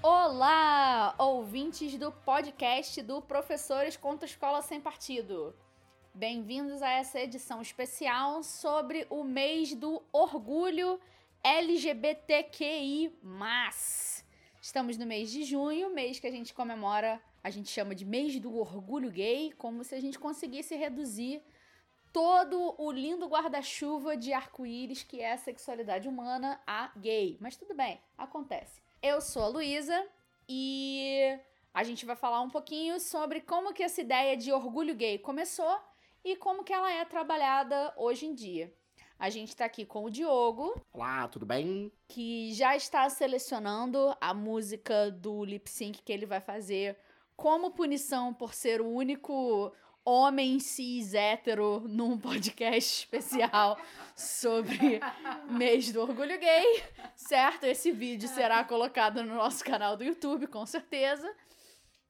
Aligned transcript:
Olá, 0.00 1.12
ouvintes 1.18 1.98
do 1.98 2.12
podcast 2.12 3.02
do 3.02 3.20
Professores 3.20 3.96
contra 3.96 4.26
Escola 4.26 4.62
Sem 4.62 4.80
Partido. 4.80 5.52
Bem-vindos 6.14 6.80
a 6.82 6.88
essa 6.88 7.18
edição 7.18 7.60
especial 7.60 8.44
sobre 8.44 9.08
o 9.10 9.24
mês 9.24 9.74
do 9.74 10.00
orgulho 10.12 11.00
LGBTQI+. 11.42 13.12
Estamos 14.62 14.96
no 14.96 15.04
mês 15.04 15.32
de 15.32 15.42
junho, 15.42 15.92
mês 15.92 16.20
que 16.20 16.28
a 16.28 16.30
gente 16.30 16.54
comemora, 16.54 17.20
a 17.42 17.50
gente 17.50 17.68
chama 17.68 17.92
de 17.92 18.04
mês 18.04 18.38
do 18.38 18.56
orgulho 18.56 19.10
gay, 19.10 19.52
como 19.58 19.82
se 19.82 19.96
a 19.96 20.00
gente 20.00 20.16
conseguisse 20.16 20.76
reduzir 20.76 21.42
todo 22.12 22.72
o 22.78 22.92
lindo 22.92 23.26
guarda-chuva 23.26 24.16
de 24.16 24.32
arco-íris 24.32 25.02
que 25.02 25.20
é 25.20 25.32
a 25.32 25.38
sexualidade 25.38 26.08
humana 26.08 26.60
a 26.64 26.92
gay. 26.96 27.36
Mas 27.40 27.56
tudo 27.56 27.74
bem, 27.74 28.00
acontece. 28.16 28.87
Eu 29.00 29.20
sou 29.20 29.44
a 29.44 29.48
Luísa 29.48 30.06
e 30.48 31.38
a 31.72 31.84
gente 31.84 32.04
vai 32.04 32.16
falar 32.16 32.40
um 32.40 32.50
pouquinho 32.50 32.98
sobre 32.98 33.40
como 33.40 33.72
que 33.72 33.84
essa 33.84 34.00
ideia 34.00 34.36
de 34.36 34.52
orgulho 34.52 34.92
gay 34.92 35.18
começou 35.18 35.78
e 36.24 36.34
como 36.34 36.64
que 36.64 36.72
ela 36.72 36.90
é 36.90 37.04
trabalhada 37.04 37.94
hoje 37.96 38.26
em 38.26 38.34
dia. 38.34 38.74
A 39.16 39.30
gente 39.30 39.54
tá 39.54 39.64
aqui 39.64 39.86
com 39.86 40.04
o 40.04 40.10
Diogo. 40.10 40.80
Olá, 40.92 41.28
tudo 41.28 41.46
bem? 41.46 41.92
Que 42.08 42.52
já 42.54 42.74
está 42.74 43.08
selecionando 43.08 44.16
a 44.20 44.34
música 44.34 45.12
do 45.12 45.44
lip 45.44 45.70
sync 45.70 46.02
que 46.02 46.12
ele 46.12 46.26
vai 46.26 46.40
fazer 46.40 46.98
como 47.36 47.70
punição 47.70 48.34
por 48.34 48.52
ser 48.52 48.80
o 48.80 48.88
único 48.88 49.72
homem 50.08 50.58
cis 50.58 51.12
hétero 51.12 51.80
num 51.86 52.16
podcast 52.18 53.00
especial 53.00 53.78
sobre 54.16 55.00
mês 55.50 55.92
do 55.92 56.00
orgulho 56.00 56.38
gay, 56.38 56.82
certo? 57.14 57.64
Esse 57.64 57.92
vídeo 57.92 58.26
será 58.26 58.64
colocado 58.64 59.22
no 59.22 59.34
nosso 59.34 59.62
canal 59.62 59.98
do 59.98 60.04
YouTube, 60.04 60.46
com 60.46 60.64
certeza. 60.64 61.30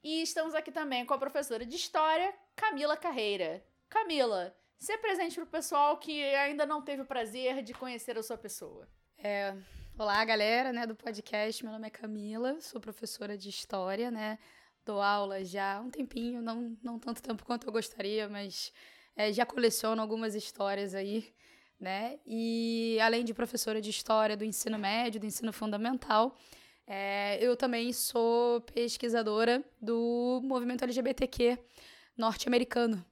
E 0.03 0.23
estamos 0.23 0.55
aqui 0.55 0.71
também 0.71 1.05
com 1.05 1.13
a 1.13 1.19
professora 1.19 1.67
de 1.67 1.75
História, 1.75 2.33
Camila 2.55 2.97
Carreira. 2.97 3.65
Camila, 3.89 4.55
se 4.79 4.97
presente 4.99 5.35
para 5.35 5.45
o 5.45 5.49
pessoal 5.49 5.97
que 5.97 6.23
ainda 6.37 6.65
não 6.65 6.81
teve 6.81 7.03
o 7.03 7.07
prazer 7.07 7.63
de 7.65 7.75
conhecer 7.75 8.17
a 8.17 8.23
sua 8.23 8.39
pessoa. 8.39 8.89
É, 9.19 9.57
olá, 9.99 10.25
galera, 10.25 10.73
né, 10.73 10.87
do 10.87 10.95
podcast. 10.95 11.65
Meu 11.65 11.73
nome 11.73 11.89
é 11.89 11.91
Camila, 11.91 12.61
sou 12.61 12.81
professora 12.81 13.37
de 13.37 13.49
História, 13.49 14.09
né? 14.09 14.39
Dou 14.89 15.03
aula 15.03 15.45
já 15.45 15.77
há 15.77 15.81
um 15.81 15.91
tempinho, 15.91 16.41
não, 16.41 16.75
não 16.83 16.99
tanto 16.99 17.23
tempo 17.23 17.45
quanto 17.45 17.67
eu 17.67 17.73
gostaria, 17.73 18.27
mas 18.27 18.73
é, 19.15 19.31
já 19.31 19.45
coleciono 19.45 20.01
algumas 20.01 20.35
histórias 20.35 20.95
aí, 20.95 21.35
né? 21.79 22.19
E 22.27 22.99
além 23.03 23.23
de 23.23 23.35
professora 23.35 23.83
de 23.83 23.91
história 23.91 24.35
do 24.35 24.45
ensino 24.45 24.79
médio, 24.79 25.21
do 25.21 25.27
ensino 25.27 25.53
fundamental, 25.53 26.35
é, 26.87 27.39
eu 27.43 27.55
também 27.55 27.93
sou 27.93 28.63
pesquisadora 28.63 29.63
do 29.81 30.41
movimento 30.43 30.85
LGBTQ 30.85 31.59
norte-americano. 32.17 33.05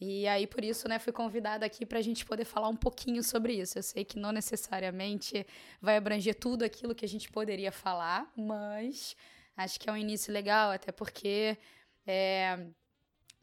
E 0.00 0.26
aí, 0.28 0.46
por 0.46 0.64
isso, 0.64 0.88
né, 0.88 0.98
fui 0.98 1.12
convidada 1.12 1.66
aqui 1.66 1.84
para 1.84 1.98
a 1.98 2.02
gente 2.02 2.24
poder 2.24 2.44
falar 2.44 2.68
um 2.68 2.76
pouquinho 2.76 3.22
sobre 3.22 3.52
isso. 3.52 3.76
Eu 3.78 3.82
sei 3.82 4.04
que 4.04 4.18
não 4.18 4.32
necessariamente 4.32 5.44
vai 5.82 5.96
abranger 5.96 6.36
tudo 6.36 6.64
aquilo 6.64 6.94
que 6.94 7.04
a 7.04 7.08
gente 7.08 7.30
poderia 7.30 7.72
falar, 7.72 8.32
mas 8.36 9.16
Acho 9.58 9.80
que 9.80 9.90
é 9.90 9.92
um 9.92 9.96
início 9.96 10.32
legal, 10.32 10.70
até 10.70 10.92
porque, 10.92 11.58
é, 12.06 12.64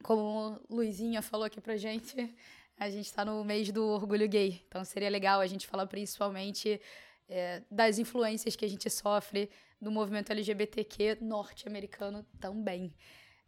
como 0.01 0.57
Luizinha 0.69 1.21
falou 1.21 1.45
aqui 1.45 1.59
pra 1.59 1.75
gente, 1.75 2.15
a 2.79 2.89
gente 2.89 3.07
está 3.07 3.25
no 3.25 3.43
mês 3.43 3.69
do 3.69 3.85
orgulho 3.85 4.25
gay. 4.25 4.63
Então 4.65 4.85
seria 4.85 5.09
legal 5.09 5.41
a 5.41 5.47
gente 5.47 5.67
falar 5.67 5.85
principalmente 5.87 6.79
é, 7.27 7.61
das 7.69 7.99
influências 7.99 8.55
que 8.55 8.63
a 8.63 8.69
gente 8.69 8.89
sofre 8.89 9.49
do 9.81 9.91
movimento 9.91 10.31
LGBTQ 10.31 11.17
norte-americano 11.19 12.25
também. 12.39 12.95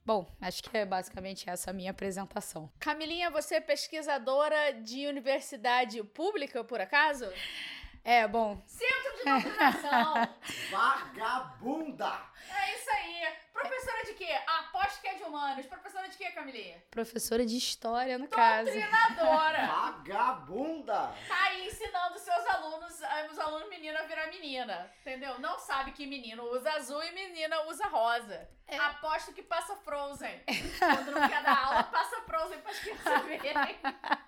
Bom, 0.05 0.29
acho 0.41 0.61
que 0.61 0.77
é 0.77 0.85
basicamente 0.85 1.49
essa 1.49 1.71
a 1.71 1.73
minha 1.73 1.91
apresentação. 1.91 2.69
Camilinha, 2.79 3.29
você 3.29 3.55
é 3.55 3.61
pesquisadora 3.61 4.73
de 4.81 5.07
universidade 5.07 6.03
pública, 6.03 6.65
por 6.65 6.81
acaso? 6.81 7.29
É, 8.07 8.25
bom. 8.25 8.63
Centro 8.65 9.17
de 9.17 9.23
doutrinação. 9.25 10.13
Vagabunda! 10.71 12.21
É 12.49 12.73
isso 12.73 12.89
aí. 12.89 13.27
Professora 13.51 14.05
de 14.05 14.13
quê? 14.13 14.39
Aposto 14.47 15.01
que 15.01 15.07
é 15.09 15.15
de 15.15 15.23
humanos. 15.23 15.65
Professora 15.65 16.07
de 16.07 16.15
quê, 16.15 16.31
Camilinha? 16.31 16.81
Professora 16.89 17.45
de 17.45 17.57
história, 17.57 18.17
no 18.17 18.29
caso. 18.29 18.71
Doutrinadora. 18.71 19.67
Vagabunda! 20.07 21.13
Tá 21.27 21.43
aí 21.47 21.67
ensinando 21.67 22.17
seus 22.17 22.47
alunos, 22.47 23.01
eh, 23.01 23.27
os 23.29 23.37
alunos 23.37 23.67
menina 23.67 23.99
a 23.99 24.03
virar 24.03 24.27
menina. 24.27 24.89
Entendeu? 25.01 25.37
Não 25.39 25.59
sabe 25.59 25.91
que 25.91 26.07
menino 26.07 26.43
usa 26.45 26.71
azul 26.71 27.03
e 27.03 27.11
menina 27.11 27.63
usa 27.63 27.87
rosa. 27.87 28.49
É. 28.69 28.77
Aposto 28.77 29.33
que 29.33 29.41
passa 29.43 29.75
Frozen. 29.75 30.43
Quando 30.79 31.11
não 31.11 31.27
quer 31.27 31.43
dar 31.43 31.57
aula, 31.57 31.83
passa 31.83 32.21
Frozen 32.21 32.59
para 32.59 32.71
as 32.71 32.79
crianças 32.79 33.25
verem. 33.25 33.79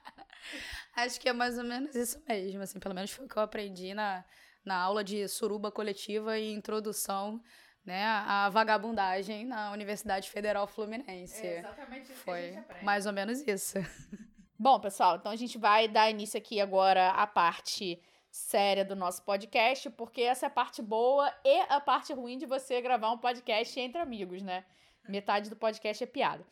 Acho 0.95 1.19
que 1.19 1.29
é 1.29 1.33
mais 1.33 1.57
ou 1.57 1.63
menos 1.63 1.95
isso 1.95 2.21
mesmo, 2.27 2.61
assim, 2.61 2.79
pelo 2.79 2.95
menos 2.95 3.11
foi 3.11 3.25
o 3.25 3.29
que 3.29 3.37
eu 3.37 3.43
aprendi 3.43 3.93
na, 3.93 4.25
na 4.65 4.75
aula 4.75 5.03
de 5.03 5.27
suruba 5.27 5.71
coletiva 5.71 6.37
e 6.37 6.51
introdução 6.51 7.41
né, 7.85 8.05
à 8.05 8.49
vagabundagem 8.49 9.45
na 9.45 9.71
Universidade 9.71 10.29
Federal 10.29 10.67
Fluminense. 10.67 11.45
É 11.45 11.59
exatamente 11.59 12.11
isso 12.11 12.21
foi 12.21 12.33
que 12.33 12.39
a 12.39 12.47
gente 12.47 12.59
aprende. 12.59 12.85
mais 12.85 13.05
ou 13.05 13.13
menos 13.13 13.41
isso. 13.47 13.77
Bom, 14.57 14.79
pessoal, 14.79 15.15
então 15.15 15.31
a 15.31 15.35
gente 15.35 15.57
vai 15.57 15.87
dar 15.87 16.09
início 16.09 16.37
aqui 16.37 16.59
agora 16.59 17.11
à 17.11 17.25
parte 17.25 18.01
séria 18.29 18.85
do 18.85 18.95
nosso 18.95 19.23
podcast, 19.23 19.89
porque 19.91 20.21
essa 20.21 20.45
é 20.45 20.47
a 20.47 20.51
parte 20.51 20.81
boa 20.81 21.33
e 21.43 21.61
a 21.69 21.79
parte 21.79 22.13
ruim 22.13 22.37
de 22.37 22.45
você 22.45 22.81
gravar 22.81 23.11
um 23.11 23.17
podcast 23.17 23.79
entre 23.79 23.99
amigos, 23.99 24.41
né? 24.41 24.65
Metade 25.07 25.49
do 25.49 25.55
podcast 25.55 26.03
é 26.03 26.07
piada. 26.07 26.45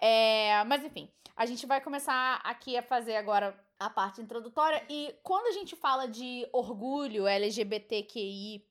É, 0.00 0.62
mas 0.64 0.84
enfim, 0.84 1.10
a 1.36 1.46
gente 1.46 1.66
vai 1.66 1.80
começar 1.80 2.40
aqui 2.44 2.76
a 2.76 2.82
fazer 2.82 3.16
agora 3.16 3.58
a 3.78 3.90
parte 3.90 4.20
introdutória. 4.20 4.82
E 4.88 5.14
quando 5.22 5.46
a 5.48 5.52
gente 5.52 5.76
fala 5.76 6.06
de 6.06 6.48
orgulho 6.52 7.26
LGBTQI, 7.26 8.64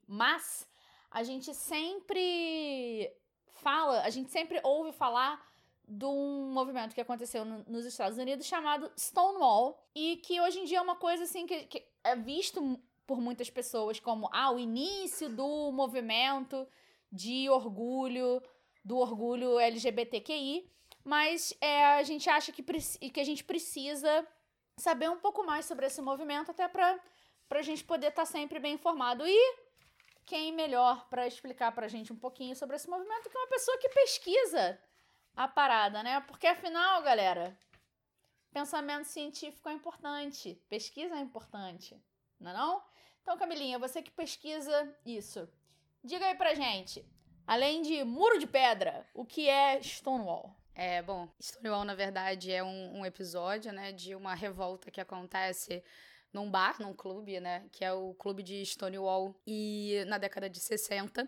a 1.12 1.24
gente 1.24 1.54
sempre 1.54 3.12
fala, 3.54 4.02
a 4.02 4.10
gente 4.10 4.32
sempre 4.32 4.60
ouve 4.64 4.92
falar 4.92 5.44
de 5.88 6.06
um 6.06 6.52
movimento 6.52 6.96
que 6.96 7.02
aconteceu 7.02 7.46
no- 7.46 7.64
nos 7.68 7.86
Estados 7.86 8.18
Unidos 8.18 8.48
chamado 8.48 8.92
Stonewall 8.98 9.80
e 9.94 10.18
que 10.18 10.42
hoje 10.42 10.60
em 10.60 10.66
dia 10.66 10.80
é 10.80 10.82
uma 10.82 10.96
coisa 10.96 11.24
assim 11.24 11.46
que, 11.46 11.66
que 11.66 11.86
é 12.04 12.16
visto 12.16 12.80
por 13.06 13.22
muitas 13.22 13.52
pessoas 13.52 14.00
como 14.00 14.28
ah, 14.34 14.52
o 14.52 14.58
início 14.60 15.30
do 15.30 15.72
movimento 15.72 16.68
de 17.12 17.48
orgulho, 17.50 18.42
do 18.84 18.98
orgulho 18.98 19.60
LGBTQI, 19.60 20.68
mas 21.06 21.54
é, 21.62 21.86
a 21.86 22.04
gente 22.04 22.28
acha 22.28 22.52
que, 22.52 22.64
que 22.64 23.20
a 23.20 23.24
gente 23.24 23.44
precisa 23.44 24.28
saber 24.76 25.08
um 25.08 25.20
pouco 25.20 25.46
mais 25.46 25.66
sobre 25.66 25.86
esse 25.86 26.02
movimento 26.02 26.50
até 26.50 26.68
para 26.68 27.00
a 27.52 27.62
gente 27.62 27.84
poder 27.84 28.08
estar 28.08 28.26
sempre 28.26 28.58
bem 28.60 28.74
informado. 28.74 29.24
E 29.26 29.56
quem 30.26 30.52
melhor 30.52 31.08
para 31.08 31.28
explicar 31.28 31.72
pra 31.74 31.88
gente 31.88 32.12
um 32.12 32.18
pouquinho 32.18 32.56
sobre 32.56 32.76
esse 32.76 32.90
movimento 32.90 33.30
que 33.30 33.38
uma 33.38 33.48
pessoa 33.48 33.78
que 33.78 33.88
pesquisa 33.90 34.82
a 35.36 35.48
parada, 35.48 36.02
né? 36.02 36.20
Porque 36.22 36.48
afinal, 36.48 37.04
galera, 37.04 37.56
pensamento 38.52 39.06
científico 39.06 39.70
é 39.70 39.74
importante, 39.74 40.60
pesquisa 40.68 41.16
é 41.16 41.20
importante, 41.20 42.02
não 42.40 42.50
é 42.50 42.54
não? 42.56 42.84
Então, 43.22 43.38
Camilinha, 43.38 43.78
você 43.78 44.02
que 44.02 44.12
pesquisa 44.12 44.92
isso, 45.06 45.48
diga 46.04 46.26
aí 46.26 46.36
pra 46.36 46.56
gente, 46.56 47.06
além 47.46 47.84
de 47.84 48.04
muro 48.04 48.40
de 48.40 48.48
pedra, 48.48 49.08
o 49.14 49.24
que 49.24 49.48
é 49.48 49.80
Stonewall? 49.84 50.65
É, 50.78 51.02
bom, 51.02 51.30
Stonewall, 51.42 51.86
na 51.86 51.96
verdade, 51.96 52.52
é 52.52 52.62
um, 52.64 53.00
um 53.00 53.06
episódio, 53.06 53.72
né, 53.72 53.94
de 53.94 54.14
uma 54.14 54.34
revolta 54.36 54.92
que 54.92 55.00
acontece 55.00 55.82
num 56.34 56.52
bar, 56.52 56.76
num 56.82 56.94
clube, 56.94 57.40
né, 57.40 57.66
que 57.72 57.86
é 57.86 57.94
o 57.94 58.14
clube 58.16 58.44
de 58.44 58.66
Stonewall, 58.66 59.34
e 59.48 60.04
na 60.08 60.18
década 60.18 60.50
de 60.50 60.60
60, 60.60 61.26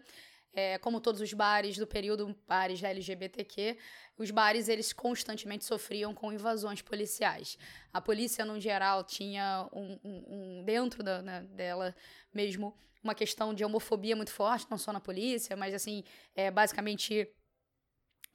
é, 0.54 0.78
como 0.80 1.00
todos 1.00 1.22
os 1.22 1.32
bares 1.32 1.78
do 1.78 1.88
período, 1.88 2.36
bares 2.46 2.82
da 2.82 2.90
LGBTQ, 2.90 3.78
os 4.18 4.32
bares, 4.32 4.68
eles 4.68 4.92
constantemente 4.92 5.64
sofriam 5.64 6.14
com 6.14 6.34
invasões 6.34 6.82
policiais. 6.82 7.58
A 7.94 8.02
polícia, 8.02 8.44
no 8.44 8.60
geral, 8.60 9.04
tinha 9.06 9.70
um, 9.72 9.98
um- 10.04 10.60
um- 10.60 10.64
dentro 10.66 11.02
da, 11.04 11.22
né, 11.22 11.42
dela 11.52 11.96
mesmo 12.34 12.76
uma 13.02 13.16
questão 13.16 13.54
de 13.54 13.64
homofobia 13.64 14.16
muito 14.16 14.32
forte, 14.32 14.68
não 14.70 14.78
só 14.78 14.92
na 14.92 15.00
polícia, 15.00 15.56
mas, 15.56 15.74
assim, 15.74 16.04
é, 16.36 16.52
basicamente 16.52 17.30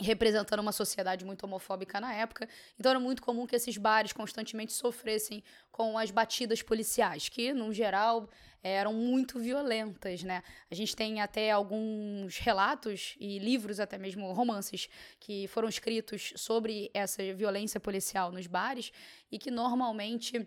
representando 0.03 0.61
uma 0.61 0.73
sociedade 0.73 1.25
muito 1.25 1.45
homofóbica 1.45 2.01
na 2.01 2.13
época. 2.15 2.49
Então 2.79 2.91
era 2.91 3.01
muito 3.01 3.23
comum 3.23 3.47
que 3.47 3.57
esses 3.57 3.77
bares 3.77 4.13
constantemente 4.13 4.73
sofressem 4.73 5.43
com 5.71 5.97
as 5.97 6.11
batidas 6.11 6.63
policiais, 6.63 7.29
que, 7.29 7.53
no 7.55 7.73
geral, 7.73 8.29
eram 8.63 8.93
muito 8.93 9.41
violentas, 9.41 10.23
né? 10.23 10.43
A 10.71 10.75
gente 10.75 10.95
tem 10.95 11.21
até 11.21 11.51
alguns 11.51 12.39
relatos 12.39 13.17
e 13.19 13.39
livros, 13.39 13.81
até 13.81 13.99
mesmo 13.99 14.33
romances, 14.33 14.89
que 15.19 15.49
foram 15.49 15.69
escritos 15.69 16.33
sobre 16.37 16.91
essa 16.95 17.23
violência 17.35 17.81
policial 17.81 18.31
nos 18.31 18.47
bares 18.47 18.93
e 19.31 19.39
que 19.39 19.51
normalmente 19.51 20.47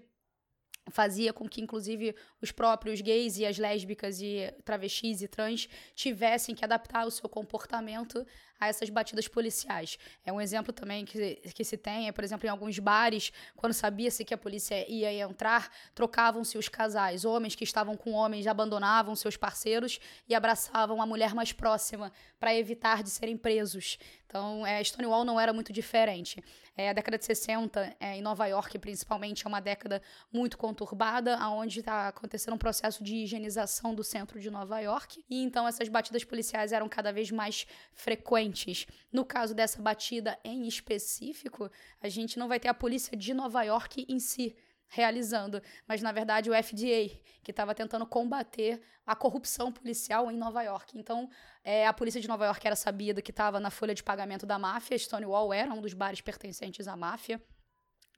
fazia 0.90 1.34
com 1.34 1.48
que, 1.50 1.62
inclusive, 1.62 2.16
os 2.42 2.52
próprios 2.52 3.02
gays 3.02 3.38
e 3.38 3.46
as 3.46 3.58
lésbicas 3.58 4.22
e 4.22 4.54
travestis 4.64 5.22
e 5.22 5.28
trans 5.28 5.68
tivessem 5.96 6.54
que 6.54 6.64
adaptar 6.64 7.06
o 7.06 7.12
seu 7.12 7.28
comportamento 7.28 8.26
a 8.60 8.68
essas 8.68 8.90
batidas 8.90 9.28
policiais. 9.28 9.98
É 10.26 10.32
um 10.32 10.40
exemplo 10.40 10.72
também 10.74 11.06
que, 11.06 11.36
que 11.54 11.64
se 11.64 11.78
tem, 11.78 12.08
é, 12.08 12.12
por 12.12 12.24
exemplo, 12.24 12.46
em 12.46 12.50
alguns 12.50 12.80
bares, 12.80 13.32
quando 13.56 13.74
sabia-se 13.74 14.24
que 14.24 14.34
a 14.34 14.38
polícia 14.38 14.90
ia 14.90 15.12
entrar, 15.14 15.72
trocavam-se 15.94 16.58
os 16.58 16.68
casais. 16.68 17.26
Homens 17.26 17.56
que 17.56 17.64
estavam 17.64 17.96
com 17.96 18.12
homens 18.12 18.48
abandonavam 18.48 19.16
seus 19.16 19.38
parceiros 19.38 20.00
e 20.28 20.36
abraçavam 20.36 21.02
a 21.02 21.06
mulher 21.06 21.34
mais 21.34 21.52
próxima 21.52 22.12
para 22.40 22.56
evitar 22.56 23.04
de 23.04 23.10
serem 23.10 23.38
presos. 23.38 23.98
Então, 24.28 24.66
é, 24.66 24.84
Stonewall 24.84 25.24
não 25.24 25.40
era 25.40 25.54
muito 25.54 25.72
diferente. 25.72 26.44
É, 26.78 26.90
a 26.90 26.94
década 26.94 27.18
de 27.18 27.24
60, 27.24 27.96
é, 28.02 28.18
em 28.18 28.22
Nova 28.22 28.46
York, 28.48 28.78
principalmente, 28.80 29.46
é 29.46 29.48
uma 29.48 29.62
década 29.62 30.02
muito 30.32 30.58
conturbada, 30.58 31.38
onde 31.52 31.80
está 31.80 32.10
acontecendo 32.10 32.54
um 32.54 32.58
processo 32.58 33.02
de 33.02 33.16
higienização 33.16 33.96
do 33.96 34.04
centro 34.04 34.38
de 34.38 34.50
Nova 34.50 34.78
York. 34.82 35.24
E 35.30 35.42
então 35.42 35.66
essas 35.66 35.88
batidas 35.88 36.26
policiais 36.26 36.74
eram 36.74 36.90
cada 36.90 37.14
vez 37.14 37.32
mais 37.32 37.66
frequentes. 37.94 38.45
No 39.12 39.26
caso 39.26 39.54
dessa 39.54 39.82
batida 39.82 40.38
em 40.44 40.68
específico, 40.68 41.70
a 42.02 42.10
gente 42.10 42.38
não 42.38 42.48
vai 42.48 42.60
ter 42.60 42.68
a 42.68 42.74
polícia 42.74 43.16
de 43.18 43.34
Nova 43.34 43.64
York 43.64 44.06
em 44.10 44.20
si 44.20 44.56
realizando, 44.88 45.62
mas 45.88 46.02
na 46.02 46.12
verdade 46.12 46.50
o 46.50 46.54
FDA, 46.54 47.10
que 47.44 47.52
estava 47.52 47.74
tentando 47.74 48.06
combater 48.06 48.82
a 49.06 49.16
corrupção 49.16 49.72
policial 49.72 50.32
em 50.32 50.38
Nova 50.38 50.62
York. 50.64 50.98
Então, 50.98 51.30
é, 51.64 51.86
a 51.86 51.94
polícia 51.94 52.22
de 52.22 52.28
Nova 52.28 52.46
York 52.46 52.66
era 52.66 52.76
sabida 52.76 53.22
que 53.22 53.32
estava 53.32 53.60
na 53.60 53.70
folha 53.70 53.94
de 53.94 54.04
pagamento 54.04 54.46
da 54.46 54.58
máfia, 54.58 54.98
Stonewall 54.98 55.54
era 55.54 55.74
um 55.74 55.82
dos 55.82 55.94
bares 55.94 56.22
pertencentes 56.22 56.88
à 56.88 56.96
máfia. 56.96 57.42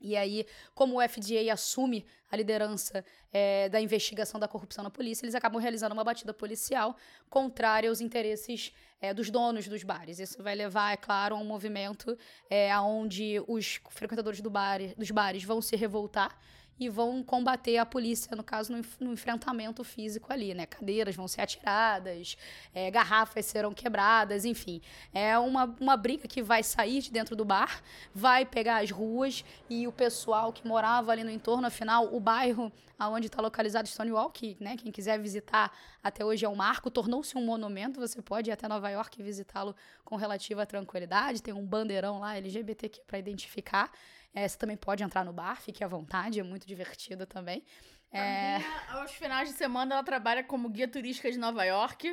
E 0.02 0.16
aí, 0.16 0.46
como 0.74 1.00
o 1.00 1.08
FDA 1.08 1.52
assume 1.52 2.06
a 2.30 2.36
liderança 2.36 3.04
é, 3.32 3.70
da 3.70 3.80
investigação 3.80 4.40
da 4.40 4.48
corrupção 4.48 4.84
na 4.84 4.90
polícia, 4.90 5.26
eles 5.26 5.36
acabam 5.36 5.62
realizando 5.62 5.94
uma 5.94 6.04
batida 6.04 6.34
policial 6.34 6.96
contrária 7.30 7.90
aos 7.90 8.02
interesses 8.02 8.74
é, 9.02 9.14
dos 9.14 9.30
donos 9.30 9.68
dos 9.68 9.84
bares. 9.84 10.20
Isso 10.20 10.42
vai 10.44 10.56
levar, 10.56 10.94
é 10.94 10.98
claro, 10.98 11.36
a 11.36 11.40
um 11.40 11.46
movimento 11.46 12.18
é, 12.50 12.78
onde 12.80 13.42
os 13.48 13.80
frequentadores 13.90 14.42
do 14.42 14.50
bar, 14.50 14.80
dos 14.98 15.12
bares 15.12 15.44
vão 15.44 15.62
se 15.62 15.76
revoltar 15.76 16.38
e 16.80 16.90
vão 16.90 17.24
combater 17.24 17.78
a 17.78 17.86
polícia, 17.86 18.36
no 18.36 18.44
caso, 18.44 18.72
no, 18.72 18.82
no 19.00 19.14
enfrentamento 19.14 19.84
físico 19.84 20.32
ali, 20.32 20.54
né? 20.54 20.66
Cadeiras 20.66 21.16
vão 21.16 21.28
ser 21.28 21.42
atiradas, 21.42 22.38
é, 22.74 22.92
garrafas 22.92 23.46
serão 23.46 23.74
quebradas, 23.74 24.46
enfim. 24.46 24.82
É 25.14 25.38
uma, 25.38 25.76
uma 25.80 25.98
briga 25.98 26.28
que 26.28 26.42
vai 26.42 26.64
sair 26.64 27.02
de 27.02 27.12
dentro 27.12 27.36
do 27.36 27.44
bar, 27.44 27.82
vai 28.14 28.46
pegar 28.46 28.84
as 28.84 28.92
ruas 28.92 29.44
e 29.70 29.88
o 29.88 29.92
pessoal 29.92 30.54
que 30.54 30.68
morava 30.68 31.12
ali 31.12 31.24
no 31.24 31.32
entorno, 31.32 31.68
afinal, 31.68 32.14
o 32.14 32.20
bairro 32.20 32.72
aonde 32.98 33.28
está 33.28 33.42
localizado 33.42 33.88
Stonewall, 33.88 34.30
que, 34.32 34.58
né, 34.60 34.76
quem 34.76 34.92
quiser 34.92 35.20
visitar 35.20 35.72
até 36.04 36.26
hoje 36.26 36.46
é 36.46 36.50
um 36.50 36.56
marco, 36.56 36.90
tornou-se 36.90 37.38
um 37.38 37.46
monumento, 37.46 38.00
você 38.00 38.22
pode 38.22 38.50
ir 38.50 38.54
até 38.54 38.68
Nova 38.68 38.90
York 38.90 39.20
e 39.20 39.24
visitá-lo 39.24 39.76
com 40.04 40.16
relativa 40.16 40.66
tranquilidade, 40.66 41.42
tem 41.42 41.54
um 41.54 41.66
bandeirão 41.66 42.20
lá 42.20 42.38
LGBTQ 42.38 43.02
para 43.06 43.20
identificar. 43.20 43.92
É, 44.38 44.48
você 44.48 44.56
também 44.56 44.78
pode 44.78 45.04
entrar 45.04 45.26
no 45.26 45.34
bar, 45.34 45.60
fique 45.60 45.84
à 45.84 45.88
vontade, 45.88 46.40
é 46.40 46.44
muito 46.44 46.68
divertido 46.68 47.26
também. 47.26 47.64
É... 48.12 48.58
aos 48.90 49.12
finais 49.12 49.50
de 49.50 49.56
semana, 49.56 49.96
ela 49.96 50.04
trabalha 50.04 50.44
como 50.44 50.70
guia 50.70 50.88
turística 50.88 51.32
de 51.32 51.40
Nova 51.40 51.64
York. 51.64 52.08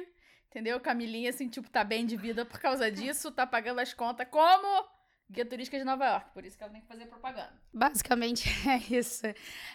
Entendeu? 0.48 0.80
Camilinha, 0.80 1.28
assim, 1.28 1.48
tipo, 1.50 1.68
tá 1.68 1.84
bem 1.84 2.06
de 2.06 2.16
vida 2.16 2.46
por 2.46 2.58
causa 2.58 2.90
disso, 2.90 3.30
tá 3.30 3.46
pagando 3.46 3.80
as 3.80 3.92
contas 3.92 4.26
como 4.30 4.88
guia 5.30 5.44
turística 5.44 5.76
de 5.76 5.84
Nova 5.84 6.06
York. 6.06 6.30
Por 6.32 6.46
isso 6.46 6.56
que 6.56 6.64
ela 6.64 6.72
tem 6.72 6.80
que 6.80 6.86
fazer 6.86 7.04
propaganda. 7.06 7.52
Basicamente 7.70 8.48
é 8.66 8.96
isso. 8.96 9.26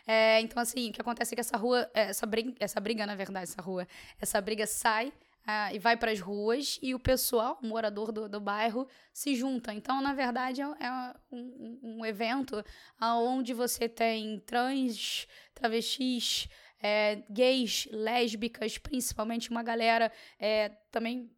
É, 0.07 0.41
então, 0.41 0.59
assim, 0.59 0.89
o 0.89 0.93
que 0.93 1.01
acontece 1.01 1.33
é 1.33 1.35
que 1.35 1.41
essa 1.41 1.55
rua, 1.55 1.87
essa 1.93 2.25
briga, 2.25 2.55
essa 2.59 2.79
briga, 2.79 3.05
na 3.05 3.13
verdade, 3.13 3.43
essa 3.43 3.61
rua, 3.61 3.87
essa 4.19 4.41
briga 4.41 4.65
sai 4.65 5.13
ah, 5.45 5.73
e 5.73 5.79
vai 5.79 5.97
para 5.97 6.11
as 6.11 6.19
ruas 6.19 6.79
e 6.81 6.93
o 6.93 6.99
pessoal, 6.99 7.57
o 7.61 7.67
morador 7.67 8.11
do, 8.11 8.29
do 8.29 8.39
bairro, 8.39 8.87
se 9.11 9.35
junta. 9.35 9.73
Então, 9.73 10.01
na 10.01 10.13
verdade, 10.13 10.61
é, 10.61 10.65
é 10.65 11.13
um, 11.31 11.79
um, 11.81 12.05
evento 12.05 12.63
onde 13.01 13.53
você 13.53 13.89
tem 13.89 14.39
trans, 14.41 15.27
travestis, 15.53 16.47
é, 16.81 17.23
gays, 17.29 17.87
lésbicas, 17.91 18.77
principalmente 18.77 19.49
uma 19.49 19.63
galera 19.63 20.11
é, 20.39 20.69
também 20.91 21.29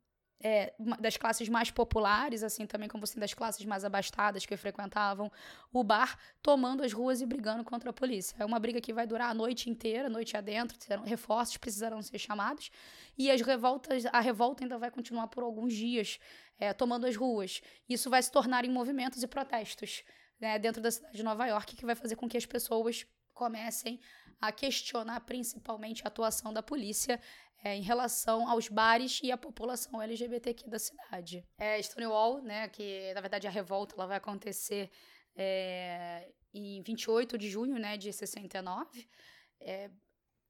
é, 0.44 0.74
das 1.00 1.18
classes 1.18 1.48
mais 1.48 1.72
populares, 1.72 2.44
assim 2.44 2.66
também 2.66 2.90
como 2.90 3.04
assim 3.04 3.20
das 3.20 3.34
classes 3.34 3.66
mais 3.66 3.86
abastadas 3.86 4.46
que 4.46 4.58
frequentavam 4.58 5.32
o 5.72 5.84
bar, 5.84 6.18
tomando 6.42 6.84
as 6.84 6.92
ruas 6.92 7.22
e 7.22 7.26
brigando 7.26 7.64
contra 7.64 7.90
a 7.90 7.94
polícia. 7.94 8.36
É 8.40 8.46
uma 8.46 8.60
briga 8.60 8.82
que 8.82 8.92
vai 8.92 9.06
durar 9.06 9.30
a 9.30 9.34
noite 9.34 9.70
inteira, 9.70 10.10
noite 10.10 10.36
adentro, 10.36 10.78
terão 10.78 11.04
reforços 11.04 11.58
precisarão 11.58 12.02
ser 12.02 12.18
chamados 12.18 12.72
e 13.18 13.30
as 13.30 13.42
revoltas, 13.42 14.06
a 14.06 14.20
revolta 14.20 14.64
ainda 14.64 14.78
vai 14.78 14.90
continuar 14.90 15.28
por 15.28 15.44
alguns 15.44 15.74
dias, 15.74 16.20
é, 16.58 16.74
tomando 16.74 17.06
as 17.06 17.16
ruas. 17.16 17.62
Isso 17.88 18.10
vai 18.10 18.22
se 18.22 18.32
tornar 18.32 18.66
em 18.66 18.70
movimentos 18.70 19.22
e 19.22 19.28
protestos 19.28 20.04
né, 20.40 20.58
dentro 20.58 20.82
da 20.82 20.90
cidade 20.90 21.16
de 21.16 21.24
Nova 21.24 21.46
York, 21.46 21.76
que 21.76 21.86
vai 21.86 21.96
fazer 21.96 22.16
com 22.16 22.28
que 22.28 22.38
as 22.38 22.46
pessoas 22.46 23.06
comecem 23.34 24.00
a 24.40 24.52
questionar 24.52 25.22
principalmente 25.22 26.04
a 26.04 26.08
atuação 26.08 26.52
da 26.52 26.64
polícia 26.64 27.20
é, 27.64 27.76
em 27.76 27.82
relação 27.82 28.50
aos 28.50 28.68
bares 28.68 29.20
e 29.24 29.32
à 29.32 29.38
população 29.38 30.02
LGBTQ 30.02 30.70
da 30.70 30.80
cidade. 30.80 31.46
É, 31.58 31.82
Stonewall, 31.82 32.42
né, 32.42 32.68
que 32.70 33.14
na 33.14 33.22
verdade 33.22 33.48
a 33.48 33.52
revolta 33.52 33.96
ela 33.96 34.08
vai 34.08 34.18
acontecer 34.18 34.90
é, 35.36 36.28
em 36.54 36.82
28 36.82 37.38
de 37.38 37.50
junho 37.50 37.78
né, 37.78 37.98
de 37.98 38.12
69. 38.12 39.08
É, 39.60 39.90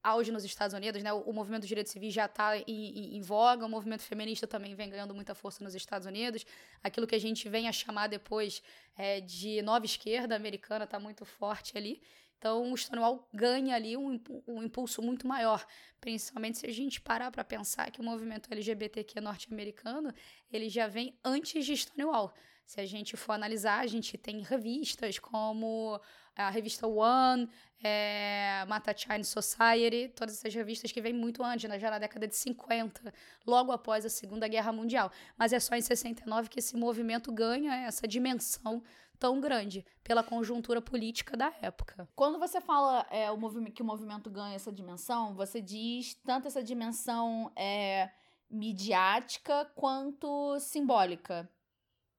auge 0.03 0.31
nos 0.31 0.43
Estados 0.43 0.73
Unidos, 0.73 1.03
né? 1.03 1.13
O, 1.13 1.19
o 1.21 1.33
movimento 1.33 1.61
dos 1.61 1.67
direitos 1.67 1.91
civis 1.91 2.13
já 2.13 2.25
está 2.25 2.57
em, 2.57 2.63
em, 2.67 3.17
em, 3.17 3.21
voga, 3.21 3.65
o 3.65 3.69
movimento 3.69 4.01
feminista 4.01 4.47
também 4.47 4.73
vem 4.73 4.89
ganhando 4.89 5.13
muita 5.13 5.35
força 5.35 5.63
nos 5.63 5.75
Estados 5.75 6.07
Unidos. 6.07 6.45
Aquilo 6.83 7.05
que 7.05 7.15
a 7.15 7.19
gente 7.19 7.47
vem 7.47 7.67
a 7.67 7.71
chamar 7.71 8.07
depois 8.07 8.63
é, 8.97 9.21
de 9.21 9.61
nova 9.61 9.85
esquerda 9.85 10.35
americana 10.35 10.85
está 10.85 10.99
muito 10.99 11.25
forte 11.25 11.77
ali. 11.77 12.01
Então, 12.41 12.71
o 12.71 12.75
Stonewall 12.75 13.29
ganha 13.31 13.75
ali 13.75 13.95
um, 13.95 14.19
um 14.47 14.63
impulso 14.63 14.99
muito 14.99 15.27
maior, 15.27 15.63
principalmente 15.99 16.57
se 16.57 16.65
a 16.65 16.73
gente 16.73 16.99
parar 16.99 17.29
para 17.29 17.43
pensar 17.43 17.91
que 17.91 18.01
o 18.01 18.03
movimento 18.03 18.51
LGBTQ 18.51 19.21
norte-americano 19.21 20.11
ele 20.51 20.67
já 20.67 20.87
vem 20.87 21.15
antes 21.23 21.63
de 21.63 21.77
Stonewall. 21.77 22.33
Se 22.65 22.81
a 22.81 22.85
gente 22.87 23.15
for 23.15 23.33
analisar, 23.33 23.81
a 23.81 23.85
gente 23.85 24.17
tem 24.17 24.41
revistas 24.41 25.19
como 25.19 26.01
a 26.35 26.49
revista 26.49 26.87
One, 26.87 27.47
é, 27.83 28.65
Mata 28.67 28.91
China 28.97 29.23
Society, 29.23 30.11
todas 30.15 30.39
essas 30.39 30.51
revistas 30.51 30.91
que 30.91 30.99
vêm 30.99 31.13
muito 31.13 31.43
antes, 31.43 31.69
né, 31.69 31.77
já 31.77 31.91
na 31.91 31.99
década 31.99 32.27
de 32.27 32.35
50, 32.35 33.13
logo 33.45 33.71
após 33.71 34.03
a 34.03 34.09
Segunda 34.09 34.47
Guerra 34.47 34.71
Mundial. 34.71 35.11
Mas 35.37 35.53
é 35.53 35.59
só 35.59 35.75
em 35.75 35.81
69 35.81 36.49
que 36.49 36.57
esse 36.57 36.75
movimento 36.75 37.31
ganha 37.31 37.85
essa 37.85 38.07
dimensão 38.07 38.81
tão 39.21 39.39
grande 39.39 39.85
pela 40.03 40.23
conjuntura 40.23 40.81
política 40.81 41.37
da 41.37 41.53
época. 41.61 42.09
Quando 42.15 42.39
você 42.39 42.59
fala 42.59 43.05
é, 43.11 43.29
o 43.29 43.37
que 43.71 43.83
o 43.83 43.85
movimento 43.85 44.31
ganha 44.31 44.55
essa 44.55 44.71
dimensão, 44.71 45.35
você 45.35 45.61
diz 45.61 46.15
tanto 46.25 46.47
essa 46.47 46.63
dimensão 46.63 47.51
é, 47.55 48.09
midiática 48.49 49.65
quanto 49.75 50.59
simbólica, 50.59 51.47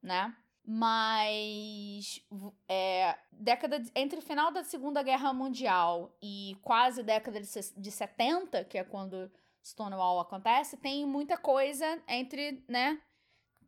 né? 0.00 0.32
Mas 0.64 2.24
é, 2.68 3.18
década 3.32 3.80
de, 3.80 3.90
entre 3.96 4.20
o 4.20 4.22
final 4.22 4.52
da 4.52 4.62
Segunda 4.62 5.02
Guerra 5.02 5.32
Mundial 5.32 6.16
e 6.22 6.56
quase 6.62 7.02
década 7.02 7.40
de, 7.40 7.48
de 7.76 7.90
70, 7.90 8.62
que 8.66 8.78
é 8.78 8.84
quando 8.84 9.28
Stonewall 9.60 10.20
acontece, 10.20 10.76
tem 10.76 11.04
muita 11.04 11.36
coisa 11.36 12.00
entre, 12.06 12.64
né? 12.68 13.02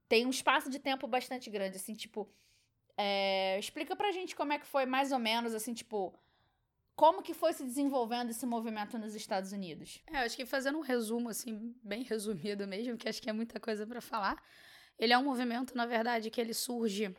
Tem 0.08 0.24
um 0.24 0.30
espaço 0.30 0.70
de 0.70 0.78
tempo 0.78 1.08
bastante 1.08 1.50
grande, 1.50 1.78
assim, 1.78 1.94
tipo, 1.94 2.32
é, 2.96 3.58
explica 3.58 3.96
pra 3.96 4.12
gente 4.12 4.36
como 4.36 4.52
é 4.52 4.58
que 4.58 4.66
foi 4.66 4.86
mais 4.86 5.12
ou 5.12 5.18
menos, 5.18 5.54
assim, 5.54 5.74
tipo, 5.74 6.16
como 6.94 7.22
que 7.22 7.34
foi 7.34 7.52
se 7.52 7.64
desenvolvendo 7.64 8.30
esse 8.30 8.46
movimento 8.46 8.96
nos 8.98 9.14
Estados 9.14 9.52
Unidos? 9.52 10.02
É, 10.06 10.18
acho 10.18 10.36
que 10.36 10.46
fazendo 10.46 10.78
um 10.78 10.82
resumo, 10.82 11.28
assim, 11.28 11.74
bem 11.82 12.02
resumido 12.08 12.66
mesmo, 12.66 12.96
que 12.96 13.08
acho 13.08 13.20
que 13.20 13.30
é 13.30 13.32
muita 13.32 13.58
coisa 13.58 13.86
para 13.86 14.00
falar. 14.00 14.42
Ele 14.98 15.12
é 15.12 15.18
um 15.18 15.24
movimento, 15.24 15.76
na 15.76 15.86
verdade, 15.86 16.30
que 16.30 16.40
ele 16.40 16.54
surge 16.54 17.14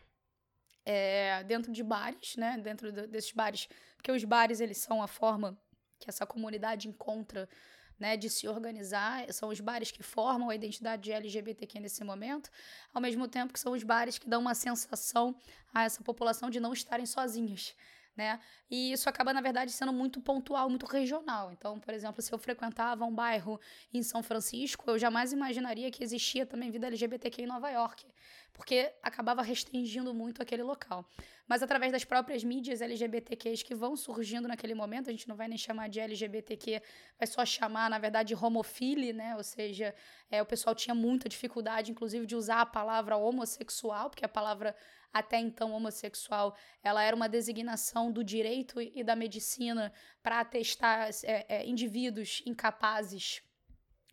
é, 0.85 1.43
dentro 1.43 1.71
de 1.73 1.83
bares, 1.83 2.37
né? 2.37 2.57
Dentro 2.57 2.91
de, 2.91 3.07
desses 3.07 3.33
bares, 3.33 3.67
porque 3.97 4.11
os 4.11 4.23
bares, 4.23 4.61
eles 4.61 4.77
são 4.77 5.03
a 5.03 5.07
forma 5.07 5.59
que 5.99 6.09
essa 6.09 6.25
comunidade 6.25 6.87
encontra 6.87 7.49
né, 7.99 8.17
de 8.17 8.29
se 8.29 8.47
organizar, 8.47 9.31
são 9.33 9.49
os 9.49 9.59
bares 9.59 9.91
que 9.91 10.03
formam 10.03 10.49
a 10.49 10.55
identidade 10.55 11.03
de 11.03 11.11
LGBTQ 11.11 11.79
nesse 11.79 12.03
momento, 12.03 12.49
ao 12.93 13.01
mesmo 13.01 13.27
tempo 13.27 13.53
que 13.53 13.59
são 13.59 13.73
os 13.73 13.83
bares 13.83 14.17
que 14.17 14.29
dão 14.29 14.41
uma 14.41 14.53
sensação 14.55 15.35
a 15.73 15.83
essa 15.83 16.03
população 16.03 16.49
de 16.49 16.59
não 16.59 16.73
estarem 16.73 17.05
sozinhos. 17.05 17.75
Né? 18.15 18.39
E 18.69 18.91
isso 18.91 19.09
acaba, 19.09 19.33
na 19.33 19.41
verdade, 19.41 19.71
sendo 19.71 19.91
muito 19.91 20.21
pontual, 20.21 20.69
muito 20.69 20.85
regional. 20.85 21.51
Então, 21.51 21.79
por 21.79 21.93
exemplo, 21.93 22.21
se 22.21 22.31
eu 22.31 22.37
frequentava 22.37 23.03
um 23.05 23.13
bairro 23.13 23.59
em 23.93 24.01
São 24.01 24.23
Francisco, 24.23 24.89
eu 24.89 24.97
jamais 24.97 25.33
imaginaria 25.33 25.91
que 25.91 26.03
existia 26.03 26.45
também 26.45 26.71
vida 26.71 26.87
LGBTQ 26.87 27.43
em 27.43 27.45
Nova 27.45 27.69
York, 27.69 28.05
porque 28.53 28.91
acabava 29.03 29.41
restringindo 29.41 30.13
muito 30.13 30.41
aquele 30.41 30.63
local. 30.63 31.05
Mas 31.47 31.61
através 31.61 31.91
das 31.91 32.03
próprias 32.03 32.43
mídias 32.43 32.81
LGBTQs 32.81 33.61
que 33.61 33.75
vão 33.75 33.95
surgindo 33.95 34.47
naquele 34.47 34.73
momento, 34.73 35.09
a 35.09 35.11
gente 35.11 35.27
não 35.27 35.35
vai 35.35 35.47
nem 35.47 35.57
chamar 35.57 35.89
de 35.89 35.99
LGBTQ, 35.99 36.81
vai 37.19 37.27
só 37.27 37.45
chamar, 37.45 37.89
na 37.89 37.99
verdade, 37.99 38.33
homofile, 38.33 39.13
né? 39.13 39.35
Ou 39.35 39.43
seja, 39.43 39.93
é, 40.31 40.41
o 40.41 40.45
pessoal 40.45 40.73
tinha 40.73 40.95
muita 40.95 41.29
dificuldade, 41.29 41.91
inclusive, 41.91 42.25
de 42.25 42.35
usar 42.35 42.61
a 42.61 42.65
palavra 42.65 43.17
homossexual, 43.17 44.09
porque 44.09 44.25
a 44.25 44.29
palavra 44.29 44.75
até 45.15 45.39
então 45.39 45.71
homossexual, 45.71 46.57
ela 46.83 47.01
era 47.01 47.15
uma 47.15 47.29
designação 47.29 48.11
do 48.11 48.21
direito 48.21 48.81
e 48.81 49.01
da 49.01 49.15
medicina 49.15 49.93
para 50.21 50.41
atestar 50.41 51.09
é, 51.23 51.45
é, 51.47 51.65
indivíduos 51.65 52.43
incapazes 52.45 53.41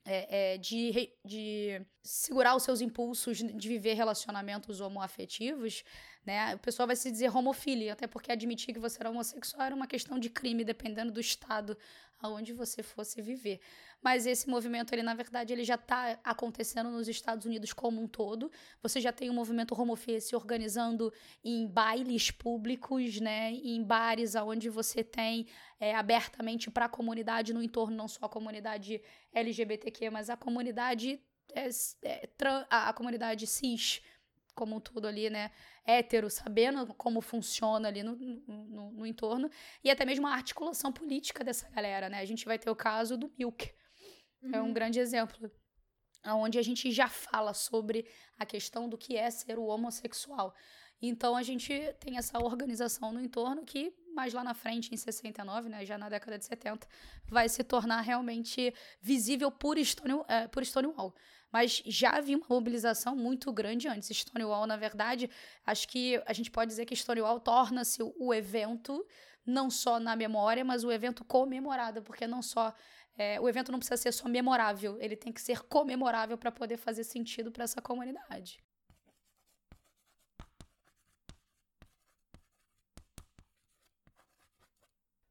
é, 0.04 0.54
é, 0.54 0.58
de, 0.58 1.12
de 1.24 1.84
segurar 2.04 2.54
os 2.54 2.62
seus 2.62 2.80
impulsos 2.80 3.38
de 3.38 3.68
viver 3.68 3.94
relacionamentos 3.94 4.80
homoafetivos, 4.80 5.82
né? 6.24 6.54
O 6.54 6.58
pessoal 6.60 6.86
vai 6.86 6.94
se 6.94 7.10
dizer 7.10 7.36
homofilia, 7.36 7.94
até 7.94 8.06
porque 8.06 8.30
admitir 8.30 8.72
que 8.72 8.80
você 8.80 8.98
era 9.00 9.10
homossexual 9.10 9.62
era 9.66 9.74
uma 9.74 9.88
questão 9.88 10.20
de 10.20 10.30
crime, 10.30 10.62
dependendo 10.62 11.10
do 11.10 11.20
estado 11.20 11.76
aonde 12.20 12.52
você 12.52 12.80
fosse 12.80 13.20
viver. 13.20 13.60
Mas 14.02 14.26
esse 14.26 14.48
movimento, 14.48 14.92
ele, 14.92 15.02
na 15.02 15.14
verdade, 15.14 15.52
ele 15.52 15.62
já 15.62 15.76
está 15.76 16.18
acontecendo 16.24 16.90
nos 16.90 17.06
Estados 17.06 17.46
Unidos 17.46 17.72
como 17.72 18.02
um 18.02 18.08
todo. 18.08 18.50
Você 18.82 19.00
já 19.00 19.12
tem 19.12 19.28
o 19.28 19.32
um 19.32 19.36
movimento 19.36 19.80
homofia 19.80 20.20
se 20.20 20.34
organizando 20.34 21.12
em 21.44 21.68
bailes 21.68 22.30
públicos, 22.30 23.20
né? 23.20 23.52
Em 23.52 23.82
bares 23.82 24.34
onde 24.34 24.68
você 24.68 25.04
tem 25.04 25.46
é, 25.78 25.94
abertamente 25.94 26.68
para 26.70 26.86
a 26.86 26.88
comunidade 26.88 27.54
no 27.54 27.62
entorno, 27.62 27.96
não 27.96 28.08
só 28.08 28.26
a 28.26 28.28
comunidade 28.28 29.00
LGBTQ, 29.32 30.10
mas 30.10 30.28
a 30.28 30.36
comunidade, 30.36 31.20
é, 31.54 31.68
é, 32.02 32.28
a, 32.68 32.88
a 32.88 32.92
comunidade 32.92 33.46
cis 33.46 34.02
como 34.54 34.80
todo 34.80 35.06
ali, 35.06 35.30
né? 35.30 35.50
Hétero, 35.84 36.28
sabendo 36.28 36.86
como 36.94 37.20
funciona 37.20 37.88
ali 37.88 38.02
no, 38.02 38.14
no, 38.14 38.92
no, 38.92 39.06
entorno, 39.06 39.50
e 39.82 39.90
até 39.90 40.04
mesmo 40.04 40.26
a 40.26 40.34
articulação 40.34 40.92
política 40.92 41.42
dessa 41.42 41.68
galera, 41.70 42.08
né? 42.08 42.18
A 42.18 42.24
gente 42.24 42.44
vai 42.44 42.58
ter 42.58 42.70
o 42.70 42.76
caso 42.76 43.16
do 43.16 43.32
Milk, 43.38 43.72
uhum. 44.42 44.50
é 44.52 44.62
um 44.62 44.66
uhum. 44.66 44.72
grande 44.72 44.98
exemplo, 44.98 45.50
onde 46.26 46.58
a 46.58 46.62
gente 46.62 46.90
já 46.90 47.08
fala 47.08 47.52
sobre 47.54 48.06
a 48.38 48.46
questão 48.46 48.88
do 48.88 48.98
que 48.98 49.16
é 49.16 49.30
ser 49.30 49.58
o 49.58 49.64
homossexual. 49.64 50.54
Então 51.00 51.36
a 51.36 51.42
gente 51.42 51.72
tem 51.98 52.16
essa 52.16 52.38
organização 52.38 53.12
no 53.12 53.20
entorno 53.20 53.64
que 53.64 53.92
mais 54.14 54.32
lá 54.32 54.44
na 54.44 54.54
frente, 54.54 54.92
em 54.92 54.96
69, 54.96 55.68
né, 55.68 55.84
já 55.84 55.98
na 55.98 56.08
década 56.08 56.38
de 56.38 56.44
70, 56.44 56.86
vai 57.26 57.48
se 57.48 57.64
tornar 57.64 58.00
realmente 58.00 58.72
visível 59.00 59.50
por, 59.50 59.78
Stonewall, 59.78 60.24
é, 60.28 60.46
por 60.48 60.64
Stonewall. 60.64 61.14
Mas 61.50 61.82
já 61.84 62.10
havia 62.10 62.36
uma 62.36 62.46
mobilização 62.48 63.14
muito 63.14 63.52
grande 63.52 63.88
antes. 63.88 64.08
Stonewall, 64.16 64.66
na 64.66 64.76
verdade, 64.76 65.28
acho 65.66 65.88
que 65.88 66.22
a 66.26 66.32
gente 66.32 66.50
pode 66.50 66.70
dizer 66.70 66.86
que 66.86 66.96
Stonewall 66.96 67.40
torna-se 67.40 68.02
o 68.02 68.32
evento, 68.32 69.04
não 69.44 69.70
só 69.70 69.98
na 69.98 70.16
memória, 70.16 70.64
mas 70.64 70.84
o 70.84 70.90
evento 70.90 71.24
comemorado, 71.24 72.02
porque 72.02 72.26
não 72.26 72.42
só. 72.42 72.74
É, 73.16 73.40
o 73.40 73.48
evento 73.48 73.70
não 73.70 73.78
precisa 73.78 73.96
ser 73.96 74.12
só 74.12 74.28
memorável, 74.28 74.96
ele 75.00 75.16
tem 75.16 75.32
que 75.32 75.40
ser 75.40 75.60
comemorável 75.62 76.38
para 76.38 76.50
poder 76.50 76.76
fazer 76.78 77.04
sentido 77.04 77.52
para 77.52 77.64
essa 77.64 77.80
comunidade. 77.80 78.62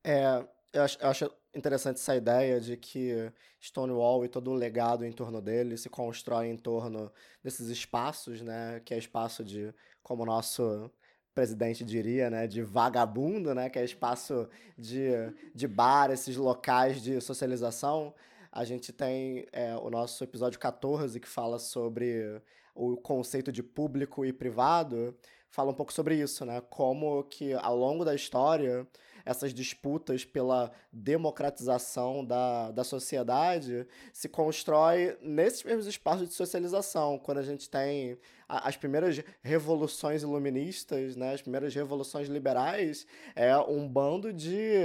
É, 0.03 0.45
eu 0.73 0.83
acho, 0.83 0.97
eu 0.99 1.09
acho 1.09 1.31
interessante 1.53 1.97
essa 1.97 2.15
ideia 2.15 2.59
de 2.59 2.77
que 2.77 3.31
Stonewall 3.61 4.25
e 4.25 4.29
todo 4.29 4.51
o 4.51 4.53
legado 4.53 5.05
em 5.05 5.11
torno 5.11 5.41
dele 5.41 5.77
se 5.77 5.89
constrói 5.89 6.47
em 6.47 6.57
torno 6.57 7.11
desses 7.43 7.67
espaços, 7.67 8.41
né? 8.41 8.79
Que 8.85 8.93
é 8.93 8.97
espaço 8.97 9.43
de, 9.43 9.73
como 10.01 10.23
o 10.23 10.25
nosso 10.25 10.89
presidente 11.33 11.83
diria, 11.83 12.29
né, 12.29 12.47
de 12.47 12.61
vagabundo, 12.61 13.53
né, 13.55 13.69
que 13.69 13.79
é 13.79 13.83
espaço 13.83 14.47
de, 14.77 15.09
de 15.53 15.67
bar, 15.67 16.11
esses 16.11 16.35
locais 16.35 17.01
de 17.01 17.19
socialização. 17.21 18.13
A 18.51 18.65
gente 18.65 18.91
tem 18.91 19.45
é, 19.51 19.75
o 19.75 19.89
nosso 19.89 20.23
episódio 20.23 20.59
14, 20.59 21.19
que 21.19 21.27
fala 21.27 21.57
sobre 21.57 22.41
o 22.75 22.97
conceito 22.97 23.51
de 23.51 23.63
público 23.63 24.25
e 24.25 24.33
privado, 24.33 25.15
fala 25.49 25.71
um 25.71 25.73
pouco 25.73 25.93
sobre 25.93 26.15
isso, 26.15 26.45
né, 26.45 26.61
como 26.69 27.23
que 27.23 27.53
ao 27.53 27.75
longo 27.75 28.03
da 28.03 28.15
história 28.15 28.87
essas 29.25 29.53
disputas 29.53 30.25
pela 30.25 30.71
democratização 30.91 32.25
da, 32.25 32.71
da 32.71 32.83
sociedade 32.83 33.87
se 34.13 34.27
constrói 34.29 35.17
nesses 35.21 35.63
mesmos 35.63 35.87
espaços 35.87 36.27
de 36.27 36.33
socialização, 36.33 37.17
quando 37.17 37.39
a 37.39 37.43
gente 37.43 37.69
tem 37.69 38.17
as 38.47 38.75
primeiras 38.75 39.23
revoluções 39.41 40.23
iluministas, 40.23 41.15
né, 41.15 41.33
as 41.33 41.41
primeiras 41.41 41.73
revoluções 41.73 42.27
liberais, 42.27 43.07
é 43.33 43.57
um 43.57 43.87
bando 43.87 44.33
de 44.33 44.83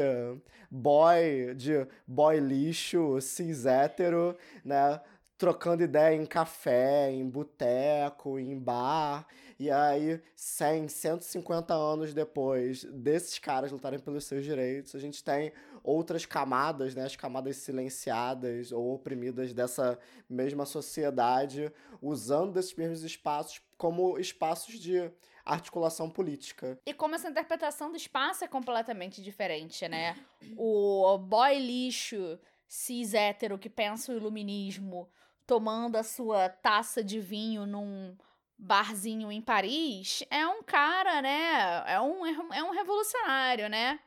boy, 0.70 1.52
de 1.56 1.86
boy 2.06 2.38
lixo, 2.38 3.20
cis 3.20 3.66
hétero, 3.66 4.36
né, 4.64 5.00
trocando 5.36 5.82
ideia 5.82 6.14
em 6.14 6.24
café, 6.24 7.10
em 7.10 7.28
boteco, 7.28 8.38
em 8.38 8.58
bar. 8.58 9.26
E 9.58 9.70
aí, 9.70 10.20
100, 10.34 10.88
150 10.88 11.72
anos 11.72 12.12
depois 12.12 12.84
desses 12.84 13.38
caras 13.38 13.72
lutarem 13.72 13.98
pelos 13.98 14.24
seus 14.24 14.44
direitos, 14.44 14.94
a 14.94 14.98
gente 14.98 15.24
tem 15.24 15.50
outras 15.82 16.26
camadas, 16.26 16.94
né, 16.94 17.04
as 17.04 17.16
camadas 17.16 17.56
silenciadas 17.56 18.70
ou 18.70 18.94
oprimidas 18.94 19.54
dessa 19.54 19.98
mesma 20.28 20.66
sociedade, 20.66 21.72
usando 22.02 22.52
desses 22.52 22.74
mesmos 22.74 23.02
espaços 23.02 23.62
como 23.78 24.18
espaços 24.18 24.78
de 24.78 25.10
articulação 25.44 26.10
política. 26.10 26.78
E 26.84 26.92
como 26.92 27.14
essa 27.14 27.30
interpretação 27.30 27.90
do 27.90 27.96
espaço 27.96 28.44
é 28.44 28.48
completamente 28.48 29.22
diferente, 29.22 29.88
né? 29.88 30.16
O 30.58 31.16
boy 31.18 31.58
lixo 31.58 32.38
cis 32.68 33.14
hétero 33.14 33.58
que 33.58 33.70
pensa 33.70 34.12
o 34.12 34.16
iluminismo 34.16 35.08
tomando 35.46 35.96
a 35.96 36.02
sua 36.02 36.48
taça 36.48 37.02
de 37.02 37.20
vinho 37.20 37.64
num 37.64 38.16
barzinho 38.58 39.30
em 39.30 39.40
Paris, 39.40 40.24
é 40.30 40.46
um 40.46 40.62
cara, 40.62 41.20
né? 41.20 41.84
É 41.86 42.00
um, 42.00 42.26
é 42.26 42.62
um 42.62 42.70
revolucionário, 42.70 43.68
né? 43.68 44.00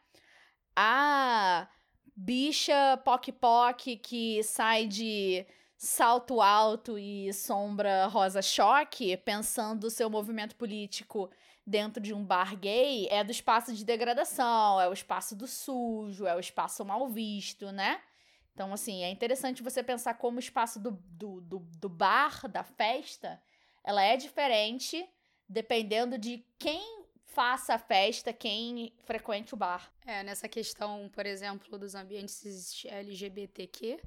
A 0.76 1.68
bicha 2.16 2.98
poc-poc 3.04 3.98
que 3.98 4.44
sai 4.44 4.88
de 4.88 5.46
salto 5.78 6.42
alto 6.42 6.98
e 7.00 7.32
sombra 7.34 8.08
rosa 8.08 8.42
choque, 8.42 9.16
pensando 9.18 9.86
o 9.86 9.90
seu 9.90 10.10
movimento 10.10 10.56
político 10.56 11.30
dentro 11.66 12.02
de 12.02 12.14
um 12.14 12.26
bar 12.26 12.56
gay, 12.58 13.08
é 13.10 13.24
do 13.24 13.32
espaço 13.32 13.74
de 13.74 13.86
degradação, 13.86 14.82
é 14.82 14.90
o 14.90 14.94
espaço 14.94 15.36
do 15.36 15.48
sujo, 15.48 16.26
é 16.26 16.36
o 16.36 16.40
espaço 16.40 16.84
mal 16.84 17.08
visto, 17.08 17.72
né? 17.72 18.02
Então, 18.54 18.74
assim, 18.74 19.04
é 19.04 19.10
interessante 19.10 19.64
você 19.64 19.82
pensar 19.82 20.16
como 20.16 20.38
o 20.38 20.40
espaço 20.40 20.80
do, 20.80 20.92
do, 20.92 21.40
do, 21.40 21.60
do 21.60 21.88
bar, 21.88 22.46
da 22.50 22.64
festa, 22.64 23.42
ela 23.90 24.04
é 24.04 24.16
diferente 24.16 25.04
dependendo 25.48 26.16
de 26.16 26.46
quem 26.60 27.06
faça 27.26 27.74
a 27.74 27.80
festa, 27.80 28.32
quem 28.32 28.94
frequente 29.04 29.56
o 29.56 29.58
bar. 29.58 29.92
É, 30.06 30.22
nessa 30.22 30.48
questão, 30.48 31.10
por 31.12 31.26
exemplo, 31.26 31.76
dos 31.76 31.96
ambientes 31.96 32.86
LGBTQ, 32.86 34.00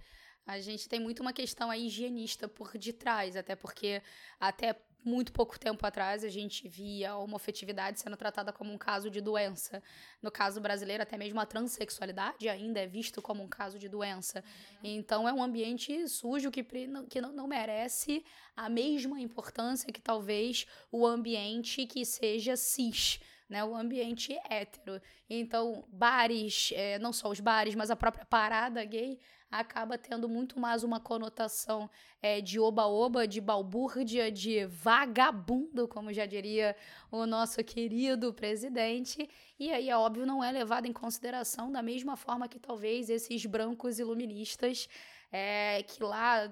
a 0.46 0.60
gente 0.60 0.88
tem 0.88 1.00
muito 1.00 1.18
uma 1.18 1.32
questão 1.32 1.68
aí 1.68 1.88
higienista 1.88 2.46
por 2.46 2.78
detrás, 2.78 3.36
até 3.36 3.56
porque 3.56 4.00
até 4.38 4.76
muito 5.04 5.32
pouco 5.32 5.58
tempo 5.58 5.84
atrás 5.86 6.24
a 6.24 6.28
gente 6.28 6.68
via 6.68 7.10
a 7.10 7.18
homofetividade 7.18 8.00
sendo 8.00 8.16
tratada 8.16 8.52
como 8.52 8.72
um 8.72 8.78
caso 8.78 9.10
de 9.10 9.20
doença. 9.20 9.82
No 10.20 10.30
caso 10.30 10.60
brasileiro, 10.60 11.02
até 11.02 11.16
mesmo 11.16 11.40
a 11.40 11.46
transexualidade 11.46 12.48
ainda 12.48 12.80
é 12.80 12.86
visto 12.86 13.20
como 13.20 13.42
um 13.42 13.48
caso 13.48 13.78
de 13.78 13.88
doença. 13.88 14.42
Então 14.82 15.28
é 15.28 15.32
um 15.32 15.42
ambiente 15.42 16.08
sujo 16.08 16.50
que, 16.50 16.62
que 16.62 17.20
não, 17.20 17.32
não 17.32 17.48
merece 17.48 18.24
a 18.56 18.68
mesma 18.68 19.20
importância 19.20 19.92
que 19.92 20.00
talvez 20.00 20.66
o 20.90 21.06
ambiente 21.06 21.86
que 21.86 22.04
seja 22.04 22.56
cis. 22.56 23.20
Né, 23.48 23.62
o 23.62 23.74
ambiente 23.74 24.34
hétero. 24.48 25.00
Então, 25.28 25.84
bares, 25.88 26.70
é, 26.74 26.98
não 26.98 27.12
só 27.12 27.28
os 27.28 27.38
bares, 27.38 27.74
mas 27.74 27.90
a 27.90 27.96
própria 27.96 28.24
parada 28.24 28.82
gay 28.84 29.18
acaba 29.52 29.98
tendo 29.98 30.26
muito 30.26 30.58
mais 30.58 30.82
uma 30.82 30.98
conotação 30.98 31.90
é, 32.22 32.40
de 32.40 32.58
oba-oba, 32.58 33.28
de 33.28 33.38
balbúrdia, 33.38 34.32
de 34.32 34.64
vagabundo, 34.64 35.86
como 35.86 36.10
já 36.10 36.24
diria 36.24 36.74
o 37.10 37.26
nosso 37.26 37.62
querido 37.62 38.32
presidente. 38.32 39.28
E 39.58 39.70
aí, 39.70 39.90
é 39.90 39.96
óbvio, 39.96 40.24
não 40.24 40.42
é 40.42 40.50
levado 40.50 40.86
em 40.86 40.92
consideração 40.92 41.70
da 41.70 41.82
mesma 41.82 42.16
forma 42.16 42.48
que 42.48 42.58
talvez 42.58 43.10
esses 43.10 43.44
brancos 43.44 43.98
iluministas 43.98 44.88
é, 45.30 45.82
que 45.82 46.02
lá, 46.02 46.50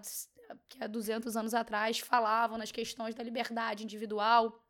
que 0.68 0.84
há 0.84 0.86
200 0.86 1.36
anos 1.38 1.54
atrás, 1.54 1.98
falavam 1.98 2.58
nas 2.58 2.70
questões 2.70 3.14
da 3.14 3.22
liberdade 3.22 3.82
individual 3.82 4.62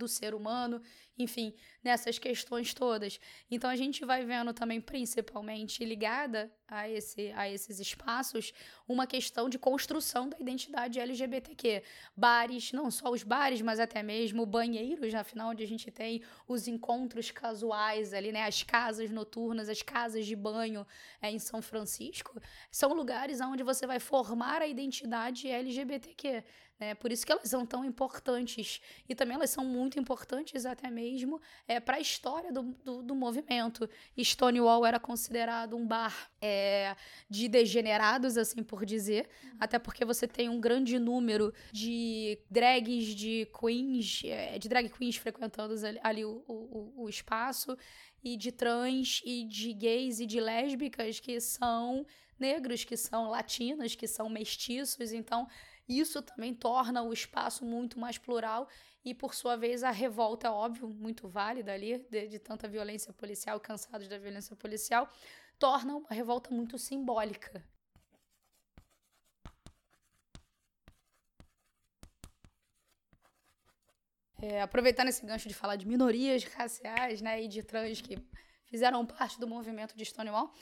do 0.00 0.08
ser 0.08 0.34
humano 0.34 0.82
enfim, 1.22 1.54
nessas 1.82 2.18
questões 2.18 2.74
todas. 2.74 3.20
Então 3.50 3.68
a 3.68 3.76
gente 3.76 4.04
vai 4.04 4.24
vendo 4.24 4.52
também, 4.52 4.80
principalmente 4.80 5.84
ligada 5.84 6.52
a, 6.66 6.88
esse, 6.88 7.32
a 7.32 7.48
esses 7.48 7.78
espaços, 7.78 8.52
uma 8.88 9.06
questão 9.06 9.48
de 9.48 9.58
construção 9.58 10.28
da 10.28 10.38
identidade 10.38 11.00
LGBTQ. 11.00 11.82
Bares, 12.16 12.72
não 12.72 12.90
só 12.90 13.10
os 13.10 13.22
bares, 13.22 13.60
mas 13.60 13.80
até 13.80 14.02
mesmo 14.02 14.46
banheiros, 14.46 15.14
afinal, 15.14 15.50
onde 15.50 15.62
a 15.62 15.66
gente 15.66 15.90
tem 15.90 16.22
os 16.46 16.66
encontros 16.66 17.30
casuais 17.30 18.12
ali, 18.12 18.32
né? 18.32 18.44
As 18.44 18.62
casas 18.62 19.10
noturnas, 19.10 19.68
as 19.68 19.82
casas 19.82 20.26
de 20.26 20.36
banho 20.36 20.86
é, 21.20 21.30
em 21.30 21.38
São 21.38 21.60
Francisco, 21.60 22.40
são 22.70 22.92
lugares 22.94 23.40
onde 23.40 23.62
você 23.62 23.86
vai 23.86 24.00
formar 24.00 24.62
a 24.62 24.66
identidade 24.66 25.48
LGBTQ. 25.48 26.44
Né? 26.80 26.94
Por 26.94 27.12
isso 27.12 27.26
que 27.26 27.30
elas 27.30 27.48
são 27.48 27.66
tão 27.66 27.84
importantes. 27.84 28.80
E 29.06 29.14
também 29.14 29.36
elas 29.36 29.50
são 29.50 29.64
muito 29.64 30.00
importantes 30.00 30.64
até 30.64 30.90
mesmo 30.90 31.38
é, 31.68 31.78
para 31.78 31.98
a 31.98 32.00
história 32.00 32.50
do, 32.50 32.62
do, 32.82 33.02
do, 33.02 33.14
movimento. 33.14 33.88
Stonewall 34.18 34.86
era 34.86 34.98
considerado 34.98 35.76
um 35.76 35.86
bar 35.86 36.30
é, 36.40 36.96
de 37.28 37.46
degenerados, 37.48 38.38
assim 38.38 38.62
por 38.62 38.86
dizer, 38.86 39.28
até 39.58 39.78
porque 39.78 40.04
você 40.04 40.26
tem 40.26 40.48
um 40.48 40.58
grande 40.58 40.98
número 40.98 41.52
de 41.70 42.38
drags, 42.50 43.14
de 43.14 43.46
queens, 43.58 44.22
é, 44.24 44.58
de 44.58 44.68
drag 44.68 44.88
queens 44.88 45.16
frequentando 45.16 45.74
ali, 45.86 46.00
ali 46.02 46.24
o, 46.24 46.42
o, 46.48 47.04
o 47.04 47.08
espaço, 47.08 47.76
e 48.22 48.36
de 48.36 48.52
trans, 48.52 49.22
e 49.24 49.44
de 49.44 49.72
gays 49.72 50.20
e 50.20 50.26
de 50.26 50.40
lésbicas 50.40 51.20
que 51.20 51.40
são 51.40 52.06
negros, 52.38 52.84
que 52.84 52.96
são 52.96 53.28
latinos, 53.28 53.94
que 53.94 54.06
são 54.06 54.28
mestiços. 54.28 55.12
Então, 55.12 55.46
isso 55.98 56.22
também 56.22 56.54
torna 56.54 57.02
o 57.02 57.12
espaço 57.12 57.64
muito 57.64 57.98
mais 57.98 58.16
plural 58.16 58.68
e, 59.04 59.14
por 59.14 59.34
sua 59.34 59.56
vez, 59.56 59.82
a 59.82 59.90
revolta, 59.90 60.46
é 60.46 60.50
óbvio, 60.50 60.88
muito 60.88 61.28
válida 61.28 61.72
ali, 61.72 61.98
de, 62.10 62.28
de 62.28 62.38
tanta 62.38 62.68
violência 62.68 63.12
policial, 63.12 63.58
cansados 63.58 64.06
da 64.06 64.18
violência 64.18 64.54
policial, 64.54 65.08
torna 65.58 65.96
uma 65.96 66.10
revolta 66.10 66.50
muito 66.50 66.78
simbólica. 66.78 67.64
É, 74.42 74.62
aproveitando 74.62 75.08
esse 75.08 75.24
gancho 75.26 75.48
de 75.48 75.54
falar 75.54 75.76
de 75.76 75.86
minorias 75.86 76.44
raciais 76.44 77.20
né, 77.20 77.42
e 77.42 77.48
de 77.48 77.62
trans 77.62 78.00
que 78.00 78.16
fizeram 78.64 79.04
parte 79.04 79.38
do 79.38 79.46
movimento 79.46 79.94
de 79.94 80.04
Stonewall, 80.04 80.54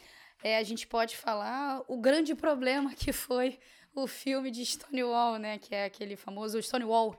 é, 0.43 0.57
a 0.57 0.63
gente 0.63 0.87
pode 0.87 1.17
falar 1.17 1.83
o 1.87 1.97
grande 2.01 2.35
problema 2.35 2.95
que 2.95 3.13
foi 3.13 3.59
o 3.95 4.07
filme 4.07 4.51
de 4.51 4.65
Stonewall, 4.65 5.39
né? 5.39 5.59
Que 5.59 5.75
é 5.75 5.85
aquele 5.85 6.17
famoso 6.17 6.61
Stonewall. 6.63 7.19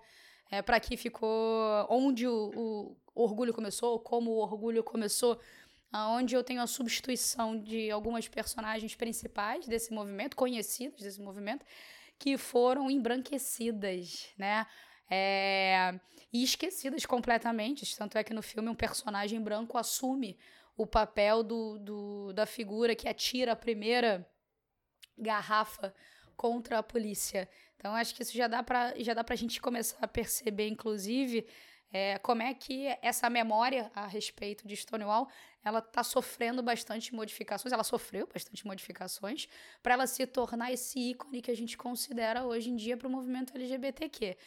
É, 0.51 0.63
para 0.63 0.79
que 0.79 0.97
ficou 0.97 1.85
onde 1.89 2.27
o, 2.27 2.95
o 3.13 3.23
orgulho 3.23 3.53
começou, 3.53 3.99
como 3.99 4.31
o 4.31 4.37
orgulho 4.37 4.83
começou, 4.83 5.39
onde 5.93 6.35
eu 6.35 6.43
tenho 6.43 6.61
a 6.61 6.67
substituição 6.67 7.59
de 7.59 7.91
algumas 7.91 8.27
personagens 8.27 8.95
principais 8.95 9.67
desse 9.67 9.93
movimento, 9.93 10.35
conhecidas 10.35 11.01
desse 11.01 11.21
movimento, 11.21 11.65
que 12.17 12.37
foram 12.37 12.89
embranquecidas, 12.89 14.29
né? 14.37 14.65
É, 15.09 15.99
e 16.31 16.43
esquecidas 16.43 17.05
completamente. 17.05 17.97
Tanto 17.97 18.17
é 18.17 18.23
que 18.23 18.33
no 18.33 18.41
filme 18.41 18.69
um 18.69 18.75
personagem 18.75 19.41
branco 19.41 19.77
assume 19.77 20.37
o 20.77 20.85
papel 20.85 21.43
do, 21.43 21.79
do, 21.79 22.33
da 22.33 22.45
figura 22.45 22.95
que 22.95 23.07
atira 23.07 23.53
a 23.53 23.55
primeira 23.55 24.27
garrafa 25.17 25.93
contra 26.39 26.79
a 26.79 26.83
polícia. 26.83 27.49
Então 27.75 27.93
acho 27.93 28.15
que 28.15 28.23
isso 28.23 28.31
já 28.31 28.47
dá 28.47 28.63
para 28.63 28.93
já 28.97 29.13
dá 29.13 29.25
para 29.25 29.33
a 29.33 29.37
gente 29.37 29.59
começar 29.59 29.97
a 30.01 30.07
perceber, 30.07 30.69
inclusive, 30.69 31.45
é, 31.91 32.17
como 32.19 32.41
é 32.41 32.53
que 32.53 32.87
essa 33.01 33.29
memória 33.29 33.91
a 33.93 34.07
respeito 34.07 34.65
de 34.65 34.73
Stonewall 34.73 35.27
ela 35.61 35.79
está 35.79 36.01
sofrendo 36.01 36.63
bastante 36.63 37.13
modificações, 37.13 37.73
ela 37.73 37.83
sofreu 37.83 38.25
bastante 38.33 38.65
modificações 38.65 39.49
para 39.83 39.95
ela 39.95 40.07
se 40.07 40.25
tornar 40.25 40.71
esse 40.71 40.97
ícone 41.11 41.41
que 41.41 41.51
a 41.51 41.55
gente 41.61 41.75
considera 41.77 42.45
hoje 42.45 42.69
em 42.69 42.77
dia 42.77 42.95
para 42.95 43.09
o 43.09 43.11
movimento 43.11 43.53
LGBTQ. 43.53 44.37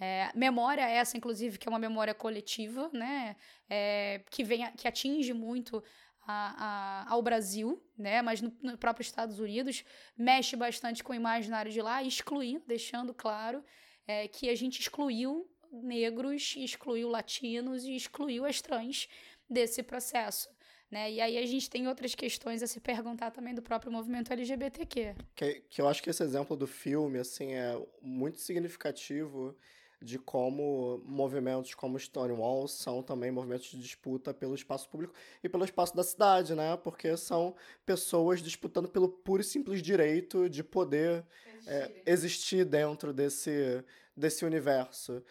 É, 0.00 0.30
memória 0.34 0.88
essa, 0.88 1.18
inclusive, 1.18 1.58
que 1.58 1.68
é 1.68 1.70
uma 1.70 1.78
memória 1.78 2.14
coletiva, 2.14 2.90
né? 2.94 3.36
É, 3.68 4.22
que, 4.30 4.42
vem, 4.42 4.72
que 4.72 4.88
atinge 4.88 5.34
muito 5.34 5.84
a, 6.26 7.04
a, 7.06 7.12
ao 7.12 7.22
Brasil, 7.22 7.82
né? 7.96 8.22
Mas 8.22 8.40
no, 8.40 8.52
no 8.62 8.78
próprio 8.78 9.02
Estados 9.02 9.38
Unidos 9.38 9.84
mexe 10.16 10.56
bastante 10.56 11.02
com 11.02 11.12
o 11.12 11.16
imaginário 11.16 11.70
de 11.70 11.80
lá, 11.80 12.02
excluindo, 12.02 12.64
deixando 12.66 13.12
claro 13.12 13.64
é, 14.06 14.28
que 14.28 14.48
a 14.48 14.54
gente 14.54 14.80
excluiu 14.80 15.48
negros, 15.72 16.54
excluiu 16.56 17.08
latinos 17.08 17.84
e 17.84 17.96
excluiu 17.96 18.44
as 18.44 18.60
trans 18.60 19.08
desse 19.48 19.82
processo. 19.82 20.48
Né? 20.90 21.12
E 21.12 21.20
aí 21.22 21.38
a 21.38 21.46
gente 21.46 21.70
tem 21.70 21.88
outras 21.88 22.14
questões 22.14 22.62
a 22.62 22.66
se 22.66 22.78
perguntar 22.78 23.30
também 23.30 23.54
do 23.54 23.62
próprio 23.62 23.90
movimento 23.90 24.30
LGBTQ. 24.30 25.14
Que, 25.34 25.62
que 25.70 25.80
eu 25.80 25.88
acho 25.88 26.02
que 26.02 26.10
esse 26.10 26.22
exemplo 26.22 26.54
do 26.54 26.66
filme 26.66 27.18
assim 27.18 27.54
é 27.54 27.74
muito 28.02 28.38
significativo 28.38 29.56
de 30.02 30.18
como 30.18 31.00
movimentos 31.04 31.74
como 31.74 31.98
Stonewall 31.98 32.66
são 32.66 33.02
também 33.02 33.30
movimentos 33.30 33.70
de 33.70 33.80
disputa 33.80 34.34
pelo 34.34 34.54
espaço 34.54 34.88
público 34.88 35.14
e 35.42 35.48
pelo 35.48 35.64
espaço 35.64 35.94
da 35.94 36.02
cidade, 36.02 36.54
né? 36.54 36.76
Porque 36.76 37.16
são 37.16 37.54
pessoas 37.86 38.40
disputando 38.42 38.88
pelo 38.88 39.08
puro 39.08 39.42
e 39.42 39.44
simples 39.44 39.80
direito 39.82 40.48
de 40.48 40.62
poder 40.62 41.24
é, 41.66 42.02
existir 42.06 42.64
dentro 42.64 43.12
desse, 43.12 43.84
desse 44.16 44.44
universo. 44.44 45.22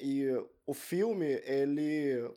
E 0.00 0.26
o 0.66 0.74
filme, 0.74 1.40
ele 1.44 2.30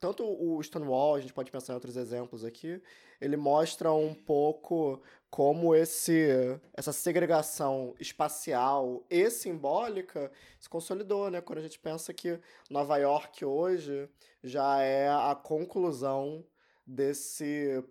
tanto 0.00 0.24
o 0.24 0.62
Stonewall, 0.62 1.14
a 1.14 1.20
gente 1.20 1.32
pode 1.32 1.50
pensar 1.50 1.72
em 1.72 1.76
outros 1.76 1.96
exemplos 1.96 2.44
aqui, 2.44 2.80
ele 3.20 3.36
mostra 3.36 3.92
um 3.92 4.14
pouco 4.14 5.00
como 5.30 5.74
esse 5.74 6.28
essa 6.72 6.92
segregação 6.92 7.94
espacial 7.98 9.04
e 9.10 9.30
simbólica 9.30 10.30
se 10.60 10.68
consolidou, 10.68 11.30
né? 11.30 11.40
Quando 11.40 11.58
a 11.58 11.62
gente 11.62 11.78
pensa 11.78 12.12
que 12.12 12.38
Nova 12.70 12.96
York 12.98 13.44
hoje 13.44 14.08
já 14.42 14.80
é 14.80 15.08
a 15.08 15.34
conclusão 15.34 16.44
desse 16.86 17.82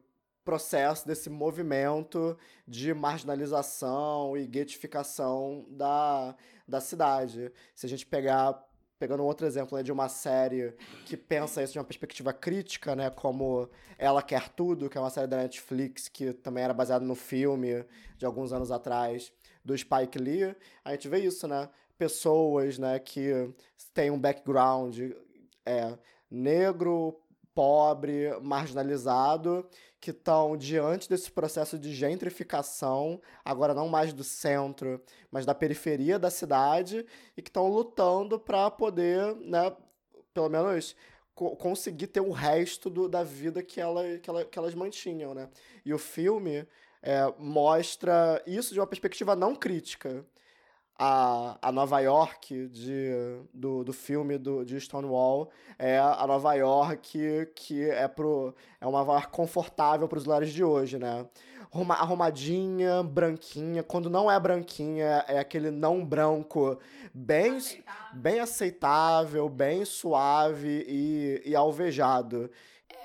processo, 0.43 1.07
desse 1.07 1.29
movimento 1.29 2.37
de 2.67 2.93
marginalização 2.93 4.37
e 4.37 4.45
guetificação 4.45 5.65
da, 5.69 6.35
da 6.67 6.79
cidade. 6.81 7.51
Se 7.73 7.85
a 7.85 7.89
gente 7.89 8.05
pegar 8.05 8.63
pegando 9.03 9.25
outro 9.25 9.45
exemplo 9.45 9.77
né, 9.77 9.83
de 9.83 9.91
uma 9.91 10.07
série 10.07 10.73
que 11.05 11.17
pensa 11.17 11.61
isso 11.61 11.73
de 11.73 11.79
uma 11.79 11.83
perspectiva 11.83 12.31
crítica, 12.31 12.95
né, 12.95 13.09
como 13.09 13.69
Ela 13.97 14.21
Quer 14.21 14.47
Tudo, 14.47 14.89
que 14.89 14.97
é 14.97 15.01
uma 15.01 15.09
série 15.09 15.27
da 15.27 15.35
Netflix 15.35 16.07
que 16.07 16.31
também 16.31 16.63
era 16.63 16.73
baseada 16.73 17.03
no 17.03 17.13
filme 17.13 17.83
de 18.17 18.25
alguns 18.25 18.53
anos 18.53 18.71
atrás 18.71 19.33
do 19.61 19.77
Spike 19.77 20.17
Lee, 20.17 20.55
a 20.85 20.91
gente 20.91 21.09
vê 21.09 21.19
isso, 21.19 21.49
né? 21.49 21.69
Pessoas, 21.97 22.77
né, 22.77 22.97
que 22.97 23.53
têm 23.93 24.09
um 24.09 24.17
background 24.17 24.97
é, 25.65 25.97
negro, 26.31 27.19
pobre, 27.53 28.29
marginalizado, 28.41 29.67
que 29.99 30.11
estão 30.11 30.57
diante 30.57 31.07
desse 31.07 31.31
processo 31.31 31.77
de 31.79 31.93
gentrificação, 31.93 33.21
agora 33.43 33.73
não 33.73 33.87
mais 33.87 34.13
do 34.13 34.23
centro, 34.23 35.01
mas 35.31 35.45
da 35.45 35.55
periferia 35.55 36.19
da 36.19 36.29
cidade, 36.29 37.05
e 37.37 37.41
que 37.41 37.49
estão 37.49 37.67
lutando 37.67 38.39
para 38.39 38.69
poder, 38.69 39.35
né, 39.37 39.75
pelo 40.33 40.49
menos 40.49 40.95
co 41.33 41.55
conseguir 41.55 42.07
ter 42.07 42.21
o 42.21 42.31
resto 42.31 42.89
do, 42.89 43.09
da 43.09 43.23
vida 43.23 43.63
que, 43.63 43.81
ela, 43.81 44.17
que, 44.19 44.29
ela, 44.29 44.45
que 44.45 44.59
elas 44.59 44.75
mantinham, 44.75 45.33
né? 45.33 45.49
E 45.83 45.93
o 45.93 45.97
filme 45.97 46.67
é, 47.01 47.33
mostra 47.39 48.41
isso 48.45 48.73
de 48.73 48.79
uma 48.79 48.87
perspectiva 48.87 49.35
não 49.35 49.55
crítica 49.55 50.25
a, 50.97 51.57
a 51.61 51.71
Nova 51.71 51.99
York 51.99 52.67
de, 52.67 53.11
do, 53.53 53.83
do 53.83 53.93
filme 53.93 54.37
do, 54.37 54.63
de 54.63 54.79
Stonewall 54.79 55.49
é 55.79 55.97
a 55.97 56.25
Nova 56.27 56.53
York 56.53 57.47
que 57.55 57.89
é, 57.89 58.07
pro, 58.07 58.55
é 58.79 58.85
uma 58.85 58.99
Nova 58.99 59.13
York 59.13 59.31
confortável 59.31 60.07
para 60.07 60.17
os 60.17 60.25
lares 60.25 60.51
de 60.51 60.63
hoje, 60.63 60.99
né? 60.99 61.25
Arrumadinha, 61.89 63.01
branquinha. 63.01 63.81
Quando 63.81 64.07
não 64.07 64.29
é 64.29 64.39
branquinha, 64.39 65.25
é 65.27 65.39
aquele 65.39 65.71
não 65.71 66.05
branco 66.05 66.79
bem 67.11 67.57
aceitável, 67.57 68.13
bem, 68.13 68.39
aceitável, 68.39 69.49
bem 69.49 69.85
suave 69.85 70.85
e, 70.87 71.41
e 71.43 71.55
alvejado. 71.55 72.51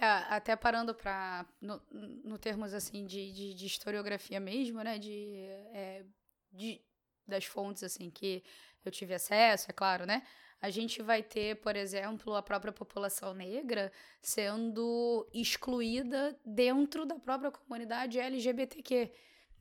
É, 0.00 0.06
até 0.28 0.54
parando 0.54 0.94
para 0.94 1.46
no, 1.60 1.80
no 1.90 2.38
termos 2.38 2.74
assim 2.74 3.06
de, 3.06 3.32
de, 3.32 3.54
de 3.54 3.66
historiografia 3.66 4.38
mesmo, 4.38 4.82
né? 4.82 4.98
De, 4.98 5.46
é, 5.72 6.04
de 6.52 6.80
das 7.28 7.44
fontes 7.44 7.82
assim 7.82 8.10
que 8.10 8.42
eu 8.84 8.90
tive 8.90 9.14
acesso, 9.14 9.70
é 9.70 9.72
claro, 9.72 10.06
né? 10.06 10.22
A 10.60 10.70
gente 10.70 11.02
vai 11.02 11.22
ter, 11.22 11.56
por 11.60 11.76
exemplo, 11.76 12.34
a 12.34 12.42
própria 12.42 12.72
população 12.72 13.32
negra 13.32 13.92
sendo 14.20 15.28
excluída 15.32 16.36
dentro 16.44 17.06
da 17.06 17.16
própria 17.16 17.52
comunidade 17.52 18.18
LGBTQ, 18.18 19.12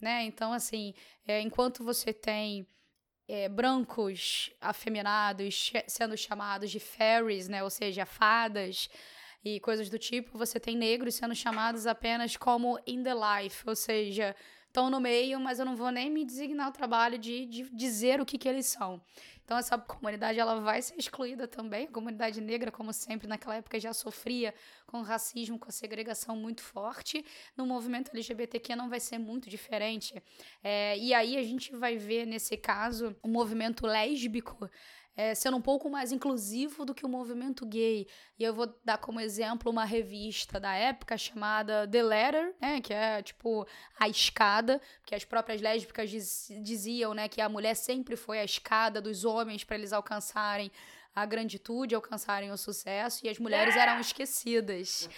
né? 0.01 0.23
Então, 0.23 0.51
assim, 0.51 0.93
é, 1.27 1.39
enquanto 1.39 1.84
você 1.84 2.12
tem 2.12 2.67
é, 3.27 3.47
brancos 3.47 4.51
afeminados 4.60 5.71
sendo 5.88 6.17
chamados 6.17 6.71
de 6.71 6.80
fairies, 6.80 7.47
né? 7.47 7.63
Ou 7.63 7.69
seja, 7.69 8.06
fadas, 8.06 8.89
e 9.43 9.60
coisas 9.60 9.89
do 9.89 9.99
tipo, 9.99 10.38
você 10.38 10.60
tem 10.60 10.75
negros 10.75 11.15
sendo 11.15 11.36
chamados 11.36 11.86
apenas 11.86 12.36
como 12.36 12.80
in 12.86 13.03
the 13.03 13.13
life, 13.13 13.63
ou 13.67 13.75
seja, 13.75 14.36
estão 14.77 14.91
no 14.91 14.99
meio, 14.99 15.39
mas 15.39 15.57
eu 15.57 15.65
não 15.65 15.75
vou 15.75 15.89
nem 15.89 16.07
me 16.07 16.23
designar 16.23 16.69
o 16.69 16.71
trabalho 16.71 17.17
de, 17.17 17.47
de 17.47 17.63
dizer 17.71 18.21
o 18.21 18.25
que, 18.25 18.37
que 18.37 18.47
eles 18.47 18.67
são. 18.67 19.01
Então 19.43 19.57
essa 19.57 19.75
comunidade 19.75 20.37
ela 20.37 20.59
vai 20.59 20.81
ser 20.83 20.95
excluída 20.97 21.47
também. 21.47 21.85
A 21.85 21.91
comunidade 21.91 22.39
negra, 22.39 22.71
como 22.71 22.93
sempre, 22.93 23.27
naquela 23.27 23.55
época 23.55 23.79
já 23.79 23.91
sofria 23.91 24.53
com 24.85 25.01
racismo, 25.01 25.57
com 25.57 25.69
a 25.69 25.71
segregação 25.71 26.35
muito 26.35 26.61
forte. 26.61 27.25
No 27.55 27.65
movimento 27.65 28.11
LGBTQ 28.13 28.75
não 28.75 28.87
vai 28.87 28.99
ser 28.99 29.17
muito 29.17 29.49
diferente. 29.49 30.21
É, 30.63 30.95
e 30.99 31.11
aí 31.11 31.37
a 31.37 31.43
gente 31.43 31.75
vai 31.75 31.97
ver 31.97 32.27
nesse 32.27 32.55
caso 32.55 33.15
o 33.23 33.27
movimento 33.27 33.87
lésbico 33.87 34.69
é, 35.17 35.34
sendo 35.34 35.58
um 35.58 35.62
pouco 35.62 35.89
mais 35.89 36.12
inclusivo 36.12 36.86
do 36.86 36.93
que 36.93 37.03
o 37.03 37.10
movimento 37.10 37.65
gay. 37.65 38.08
E 38.38 38.43
eu 38.43 38.53
vou 38.53 38.71
dar 38.86 38.99
como 38.99 39.19
exemplo 39.19 39.71
uma 39.71 39.84
revista 39.84 40.60
da 40.60 40.75
época 40.75 41.17
chamada 41.17 41.88
The 41.88 42.03
Letter, 42.03 42.56
né, 42.62 42.80
que 42.80 42.93
é 42.93 43.23
tipo 43.23 43.67
a 43.99 44.08
escada, 44.08 44.80
que 45.03 45.15
as 45.15 45.25
próprias 45.25 45.60
lésbicas 45.60 46.12
diz, 46.12 46.51
diziam, 46.62 47.15
né, 47.15 47.27
que 47.27 47.41
a 47.41 47.49
mulher 47.49 47.73
sempre 47.73 48.15
foi 48.15 48.38
a 48.39 48.45
escada 48.45 49.01
dos 49.01 49.25
homens 49.25 49.63
para 49.63 49.75
eles 49.75 49.91
alcançarem 49.91 50.71
a 51.15 51.25
granditude, 51.25 51.95
alcançarem 51.95 52.51
o 52.51 52.58
sucesso 52.58 53.25
e 53.25 53.30
as 53.30 53.39
mulheres 53.39 53.75
eram 53.75 53.99
esquecidas. 53.99 55.10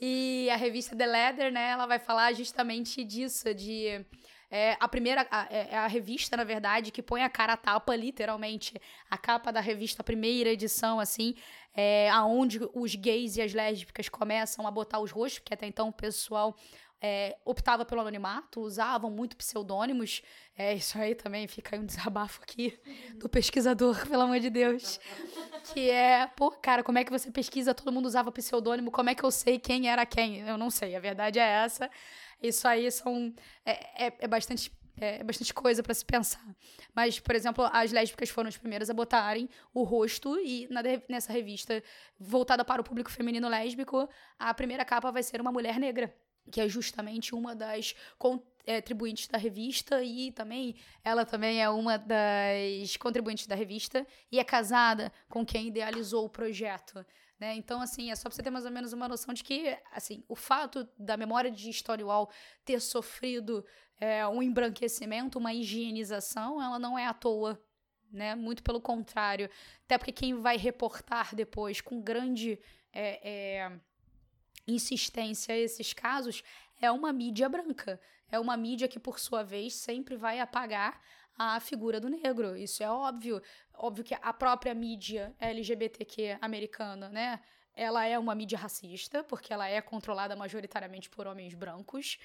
E 0.00 0.48
a 0.50 0.56
revista 0.56 0.96
The 0.96 1.06
Letter, 1.06 1.52
né, 1.52 1.68
ela 1.68 1.84
vai 1.84 1.98
falar 1.98 2.32
justamente 2.32 3.04
disso, 3.04 3.52
de 3.52 4.06
é 4.56 4.76
a 4.78 4.86
primeira, 4.86 5.26
a, 5.32 5.48
é, 5.50 5.70
é 5.72 5.76
a 5.76 5.88
revista, 5.88 6.36
na 6.36 6.44
verdade, 6.44 6.92
que 6.92 7.02
põe 7.02 7.24
a 7.24 7.28
cara 7.28 7.54
a 7.54 7.56
tapa, 7.56 7.96
literalmente. 7.96 8.80
A 9.10 9.18
capa 9.18 9.50
da 9.50 9.58
revista, 9.58 10.00
a 10.00 10.04
primeira 10.04 10.48
edição, 10.48 11.00
assim, 11.00 11.34
é 11.74 12.08
aonde 12.10 12.60
os 12.72 12.94
gays 12.94 13.36
e 13.36 13.42
as 13.42 13.52
lésbicas 13.52 14.08
começam 14.08 14.64
a 14.64 14.70
botar 14.70 15.00
os 15.00 15.10
rostos, 15.10 15.40
porque 15.40 15.54
até 15.54 15.66
então 15.66 15.88
o 15.88 15.92
pessoal 15.92 16.56
é, 17.02 17.36
optava 17.44 17.84
pelo 17.84 18.00
anonimato, 18.02 18.60
usavam 18.60 19.10
muito 19.10 19.36
pseudônimos. 19.36 20.22
É, 20.56 20.72
isso 20.72 20.96
aí 20.96 21.16
também 21.16 21.48
fica 21.48 21.74
aí 21.74 21.82
um 21.82 21.86
desabafo 21.86 22.40
aqui 22.40 22.78
do 23.16 23.28
pesquisador, 23.28 23.96
pelo 24.06 24.22
amor 24.22 24.38
de 24.38 24.50
Deus. 24.50 25.00
Que 25.72 25.90
é, 25.90 26.28
pô, 26.28 26.52
cara, 26.52 26.84
como 26.84 26.98
é 26.98 27.02
que 27.02 27.10
você 27.10 27.28
pesquisa? 27.28 27.74
Todo 27.74 27.90
mundo 27.90 28.06
usava 28.06 28.30
pseudônimo, 28.30 28.92
como 28.92 29.10
é 29.10 29.16
que 29.16 29.24
eu 29.24 29.32
sei 29.32 29.58
quem 29.58 29.90
era 29.90 30.06
quem? 30.06 30.42
Eu 30.46 30.56
não 30.56 30.70
sei, 30.70 30.94
a 30.94 31.00
verdade 31.00 31.40
é 31.40 31.64
essa. 31.64 31.90
Isso 32.48 32.68
aí 32.68 32.90
são. 32.90 33.34
É, 33.64 34.06
é, 34.06 34.12
é 34.20 34.28
bastante. 34.28 34.70
É 34.96 35.24
bastante 35.24 35.52
coisa 35.52 35.82
para 35.82 35.92
se 35.92 36.04
pensar. 36.04 36.54
Mas, 36.94 37.18
por 37.18 37.34
exemplo, 37.34 37.68
as 37.72 37.90
lésbicas 37.90 38.28
foram 38.28 38.46
as 38.46 38.56
primeiras 38.56 38.88
a 38.88 38.94
botarem 38.94 39.48
o 39.74 39.82
rosto, 39.82 40.38
e 40.38 40.68
na, 40.70 40.82
nessa 41.08 41.32
revista 41.32 41.82
voltada 42.16 42.64
para 42.64 42.80
o 42.80 42.84
público 42.84 43.10
feminino 43.10 43.48
lésbico, 43.48 44.08
a 44.38 44.54
primeira 44.54 44.84
capa 44.84 45.10
vai 45.10 45.24
ser 45.24 45.40
uma 45.40 45.50
mulher 45.50 45.80
negra, 45.80 46.14
que 46.48 46.60
é 46.60 46.68
justamente 46.68 47.34
uma 47.34 47.56
das 47.56 47.92
contribuintes 48.16 49.26
da 49.26 49.36
revista, 49.36 50.00
e 50.00 50.30
também 50.30 50.76
ela 51.02 51.24
também 51.24 51.60
é 51.60 51.68
uma 51.68 51.98
das 51.98 52.96
contribuintes 52.96 53.48
da 53.48 53.56
revista, 53.56 54.06
e 54.30 54.38
é 54.38 54.44
casada 54.44 55.12
com 55.28 55.44
quem 55.44 55.66
idealizou 55.66 56.24
o 56.24 56.30
projeto. 56.30 57.04
Né? 57.44 57.56
Então, 57.56 57.82
assim, 57.82 58.10
é 58.10 58.16
só 58.16 58.22
pra 58.22 58.34
você 58.34 58.42
ter 58.42 58.48
mais 58.48 58.64
ou 58.64 58.70
menos 58.70 58.94
uma 58.94 59.06
noção 59.06 59.34
de 59.34 59.44
que, 59.44 59.76
assim, 59.92 60.24
o 60.26 60.34
fato 60.34 60.88
da 60.98 61.14
memória 61.14 61.50
de 61.50 61.70
Stonewall 61.70 62.30
ter 62.64 62.80
sofrido 62.80 63.62
é, 64.00 64.26
um 64.26 64.42
embranquecimento, 64.42 65.38
uma 65.38 65.52
higienização, 65.52 66.62
ela 66.62 66.78
não 66.78 66.98
é 66.98 67.06
à 67.06 67.12
toa, 67.12 67.62
né? 68.10 68.34
Muito 68.34 68.62
pelo 68.62 68.80
contrário. 68.80 69.50
Até 69.84 69.98
porque 69.98 70.10
quem 70.10 70.40
vai 70.40 70.56
reportar 70.56 71.34
depois 71.34 71.82
com 71.82 72.00
grande 72.00 72.58
é, 72.90 73.20
é, 73.32 73.72
insistência 74.66 75.54
esses 75.54 75.92
casos 75.92 76.42
é 76.80 76.90
uma 76.90 77.12
mídia 77.12 77.46
branca. 77.46 78.00
É 78.32 78.40
uma 78.40 78.56
mídia 78.56 78.88
que, 78.88 78.98
por 78.98 79.18
sua 79.18 79.42
vez, 79.42 79.74
sempre 79.74 80.16
vai 80.16 80.40
apagar 80.40 80.98
a 81.36 81.60
figura 81.60 82.00
do 82.00 82.08
negro. 82.08 82.56
Isso 82.56 82.82
é 82.82 82.90
óbvio. 82.90 83.42
Óbvio 83.76 84.04
que 84.04 84.14
a 84.14 84.32
própria 84.32 84.74
mídia 84.74 85.34
LGBTQ 85.38 86.38
americana, 86.40 87.08
né? 87.08 87.40
Ela 87.74 88.06
é 88.06 88.18
uma 88.18 88.34
mídia 88.34 88.56
racista, 88.56 89.24
porque 89.24 89.52
ela 89.52 89.68
é 89.68 89.80
controlada 89.80 90.36
majoritariamente 90.36 91.10
por 91.10 91.26
homens 91.26 91.54
brancos. 91.54 92.18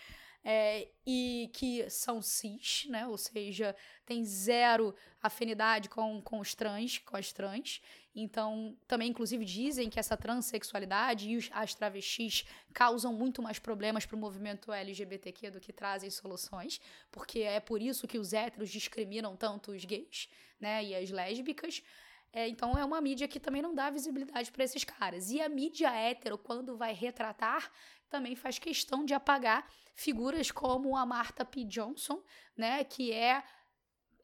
É, 0.43 0.88
e 1.06 1.49
que 1.54 1.89
são 1.89 2.21
cis, 2.21 2.86
né? 2.89 3.06
Ou 3.06 3.17
seja, 3.17 3.75
tem 4.06 4.23
zero 4.23 4.95
afinidade 5.21 5.89
com, 5.89 6.21
com 6.21 6.39
os 6.39 6.56
trans, 6.56 6.97
com 6.99 7.17
as 7.17 7.34
trans. 7.34 7.82
Então, 8.15 8.75
também, 8.88 9.10
inclusive, 9.10 9.45
dizem 9.45 9.89
que 9.89 9.99
essa 9.99 10.17
transexualidade 10.17 11.30
e 11.30 11.49
as 11.52 11.75
travestis 11.75 12.45
causam 12.73 13.13
muito 13.13 13.41
mais 13.41 13.60
problemas 13.60 14.06
para 14.06 14.15
o 14.15 14.19
movimento 14.19 14.71
LGBTQ 14.71 15.52
do 15.52 15.60
que 15.60 15.71
trazem 15.71 16.10
soluções, 16.10 16.82
porque 17.12 17.39
é 17.39 17.60
por 17.60 17.82
isso 17.82 18.08
que 18.08 18.17
os 18.17 18.34
héteros 18.34 18.69
discriminam 18.69 19.36
tanto 19.36 19.71
os 19.71 19.86
gays, 19.86 20.30
né, 20.60 20.84
e 20.84 20.95
as 20.95 21.10
lésbicas. 21.12 21.84
É, 22.32 22.47
então, 22.47 22.78
é 22.78 22.86
uma 22.86 23.02
mídia 23.02 23.28
que 23.28 23.39
também 23.39 23.62
não 23.62 23.73
dá 23.73 23.89
visibilidade 23.89 24.52
para 24.52 24.63
esses 24.63 24.84
caras. 24.84 25.32
E 25.32 25.41
a 25.41 25.49
mídia 25.49 25.91
hétero, 25.91 26.38
quando 26.38 26.78
vai 26.78 26.93
retratar, 26.93 27.71
também 28.09 28.35
faz 28.35 28.59
questão 28.59 29.05
de 29.05 29.13
apagar 29.13 29.69
figuras 29.93 30.51
como 30.51 30.95
a 30.95 31.05
Martha 31.05 31.45
P. 31.45 31.63
Johnson, 31.65 32.21
né, 32.57 32.83
que 32.83 33.11
é 33.11 33.43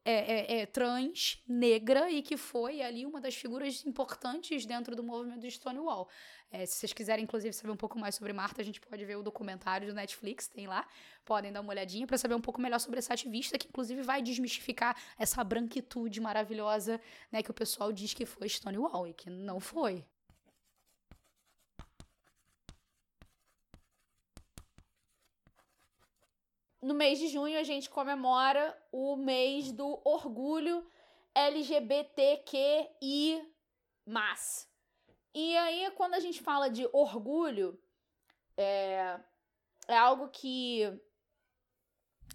é, 0.08 0.12
é, 0.14 0.60
é, 0.60 0.66
trans, 0.66 1.42
negra 1.48 2.08
e 2.08 2.22
que 2.22 2.36
foi 2.36 2.80
ali 2.80 3.04
uma 3.04 3.20
das 3.20 3.34
figuras 3.34 3.84
importantes 3.84 4.64
dentro 4.64 4.94
do 4.94 5.02
movimento 5.02 5.40
do 5.40 5.50
Stonewall. 5.50 6.08
É, 6.48 6.64
se 6.64 6.76
vocês 6.76 6.92
quiserem, 6.92 7.24
inclusive, 7.24 7.52
saber 7.52 7.72
um 7.72 7.76
pouco 7.76 7.98
mais 7.98 8.14
sobre 8.14 8.32
Marta, 8.32 8.62
a 8.62 8.64
gente 8.64 8.80
pode 8.80 9.04
ver 9.04 9.16
o 9.16 9.22
documentário 9.24 9.88
do 9.88 9.94
Netflix, 9.94 10.46
tem 10.46 10.68
lá. 10.68 10.86
Podem 11.24 11.52
dar 11.52 11.60
uma 11.60 11.70
olhadinha 11.70 12.06
para 12.06 12.16
saber 12.16 12.36
um 12.36 12.40
pouco 12.40 12.60
melhor 12.60 12.78
sobre 12.78 13.00
essa 13.00 13.14
ativista, 13.14 13.58
que 13.58 13.66
inclusive 13.66 14.00
vai 14.02 14.22
desmistificar 14.22 14.96
essa 15.18 15.42
branquitude 15.42 16.20
maravilhosa 16.20 17.00
né, 17.32 17.42
que 17.42 17.50
o 17.50 17.54
pessoal 17.54 17.92
diz 17.92 18.14
que 18.14 18.24
foi 18.24 18.48
Stonewall 18.48 19.08
e 19.08 19.12
que 19.12 19.28
não 19.28 19.58
foi. 19.58 20.06
No 26.86 26.94
mês 26.94 27.18
de 27.18 27.26
junho 27.26 27.58
a 27.58 27.64
gente 27.64 27.90
comemora 27.90 28.80
o 28.92 29.16
mês 29.16 29.72
do 29.72 30.00
orgulho 30.04 30.86
LGBTQI+. 31.34 32.92
E 35.34 35.56
aí, 35.56 35.90
quando 35.96 36.14
a 36.14 36.20
gente 36.20 36.40
fala 36.40 36.70
de 36.70 36.88
orgulho, 36.92 37.76
é, 38.56 39.18
é 39.88 39.98
algo 39.98 40.28
que 40.28 40.84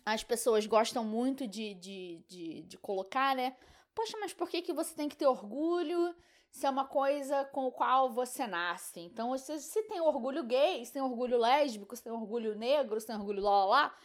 as 0.06 0.22
pessoas 0.22 0.66
gostam 0.66 1.06
muito 1.06 1.48
de, 1.48 1.74
de, 1.76 2.22
de, 2.28 2.62
de 2.64 2.78
colocar, 2.78 3.34
né? 3.34 3.56
Poxa, 3.96 4.18
mas 4.20 4.34
por 4.34 4.50
que, 4.50 4.62
que 4.62 4.74
você 4.74 4.94
tem 4.94 5.08
que 5.08 5.16
ter 5.16 5.28
orgulho 5.28 6.14
se 6.52 6.66
é 6.66 6.70
uma 6.70 6.86
coisa 6.86 7.46
com 7.46 7.68
o 7.68 7.72
qual 7.72 8.12
você 8.12 8.46
nasce? 8.46 9.00
Então, 9.00 9.30
você, 9.30 9.58
se 9.60 9.82
tem 9.84 10.02
orgulho 10.02 10.44
gay, 10.44 10.86
se 10.86 10.92
tem 10.92 11.02
orgulho 11.02 11.38
lésbico, 11.38 11.96
se 11.96 12.04
tem 12.04 12.12
orgulho 12.12 12.54
negro, 12.54 13.00
se 13.00 13.08
tem 13.08 13.16
orgulho 13.16 13.42
lá, 13.42 13.64
lá, 13.64 13.66
lá 13.66 13.98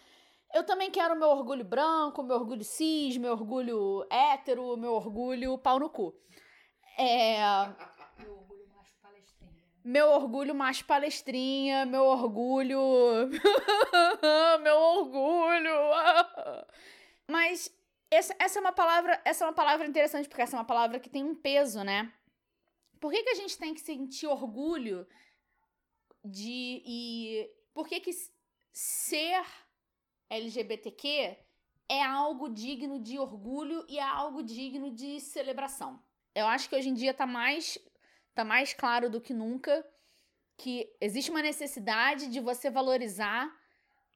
eu 0.55 0.65
também 0.65 0.91
quero 0.91 1.17
meu 1.17 1.29
orgulho 1.29 1.65
branco, 1.65 2.23
meu 2.23 2.37
orgulho 2.37 2.65
cis, 2.65 3.17
meu 3.17 3.33
orgulho 3.33 4.07
hétero, 4.11 4.77
meu 4.77 4.93
orgulho 4.93 5.59
pau 5.59 5.79
no 5.79 5.91
cu. 5.91 6.15
É. 6.99 7.39
Meu 8.19 8.35
orgulho 8.35 8.67
macho 8.75 8.95
palestrinha. 9.03 9.55
Meu 9.85 10.09
orgulho 10.09 10.55
macho 10.55 10.85
palestrinha, 10.87 11.87
meu 11.87 12.05
orgulho. 12.05 13.29
meu 14.63 14.77
orgulho. 14.77 15.75
Mas 17.29 17.71
essa, 18.11 18.35
essa 18.39 18.59
é 18.59 18.61
uma 18.61 18.73
palavra, 18.73 19.21
essa 19.25 19.45
é 19.45 19.49
uma 19.49 19.55
palavra 19.55 19.87
interessante 19.87 20.29
porque 20.29 20.43
essa 20.43 20.57
é 20.57 20.61
uma 20.61 20.67
palavra 20.67 20.99
que 20.99 21.11
tem 21.11 21.25
um 21.25 21.35
peso, 21.35 21.83
né? 21.83 22.13
Por 23.01 23.13
que, 23.13 23.23
que 23.23 23.31
a 23.31 23.35
gente 23.35 23.59
tem 23.59 23.75
que 23.75 23.81
sentir 23.81 24.27
orgulho 24.27 25.07
de 26.25 26.83
e 26.87 27.51
por 27.75 27.87
que 27.87 28.01
que 28.01 28.11
ser 28.73 29.45
LGBTQ 30.29 31.37
é 31.89 32.03
algo 32.03 32.49
digno 32.49 33.01
de 33.01 33.19
orgulho 33.19 33.85
e 33.89 33.99
é 33.99 34.03
algo 34.03 34.43
digno 34.43 34.91
de 34.91 35.21
celebração. 35.21 36.03
Eu 36.35 36.47
acho 36.47 36.69
que 36.69 36.77
hoje 36.77 36.89
em 36.89 36.95
dia 36.95 37.15
tá 37.15 37.27
mais, 37.27 37.79
tá 38.35 38.45
mais 38.45 38.75
claro 38.75 39.09
do 39.09 39.21
que 39.21 39.33
nunca 39.33 39.87
que 40.57 40.91
existe 41.01 41.31
uma 41.31 41.43
necessidade 41.43 42.29
de 42.29 42.41
você 42.41 42.71
valorizar 42.71 43.55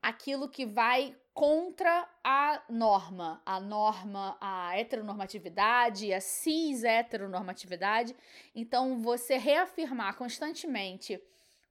aquilo 0.03 0.49
que 0.49 0.65
vai 0.65 1.17
contra 1.33 2.09
a 2.25 2.63
norma, 2.69 3.41
a 3.45 3.61
norma, 3.61 4.37
a 4.41 4.77
heteronormatividade, 4.77 6.13
a 6.13 6.21
cis 6.21 6.83
heteronormatividade. 6.83 8.17
Então, 8.55 8.99
você 8.99 9.37
reafirmar 9.37 10.17
constantemente 10.17 11.23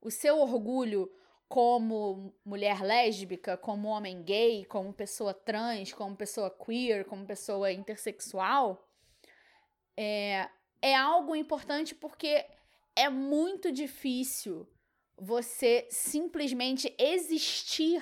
o 0.02 0.10
seu 0.10 0.40
orgulho 0.40 1.12
como 1.50 2.32
mulher 2.46 2.84
lésbica, 2.84 3.58
como 3.58 3.88
homem 3.88 4.22
gay, 4.22 4.64
como 4.66 4.94
pessoa 4.94 5.34
trans, 5.34 5.92
como 5.92 6.16
pessoa 6.16 6.56
queer, 6.64 7.04
como 7.06 7.26
pessoa 7.26 7.72
intersexual, 7.72 8.88
é, 9.98 10.48
é 10.80 10.96
algo 10.96 11.36
importante 11.36 11.96
porque 11.96 12.46
é 12.96 13.10
muito 13.10 13.72
difícil 13.72 14.70
você 15.18 15.88
simplesmente 15.90 16.96
existir 17.00 18.02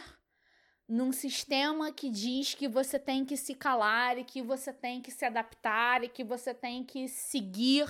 num 0.86 1.14
sistema 1.14 1.92
que 1.92 2.10
diz 2.10 2.54
que 2.54 2.68
você 2.68 3.00
tem 3.00 3.24
que 3.24 3.38
se 3.38 3.56
calar 3.56 4.18
e 4.18 4.26
que 4.26 4.42
você 4.42 4.74
tem 4.74 5.02
que 5.02 5.10
se 5.10 5.24
adaptar 5.24 6.04
e 6.04 6.10
que 6.10 6.24
você 6.24 6.54
tem 6.54 6.84
que 6.84 7.08
seguir 7.08 7.88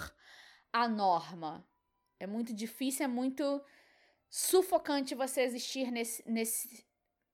a 0.71 0.87
norma. 0.87 1.67
É 2.19 2.27
muito 2.27 2.53
difícil, 2.53 3.05
é 3.05 3.07
muito 3.07 3.61
sufocante 4.29 5.15
você 5.15 5.41
existir 5.41 5.91
nesse, 5.91 6.23
nesse, 6.29 6.85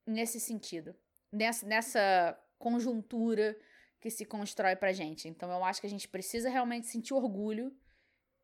nesse 0.05 0.39
sentido, 0.39 0.95
nessa, 1.31 1.65
nessa 1.65 2.39
conjuntura 2.57 3.57
que 3.99 4.09
se 4.09 4.25
constrói 4.25 4.75
pra 4.75 4.93
gente. 4.93 5.27
Então 5.27 5.51
eu 5.51 5.63
acho 5.63 5.81
que 5.81 5.87
a 5.87 5.89
gente 5.89 6.07
precisa 6.07 6.49
realmente 6.49 6.87
sentir 6.87 7.13
orgulho 7.13 7.75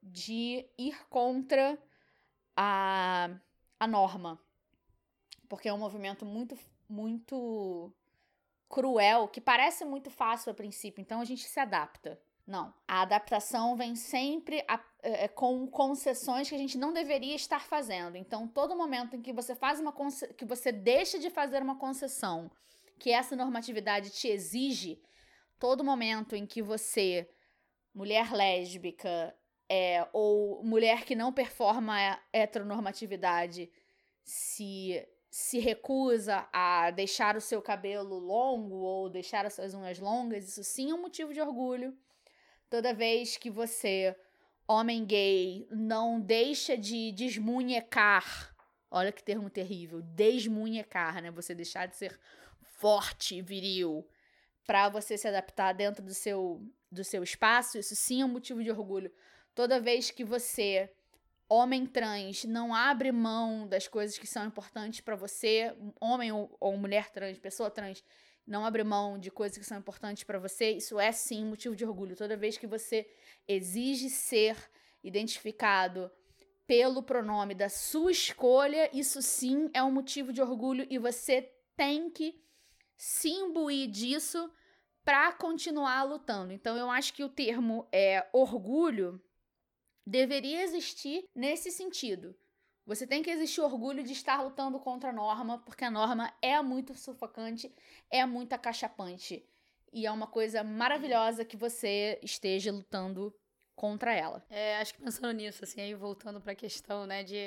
de 0.01 0.65
ir 0.77 0.97
contra 1.09 1.77
a, 2.55 3.29
a 3.79 3.87
norma. 3.87 4.39
Porque 5.47 5.67
é 5.67 5.73
um 5.73 5.77
movimento 5.77 6.25
muito 6.25 6.57
muito 6.87 7.93
cruel, 8.67 9.27
que 9.27 9.39
parece 9.39 9.85
muito 9.85 10.09
fácil 10.09 10.51
a 10.51 10.55
princípio, 10.55 11.01
então 11.01 11.21
a 11.21 11.25
gente 11.25 11.43
se 11.43 11.59
adapta. 11.59 12.19
Não. 12.45 12.73
A 12.87 13.01
adaptação 13.01 13.75
vem 13.75 13.95
sempre 13.95 14.63
a, 14.67 14.79
é, 15.01 15.27
com 15.27 15.67
concessões 15.67 16.49
que 16.49 16.55
a 16.55 16.57
gente 16.57 16.77
não 16.77 16.93
deveria 16.93 17.35
estar 17.35 17.61
fazendo. 17.61 18.15
Então, 18.15 18.47
todo 18.47 18.75
momento 18.75 19.15
em 19.15 19.21
que 19.21 19.33
você 19.33 19.55
faz 19.55 19.79
uma 19.79 19.93
que 20.37 20.45
você 20.45 20.71
deixa 20.71 21.17
de 21.17 21.29
fazer 21.29 21.61
uma 21.61 21.77
concessão 21.77 22.51
que 22.97 23.11
essa 23.11 23.35
normatividade 23.35 24.09
te 24.09 24.27
exige, 24.27 25.01
todo 25.57 25.83
momento 25.83 26.35
em 26.35 26.45
que 26.45 26.61
você, 26.61 27.29
mulher 27.93 28.33
lésbica, 28.33 29.33
é, 29.69 30.05
ou 30.11 30.63
mulher 30.63 31.05
que 31.05 31.15
não 31.15 31.31
performa 31.31 32.19
heteronormatividade, 32.33 33.71
se 34.23 35.07
se 35.31 35.59
recusa 35.59 36.47
a 36.51 36.89
deixar 36.89 37.37
o 37.37 37.41
seu 37.41 37.61
cabelo 37.61 38.17
longo 38.17 38.77
ou 38.77 39.09
deixar 39.09 39.45
as 39.45 39.53
suas 39.53 39.73
unhas 39.73 39.99
longas, 39.99 40.49
isso 40.49 40.63
sim 40.63 40.89
é 40.89 40.93
um 40.93 41.01
motivo 41.01 41.33
de 41.33 41.39
orgulho. 41.39 41.95
Toda 42.67 42.93
vez 42.93 43.37
que 43.37 43.49
você, 43.49 44.15
homem 44.69 45.03
gay, 45.03 45.67
não 45.71 46.21
deixa 46.21 46.77
de 46.77 47.11
desmunhecar, 47.11 48.55
olha 48.91 49.11
que 49.11 49.23
termo 49.23 49.49
terrível, 49.49 49.99
desmunhecar, 50.03 51.23
né? 51.23 51.31
Você 51.31 51.55
deixar 51.55 51.87
de 51.87 51.97
ser 51.97 52.19
forte 52.77 53.41
viril 53.41 54.07
para 54.67 54.87
você 54.87 55.17
se 55.17 55.27
adaptar 55.27 55.73
dentro 55.73 56.05
do 56.05 56.13
seu 56.13 56.61
do 56.91 57.03
seu 57.03 57.23
espaço, 57.23 57.77
isso 57.77 57.95
sim 57.95 58.21
é 58.21 58.25
um 58.25 58.29
motivo 58.29 58.63
de 58.63 58.71
orgulho. 58.71 59.11
Toda 59.53 59.79
vez 59.79 60.09
que 60.11 60.23
você 60.23 60.91
homem 61.47 61.85
trans 61.85 62.45
não 62.45 62.73
abre 62.73 63.11
mão 63.11 63.67
das 63.67 63.87
coisas 63.87 64.17
que 64.17 64.27
são 64.27 64.45
importantes 64.45 65.01
para 65.01 65.15
você, 65.15 65.75
homem 65.99 66.31
ou, 66.31 66.55
ou, 66.59 66.77
mulher 66.77 67.09
trans, 67.09 67.39
pessoa 67.39 67.71
trans, 67.71 68.03
não 68.49 68.65
abre 68.65 68.83
mão 68.83 69.19
de 69.19 69.29
coisas 69.29 69.57
que 69.57 69.63
são 69.63 69.77
importantes 69.77 70.23
para 70.23 70.39
você, 70.39 70.71
isso 70.71 70.99
é 70.99 71.11
sim 71.11 71.45
motivo 71.45 71.75
de 71.75 71.85
orgulho. 71.85 72.15
Toda 72.15 72.35
vez 72.35 72.57
que 72.57 72.65
você 72.65 73.07
exige 73.47 74.09
ser 74.09 74.57
identificado 75.03 76.11
pelo 76.65 77.03
pronome 77.03 77.53
da 77.53 77.69
sua 77.69 78.11
escolha, 78.11 78.89
isso 78.91 79.21
sim 79.21 79.69
é 79.71 79.83
um 79.83 79.91
motivo 79.91 80.33
de 80.33 80.41
orgulho 80.41 80.85
e 80.89 80.97
você 80.97 81.53
tem 81.77 82.09
que 82.09 82.43
se 82.97 83.29
imbuir 83.29 83.87
disso 83.89 84.51
para 85.05 85.31
continuar 85.31 86.03
lutando. 86.03 86.51
Então 86.51 86.75
eu 86.75 86.89
acho 86.89 87.13
que 87.13 87.23
o 87.23 87.29
termo 87.29 87.87
é 87.91 88.27
orgulho 88.33 89.21
deveria 90.05 90.63
existir 90.63 91.23
nesse 91.35 91.71
sentido. 91.71 92.35
Você 92.89 93.05
tem 93.05 93.21
que 93.21 93.29
existir 93.29 93.61
orgulho 93.61 94.03
de 94.03 94.13
estar 94.13 94.41
lutando 94.41 94.79
contra 94.79 95.11
a 95.11 95.13
norma, 95.13 95.59
porque 95.59 95.85
a 95.85 95.91
norma 95.91 96.33
é 96.41 96.59
muito 96.59 96.95
sufocante, 96.95 97.71
é 98.09 98.25
muito 98.25 98.53
acachapante. 98.53 99.45
E 99.93 100.07
é 100.07 100.11
uma 100.11 100.25
coisa 100.25 100.63
maravilhosa 100.63 101.45
que 101.45 101.55
você 101.55 102.19
esteja 102.23 102.71
lutando 102.71 103.31
contra 103.75 104.11
ela. 104.11 104.43
É, 104.49 104.77
acho 104.77 104.95
que 104.95 105.03
pensando 105.03 105.31
nisso, 105.33 105.63
assim, 105.63 105.81
aí 105.81 105.93
voltando 105.93 106.41
para 106.41 106.53
a 106.53 106.55
questão, 106.55 107.05
né, 107.05 107.23
de 107.23 107.37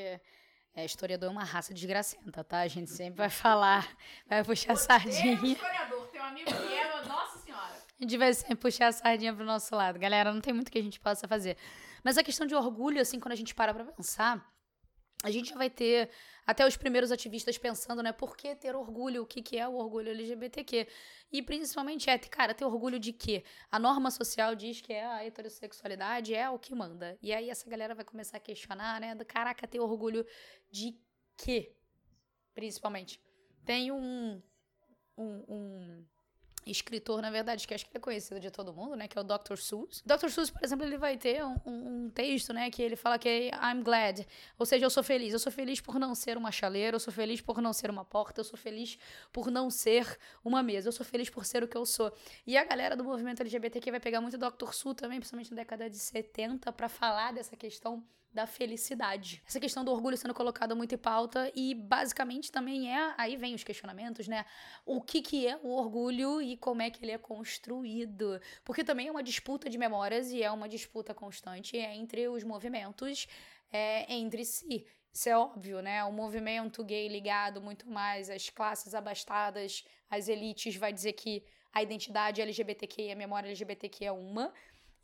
é, 0.76 0.84
historiador 0.84 1.28
é 1.28 1.32
uma 1.32 1.42
raça 1.42 1.74
desgracenta, 1.74 2.44
tá? 2.44 2.60
A 2.60 2.68
gente 2.68 2.92
sempre 2.92 3.18
vai 3.18 3.28
falar, 3.28 3.96
vai 4.28 4.44
puxar 4.44 4.76
Você 4.76 4.84
sardinha. 4.84 5.40
É 5.42 5.44
historiador, 5.44 6.06
tem 6.06 6.20
um 6.20 6.24
amigo 6.24 6.50
que 6.52 6.72
é, 6.72 7.04
nossa 7.04 7.38
senhora. 7.38 7.82
A 7.98 8.02
gente 8.02 8.16
vai 8.16 8.32
sempre 8.32 8.54
puxar 8.54 8.86
a 8.86 8.92
sardinha 8.92 9.34
pro 9.34 9.44
nosso 9.44 9.74
lado. 9.74 9.98
Galera, 9.98 10.32
não 10.32 10.40
tem 10.40 10.54
muito 10.54 10.70
que 10.70 10.78
a 10.78 10.82
gente 10.82 11.00
possa 11.00 11.26
fazer. 11.26 11.56
Mas 12.04 12.16
a 12.16 12.22
questão 12.22 12.46
de 12.46 12.54
orgulho, 12.54 13.00
assim, 13.00 13.18
quando 13.18 13.32
a 13.32 13.36
gente 13.36 13.56
para 13.56 13.74
pra 13.74 13.84
pensar, 13.84 14.51
a 15.22 15.30
gente 15.30 15.50
já 15.50 15.56
vai 15.56 15.70
ter 15.70 16.10
até 16.44 16.66
os 16.66 16.76
primeiros 16.76 17.12
ativistas 17.12 17.56
pensando, 17.56 18.02
né, 18.02 18.12
por 18.12 18.36
que 18.36 18.54
ter 18.56 18.74
orgulho? 18.74 19.22
O 19.22 19.26
que, 19.26 19.40
que 19.40 19.56
é 19.56 19.68
o 19.68 19.74
orgulho 19.74 20.10
LGBTQ? 20.10 20.88
E 21.30 21.42
principalmente 21.42 22.10
é, 22.10 22.18
cara, 22.18 22.52
ter 22.52 22.64
orgulho 22.64 22.98
de 22.98 23.12
quê? 23.12 23.44
A 23.70 23.78
norma 23.78 24.10
social 24.10 24.54
diz 24.54 24.80
que 24.80 24.92
é 24.92 25.04
a 25.04 25.24
heterossexualidade 25.24 26.34
é 26.34 26.50
o 26.50 26.58
que 26.58 26.74
manda. 26.74 27.16
E 27.22 27.32
aí 27.32 27.48
essa 27.48 27.70
galera 27.70 27.94
vai 27.94 28.04
começar 28.04 28.38
a 28.38 28.40
questionar, 28.40 29.00
né, 29.00 29.14
do 29.14 29.24
caraca, 29.24 29.66
ter 29.66 29.80
orgulho 29.80 30.26
de 30.70 30.98
quê? 31.36 31.74
Principalmente. 32.52 33.20
Tem 33.64 33.92
um, 33.92 34.42
um, 35.16 35.44
um 35.48 36.04
escritor, 36.66 37.20
na 37.20 37.30
verdade, 37.30 37.66
que 37.66 37.74
acho 37.74 37.86
que 37.86 37.96
é 37.96 38.00
conhecido 38.00 38.38
de 38.40 38.50
todo 38.50 38.72
mundo, 38.72 38.96
né? 38.96 39.08
Que 39.08 39.18
é 39.18 39.20
o 39.20 39.24
Dr. 39.24 39.56
Seuss. 39.56 40.02
Dr. 40.04 40.28
Seuss, 40.28 40.50
por 40.50 40.62
exemplo, 40.64 40.84
ele 40.86 40.96
vai 40.96 41.16
ter 41.16 41.44
um, 41.44 41.56
um, 41.66 42.10
texto, 42.10 42.52
né? 42.52 42.70
Que 42.70 42.82
ele 42.82 42.96
fala 42.96 43.18
que 43.18 43.28
é 43.28 43.48
I'm 43.48 43.82
glad. 43.82 44.26
Ou 44.58 44.66
seja, 44.66 44.86
eu 44.86 44.90
sou 44.90 45.02
feliz. 45.02 45.32
Eu 45.32 45.38
sou 45.38 45.50
feliz 45.50 45.80
por 45.80 45.98
não 45.98 46.14
ser 46.14 46.36
uma 46.36 46.52
chaleira. 46.52 46.96
Eu 46.96 47.00
sou 47.00 47.12
feliz 47.12 47.40
por 47.40 47.60
não 47.60 47.72
ser 47.72 47.90
uma 47.90 48.04
porta. 48.04 48.40
Eu 48.40 48.44
sou 48.44 48.58
feliz 48.58 48.98
por 49.32 49.50
não 49.50 49.70
ser 49.70 50.18
uma 50.44 50.62
mesa. 50.62 50.88
Eu 50.88 50.92
sou 50.92 51.04
feliz 51.04 51.28
por 51.28 51.44
ser 51.44 51.62
o 51.62 51.68
que 51.68 51.76
eu 51.76 51.84
sou. 51.84 52.12
E 52.46 52.56
a 52.56 52.64
galera 52.64 52.96
do 52.96 53.04
movimento 53.04 53.40
LGBTQ 53.40 53.90
vai 53.90 54.00
pegar 54.00 54.20
muito 54.20 54.38
Dr. 54.38 54.72
Seuss 54.72 54.96
também, 54.96 55.18
principalmente 55.18 55.50
na 55.50 55.56
década 55.56 55.90
de 55.90 55.98
70, 55.98 56.72
para 56.72 56.88
falar 56.88 57.32
dessa 57.32 57.56
questão 57.56 58.04
da 58.32 58.46
felicidade. 58.46 59.42
Essa 59.46 59.60
questão 59.60 59.84
do 59.84 59.92
orgulho 59.92 60.16
sendo 60.16 60.32
colocada 60.32 60.74
muito 60.74 60.94
em 60.94 60.98
pauta 60.98 61.52
e 61.54 61.74
basicamente 61.74 62.50
também 62.50 62.90
é, 62.94 63.14
aí 63.18 63.36
vem 63.36 63.54
os 63.54 63.62
questionamentos, 63.62 64.26
né? 64.26 64.46
O 64.86 65.02
que 65.02 65.20
que 65.20 65.46
é 65.46 65.58
o 65.62 65.68
orgulho 65.68 66.40
e 66.40 66.51
como 66.56 66.82
é 66.82 66.90
que 66.90 67.04
ele 67.04 67.12
é 67.12 67.18
construído? 67.18 68.40
Porque 68.64 68.84
também 68.84 69.08
é 69.08 69.10
uma 69.10 69.22
disputa 69.22 69.68
de 69.68 69.78
memórias 69.78 70.30
e 70.30 70.42
é 70.42 70.50
uma 70.50 70.68
disputa 70.68 71.14
constante 71.14 71.76
entre 71.76 72.28
os 72.28 72.44
movimentos 72.44 73.26
é, 73.72 74.12
entre 74.12 74.44
si. 74.44 74.86
Isso 75.12 75.28
é 75.28 75.36
óbvio, 75.36 75.82
né? 75.82 76.02
O 76.04 76.12
movimento 76.12 76.82
gay 76.82 77.08
ligado 77.08 77.60
muito 77.60 77.88
mais 77.88 78.30
às 78.30 78.48
classes 78.48 78.94
abastadas, 78.94 79.84
às 80.08 80.28
elites, 80.28 80.76
vai 80.76 80.92
dizer 80.92 81.12
que 81.12 81.44
a 81.72 81.82
identidade 81.82 82.40
LGBTQ 82.40 83.02
e 83.02 83.12
a 83.12 83.16
memória 83.16 83.48
LGBTQ 83.48 84.04
é 84.04 84.12
uma, 84.12 84.52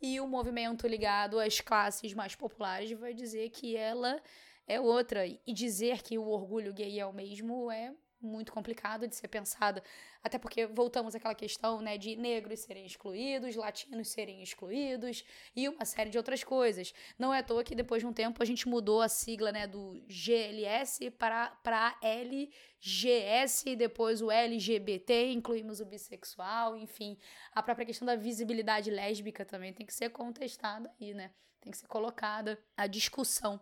e 0.01 0.19
o 0.19 0.27
movimento 0.27 0.87
ligado 0.87 1.39
às 1.39 1.59
classes 1.59 2.13
mais 2.13 2.35
populares 2.35 2.91
vai 2.91 3.13
dizer 3.13 3.49
que 3.49 3.75
ela 3.75 4.21
é 4.67 4.79
outra. 4.79 5.25
E 5.27 5.53
dizer 5.53 6.01
que 6.01 6.17
o 6.17 6.27
orgulho 6.27 6.73
gay 6.73 6.99
é 6.99 7.05
o 7.05 7.13
mesmo 7.13 7.69
é 7.71 7.93
muito 8.21 8.51
complicado 8.51 9.07
de 9.07 9.15
ser 9.15 9.27
pensado. 9.27 9.81
Até 10.23 10.37
porque 10.37 10.65
voltamos 10.65 11.15
àquela 11.15 11.33
questão, 11.33 11.81
né, 11.81 11.97
de 11.97 12.15
negros 12.15 12.59
serem 12.59 12.85
excluídos, 12.85 13.55
latinos 13.55 14.09
serem 14.09 14.43
excluídos 14.43 15.23
e 15.55 15.69
uma 15.69 15.85
série 15.85 16.09
de 16.09 16.17
outras 16.17 16.43
coisas. 16.43 16.93
Não 17.17 17.33
é 17.33 17.39
à 17.39 17.43
toa 17.43 17.63
que 17.63 17.75
depois 17.75 18.01
de 18.01 18.07
um 18.07 18.13
tempo 18.13 18.41
a 18.43 18.45
gente 18.45 18.67
mudou 18.67 19.01
a 19.01 19.07
sigla, 19.07 19.51
né, 19.51 19.65
do 19.65 20.03
GLS 20.07 21.09
para 21.11 21.49
para 21.63 21.97
LGS, 22.01 23.75
depois 23.75 24.21
o 24.21 24.29
LGBT, 24.31 25.31
incluímos 25.31 25.79
o 25.79 25.85
bissexual, 25.85 26.75
enfim, 26.75 27.17
a 27.53 27.63
própria 27.63 27.85
questão 27.85 28.05
da 28.05 28.15
visibilidade 28.15 28.89
lésbica 28.91 29.45
também 29.45 29.73
tem 29.73 29.85
que 29.85 29.93
ser 29.93 30.09
contestada 30.09 30.91
aí, 30.99 31.13
né? 31.13 31.31
Tem 31.61 31.71
que 31.71 31.77
ser 31.77 31.87
colocada 31.87 32.57
a 32.75 32.87
discussão. 32.87 33.59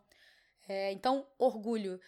É, 0.67 0.91
então, 0.91 1.28
orgulho. 1.38 2.00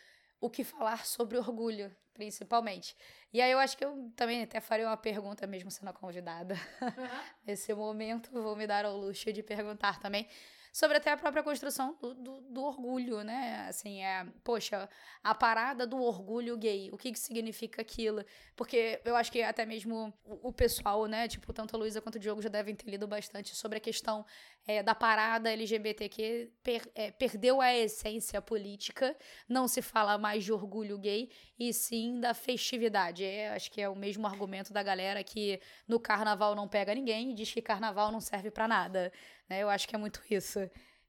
O 0.42 0.50
que 0.50 0.64
falar 0.64 1.06
sobre 1.06 1.38
orgulho? 1.38 1.94
Principalmente. 2.20 2.98
E 3.32 3.40
aí 3.42 3.50
eu 3.50 3.60
acho 3.60 3.78
que 3.78 3.86
eu 3.86 4.12
também 4.14 4.44
até 4.44 4.60
farei 4.60 4.86
uma 4.86 4.98
pergunta 4.98 5.48
mesmo 5.48 5.72
sendo 5.72 5.94
convidada. 5.94 6.56
Uhum. 6.82 7.08
Nesse 7.48 7.74
momento, 7.74 8.30
vou 8.30 8.58
me 8.58 8.68
dar 8.68 8.84
ao 8.84 8.98
luxo 8.98 9.32
de 9.32 9.42
perguntar 9.42 10.02
também 10.02 10.28
sobre 10.72 10.98
até 10.98 11.12
a 11.12 11.18
própria 11.18 11.44
construção 11.44 11.98
do, 12.02 12.14
do, 12.14 12.42
do, 12.42 12.64
orgulho, 12.64 13.24
né? 13.24 13.66
Assim, 13.68 14.04
é, 14.04 14.26
poxa, 14.44 14.90
a 15.24 15.34
parada 15.34 15.86
do 15.86 16.02
orgulho 16.02 16.58
gay, 16.58 16.90
o 16.92 16.98
que, 16.98 17.12
que 17.12 17.20
significa 17.20 17.82
aquilo? 17.82 18.24
Porque 18.56 19.02
eu 19.04 19.16
acho 19.16 19.32
que 19.32 19.42
até 19.42 19.66
mesmo 19.66 20.14
o, 20.24 20.50
o 20.50 20.54
pessoal, 20.54 21.06
né, 21.06 21.28
tipo, 21.28 21.52
tanto 21.52 21.76
a 21.76 21.80
Luísa 21.80 22.02
quanto 22.02 22.16
o 22.16 22.20
Diogo 22.20 22.42
já 22.42 22.50
devem 22.50 22.76
ter 22.76 22.90
lido 22.90 23.08
bastante 23.08 23.56
sobre 23.56 23.78
a 23.78 23.82
questão 23.82 24.26
é, 24.68 24.84
da 24.84 24.94
parada 24.94 25.52
LGBTQ, 25.52 26.52
per, 26.62 26.88
é, 26.94 27.10
perdeu 27.12 27.60
a 27.60 27.74
essência 27.74 28.42
política, 28.42 29.16
não 29.48 29.68
se 29.68 29.82
fala 29.82 30.18
mais 30.18 30.44
de 30.44 30.54
orgulho 30.54 30.98
gay, 30.98 31.32
e 31.58 31.74
sim 31.74 32.20
da 32.20 32.34
festividade. 32.34 33.24
É, 33.24 33.50
acho 33.50 33.72
que 33.72 33.82
é 33.82 33.90
o 33.90 33.96
mesmo 33.96 34.28
argumento 34.28 34.72
da 34.72 34.84
galera 34.84 35.24
que 35.24 35.60
no 35.88 36.00
carnaval 36.00 36.54
não 36.56 36.68
pega 36.68 36.94
ninguém 36.94 37.32
e 37.32 37.34
diz 37.34 37.52
que 37.52 37.62
carnaval 37.62 38.12
não 38.12 38.22
serve 38.22 38.52
para 38.52 38.68
nada. 38.68 39.12
Né? 39.50 39.62
Eu 39.62 39.70
acho 39.70 39.88
que 39.88 39.96
é 39.96 40.00
muito 40.00 40.22
isso. 40.30 40.60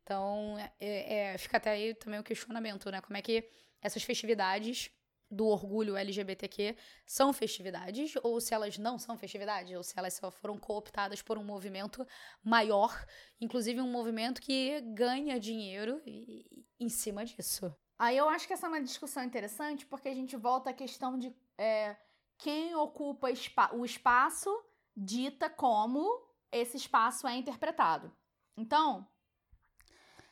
Então, 0.03 0.57
é, 0.81 1.33
é, 1.35 1.39
fica 1.39 1.59
até 1.59 1.71
aí 1.71 1.95
também 1.95 2.19
o 2.19 2.25
questionamento, 2.25 2.91
né? 2.91 3.01
Como 3.01 3.17
é 3.17 3.23
que 3.23 3.49
essas 3.81 4.03
festividades 4.03 4.91
do 5.31 5.47
orgulho 5.47 5.97
LGBTQ 5.97 6.77
são 7.07 7.33
festividades 7.33 8.15
ou 8.23 8.41
se 8.41 8.53
elas 8.53 8.77
não 8.77 8.99
são 8.99 9.17
festividades 9.17 9.77
ou 9.77 9.83
se 9.83 9.97
elas 9.97 10.15
só 10.15 10.31
foram 10.31 10.59
cooptadas 10.59 11.23
por 11.23 11.39
um 11.39 11.45
movimento 11.45 12.05
maior, 12.43 13.07
inclusive 13.41 13.81
um 13.81 13.91
movimento 13.91 14.41
que 14.41 14.81
ganha 14.81 15.39
dinheiro 15.39 16.03
em 16.05 16.89
cima 16.89 17.25
disso. 17.25 17.73
Aí 17.97 18.17
eu 18.17 18.29
acho 18.29 18.47
que 18.47 18.53
essa 18.53 18.67
é 18.67 18.69
uma 18.69 18.83
discussão 18.83 19.23
interessante 19.23 19.87
porque 19.87 20.09
a 20.09 20.15
gente 20.15 20.37
volta 20.37 20.71
à 20.71 20.73
questão 20.73 21.17
de 21.17 21.33
é, 21.57 21.97
quem 22.37 22.75
ocupa 22.75 23.29
o 23.73 23.85
espaço 23.85 24.51
dita 24.97 25.49
como 25.49 26.27
esse 26.51 26.77
espaço 26.77 27.29
é 27.29 27.37
interpretado. 27.37 28.13
Então, 28.61 29.09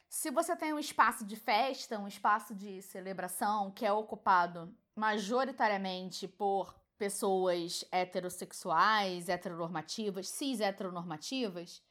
se 0.07 0.31
você 0.31 0.55
tem 0.55 0.75
um 0.75 0.79
espaço 0.79 1.25
de 1.25 1.35
festa, 1.35 1.99
um 1.99 2.07
espaço 2.07 2.55
de 2.55 2.83
celebração 2.83 3.71
que 3.71 3.87
é 3.87 3.93
ocupado 3.93 4.71
majoritariamente 4.95 6.29
por 6.29 6.75
pessoas 6.99 7.87
heterossexuais, 7.91 9.31
heteronormativas, 9.31 10.29
cis 10.29 10.61
heteronormativas, 10.61 11.83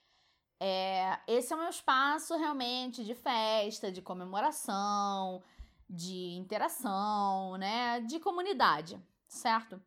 é, 0.60 1.20
esse 1.28 1.54
é 1.54 1.56
meu 1.56 1.70
espaço 1.70 2.36
realmente 2.38 3.04
de 3.04 3.16
festa, 3.16 3.92
de 3.92 4.02
comemoração, 4.04 5.42
de 5.90 6.36
interação, 6.36 7.58
né? 7.58 8.02
De 8.02 8.20
comunidade, 8.20 9.02
certo? 9.28 9.82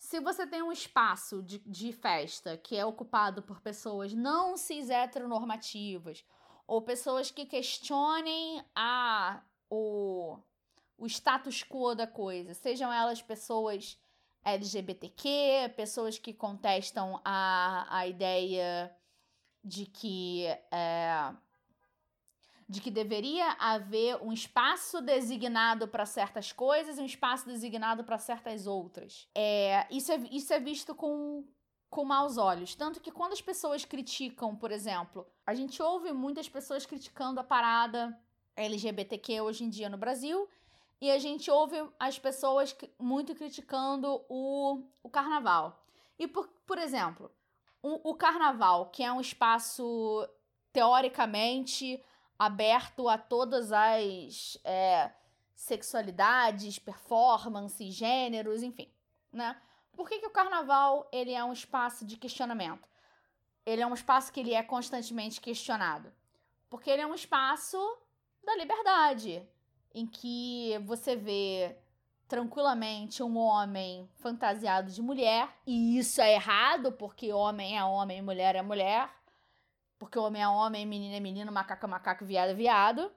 Se 0.00 0.18
você 0.18 0.46
tem 0.46 0.62
um 0.62 0.72
espaço 0.72 1.42
de, 1.42 1.58
de 1.58 1.92
festa 1.92 2.56
que 2.56 2.74
é 2.74 2.84
ocupado 2.86 3.42
por 3.42 3.60
pessoas 3.60 4.14
não 4.14 4.56
cis 4.56 4.88
heteronormativas 4.88 6.24
ou 6.66 6.80
pessoas 6.80 7.30
que 7.30 7.44
questionem 7.44 8.64
a, 8.74 9.42
o, 9.68 10.38
o 10.96 11.06
status 11.06 11.62
quo 11.62 11.94
da 11.94 12.06
coisa, 12.06 12.54
sejam 12.54 12.90
elas 12.90 13.20
pessoas 13.20 14.00
LGBTQ, 14.42 15.74
pessoas 15.76 16.18
que 16.18 16.32
contestam 16.32 17.20
a, 17.22 17.86
a 17.94 18.06
ideia 18.06 18.90
de 19.62 19.84
que 19.84 20.46
é, 20.70 21.34
de 22.70 22.80
que 22.80 22.88
deveria 22.88 23.56
haver 23.58 24.22
um 24.22 24.32
espaço 24.32 25.00
designado 25.00 25.88
para 25.88 26.06
certas 26.06 26.52
coisas 26.52 26.98
e 26.98 27.02
um 27.02 27.04
espaço 27.04 27.44
designado 27.44 28.04
para 28.04 28.16
certas 28.16 28.64
outras. 28.64 29.28
É, 29.34 29.88
isso, 29.90 30.12
é, 30.12 30.18
isso 30.30 30.52
é 30.52 30.60
visto 30.60 30.94
com, 30.94 31.44
com 31.90 32.04
maus 32.04 32.38
olhos. 32.38 32.76
Tanto 32.76 33.00
que 33.00 33.10
quando 33.10 33.32
as 33.32 33.42
pessoas 33.42 33.84
criticam, 33.84 34.54
por 34.54 34.70
exemplo, 34.70 35.26
a 35.44 35.52
gente 35.52 35.82
ouve 35.82 36.12
muitas 36.12 36.48
pessoas 36.48 36.86
criticando 36.86 37.40
a 37.40 37.44
parada 37.44 38.16
LGBTQ 38.54 39.40
hoje 39.40 39.64
em 39.64 39.68
dia 39.68 39.88
no 39.88 39.98
Brasil 39.98 40.48
e 41.00 41.10
a 41.10 41.18
gente 41.18 41.50
ouve 41.50 41.76
as 41.98 42.20
pessoas 42.20 42.76
muito 43.00 43.34
criticando 43.34 44.24
o, 44.28 44.80
o 45.02 45.10
carnaval. 45.10 45.84
E, 46.16 46.28
por, 46.28 46.46
por 46.64 46.78
exemplo, 46.78 47.32
o, 47.82 48.10
o 48.10 48.14
carnaval, 48.14 48.90
que 48.90 49.02
é 49.02 49.12
um 49.12 49.20
espaço 49.20 50.24
teoricamente 50.72 52.00
aberto 52.40 53.06
a 53.06 53.18
todas 53.18 53.70
as 53.70 54.56
é, 54.64 55.12
sexualidades, 55.54 56.78
performances, 56.78 57.92
gêneros, 57.92 58.62
enfim, 58.62 58.90
né? 59.30 59.60
Por 59.92 60.08
que, 60.08 60.20
que 60.20 60.26
o 60.26 60.30
carnaval 60.30 61.06
ele 61.12 61.32
é 61.32 61.44
um 61.44 61.52
espaço 61.52 62.06
de 62.06 62.16
questionamento? 62.16 62.88
Ele 63.66 63.82
é 63.82 63.86
um 63.86 63.92
espaço 63.92 64.32
que 64.32 64.40
ele 64.40 64.54
é 64.54 64.62
constantemente 64.62 65.38
questionado. 65.38 66.10
Porque 66.70 66.88
ele 66.88 67.02
é 67.02 67.06
um 67.06 67.14
espaço 67.14 67.76
da 68.42 68.56
liberdade 68.56 69.46
em 69.94 70.06
que 70.06 70.78
você 70.86 71.14
vê 71.14 71.76
tranquilamente 72.26 73.22
um 73.22 73.36
homem 73.36 74.08
fantasiado 74.14 74.90
de 74.90 75.02
mulher, 75.02 75.46
e 75.66 75.98
isso 75.98 76.22
é 76.22 76.32
errado, 76.32 76.90
porque 76.92 77.34
homem 77.34 77.76
é 77.76 77.84
homem, 77.84 78.22
mulher 78.22 78.56
é 78.56 78.62
mulher, 78.62 79.10
porque 80.00 80.18
homem 80.18 80.42
é 80.42 80.48
homem, 80.48 80.86
menino 80.86 81.14
é 81.14 81.20
menino, 81.20 81.52
macaco 81.52 81.84
é 81.84 81.88
macaco, 81.88 82.24
viado 82.24 82.48
é 82.48 82.54
viado. 82.54 83.12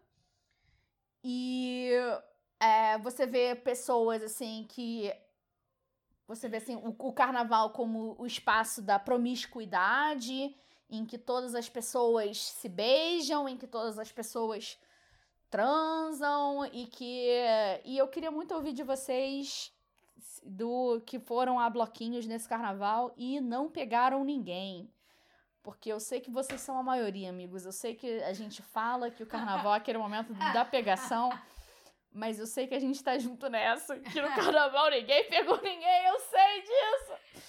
E 1.24 1.90
é, 2.60 2.98
você 2.98 3.26
vê 3.26 3.56
pessoas 3.56 4.22
assim 4.22 4.66
que. 4.68 5.12
Você 6.28 6.50
vê 6.50 6.58
assim, 6.58 6.76
o, 6.76 6.94
o 7.00 7.14
carnaval 7.14 7.70
como 7.72 8.16
o 8.20 8.26
espaço 8.26 8.82
da 8.82 9.00
promiscuidade, 9.00 10.56
em 10.90 11.06
que 11.06 11.18
todas 11.18 11.56
as 11.56 11.70
pessoas 11.70 12.38
se 12.38 12.68
beijam, 12.68 13.48
em 13.48 13.58
que 13.58 13.66
todas 13.66 13.98
as 13.98 14.12
pessoas 14.12 14.78
transam 15.50 16.66
e 16.66 16.88
que 16.88 17.30
e 17.86 17.98
eu 17.98 18.08
queria 18.10 18.32
muito 18.32 18.54
ouvir 18.54 18.74
de 18.74 18.84
vocês 18.84 19.72
do 20.44 21.02
que 21.06 21.20
foram 21.20 21.60
a 21.60 21.70
bloquinhos 21.70 22.26
nesse 22.26 22.50
carnaval 22.50 23.14
e 23.16 23.40
não 23.40 23.70
pegaram 23.70 24.26
ninguém. 24.26 24.93
Porque 25.64 25.90
eu 25.90 26.00
sei 26.00 26.20
que 26.20 26.30
vocês 26.30 26.60
são 26.60 26.78
a 26.78 26.84
maioria, 26.84 27.30
amigos. 27.30 27.66
Eu 27.66 27.72
sei 27.72 27.96
que 27.96 28.22
a 28.24 28.34
gente 28.34 28.62
fala 28.62 29.10
que 29.10 29.24
o 29.24 29.26
carnaval 29.26 29.74
é 29.74 29.78
aquele 29.80 29.98
momento 29.98 30.34
da 30.54 30.66
pegação, 30.66 31.30
mas 32.12 32.38
eu 32.38 32.46
sei 32.46 32.68
que 32.68 32.76
a 32.76 32.80
gente 32.80 33.02
tá 33.02 33.18
junto 33.18 33.50
nessa, 33.50 33.98
que 33.98 34.22
no 34.22 34.28
carnaval 34.36 34.92
ninguém 34.92 35.30
pegou 35.30 35.62
ninguém, 35.62 36.06
eu 36.08 36.20
sei 36.20 36.62
disso. 36.62 37.44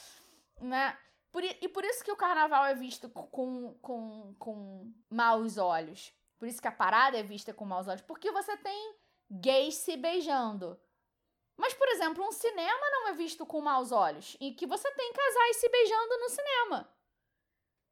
Né? 0.60 0.96
Por, 1.32 1.42
e 1.42 1.68
por 1.68 1.84
isso 1.84 2.04
que 2.04 2.12
o 2.12 2.16
carnaval 2.16 2.64
é 2.64 2.76
visto 2.76 3.10
com, 3.10 3.74
com, 3.82 4.34
com 4.38 4.92
maus 5.10 5.58
olhos. 5.58 6.14
Por 6.38 6.46
isso 6.46 6.62
que 6.62 6.68
a 6.68 6.72
parada 6.72 7.18
é 7.18 7.24
vista 7.24 7.52
com 7.52 7.64
maus 7.64 7.88
olhos. 7.88 8.02
Porque 8.02 8.30
você 8.30 8.56
tem 8.56 8.94
gays 9.28 9.74
se 9.74 9.96
beijando. 9.96 10.78
Mas, 11.56 11.74
por 11.74 11.88
exemplo, 11.88 12.24
um 12.24 12.30
cinema 12.30 12.90
não 12.90 13.08
é 13.08 13.12
visto 13.14 13.44
com 13.44 13.60
maus 13.60 13.90
olhos. 13.90 14.36
E 14.40 14.52
que 14.52 14.66
você 14.66 14.88
tem 14.92 15.12
casais 15.12 15.56
se 15.56 15.68
beijando 15.68 16.18
no 16.18 16.28
cinema. 16.28 16.93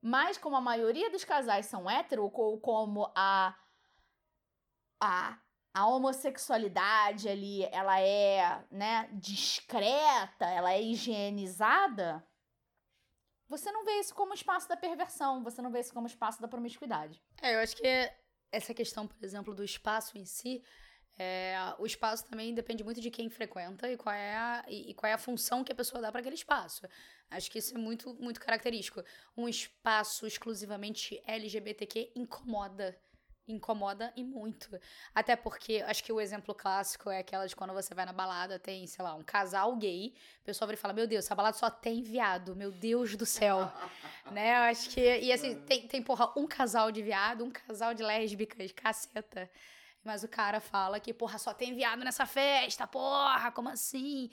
Mas, 0.02 0.36
como 0.36 0.56
a 0.56 0.60
maioria 0.60 1.10
dos 1.10 1.24
casais 1.24 1.66
são 1.66 1.88
hétero, 1.88 2.24
ou 2.24 2.60
como 2.60 3.12
a, 3.14 3.56
a, 5.00 5.38
a 5.72 5.86
homossexualidade 5.86 7.28
ali, 7.28 7.64
ela 7.66 8.00
é, 8.00 8.66
né, 8.68 9.08
discreta, 9.12 10.44
ela 10.46 10.72
é 10.72 10.82
higienizada, 10.82 12.26
você 13.52 13.70
não 13.70 13.84
vê 13.84 14.00
isso 14.00 14.14
como 14.14 14.32
espaço 14.32 14.66
da 14.66 14.76
perversão, 14.76 15.44
você 15.44 15.60
não 15.60 15.70
vê 15.70 15.80
isso 15.80 15.92
como 15.92 16.06
espaço 16.06 16.40
da 16.40 16.48
promiscuidade. 16.48 17.22
É, 17.40 17.54
eu 17.54 17.60
acho 17.60 17.76
que 17.76 18.12
essa 18.50 18.72
questão, 18.72 19.06
por 19.06 19.22
exemplo, 19.22 19.54
do 19.54 19.62
espaço 19.62 20.16
em 20.16 20.24
si, 20.24 20.64
é, 21.18 21.54
o 21.78 21.84
espaço 21.84 22.24
também 22.24 22.54
depende 22.54 22.82
muito 22.82 23.00
de 23.00 23.10
quem 23.10 23.28
frequenta 23.28 23.90
e 23.90 23.96
qual 23.98 24.14
é 24.14 24.34
a, 24.34 24.64
e, 24.66 24.90
e 24.90 24.94
qual 24.94 25.10
é 25.10 25.12
a 25.12 25.18
função 25.18 25.62
que 25.62 25.70
a 25.70 25.74
pessoa 25.74 26.00
dá 26.00 26.10
para 26.10 26.20
aquele 26.20 26.34
espaço. 26.34 26.88
Acho 27.32 27.50
que 27.50 27.58
isso 27.58 27.74
é 27.74 27.78
muito, 27.78 28.14
muito 28.14 28.40
característico. 28.40 29.02
Um 29.36 29.48
espaço 29.48 30.26
exclusivamente 30.26 31.22
LGBTQ 31.26 32.12
incomoda 32.14 32.96
incomoda 33.46 34.12
e 34.16 34.24
muito. 34.24 34.78
Até 35.14 35.36
porque 35.36 35.82
acho 35.86 36.02
que 36.04 36.12
o 36.12 36.20
exemplo 36.20 36.54
clássico 36.54 37.10
é 37.10 37.18
aquela 37.18 37.46
de 37.46 37.56
quando 37.56 37.72
você 37.72 37.94
vai 37.94 38.04
na 38.04 38.12
balada, 38.12 38.58
tem, 38.58 38.86
sei 38.86 39.04
lá, 39.04 39.14
um 39.14 39.22
casal 39.22 39.74
gay, 39.76 40.14
o 40.40 40.44
pessoal 40.44 40.68
vem 40.68 40.74
e 40.74 40.78
fala: 40.78 40.94
Meu 40.94 41.06
Deus, 41.06 41.24
essa 41.24 41.34
balada 41.34 41.56
só 41.56 41.70
tem 41.70 42.02
viado, 42.02 42.54
meu 42.54 42.70
Deus 42.70 43.16
do 43.16 43.26
céu. 43.26 43.70
né? 44.30 44.56
Eu 44.58 44.62
acho 44.70 44.90
que. 44.90 45.00
E 45.00 45.32
assim, 45.32 45.60
tem, 45.62 45.86
tem, 45.86 46.02
porra, 46.02 46.32
um 46.36 46.46
casal 46.46 46.90
de 46.92 47.02
viado, 47.02 47.44
um 47.44 47.50
casal 47.50 47.94
de 47.94 48.02
lésbicas, 48.02 48.72
caceta. 48.72 49.50
Mas 50.04 50.24
o 50.24 50.28
cara 50.28 50.58
fala 50.58 50.98
que, 50.98 51.14
porra, 51.14 51.38
só 51.38 51.54
tem 51.54 51.74
viado 51.76 52.02
nessa 52.02 52.26
festa, 52.26 52.88
porra, 52.88 53.52
como 53.52 53.68
assim? 53.68 54.30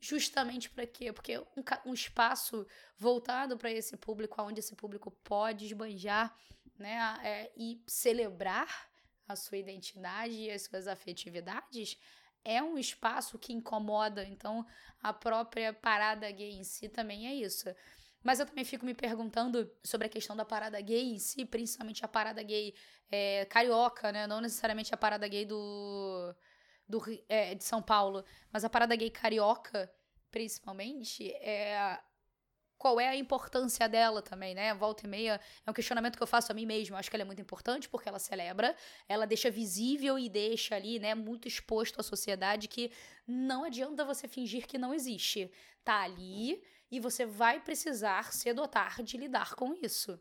Justamente 0.00 0.70
para 0.70 0.86
quê? 0.86 1.12
Porque 1.12 1.38
um, 1.38 1.62
um 1.86 1.94
espaço 1.94 2.66
voltado 2.96 3.56
para 3.58 3.70
esse 3.70 3.96
público, 3.96 4.40
onde 4.40 4.60
esse 4.60 4.74
público 4.74 5.10
pode 5.10 5.64
esbanjar 5.64 6.36
né, 6.78 7.18
é, 7.22 7.52
e 7.56 7.82
celebrar 7.86 8.88
a 9.26 9.36
sua 9.36 9.58
identidade 9.58 10.34
e 10.34 10.50
as 10.50 10.62
suas 10.62 10.86
afetividades, 10.86 11.98
é 12.44 12.62
um 12.62 12.78
espaço 12.78 13.38
que 13.38 13.52
incomoda. 13.52 14.24
Então, 14.24 14.64
a 15.02 15.12
própria 15.12 15.72
parada 15.72 16.30
gay 16.30 16.52
em 16.52 16.64
si 16.64 16.88
também 16.88 17.26
é 17.26 17.34
isso. 17.34 17.68
Mas 18.22 18.40
eu 18.40 18.46
também 18.46 18.64
fico 18.64 18.84
me 18.84 18.94
perguntando 18.94 19.70
sobre 19.82 20.06
a 20.06 20.10
questão 20.10 20.34
da 20.34 20.44
parada 20.44 20.80
gay 20.80 21.12
em 21.12 21.18
si, 21.18 21.44
principalmente 21.44 22.04
a 22.04 22.08
parada 22.08 22.42
gay 22.42 22.74
é, 23.10 23.44
carioca, 23.46 24.10
né? 24.10 24.26
Não 24.26 24.40
necessariamente 24.40 24.92
a 24.94 24.96
parada 24.96 25.26
gay 25.28 25.44
do, 25.44 26.34
do 26.88 27.02
é, 27.28 27.54
de 27.54 27.64
São 27.64 27.82
Paulo, 27.82 28.24
mas 28.52 28.64
a 28.64 28.70
parada 28.70 28.96
gay 28.96 29.10
carioca, 29.10 29.92
principalmente, 30.30 31.30
é 31.34 32.00
qual 32.78 33.00
é 33.00 33.08
a 33.08 33.16
importância 33.16 33.88
dela 33.88 34.22
também, 34.22 34.54
né? 34.54 34.72
Volta 34.72 35.04
e 35.04 35.08
meia 35.08 35.40
é 35.66 35.70
um 35.70 35.74
questionamento 35.74 36.16
que 36.16 36.22
eu 36.22 36.26
faço 36.26 36.52
a 36.52 36.54
mim 36.54 36.64
mesma. 36.64 36.96
Acho 36.96 37.10
que 37.10 37.16
ela 37.16 37.24
é 37.24 37.26
muito 37.26 37.42
importante 37.42 37.88
porque 37.88 38.08
ela 38.08 38.20
celebra, 38.20 38.74
ela 39.08 39.26
deixa 39.26 39.50
visível 39.50 40.16
e 40.16 40.28
deixa 40.28 40.76
ali, 40.76 41.00
né, 41.00 41.14
muito 41.14 41.48
exposto 41.48 42.00
à 42.00 42.04
sociedade 42.04 42.68
que 42.68 42.92
não 43.26 43.64
adianta 43.64 44.04
você 44.04 44.28
fingir 44.28 44.66
que 44.66 44.78
não 44.78 44.94
existe. 44.94 45.50
Tá 45.84 46.02
ali 46.02 46.62
e 46.90 47.00
você 47.00 47.26
vai 47.26 47.60
precisar 47.60 48.32
cedo 48.32 48.60
ou 48.60 48.68
tarde 48.68 49.16
lidar 49.16 49.54
com 49.56 49.74
isso, 49.74 50.18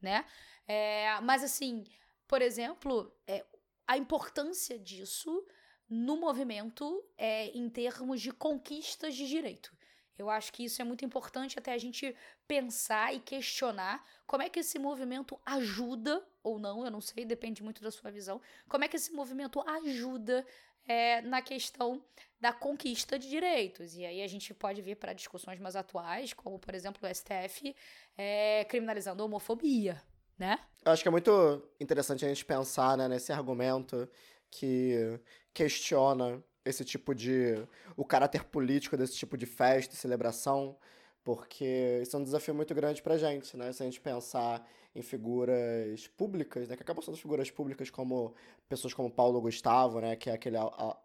né? 0.00 0.24
É, 0.66 1.20
mas 1.20 1.44
assim, 1.44 1.84
por 2.26 2.40
exemplo, 2.40 3.14
é, 3.26 3.44
a 3.86 3.98
importância 3.98 4.78
disso 4.78 5.46
no 5.88 6.16
movimento 6.16 7.04
é, 7.16 7.46
em 7.56 7.68
termos 7.68 8.20
de 8.20 8.30
conquistas 8.32 9.14
de 9.14 9.26
direito. 9.26 9.76
Eu 10.18 10.28
acho 10.28 10.52
que 10.52 10.64
isso 10.64 10.82
é 10.82 10.84
muito 10.84 11.04
importante 11.04 11.58
até 11.58 11.72
a 11.72 11.78
gente 11.78 12.14
pensar 12.46 13.14
e 13.14 13.20
questionar 13.20 14.04
como 14.26 14.42
é 14.42 14.48
que 14.48 14.58
esse 14.58 14.76
movimento 14.78 15.40
ajuda, 15.46 16.26
ou 16.42 16.58
não, 16.58 16.84
eu 16.84 16.90
não 16.90 17.00
sei, 17.00 17.24
depende 17.24 17.62
muito 17.62 17.80
da 17.80 17.90
sua 17.90 18.10
visão, 18.10 18.40
como 18.68 18.82
é 18.82 18.88
que 18.88 18.96
esse 18.96 19.12
movimento 19.12 19.60
ajuda 19.60 20.44
é, 20.88 21.20
na 21.20 21.40
questão 21.40 22.02
da 22.40 22.52
conquista 22.52 23.16
de 23.16 23.28
direitos. 23.28 23.94
E 23.94 24.04
aí 24.04 24.22
a 24.22 24.26
gente 24.26 24.52
pode 24.52 24.82
vir 24.82 24.96
para 24.96 25.12
discussões 25.12 25.60
mais 25.60 25.76
atuais, 25.76 26.32
como, 26.32 26.58
por 26.58 26.74
exemplo, 26.74 27.08
o 27.08 27.14
STF 27.14 27.76
é, 28.16 28.64
criminalizando 28.64 29.22
a 29.22 29.26
homofobia, 29.26 30.02
né? 30.36 30.58
Eu 30.84 30.90
acho 30.90 31.02
que 31.02 31.08
é 31.08 31.12
muito 31.12 31.62
interessante 31.78 32.24
a 32.24 32.28
gente 32.28 32.44
pensar 32.44 32.96
né, 32.96 33.06
nesse 33.06 33.32
argumento 33.32 34.08
que 34.50 35.20
questiona 35.58 36.40
esse 36.64 36.84
tipo 36.84 37.12
de. 37.12 37.54
o 37.96 38.04
caráter 38.04 38.44
político 38.44 38.96
desse 38.96 39.16
tipo 39.16 39.36
de 39.36 39.44
festa 39.44 39.92
e 39.92 39.98
celebração, 39.98 40.76
porque 41.24 41.98
isso 42.00 42.14
é 42.16 42.20
um 42.20 42.22
desafio 42.22 42.54
muito 42.54 42.72
grande 42.76 43.02
pra 43.02 43.18
gente, 43.18 43.56
né? 43.56 43.72
Se 43.72 43.82
a 43.82 43.86
gente 43.86 44.00
pensar 44.00 44.64
em 44.94 45.02
figuras 45.02 46.06
públicas, 46.16 46.68
né? 46.68 46.76
Que 46.76 46.82
acabam 46.84 47.02
sendo 47.02 47.16
figuras 47.16 47.50
públicas 47.50 47.90
como 47.90 48.34
pessoas 48.68 48.94
como 48.94 49.10
Paulo 49.10 49.40
Gustavo, 49.40 50.00
né? 50.00 50.14
Que 50.14 50.30
é 50.30 50.34
aquele 50.34 50.56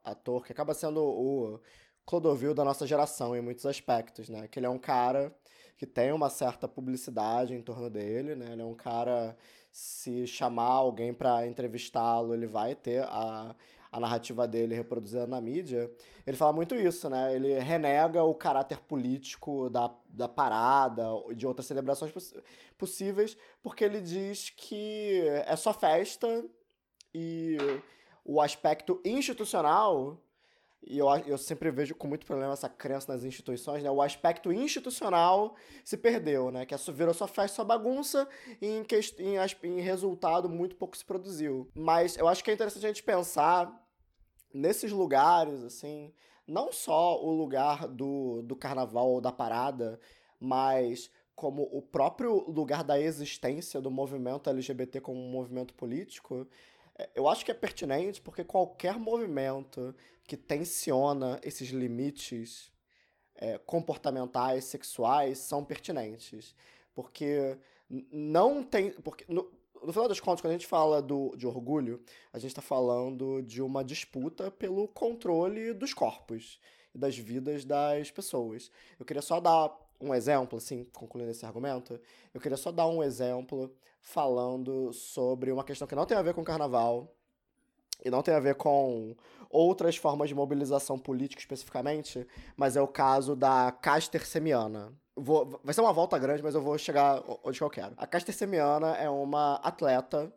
ator 0.03 0.45
que 0.45 0.51
acaba 0.51 0.75
sendo 0.75 1.03
o 1.03 1.59
Clodovil 2.05 2.53
da 2.53 2.63
nossa 2.63 2.85
geração 2.85 3.35
em 3.35 3.41
muitos 3.41 3.65
aspectos, 3.65 4.29
né? 4.29 4.47
Que 4.47 4.59
ele 4.59 4.67
é 4.67 4.69
um 4.69 4.77
cara 4.77 5.35
que 5.77 5.87
tem 5.87 6.11
uma 6.11 6.29
certa 6.29 6.67
publicidade 6.67 7.55
em 7.55 7.61
torno 7.63 7.89
dele, 7.89 8.35
né? 8.35 8.51
Ele 8.51 8.61
é 8.61 8.65
um 8.65 8.75
cara 8.75 9.35
se 9.71 10.27
chamar 10.27 10.73
alguém 10.73 11.11
para 11.11 11.47
entrevistá-lo, 11.47 12.35
ele 12.35 12.45
vai 12.45 12.75
ter 12.75 13.03
a 13.05 13.55
a 13.93 13.99
narrativa 13.99 14.47
dele 14.47 14.73
reproduzida 14.73 15.27
na 15.27 15.39
mídia, 15.39 15.89
ele 16.25 16.35
fala 16.35 16.51
muito 16.51 16.73
isso, 16.73 17.07
né? 17.11 17.35
Ele 17.35 17.59
renega 17.59 18.23
o 18.23 18.33
caráter 18.33 18.79
político 18.79 19.69
da, 19.69 19.93
da 20.09 20.27
parada 20.27 21.05
de 21.35 21.45
outras 21.45 21.67
celebrações 21.67 22.11
poss 22.11 22.33
possíveis, 22.75 23.37
porque 23.61 23.83
ele 23.83 24.01
diz 24.01 24.49
que 24.49 25.21
é 25.45 25.55
só 25.55 25.71
festa 25.71 26.43
e 27.13 27.55
o 28.25 28.41
aspecto 28.41 28.99
institucional 29.05 30.19
e 30.85 30.97
eu, 30.97 31.07
eu 31.25 31.37
sempre 31.37 31.71
vejo 31.71 31.95
com 31.95 32.07
muito 32.07 32.25
problema 32.25 32.53
essa 32.53 32.67
crença 32.67 33.11
nas 33.11 33.23
instituições, 33.23 33.83
né? 33.83 33.89
O 33.89 34.01
aspecto 34.01 34.51
institucional 34.51 35.55
se 35.83 35.95
perdeu, 35.97 36.51
né? 36.51 36.65
Que 36.65 36.73
é 36.73 36.77
virou 36.91 37.13
só 37.13 37.27
festa, 37.27 37.57
só 37.57 37.63
bagunça 37.63 38.27
e 38.61 38.67
em, 38.67 38.85
em, 39.19 39.77
em 39.77 39.81
resultado 39.81 40.49
muito 40.49 40.75
pouco 40.75 40.97
se 40.97 41.05
produziu. 41.05 41.69
Mas 41.73 42.17
eu 42.17 42.27
acho 42.27 42.43
que 42.43 42.51
é 42.51 42.53
interessante 42.53 42.85
a 42.85 42.89
gente 42.89 43.03
pensar 43.03 43.82
nesses 44.53 44.91
lugares, 44.91 45.63
assim, 45.63 46.13
não 46.47 46.71
só 46.71 47.21
o 47.23 47.31
lugar 47.31 47.87
do, 47.87 48.41
do 48.43 48.55
carnaval 48.55 49.09
ou 49.09 49.21
da 49.21 49.31
parada, 49.31 49.99
mas 50.39 51.09
como 51.35 51.63
o 51.71 51.81
próprio 51.81 52.49
lugar 52.49 52.83
da 52.83 52.99
existência 52.99 53.81
do 53.81 53.89
movimento 53.89 54.49
LGBT 54.49 55.01
como 55.01 55.19
um 55.19 55.31
movimento 55.31 55.73
político, 55.73 56.47
é, 56.97 57.09
eu 57.15 57.27
acho 57.27 57.43
que 57.43 57.51
é 57.51 57.55
pertinente 57.55 58.21
porque 58.21 58.43
qualquer 58.43 58.99
movimento 58.99 59.95
que 60.25 60.37
tensiona 60.37 61.39
esses 61.43 61.69
limites 61.69 62.71
é, 63.35 63.57
comportamentais, 63.57 64.65
sexuais, 64.65 65.39
são 65.39 65.63
pertinentes. 65.65 66.55
Porque 66.93 67.57
não 68.11 68.63
tem. 68.63 68.91
Porque 68.91 69.25
no, 69.27 69.51
no 69.85 69.91
final 69.91 70.07
das 70.07 70.19
contas, 70.19 70.41
quando 70.41 70.51
a 70.51 70.57
gente 70.57 70.67
fala 70.67 71.01
do, 71.01 71.35
de 71.35 71.45
orgulho, 71.45 72.01
a 72.31 72.39
gente 72.39 72.51
está 72.51 72.61
falando 72.61 73.41
de 73.41 73.61
uma 73.61 73.83
disputa 73.83 74.49
pelo 74.49 74.87
controle 74.87 75.73
dos 75.73 75.93
corpos 75.93 76.59
e 76.93 76.97
das 76.97 77.17
vidas 77.17 77.65
das 77.65 78.11
pessoas. 78.11 78.71
Eu 78.99 79.05
queria 79.05 79.21
só 79.21 79.39
dar 79.39 79.71
um 79.99 80.13
exemplo, 80.13 80.57
assim, 80.57 80.85
concluindo 80.93 81.31
esse 81.31 81.45
argumento, 81.45 81.99
eu 82.33 82.41
queria 82.41 82.57
só 82.57 82.71
dar 82.71 82.87
um 82.87 83.01
exemplo 83.01 83.73
falando 84.01 84.91
sobre 84.91 85.51
uma 85.51 85.63
questão 85.63 85.87
que 85.87 85.95
não 85.95 86.05
tem 86.05 86.17
a 86.17 86.21
ver 86.21 86.33
com 86.33 86.43
carnaval 86.43 87.15
e 88.03 88.09
não 88.09 88.21
tem 88.21 88.33
a 88.33 88.39
ver 88.39 88.55
com 88.55 89.15
outras 89.49 89.95
formas 89.95 90.27
de 90.27 90.35
mobilização 90.35 90.99
política 90.99 91.39
especificamente, 91.39 92.27
mas 92.57 92.75
é 92.75 92.81
o 92.81 92.87
caso 92.87 93.35
da 93.35 93.71
Caster 93.71 94.25
Semiana. 94.25 94.91
Vou, 95.15 95.59
vai 95.63 95.73
ser 95.73 95.81
uma 95.81 95.93
volta 95.93 96.17
grande, 96.17 96.41
mas 96.41 96.55
eu 96.55 96.61
vou 96.61 96.77
chegar 96.77 97.23
onde 97.43 97.61
eu 97.61 97.69
quero. 97.69 97.93
A 97.97 98.07
Caster 98.07 98.33
Semiana 98.33 98.95
é 98.95 99.09
uma 99.09 99.55
atleta, 99.55 100.33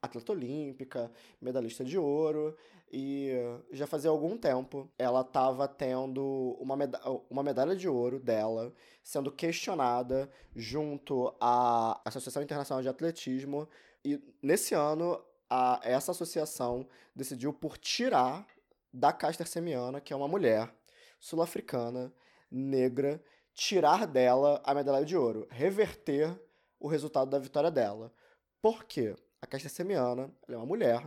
atleta 0.00 0.32
olímpica, 0.32 1.10
medalhista 1.40 1.84
de 1.84 1.98
ouro, 1.98 2.56
e 2.92 3.32
já 3.72 3.88
fazia 3.88 4.08
algum 4.08 4.38
tempo 4.38 4.88
ela 4.96 5.22
estava 5.22 5.66
tendo 5.66 6.56
uma, 6.60 6.76
meda 6.76 7.00
uma 7.28 7.42
medalha 7.42 7.74
de 7.74 7.88
ouro 7.88 8.20
dela 8.20 8.72
sendo 9.02 9.32
questionada 9.32 10.30
junto 10.54 11.34
à 11.40 12.00
Associação 12.04 12.40
Internacional 12.40 12.82
de 12.82 12.88
Atletismo, 12.88 13.68
e 14.04 14.22
nesse 14.40 14.74
ano 14.74 15.20
a, 15.50 15.80
essa 15.82 16.12
associação 16.12 16.86
decidiu 17.16 17.52
por 17.52 17.76
tirar 17.76 18.46
da 18.92 19.12
Caster 19.12 19.48
Semiana, 19.48 20.00
que 20.00 20.12
é 20.12 20.16
uma 20.16 20.28
mulher 20.28 20.72
sul-africana, 21.18 22.12
negra, 22.48 23.20
tirar 23.54 24.06
dela 24.06 24.60
a 24.64 24.74
medalha 24.74 25.04
de 25.04 25.16
ouro, 25.16 25.46
reverter 25.50 26.38
o 26.78 26.88
resultado 26.88 27.30
da 27.30 27.38
vitória 27.38 27.70
dela. 27.70 28.12
Por 28.60 28.84
quê? 28.84 29.16
A 29.40 29.46
Caster 29.46 29.70
Semiana 29.70 30.34
é 30.48 30.56
uma 30.56 30.66
mulher 30.66 31.06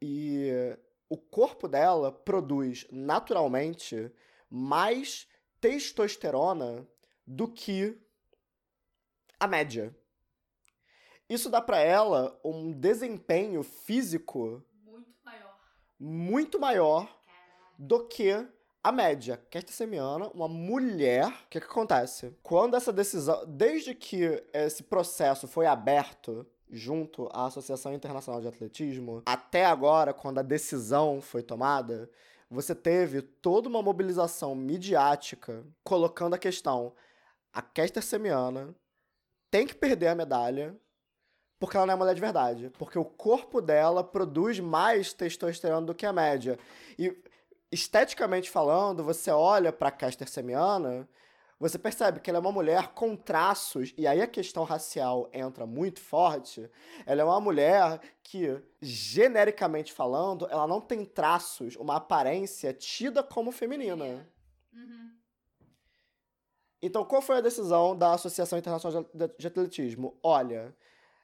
e 0.00 0.50
o 1.08 1.16
corpo 1.16 1.66
dela 1.66 2.12
produz 2.12 2.86
naturalmente 2.90 4.12
mais 4.50 5.28
testosterona 5.60 6.86
do 7.26 7.48
que 7.48 7.98
a 9.40 9.46
média. 9.46 9.94
Isso 11.28 11.50
dá 11.50 11.60
para 11.60 11.80
ela 11.80 12.38
um 12.44 12.72
desempenho 12.72 13.62
físico 13.62 14.64
muito 14.84 15.12
maior, 15.24 15.60
muito 15.98 16.60
maior 16.60 17.22
do 17.78 18.06
que 18.06 18.46
a 18.86 18.92
média. 18.92 19.42
Kesta 19.50 19.72
Semiana, 19.72 20.28
uma 20.28 20.46
mulher. 20.46 21.26
O 21.26 21.48
que, 21.50 21.58
que 21.58 21.66
acontece? 21.66 22.32
Quando 22.40 22.76
essa 22.76 22.92
decisão. 22.92 23.44
Desde 23.44 23.96
que 23.96 24.44
esse 24.52 24.84
processo 24.84 25.48
foi 25.48 25.66
aberto 25.66 26.46
junto 26.70 27.28
à 27.32 27.46
Associação 27.46 27.92
Internacional 27.92 28.40
de 28.40 28.46
Atletismo, 28.46 29.22
até 29.26 29.64
agora, 29.64 30.14
quando 30.14 30.38
a 30.38 30.42
decisão 30.42 31.20
foi 31.20 31.42
tomada, 31.42 32.08
você 32.48 32.76
teve 32.76 33.22
toda 33.22 33.68
uma 33.68 33.82
mobilização 33.82 34.54
midiática 34.54 35.64
colocando 35.82 36.34
a 36.34 36.38
questão: 36.38 36.92
a 37.52 37.60
Kester 37.60 38.04
Semiana 38.04 38.72
tem 39.50 39.66
que 39.66 39.74
perder 39.74 40.08
a 40.08 40.14
medalha 40.14 40.76
porque 41.58 41.76
ela 41.76 41.86
não 41.86 41.94
é 41.94 41.96
mulher 41.96 42.14
de 42.14 42.20
verdade. 42.20 42.70
Porque 42.78 42.98
o 42.98 43.04
corpo 43.04 43.60
dela 43.60 44.04
produz 44.04 44.60
mais 44.60 45.12
testosterona 45.12 45.86
do 45.86 45.94
que 45.94 46.04
a 46.04 46.12
média. 46.12 46.58
E 46.98 47.16
esteticamente 47.70 48.50
falando, 48.50 49.04
você 49.04 49.30
olha 49.30 49.72
para 49.72 49.90
Caster 49.90 50.28
Semiana, 50.28 51.08
você 51.58 51.78
percebe 51.78 52.20
que 52.20 52.28
ela 52.28 52.38
é 52.38 52.40
uma 52.40 52.52
mulher 52.52 52.88
com 52.88 53.16
traços, 53.16 53.94
e 53.96 54.06
aí 54.06 54.20
a 54.20 54.26
questão 54.26 54.62
racial 54.62 55.30
entra 55.32 55.66
muito 55.66 56.00
forte. 56.00 56.70
Ela 57.06 57.22
é 57.22 57.24
uma 57.24 57.40
mulher 57.40 57.98
que, 58.22 58.62
genericamente 58.80 59.92
falando, 59.92 60.46
ela 60.50 60.66
não 60.66 60.82
tem 60.82 61.04
traços, 61.04 61.74
uma 61.76 61.96
aparência 61.96 62.74
tida 62.74 63.22
como 63.22 63.50
feminina. 63.50 64.28
Uhum. 64.72 65.10
Então, 66.82 67.04
qual 67.06 67.22
foi 67.22 67.38
a 67.38 67.40
decisão 67.40 67.96
da 67.96 68.12
Associação 68.12 68.58
Internacional 68.58 69.08
de 69.38 69.46
Atletismo? 69.46 70.18
Olha, 70.22 70.76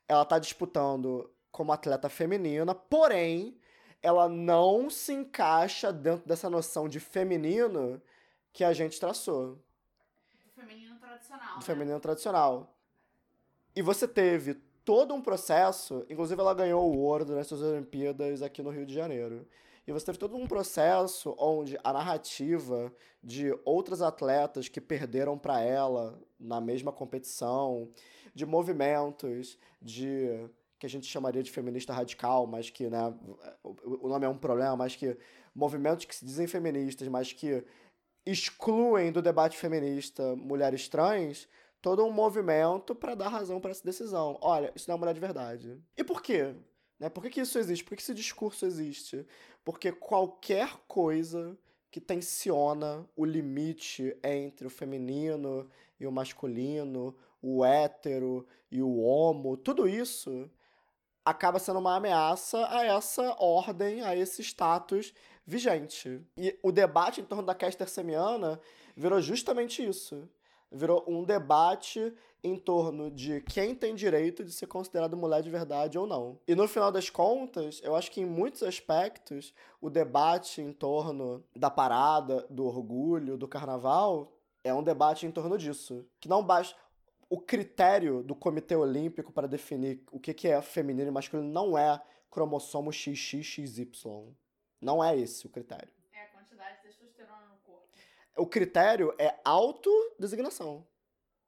ela 0.08 0.22
está 0.22 0.38
disputando 0.38 1.30
como 1.50 1.72
atleta 1.72 2.08
feminina, 2.08 2.74
porém, 2.74 3.60
ela 4.02 4.28
não 4.28 4.90
se 4.90 5.12
encaixa 5.12 5.92
dentro 5.92 6.26
dessa 6.26 6.50
noção 6.50 6.88
de 6.88 6.98
feminino 6.98 8.02
que 8.52 8.64
a 8.64 8.72
gente 8.72 8.98
traçou. 8.98 9.58
Do 10.44 10.50
feminino 10.60 10.98
tradicional. 10.98 11.48
Do 11.54 11.60
né? 11.60 11.62
feminino 11.62 12.00
tradicional. 12.00 12.76
E 13.74 13.80
você 13.80 14.08
teve 14.08 14.54
todo 14.84 15.14
um 15.14 15.22
processo, 15.22 16.04
inclusive 16.10 16.40
ela 16.40 16.52
ganhou 16.52 16.92
o 16.92 16.98
ouro 16.98 17.24
durante 17.24 17.54
as 17.54 17.60
Olimpíadas 17.60 18.42
aqui 18.42 18.62
no 18.62 18.70
Rio 18.70 18.84
de 18.84 18.92
Janeiro. 18.92 19.46
E 19.86 19.92
você 19.92 20.06
teve 20.06 20.18
todo 20.18 20.36
um 20.36 20.46
processo 20.46 21.34
onde 21.38 21.78
a 21.82 21.92
narrativa 21.92 22.92
de 23.22 23.56
outras 23.64 24.02
atletas 24.02 24.68
que 24.68 24.80
perderam 24.80 25.38
para 25.38 25.60
ela 25.60 26.20
na 26.38 26.60
mesma 26.60 26.92
competição, 26.92 27.88
de 28.34 28.46
movimentos, 28.46 29.58
de 29.80 30.48
que 30.82 30.86
a 30.86 30.90
gente 30.90 31.06
chamaria 31.06 31.44
de 31.44 31.50
feminista 31.52 31.92
radical, 31.92 32.44
mas 32.44 32.68
que, 32.68 32.90
né, 32.90 32.98
o 33.62 34.08
nome 34.08 34.26
é 34.26 34.28
um 34.28 34.36
problema, 34.36 34.76
mas 34.76 34.96
que 34.96 35.16
movimentos 35.54 36.04
que 36.04 36.12
se 36.12 36.24
dizem 36.24 36.48
feministas, 36.48 37.06
mas 37.06 37.32
que 37.32 37.64
excluem 38.26 39.12
do 39.12 39.22
debate 39.22 39.56
feminista 39.56 40.34
mulheres 40.34 40.88
trans, 40.88 41.48
todo 41.80 42.04
um 42.04 42.10
movimento 42.10 42.96
para 42.96 43.14
dar 43.14 43.28
razão 43.28 43.60
para 43.60 43.70
essa 43.70 43.84
decisão. 43.84 44.36
Olha, 44.40 44.72
isso 44.74 44.90
não 44.90 44.96
é 44.96 44.98
mulher 44.98 45.14
de 45.14 45.20
verdade. 45.20 45.80
E 45.96 46.02
por 46.02 46.20
quê? 46.20 46.52
Né? 46.98 47.08
Por 47.08 47.22
que, 47.22 47.30
que 47.30 47.40
isso 47.42 47.60
existe? 47.60 47.84
Por 47.84 47.90
que, 47.90 47.96
que 47.98 48.02
esse 48.02 48.14
discurso 48.14 48.66
existe? 48.66 49.24
Porque 49.64 49.92
qualquer 49.92 50.78
coisa 50.88 51.56
que 51.92 52.00
tensiona 52.00 53.08
o 53.14 53.24
limite 53.24 54.16
entre 54.24 54.66
o 54.66 54.70
feminino 54.70 55.70
e 56.00 56.08
o 56.08 56.10
masculino, 56.10 57.14
o 57.40 57.64
hétero 57.64 58.44
e 58.68 58.82
o 58.82 58.98
homo, 58.98 59.56
tudo 59.56 59.88
isso 59.88 60.50
acaba 61.24 61.58
sendo 61.58 61.78
uma 61.78 61.96
ameaça 61.96 62.66
a 62.68 62.84
essa 62.84 63.36
ordem, 63.38 64.02
a 64.02 64.16
esse 64.16 64.42
status 64.42 65.14
vigente. 65.46 66.20
E 66.36 66.58
o 66.62 66.72
debate 66.72 67.20
em 67.20 67.24
torno 67.24 67.44
da 67.44 67.54
Kester 67.54 67.88
Semiana 67.88 68.60
virou 68.96 69.20
justamente 69.20 69.86
isso. 69.86 70.28
Virou 70.70 71.04
um 71.06 71.22
debate 71.22 72.14
em 72.42 72.56
torno 72.56 73.10
de 73.10 73.40
quem 73.42 73.74
tem 73.74 73.94
direito 73.94 74.42
de 74.42 74.50
ser 74.50 74.66
considerado 74.66 75.16
mulher 75.16 75.42
de 75.42 75.50
verdade 75.50 75.98
ou 75.98 76.06
não. 76.06 76.38
E 76.46 76.54
no 76.54 76.66
final 76.66 76.90
das 76.90 77.08
contas, 77.08 77.80
eu 77.84 77.94
acho 77.94 78.10
que 78.10 78.20
em 78.20 78.26
muitos 78.26 78.62
aspectos, 78.62 79.54
o 79.80 79.88
debate 79.88 80.60
em 80.60 80.72
torno 80.72 81.44
da 81.54 81.70
parada, 81.70 82.44
do 82.50 82.64
orgulho, 82.64 83.36
do 83.36 83.46
carnaval, 83.46 84.32
é 84.64 84.72
um 84.72 84.82
debate 84.82 85.26
em 85.26 85.30
torno 85.30 85.56
disso. 85.58 86.04
Que 86.20 86.28
não 86.28 86.42
basta. 86.42 86.74
O 87.32 87.40
critério 87.40 88.22
do 88.22 88.34
Comitê 88.34 88.76
Olímpico 88.76 89.32
para 89.32 89.48
definir 89.48 90.04
o 90.12 90.20
que 90.20 90.46
é 90.46 90.60
feminino 90.60 91.08
e 91.08 91.10
masculino 91.10 91.48
não 91.48 91.78
é 91.78 91.98
cromossomo 92.30 92.92
XXXY. 92.92 94.36
Não 94.78 95.02
é 95.02 95.18
esse 95.18 95.46
o 95.46 95.48
critério. 95.48 95.90
É 96.12 96.24
a 96.24 96.26
quantidade 96.26 96.76
de 96.76 96.88
testosterona 96.88 97.46
no 97.46 97.56
corpo. 97.60 97.88
O 98.36 98.46
critério 98.46 99.14
é 99.18 99.34
autodesignação. 99.46 100.86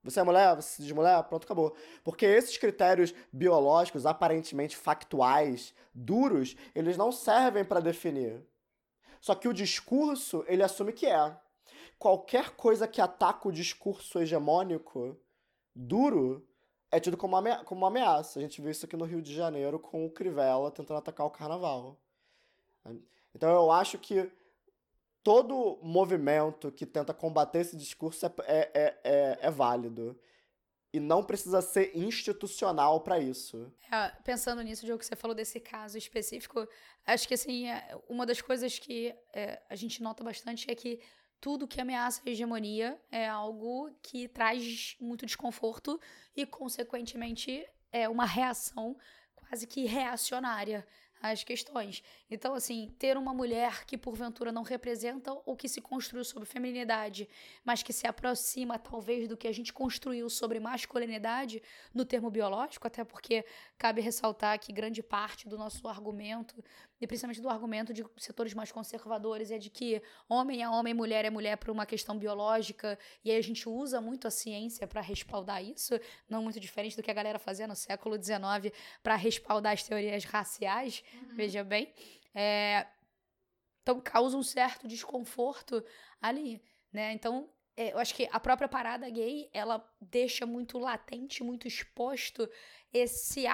Você 0.02 0.20
é 0.20 0.22
mulher, 0.22 0.56
você 0.56 0.76
se 0.76 0.82
diz 0.82 0.90
mulher, 0.90 1.22
pronto, 1.24 1.44
acabou. 1.44 1.76
Porque 2.02 2.24
esses 2.24 2.56
critérios 2.56 3.12
biológicos, 3.30 4.06
aparentemente 4.06 4.78
factuais, 4.78 5.74
duros, 5.92 6.56
eles 6.74 6.96
não 6.96 7.12
servem 7.12 7.62
para 7.62 7.80
definir. 7.80 8.42
Só 9.20 9.34
que 9.34 9.48
o 9.48 9.52
discurso, 9.52 10.46
ele 10.48 10.62
assume 10.62 10.94
que 10.94 11.04
é. 11.04 11.38
Qualquer 11.98 12.52
coisa 12.52 12.88
que 12.88 13.02
ataca 13.02 13.46
o 13.46 13.52
discurso 13.52 14.18
hegemônico 14.18 15.20
duro 15.74 16.46
é 16.90 17.00
tido 17.00 17.16
como 17.16 17.36
uma, 17.36 17.64
como 17.64 17.80
uma 17.80 17.88
ameaça. 17.88 18.38
A 18.38 18.42
gente 18.42 18.60
viu 18.60 18.70
isso 18.70 18.86
aqui 18.86 18.96
no 18.96 19.04
Rio 19.04 19.20
de 19.20 19.34
Janeiro 19.34 19.78
com 19.78 20.06
o 20.06 20.10
Crivella 20.10 20.70
tentando 20.70 20.98
atacar 20.98 21.26
o 21.26 21.30
carnaval. 21.30 21.98
Então 23.34 23.50
eu 23.50 23.70
acho 23.70 23.98
que 23.98 24.30
todo 25.22 25.78
movimento 25.82 26.70
que 26.70 26.86
tenta 26.86 27.12
combater 27.12 27.60
esse 27.60 27.76
discurso 27.76 28.26
é, 28.26 28.32
é, 28.46 28.70
é, 28.74 29.00
é, 29.02 29.38
é 29.40 29.50
válido. 29.50 30.18
E 30.92 31.00
não 31.00 31.24
precisa 31.24 31.60
ser 31.60 31.90
institucional 31.96 33.00
para 33.00 33.18
isso. 33.18 33.72
É, 33.90 34.10
pensando 34.22 34.62
nisso, 34.62 34.84
Diogo, 34.84 35.00
que 35.00 35.06
você 35.06 35.16
falou 35.16 35.34
desse 35.34 35.58
caso 35.58 35.98
específico, 35.98 36.68
acho 37.04 37.26
que 37.26 37.34
assim, 37.34 37.68
é, 37.68 37.98
uma 38.08 38.24
das 38.24 38.40
coisas 38.40 38.78
que 38.78 39.12
é, 39.32 39.60
a 39.68 39.74
gente 39.74 40.00
nota 40.00 40.22
bastante 40.22 40.70
é 40.70 40.74
que 40.76 41.00
tudo 41.44 41.68
que 41.68 41.78
ameaça 41.78 42.22
a 42.24 42.30
hegemonia 42.30 42.98
é 43.12 43.28
algo 43.28 43.94
que 44.02 44.26
traz 44.28 44.96
muito 44.98 45.26
desconforto 45.26 46.00
e, 46.34 46.46
consequentemente, 46.46 47.68
é 47.92 48.08
uma 48.08 48.24
reação 48.24 48.96
quase 49.36 49.66
que 49.66 49.84
reacionária 49.84 50.86
as 51.20 51.44
questões. 51.44 52.02
Então, 52.30 52.54
assim, 52.54 52.94
ter 52.98 53.16
uma 53.16 53.32
mulher 53.32 53.84
que 53.86 53.96
porventura 53.96 54.52
não 54.52 54.62
representa 54.62 55.32
o 55.46 55.56
que 55.56 55.68
se 55.68 55.80
construiu 55.80 56.24
sobre 56.24 56.46
feminilidade, 56.46 57.28
mas 57.64 57.82
que 57.82 57.92
se 57.92 58.06
aproxima 58.06 58.78
talvez 58.78 59.26
do 59.26 59.36
que 59.36 59.48
a 59.48 59.52
gente 59.52 59.72
construiu 59.72 60.28
sobre 60.28 60.60
masculinidade 60.60 61.62
no 61.94 62.04
termo 62.04 62.30
biológico, 62.30 62.86
até 62.86 63.04
porque 63.04 63.44
cabe 63.78 64.02
ressaltar 64.02 64.58
que 64.58 64.72
grande 64.72 65.02
parte 65.02 65.48
do 65.48 65.56
nosso 65.56 65.88
argumento, 65.88 66.62
e 67.00 67.06
principalmente 67.06 67.40
do 67.40 67.48
argumento 67.48 67.92
de 67.92 68.04
setores 68.16 68.54
mais 68.54 68.70
conservadores, 68.70 69.50
é 69.50 69.58
de 69.58 69.70
que 69.70 70.02
homem 70.28 70.62
é 70.62 70.68
homem, 70.68 70.94
mulher 70.94 71.24
é 71.24 71.30
mulher 71.30 71.56
por 71.56 71.70
uma 71.70 71.84
questão 71.84 72.18
biológica, 72.18 72.98
e 73.24 73.30
aí 73.30 73.36
a 73.36 73.42
gente 73.42 73.68
usa 73.68 74.00
muito 74.00 74.26
a 74.26 74.30
ciência 74.30 74.86
para 74.86 75.00
respaldar 75.00 75.62
isso, 75.62 75.98
não 76.28 76.42
muito 76.42 76.60
diferente 76.60 76.96
do 76.96 77.02
que 77.02 77.10
a 77.10 77.14
galera 77.14 77.38
fazia 77.38 77.66
no 77.66 77.76
século 77.76 78.16
XIX 78.22 78.74
para 79.02 79.16
respaldar 79.16 79.72
as 79.72 79.82
teorias 79.82 80.24
raciais, 80.24 81.02
uhum. 81.14 81.34
veja 81.34 81.64
bem. 81.64 81.92
É, 82.34 82.86
então 83.82 84.00
causa 84.00 84.36
um 84.36 84.42
certo 84.42 84.88
desconforto 84.88 85.84
ali, 86.20 86.62
né? 86.92 87.12
Então 87.12 87.48
é, 87.76 87.92
eu 87.92 87.98
acho 87.98 88.14
que 88.14 88.28
a 88.32 88.38
própria 88.38 88.68
parada 88.68 89.08
gay 89.10 89.50
ela 89.52 89.84
deixa 90.00 90.46
muito 90.46 90.78
latente, 90.78 91.42
muito 91.42 91.66
exposto 91.66 92.48
esse, 92.92 93.44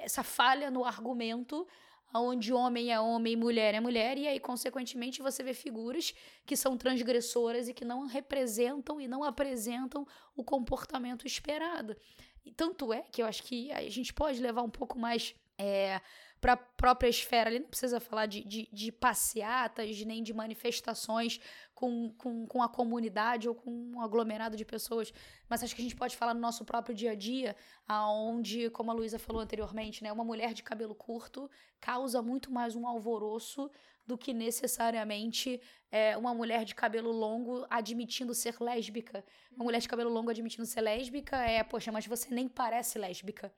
essa 0.00 0.24
falha 0.24 0.70
no 0.70 0.84
argumento 0.84 1.66
onde 2.14 2.52
homem 2.52 2.92
é 2.92 3.00
homem, 3.00 3.36
mulher 3.36 3.74
é 3.74 3.80
mulher, 3.80 4.16
e 4.16 4.26
aí, 4.26 4.40
consequentemente, 4.40 5.22
você 5.22 5.42
vê 5.42 5.52
figuras 5.52 6.14
que 6.46 6.56
são 6.56 6.76
transgressoras 6.76 7.68
e 7.68 7.74
que 7.74 7.84
não 7.84 8.06
representam 8.06 9.00
e 9.00 9.06
não 9.06 9.22
apresentam 9.22 10.06
o 10.36 10.42
comportamento 10.42 11.26
esperado. 11.26 11.96
E 12.44 12.50
tanto 12.50 12.92
é 12.92 13.02
que 13.02 13.22
eu 13.22 13.26
acho 13.26 13.42
que 13.42 13.70
a 13.72 13.88
gente 13.90 14.12
pode 14.14 14.40
levar 14.40 14.62
um 14.62 14.70
pouco 14.70 14.98
mais 14.98 15.34
é, 15.58 16.00
para 16.40 16.52
a 16.52 16.56
própria 16.56 17.08
esfera. 17.08 17.50
Ele 17.50 17.60
não 17.60 17.68
precisa 17.68 18.00
falar 18.00 18.26
de, 18.26 18.44
de, 18.44 18.68
de 18.72 18.92
passeatas 18.92 20.00
nem 20.04 20.22
de 20.22 20.32
manifestações 20.32 21.40
com, 21.74 22.12
com, 22.16 22.46
com 22.46 22.62
a 22.62 22.68
comunidade 22.68 23.48
ou 23.48 23.54
com 23.54 23.70
um 23.70 24.00
aglomerado 24.00 24.56
de 24.56 24.64
pessoas, 24.64 25.12
mas 25.48 25.62
acho 25.62 25.74
que 25.74 25.80
a 25.80 25.84
gente 25.84 25.96
pode 25.96 26.16
falar 26.16 26.34
no 26.34 26.40
nosso 26.40 26.64
próprio 26.64 26.94
dia 26.94 27.12
a 27.12 27.14
dia, 27.14 27.54
aonde, 27.86 28.70
como 28.70 28.90
a 28.90 28.94
Luísa 28.94 29.18
falou 29.18 29.42
anteriormente, 29.42 30.02
né, 30.02 30.12
uma 30.12 30.24
mulher 30.24 30.52
de 30.54 30.62
cabelo 30.62 30.94
curto 30.94 31.50
causa 31.80 32.20
muito 32.22 32.50
mais 32.50 32.74
um 32.74 32.86
alvoroço 32.86 33.70
do 34.06 34.16
que 34.16 34.32
necessariamente 34.32 35.60
é, 35.90 36.16
uma 36.16 36.34
mulher 36.34 36.64
de 36.64 36.74
cabelo 36.74 37.12
longo 37.12 37.66
admitindo 37.68 38.34
ser 38.34 38.56
lésbica. 38.58 39.24
Uma 39.54 39.64
mulher 39.66 39.80
de 39.80 39.88
cabelo 39.88 40.10
longo 40.10 40.30
admitindo 40.30 40.66
ser 40.66 40.80
lésbica 40.80 41.36
é, 41.36 41.62
poxa, 41.62 41.92
mas 41.92 42.06
você 42.06 42.34
nem 42.34 42.48
parece 42.48 42.98
lésbica. 42.98 43.52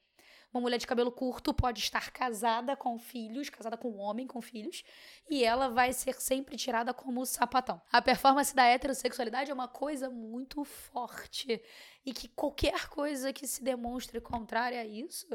Uma 0.53 0.61
mulher 0.61 0.79
de 0.79 0.87
cabelo 0.87 1.13
curto 1.13 1.55
pode 1.55 1.81
estar 1.81 2.11
casada 2.11 2.77
com 2.77 2.99
filhos, 2.99 3.49
casada 3.49 3.77
com 3.77 3.91
um 3.91 4.01
homem 4.01 4.27
com 4.27 4.43
filhos, 4.43 4.83
e 5.29 5.45
ela 5.45 5.69
vai 5.69 5.93
ser 5.93 6.21
sempre 6.21 6.57
tirada 6.57 6.93
como 6.93 7.25
sapatão. 7.25 7.81
A 7.93 8.03
performance 8.03 8.55
da 8.55 8.65
heterossexualidade 8.65 9.51
é 9.51 9.55
uma 9.55 9.69
coisa 9.69 10.11
muito 10.11 10.65
forte 10.65 11.63
e 12.05 12.13
que 12.13 12.29
qualquer 12.29 12.89
coisa 12.89 13.33
que 13.33 13.47
se 13.47 13.63
demonstre 13.63 14.21
contrária 14.21 14.81
a 14.81 14.85
isso 14.85 15.29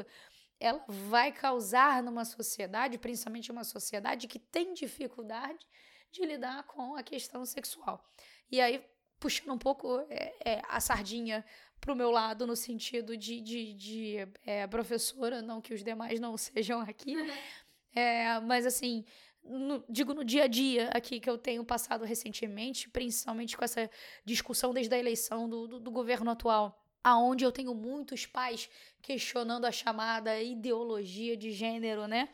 ela 0.58 0.82
vai 0.88 1.32
causar 1.32 2.02
numa 2.02 2.24
sociedade, 2.24 2.98
principalmente 2.98 3.52
uma 3.52 3.64
sociedade 3.64 4.26
que 4.26 4.38
tem 4.38 4.72
dificuldade 4.72 5.66
de 6.10 6.24
lidar 6.24 6.62
com 6.64 6.96
a 6.96 7.02
questão 7.02 7.44
sexual. 7.44 8.02
E 8.50 8.60
aí, 8.60 8.82
puxando 9.18 9.52
um 9.52 9.58
pouco 9.58 10.00
é, 10.08 10.34
é, 10.44 10.62
a 10.68 10.80
sardinha 10.80 11.44
pro 11.80 11.96
meu 11.96 12.10
lado 12.10 12.46
no 12.46 12.56
sentido 12.56 13.16
de, 13.16 13.40
de, 13.40 13.74
de 13.74 14.28
é, 14.44 14.66
professora, 14.66 15.42
não 15.42 15.60
que 15.60 15.74
os 15.74 15.82
demais 15.82 16.20
não 16.20 16.36
sejam 16.38 16.80
aqui, 16.80 17.14
é, 17.94 18.40
mas 18.40 18.66
assim, 18.66 19.04
no, 19.42 19.84
digo 19.88 20.12
no 20.12 20.24
dia 20.24 20.44
a 20.44 20.46
dia 20.46 20.88
aqui 20.90 21.20
que 21.20 21.30
eu 21.30 21.38
tenho 21.38 21.64
passado 21.64 22.04
recentemente, 22.04 22.88
principalmente 22.88 23.56
com 23.56 23.64
essa 23.64 23.88
discussão 24.24 24.72
desde 24.72 24.94
a 24.94 24.98
eleição 24.98 25.48
do, 25.48 25.66
do, 25.66 25.80
do 25.80 25.90
governo 25.90 26.30
atual, 26.30 26.82
aonde 27.02 27.44
eu 27.44 27.52
tenho 27.52 27.74
muitos 27.74 28.26
pais 28.26 28.68
questionando 29.00 29.64
a 29.64 29.72
chamada 29.72 30.42
ideologia 30.42 31.36
de 31.36 31.52
gênero, 31.52 32.08
né? 32.08 32.28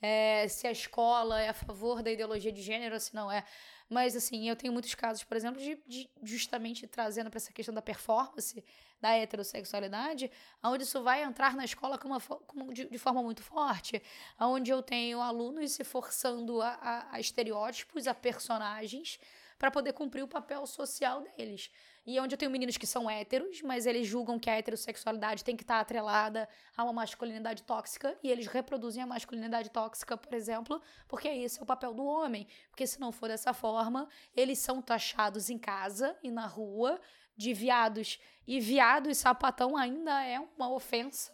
É, 0.00 0.48
se 0.48 0.66
a 0.66 0.72
escola 0.72 1.40
é 1.40 1.48
a 1.48 1.54
favor 1.54 2.02
da 2.02 2.10
ideologia 2.10 2.52
de 2.52 2.62
gênero, 2.62 2.98
se 2.98 3.14
não 3.14 3.30
é. 3.30 3.44
Mas, 3.92 4.16
assim, 4.16 4.48
eu 4.48 4.56
tenho 4.56 4.72
muitos 4.72 4.94
casos, 4.94 5.22
por 5.22 5.36
exemplo, 5.36 5.60
de, 5.60 5.78
de 5.86 6.08
justamente 6.22 6.86
trazendo 6.86 7.28
para 7.28 7.36
essa 7.36 7.52
questão 7.52 7.74
da 7.74 7.82
performance, 7.82 8.64
da 8.98 9.10
heterossexualidade, 9.10 10.30
onde 10.64 10.84
isso 10.84 11.02
vai 11.02 11.22
entrar 11.22 11.54
na 11.54 11.62
escola 11.62 11.98
com 11.98 12.08
uma, 12.08 12.18
com, 12.18 12.72
de, 12.72 12.86
de, 12.86 12.98
forma 12.98 13.22
muito 13.22 13.42
forte, 13.42 14.02
onde 14.40 14.70
eu 14.70 14.82
tenho 14.82 15.20
alunos 15.20 15.72
se 15.72 15.84
forçando 15.84 16.62
a, 16.62 16.70
a, 16.70 17.16
a 17.16 17.20
estereótipos, 17.20 18.06
a 18.06 18.14
personagens, 18.14 19.20
para 19.58 19.70
poder 19.70 19.92
cumprir 19.92 20.22
o 20.22 20.28
papel 20.28 20.66
social 20.66 21.20
deles. 21.20 21.70
E 22.04 22.18
onde 22.18 22.34
eu 22.34 22.38
tenho 22.38 22.50
meninos 22.50 22.76
que 22.76 22.86
são 22.86 23.08
héteros, 23.08 23.62
mas 23.62 23.86
eles 23.86 24.06
julgam 24.06 24.38
que 24.38 24.50
a 24.50 24.56
heterossexualidade 24.56 25.44
tem 25.44 25.56
que 25.56 25.62
estar 25.62 25.78
atrelada 25.78 26.48
a 26.76 26.82
uma 26.82 26.92
masculinidade 26.92 27.62
tóxica, 27.62 28.18
e 28.22 28.30
eles 28.30 28.46
reproduzem 28.46 29.02
a 29.02 29.06
masculinidade 29.06 29.70
tóxica, 29.70 30.16
por 30.16 30.34
exemplo, 30.34 30.82
porque 31.06 31.28
esse 31.28 31.60
é 31.60 31.62
o 31.62 31.66
papel 31.66 31.94
do 31.94 32.04
homem. 32.04 32.46
Porque 32.70 32.86
se 32.86 32.98
não 32.98 33.12
for 33.12 33.28
dessa 33.28 33.52
forma, 33.54 34.08
eles 34.34 34.58
são 34.58 34.82
taxados 34.82 35.48
em 35.48 35.58
casa 35.58 36.16
e 36.22 36.30
na 36.30 36.46
rua 36.46 37.00
de 37.36 37.54
viados. 37.54 38.18
E 38.46 38.58
viado 38.58 39.08
e 39.08 39.14
sapatão 39.14 39.76
ainda 39.76 40.24
é 40.24 40.40
uma 40.40 40.72
ofensa 40.72 41.32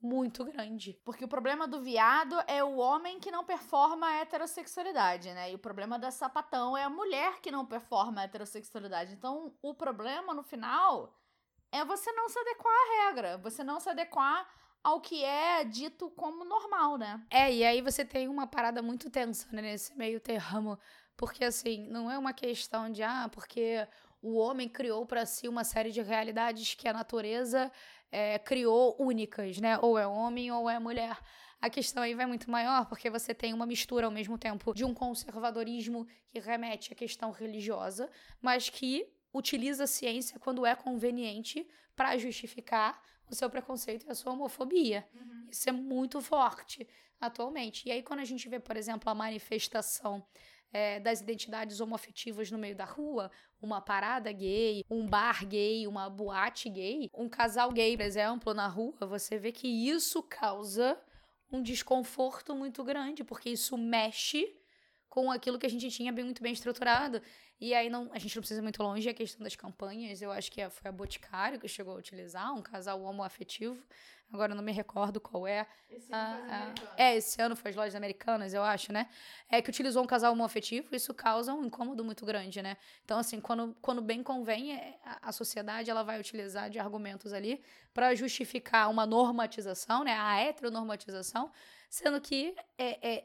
muito 0.00 0.44
grande. 0.44 1.00
Porque 1.04 1.24
o 1.24 1.28
problema 1.28 1.66
do 1.66 1.80
viado 1.80 2.36
é 2.46 2.62
o 2.62 2.76
homem 2.76 3.18
que 3.18 3.30
não 3.30 3.44
performa 3.44 4.06
a 4.06 4.20
heterossexualidade, 4.20 5.32
né? 5.32 5.50
E 5.50 5.54
o 5.54 5.58
problema 5.58 5.98
da 5.98 6.10
sapatão 6.10 6.76
é 6.76 6.84
a 6.84 6.90
mulher 6.90 7.40
que 7.40 7.50
não 7.50 7.66
performa 7.66 8.20
a 8.20 8.24
heterossexualidade. 8.24 9.12
Então, 9.12 9.54
o 9.60 9.74
problema 9.74 10.32
no 10.32 10.42
final 10.42 11.14
é 11.72 11.84
você 11.84 12.12
não 12.12 12.28
se 12.28 12.38
adequar 12.38 12.72
à 12.72 13.06
regra, 13.06 13.38
você 13.38 13.64
não 13.64 13.80
se 13.80 13.88
adequar 13.88 14.48
ao 14.82 15.00
que 15.00 15.24
é 15.24 15.64
dito 15.64 16.10
como 16.10 16.44
normal, 16.44 16.96
né? 16.96 17.20
É, 17.30 17.52
e 17.52 17.64
aí 17.64 17.82
você 17.82 18.04
tem 18.04 18.28
uma 18.28 18.46
parada 18.46 18.80
muito 18.80 19.10
tensa 19.10 19.46
né, 19.52 19.60
nesse 19.60 19.96
meio 19.96 20.20
termo, 20.20 20.78
porque 21.16 21.44
assim, 21.44 21.86
não 21.88 22.10
é 22.10 22.16
uma 22.16 22.32
questão 22.32 22.90
de 22.90 23.02
ah, 23.02 23.28
porque 23.32 23.86
o 24.20 24.36
homem 24.36 24.68
criou 24.68 25.06
para 25.06 25.24
si 25.24 25.48
uma 25.48 25.64
série 25.64 25.90
de 25.90 26.02
realidades 26.02 26.74
que 26.74 26.88
a 26.88 26.92
natureza 26.92 27.70
é, 28.10 28.38
criou 28.38 28.96
únicas, 28.98 29.58
né? 29.58 29.78
Ou 29.80 29.98
é 29.98 30.06
homem 30.06 30.50
ou 30.50 30.68
é 30.68 30.78
mulher. 30.78 31.18
A 31.60 31.68
questão 31.68 32.02
aí 32.02 32.14
vai 32.14 32.26
muito 32.26 32.50
maior, 32.50 32.86
porque 32.86 33.10
você 33.10 33.34
tem 33.34 33.52
uma 33.52 33.66
mistura 33.66 34.06
ao 34.06 34.12
mesmo 34.12 34.38
tempo 34.38 34.72
de 34.72 34.84
um 34.84 34.94
conservadorismo 34.94 36.06
que 36.28 36.38
remete 36.38 36.92
à 36.92 36.96
questão 36.96 37.30
religiosa, 37.30 38.08
mas 38.40 38.68
que 38.68 39.08
utiliza 39.32 39.84
a 39.84 39.86
ciência 39.86 40.38
quando 40.38 40.64
é 40.64 40.74
conveniente 40.74 41.68
para 41.96 42.16
justificar 42.16 43.02
o 43.28 43.34
seu 43.34 43.50
preconceito 43.50 44.06
e 44.06 44.10
a 44.10 44.14
sua 44.14 44.32
homofobia. 44.32 45.06
Uhum. 45.14 45.48
Isso 45.50 45.68
é 45.68 45.72
muito 45.72 46.20
forte 46.20 46.88
atualmente. 47.20 47.88
E 47.88 47.92
aí, 47.92 48.02
quando 48.02 48.20
a 48.20 48.24
gente 48.24 48.48
vê, 48.48 48.60
por 48.60 48.76
exemplo, 48.76 49.10
a 49.10 49.14
manifestação 49.14 50.24
é, 50.72 51.00
das 51.00 51.20
identidades 51.20 51.80
homoafetivas 51.80 52.50
no 52.50 52.58
meio 52.58 52.76
da 52.76 52.84
rua, 52.84 53.30
uma 53.60 53.80
parada 53.80 54.30
gay, 54.32 54.84
um 54.90 55.06
bar 55.06 55.46
gay, 55.46 55.86
uma 55.86 56.08
boate 56.10 56.68
gay, 56.68 57.10
um 57.14 57.28
casal 57.28 57.72
gay, 57.72 57.96
por 57.96 58.04
exemplo, 58.04 58.54
na 58.54 58.66
rua, 58.66 59.06
você 59.06 59.38
vê 59.38 59.52
que 59.52 59.68
isso 59.68 60.22
causa 60.22 60.98
um 61.50 61.62
desconforto 61.62 62.54
muito 62.54 62.84
grande, 62.84 63.24
porque 63.24 63.50
isso 63.50 63.76
mexe 63.76 64.57
com 65.18 65.32
aquilo 65.32 65.58
que 65.58 65.66
a 65.66 65.70
gente 65.70 65.90
tinha 65.90 66.12
bem 66.12 66.24
muito 66.24 66.40
bem 66.40 66.52
estruturado. 66.52 67.20
E 67.60 67.74
aí 67.74 67.90
não, 67.90 68.08
a 68.12 68.18
gente 68.20 68.36
não 68.36 68.40
precisa 68.40 68.60
ir 68.60 68.62
muito 68.62 68.80
longe, 68.80 69.08
a 69.08 69.14
questão 69.14 69.42
das 69.42 69.56
campanhas, 69.56 70.22
eu 70.22 70.30
acho 70.30 70.50
que 70.52 70.60
é, 70.60 70.70
foi 70.70 70.88
a 70.88 70.92
Boticário 70.92 71.58
que 71.58 71.66
chegou 71.66 71.94
a 71.94 71.96
utilizar, 71.96 72.54
um 72.54 72.62
casal 72.62 73.02
homoafetivo, 73.02 73.82
agora 74.32 74.52
eu 74.52 74.56
não 74.56 74.62
me 74.62 74.70
recordo 74.70 75.20
qual 75.20 75.44
é. 75.44 75.66
Esse 75.90 76.12
ano 76.12 76.46
ah, 76.48 76.74
ah, 76.76 76.94
é, 76.96 77.16
esse 77.16 77.42
ano 77.42 77.56
foi 77.56 77.72
as 77.72 77.76
lojas 77.76 77.96
americanas, 77.96 78.54
eu 78.54 78.62
acho, 78.62 78.92
né? 78.92 79.08
É 79.50 79.60
que 79.60 79.70
utilizou 79.70 80.04
um 80.04 80.06
casal 80.06 80.32
homoafetivo, 80.34 80.94
isso 80.94 81.12
causa 81.12 81.52
um 81.52 81.64
incômodo 81.64 82.04
muito 82.04 82.24
grande, 82.24 82.62
né? 82.62 82.76
Então, 83.04 83.18
assim, 83.18 83.40
quando, 83.40 83.76
quando 83.82 84.00
bem 84.00 84.22
convém, 84.22 84.76
é, 84.76 84.96
a, 85.04 85.30
a 85.30 85.32
sociedade 85.32 85.90
ela 85.90 86.04
vai 86.04 86.20
utilizar 86.20 86.70
de 86.70 86.78
argumentos 86.78 87.32
ali 87.32 87.60
para 87.92 88.14
justificar 88.14 88.88
uma 88.88 89.04
normatização, 89.04 90.04
né? 90.04 90.12
A 90.12 90.38
heteronormatização, 90.38 91.50
sendo 91.90 92.20
que 92.20 92.54
é, 92.78 93.08
é 93.14 93.24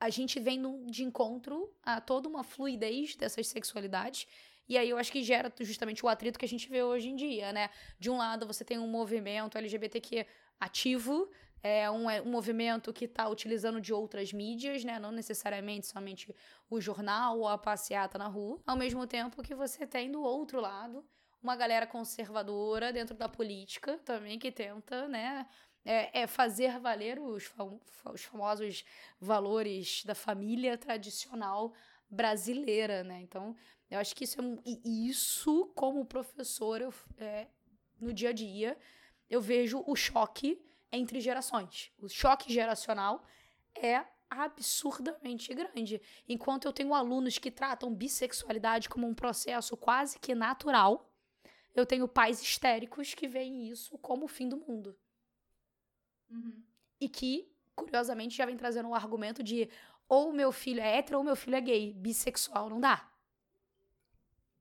a 0.00 0.10
gente 0.10 0.38
vem 0.38 0.62
de 0.86 1.04
encontro 1.04 1.72
a 1.82 2.00
toda 2.00 2.28
uma 2.28 2.44
fluidez 2.44 3.16
dessas 3.16 3.48
sexualidades. 3.48 4.26
E 4.68 4.76
aí 4.76 4.90
eu 4.90 4.98
acho 4.98 5.10
que 5.10 5.22
gera 5.22 5.52
justamente 5.60 6.04
o 6.04 6.08
atrito 6.08 6.38
que 6.38 6.44
a 6.44 6.48
gente 6.48 6.68
vê 6.68 6.82
hoje 6.82 7.08
em 7.08 7.16
dia, 7.16 7.52
né? 7.52 7.70
De 7.98 8.10
um 8.10 8.18
lado 8.18 8.46
você 8.46 8.64
tem 8.64 8.78
um 8.78 8.86
movimento 8.86 9.56
LGBTQ 9.56 10.26
ativo, 10.60 11.28
é 11.62 11.90
um, 11.90 12.08
é 12.08 12.20
um 12.20 12.30
movimento 12.30 12.92
que 12.92 13.06
está 13.06 13.28
utilizando 13.28 13.80
de 13.80 13.92
outras 13.92 14.32
mídias, 14.32 14.84
né? 14.84 14.98
Não 14.98 15.10
necessariamente 15.10 15.86
somente 15.86 16.34
o 16.68 16.80
jornal 16.80 17.38
ou 17.38 17.48
a 17.48 17.58
passeata 17.58 18.18
na 18.18 18.28
rua. 18.28 18.60
Ao 18.66 18.76
mesmo 18.76 19.06
tempo 19.06 19.42
que 19.42 19.54
você 19.54 19.86
tem 19.86 20.12
do 20.12 20.22
outro 20.22 20.60
lado 20.60 21.04
uma 21.42 21.56
galera 21.56 21.86
conservadora 21.86 22.92
dentro 22.92 23.16
da 23.16 23.28
política 23.28 23.98
também 24.04 24.38
que 24.38 24.50
tenta, 24.50 25.06
né, 25.08 25.46
é, 25.88 26.20
é 26.20 26.26
fazer 26.26 26.78
valer 26.78 27.18
os, 27.18 27.44
fam 27.44 27.80
os 28.12 28.22
famosos 28.22 28.84
valores 29.18 30.04
da 30.04 30.14
família 30.14 30.76
tradicional 30.76 31.72
brasileira, 32.10 33.02
né? 33.02 33.22
Então, 33.22 33.56
eu 33.90 33.98
acho 33.98 34.14
que 34.14 34.24
isso 34.24 34.38
é 34.38 34.44
e 34.66 35.08
isso 35.08 35.72
como 35.74 36.04
professor 36.04 36.82
eu, 36.82 36.92
é, 37.16 37.46
no 37.98 38.12
dia 38.12 38.28
a 38.28 38.32
dia 38.32 38.78
eu 39.30 39.40
vejo 39.40 39.82
o 39.86 39.96
choque 39.96 40.62
entre 40.92 41.20
gerações. 41.20 41.90
O 41.98 42.08
choque 42.08 42.52
geracional 42.52 43.24
é 43.74 44.04
absurdamente 44.28 45.54
grande. 45.54 46.02
Enquanto 46.28 46.66
eu 46.66 46.72
tenho 46.72 46.92
alunos 46.92 47.38
que 47.38 47.50
tratam 47.50 47.94
bissexualidade 47.94 48.90
como 48.90 49.06
um 49.06 49.14
processo 49.14 49.74
quase 49.74 50.18
que 50.18 50.34
natural, 50.34 51.10
eu 51.74 51.86
tenho 51.86 52.06
pais 52.06 52.42
histéricos 52.42 53.14
que 53.14 53.26
veem 53.26 53.68
isso 53.70 53.96
como 53.98 54.26
o 54.26 54.28
fim 54.28 54.48
do 54.50 54.58
mundo. 54.58 54.94
Uhum. 56.30 56.62
E 57.00 57.08
que, 57.08 57.50
curiosamente, 57.74 58.36
já 58.36 58.46
vem 58.46 58.56
trazendo 58.56 58.88
um 58.88 58.94
argumento 58.94 59.42
de 59.42 59.68
ou 60.08 60.32
meu 60.32 60.50
filho 60.50 60.80
é 60.80 60.96
hétero 60.96 61.18
ou 61.18 61.24
meu 61.24 61.36
filho 61.36 61.56
é 61.56 61.60
gay. 61.60 61.92
Bissexual 61.92 62.70
não 62.70 62.80
dá. 62.80 63.08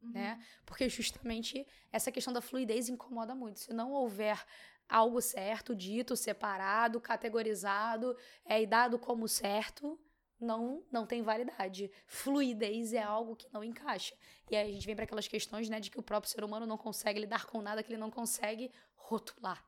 Uhum. 0.02 0.12
Né? 0.12 0.44
Porque 0.66 0.90
justamente 0.90 1.66
essa 1.92 2.12
questão 2.12 2.34
da 2.34 2.42
fluidez 2.42 2.90
incomoda 2.90 3.34
muito. 3.34 3.60
Se 3.60 3.74
não 3.74 3.92
houver 3.92 4.44
algo 4.90 5.22
certo, 5.22 5.76
dito, 5.76 6.16
separado, 6.16 7.00
categorizado 7.00 8.16
é, 8.46 8.62
e 8.62 8.68
dado 8.68 9.00
como 9.00 9.28
certo, 9.28 10.00
não 10.40 10.84
não 10.92 11.06
tem 11.06 11.22
validade. 11.22 11.92
Fluidez 12.06 12.94
é 12.94 13.02
algo 13.02 13.36
que 13.36 13.52
não 13.52 13.64
encaixa. 13.64 14.16
E 14.50 14.56
aí 14.56 14.70
a 14.70 14.74
gente 14.74 14.86
vem 14.86 14.96
para 14.96 15.06
aquelas 15.06 15.28
questões, 15.28 15.70
né, 15.70 15.80
de 15.80 15.90
que 15.90 16.00
o 16.00 16.04
próprio 16.04 16.32
ser 16.32 16.44
humano 16.44 16.66
não 16.66 16.78
consegue 16.78 17.20
lidar 17.20 17.46
com 17.46 17.62
nada 17.62 17.82
que 17.82 17.92
ele 17.92 18.00
não 18.00 18.12
consegue 18.12 18.72
rotular. 18.96 19.64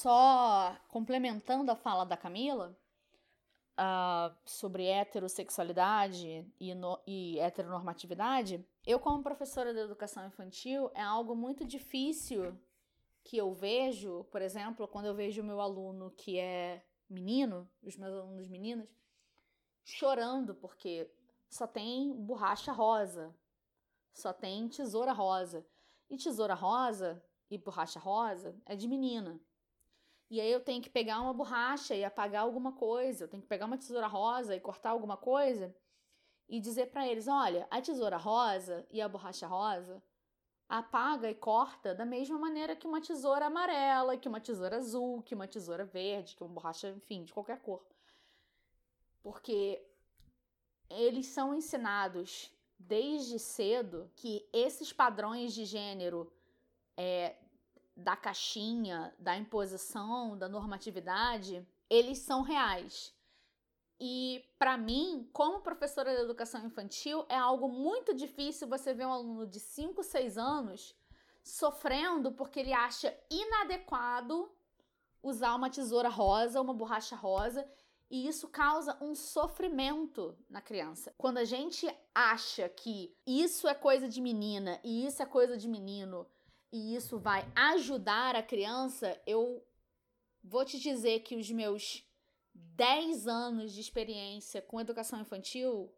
Só 0.00 0.74
complementando 0.88 1.70
a 1.70 1.76
fala 1.76 2.06
da 2.06 2.16
Camila 2.16 2.74
uh, 3.76 4.34
sobre 4.46 4.86
heterossexualidade 4.86 6.50
e, 6.58 6.74
no, 6.74 6.98
e 7.06 7.38
heteronormatividade, 7.38 8.66
eu, 8.86 8.98
como 8.98 9.22
professora 9.22 9.74
de 9.74 9.80
educação 9.80 10.26
infantil, 10.26 10.90
é 10.94 11.02
algo 11.02 11.36
muito 11.36 11.66
difícil 11.66 12.58
que 13.22 13.36
eu 13.36 13.52
vejo, 13.52 14.24
por 14.30 14.40
exemplo, 14.40 14.88
quando 14.88 15.04
eu 15.04 15.14
vejo 15.14 15.42
o 15.42 15.44
meu 15.44 15.60
aluno 15.60 16.10
que 16.12 16.38
é 16.38 16.82
menino, 17.06 17.68
os 17.82 17.94
meus 17.98 18.14
alunos 18.14 18.48
meninos, 18.48 18.88
chorando 19.84 20.54
porque 20.54 21.10
só 21.50 21.66
tem 21.66 22.10
borracha 22.14 22.72
rosa, 22.72 23.36
só 24.14 24.32
tem 24.32 24.66
tesoura 24.66 25.12
rosa. 25.12 25.62
E 26.08 26.16
tesoura 26.16 26.54
rosa 26.54 27.22
e 27.50 27.58
borracha 27.58 28.00
rosa 28.00 28.56
é 28.64 28.74
de 28.74 28.88
menina. 28.88 29.38
E 30.30 30.40
aí 30.40 30.50
eu 30.50 30.60
tenho 30.60 30.80
que 30.80 30.88
pegar 30.88 31.20
uma 31.20 31.34
borracha 31.34 31.92
e 31.94 32.04
apagar 32.04 32.42
alguma 32.42 32.70
coisa, 32.72 33.24
eu 33.24 33.28
tenho 33.28 33.42
que 33.42 33.48
pegar 33.48 33.66
uma 33.66 33.76
tesoura 33.76 34.06
rosa 34.06 34.54
e 34.54 34.60
cortar 34.60 34.90
alguma 34.90 35.16
coisa 35.16 35.74
e 36.48 36.60
dizer 36.60 36.86
para 36.86 37.06
eles, 37.06 37.26
olha, 37.26 37.66
a 37.68 37.80
tesoura 37.82 38.16
rosa 38.16 38.86
e 38.90 39.00
a 39.02 39.08
borracha 39.08 39.48
rosa 39.48 40.00
apaga 40.68 41.28
e 41.28 41.34
corta 41.34 41.92
da 41.92 42.06
mesma 42.06 42.38
maneira 42.38 42.76
que 42.76 42.86
uma 42.86 43.00
tesoura 43.00 43.46
amarela, 43.46 44.16
que 44.16 44.28
uma 44.28 44.40
tesoura 44.40 44.76
azul, 44.76 45.20
que 45.20 45.34
uma 45.34 45.48
tesoura 45.48 45.84
verde, 45.84 46.36
que 46.36 46.44
uma 46.44 46.54
borracha, 46.54 46.90
enfim, 46.90 47.24
de 47.24 47.32
qualquer 47.32 47.60
cor. 47.60 47.84
Porque 49.20 49.84
eles 50.88 51.26
são 51.26 51.52
ensinados 51.52 52.52
desde 52.78 53.36
cedo 53.38 54.08
que 54.14 54.48
esses 54.52 54.92
padrões 54.92 55.52
de 55.52 55.64
gênero 55.64 56.32
é, 56.96 57.36
da 57.96 58.16
caixinha, 58.16 59.14
da 59.18 59.36
imposição, 59.36 60.36
da 60.36 60.48
normatividade, 60.48 61.66
eles 61.88 62.18
são 62.18 62.42
reais. 62.42 63.14
E 64.00 64.44
para 64.58 64.78
mim, 64.78 65.28
como 65.32 65.60
professora 65.60 66.14
de 66.14 66.22
educação 66.22 66.64
infantil, 66.64 67.26
é 67.28 67.36
algo 67.36 67.68
muito 67.68 68.14
difícil 68.14 68.66
você 68.66 68.94
ver 68.94 69.06
um 69.06 69.12
aluno 69.12 69.46
de 69.46 69.60
5, 69.60 70.02
6 70.02 70.38
anos 70.38 70.96
sofrendo 71.42 72.32
porque 72.32 72.60
ele 72.60 72.72
acha 72.72 73.14
inadequado 73.30 74.50
usar 75.22 75.54
uma 75.54 75.68
tesoura 75.68 76.08
rosa, 76.08 76.60
uma 76.60 76.72
borracha 76.72 77.14
rosa, 77.14 77.68
e 78.10 78.26
isso 78.26 78.48
causa 78.48 78.96
um 79.00 79.14
sofrimento 79.14 80.36
na 80.48 80.60
criança. 80.60 81.14
Quando 81.16 81.38
a 81.38 81.44
gente 81.44 81.86
acha 82.14 82.68
que 82.68 83.14
isso 83.26 83.68
é 83.68 83.74
coisa 83.74 84.08
de 84.08 84.20
menina 84.20 84.80
e 84.82 85.06
isso 85.06 85.22
é 85.22 85.26
coisa 85.26 85.56
de 85.56 85.68
menino, 85.68 86.26
e 86.72 86.94
isso 86.94 87.18
vai 87.18 87.46
ajudar 87.54 88.36
a 88.36 88.42
criança, 88.42 89.20
eu 89.26 89.64
vou 90.42 90.64
te 90.64 90.78
dizer 90.78 91.20
que 91.20 91.36
os 91.36 91.50
meus 91.50 92.04
10 92.54 93.26
anos 93.26 93.72
de 93.72 93.80
experiência 93.80 94.62
com 94.62 94.80
educação 94.80 95.20
infantil 95.20 95.92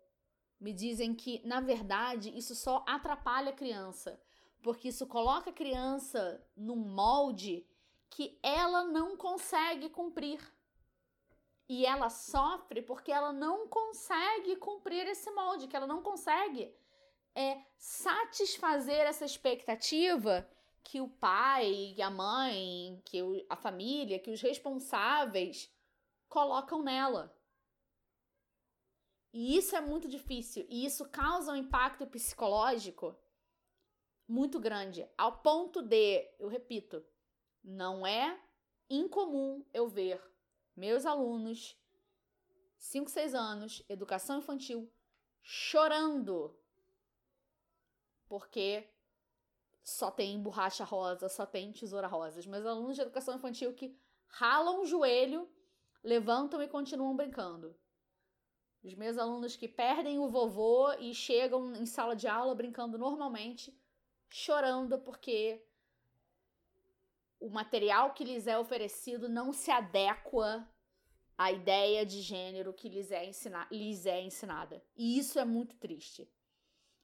me 0.60 0.72
dizem 0.72 1.14
que, 1.14 1.40
na 1.46 1.60
verdade, 1.60 2.36
isso 2.36 2.54
só 2.54 2.84
atrapalha 2.86 3.50
a 3.50 3.56
criança, 3.56 4.20
porque 4.62 4.88
isso 4.88 5.06
coloca 5.06 5.50
a 5.50 5.54
criança 5.54 6.44
num 6.56 6.76
molde 6.76 7.66
que 8.08 8.38
ela 8.42 8.84
não 8.84 9.16
consegue 9.16 9.88
cumprir. 9.88 10.40
E 11.68 11.86
ela 11.86 12.10
sofre 12.10 12.82
porque 12.82 13.10
ela 13.10 13.32
não 13.32 13.66
consegue 13.66 14.56
cumprir 14.56 15.06
esse 15.06 15.30
molde, 15.30 15.66
que 15.66 15.74
ela 15.74 15.86
não 15.86 16.02
consegue 16.02 16.72
é 17.34 17.58
satisfazer 17.78 19.00
essa 19.00 19.24
expectativa 19.24 20.48
que 20.84 21.00
o 21.00 21.08
pai, 21.08 21.94
a 22.00 22.10
mãe, 22.10 23.00
que 23.04 23.20
a 23.48 23.56
família, 23.56 24.18
que 24.18 24.30
os 24.30 24.40
responsáveis 24.40 25.72
colocam 26.28 26.82
nela. 26.82 27.34
E 29.32 29.56
isso 29.56 29.74
é 29.74 29.80
muito 29.80 30.08
difícil. 30.08 30.66
E 30.68 30.84
isso 30.84 31.08
causa 31.08 31.52
um 31.52 31.56
impacto 31.56 32.06
psicológico 32.06 33.16
muito 34.28 34.60
grande. 34.60 35.08
Ao 35.16 35.38
ponto 35.38 35.82
de, 35.82 36.28
eu 36.38 36.48
repito, 36.48 37.04
não 37.62 38.06
é 38.06 38.40
incomum 38.90 39.64
eu 39.72 39.88
ver 39.88 40.20
meus 40.76 41.06
alunos, 41.06 41.78
5, 42.78 43.08
6 43.08 43.34
anos, 43.34 43.84
educação 43.88 44.38
infantil, 44.38 44.92
chorando 45.42 46.58
porque 48.32 48.88
só 49.82 50.10
tem 50.10 50.40
borracha 50.40 50.84
rosa, 50.84 51.28
só 51.28 51.44
tem 51.44 51.72
tesoura 51.72 52.06
rosa. 52.06 52.40
Os 52.40 52.46
meus 52.46 52.64
alunos 52.64 52.96
de 52.96 53.02
educação 53.02 53.34
infantil 53.34 53.74
que 53.74 53.96
ralam 54.28 54.80
o 54.80 54.86
joelho, 54.86 55.48
levantam 56.02 56.62
e 56.62 56.68
continuam 56.68 57.14
brincando. 57.14 57.76
Os 58.82 58.94
meus 58.94 59.16
alunos 59.16 59.54
que 59.54 59.68
perdem 59.68 60.18
o 60.18 60.28
vovô 60.28 60.92
e 60.94 61.14
chegam 61.14 61.74
em 61.76 61.86
sala 61.86 62.16
de 62.16 62.26
aula 62.26 62.54
brincando 62.54 62.98
normalmente, 62.98 63.76
chorando 64.28 64.98
porque 64.98 65.64
o 67.38 67.48
material 67.48 68.12
que 68.12 68.24
lhes 68.24 68.46
é 68.46 68.58
oferecido 68.58 69.28
não 69.28 69.52
se 69.52 69.70
adequa 69.70 70.68
à 71.36 71.52
ideia 71.52 72.04
de 72.04 72.20
gênero 72.20 72.72
que 72.72 72.88
lhes 72.88 73.12
é, 73.12 73.24
ensina 73.24 73.66
lhes 73.70 74.06
é 74.06 74.20
ensinada. 74.20 74.82
E 74.96 75.18
isso 75.18 75.38
é 75.38 75.44
muito 75.44 75.76
triste. 75.76 76.28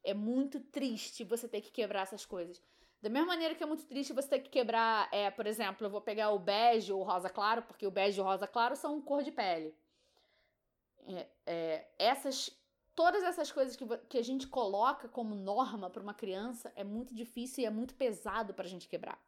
É 0.05 0.15
muito 0.15 0.61
triste 0.61 1.25
você 1.25 1.49
ter 1.49 1.61
que 1.61 1.71
quebrar 1.71 2.03
essas 2.03 2.25
coisas. 2.25 2.63
Da 3.01 3.09
mesma 3.09 3.29
maneira 3.29 3.55
que 3.55 3.63
é 3.63 3.67
muito 3.67 3.87
triste 3.87 4.13
você 4.13 4.29
ter 4.29 4.41
que 4.41 4.51
quebrar, 4.51 5.09
é, 5.13 5.31
por 5.31 5.47
exemplo, 5.47 5.87
eu 5.87 5.91
vou 5.91 6.01
pegar 6.01 6.31
o 6.31 6.39
bege 6.39 6.93
ou 6.93 7.01
o 7.01 7.05
rosa 7.05 7.31
claro, 7.31 7.63
porque 7.63 7.87
o 7.87 7.91
bege 7.91 8.19
e 8.19 8.21
o 8.21 8.25
rosa 8.25 8.47
claro 8.47 8.75
são 8.75 9.01
cor 9.01 9.23
de 9.23 9.31
pele. 9.31 9.75
É, 11.07 11.27
é, 11.47 11.89
essas, 11.99 12.51
todas 12.95 13.23
essas 13.23 13.53
coisas 13.53 13.77
que, 13.77 13.85
que 14.09 14.19
a 14.19 14.23
gente 14.23 14.49
coloca 14.49 15.09
como 15.09 15.35
norma 15.35 15.89
para 15.89 16.03
uma 16.03 16.13
criança 16.15 16.73
é 16.75 16.83
muito 16.83 17.15
difícil 17.15 17.63
e 17.63 17.67
é 17.67 17.71
muito 17.71 17.95
pesado 17.95 18.53
para 18.53 18.65
a 18.65 18.69
gente 18.69 18.89
quebrar. 18.89 19.19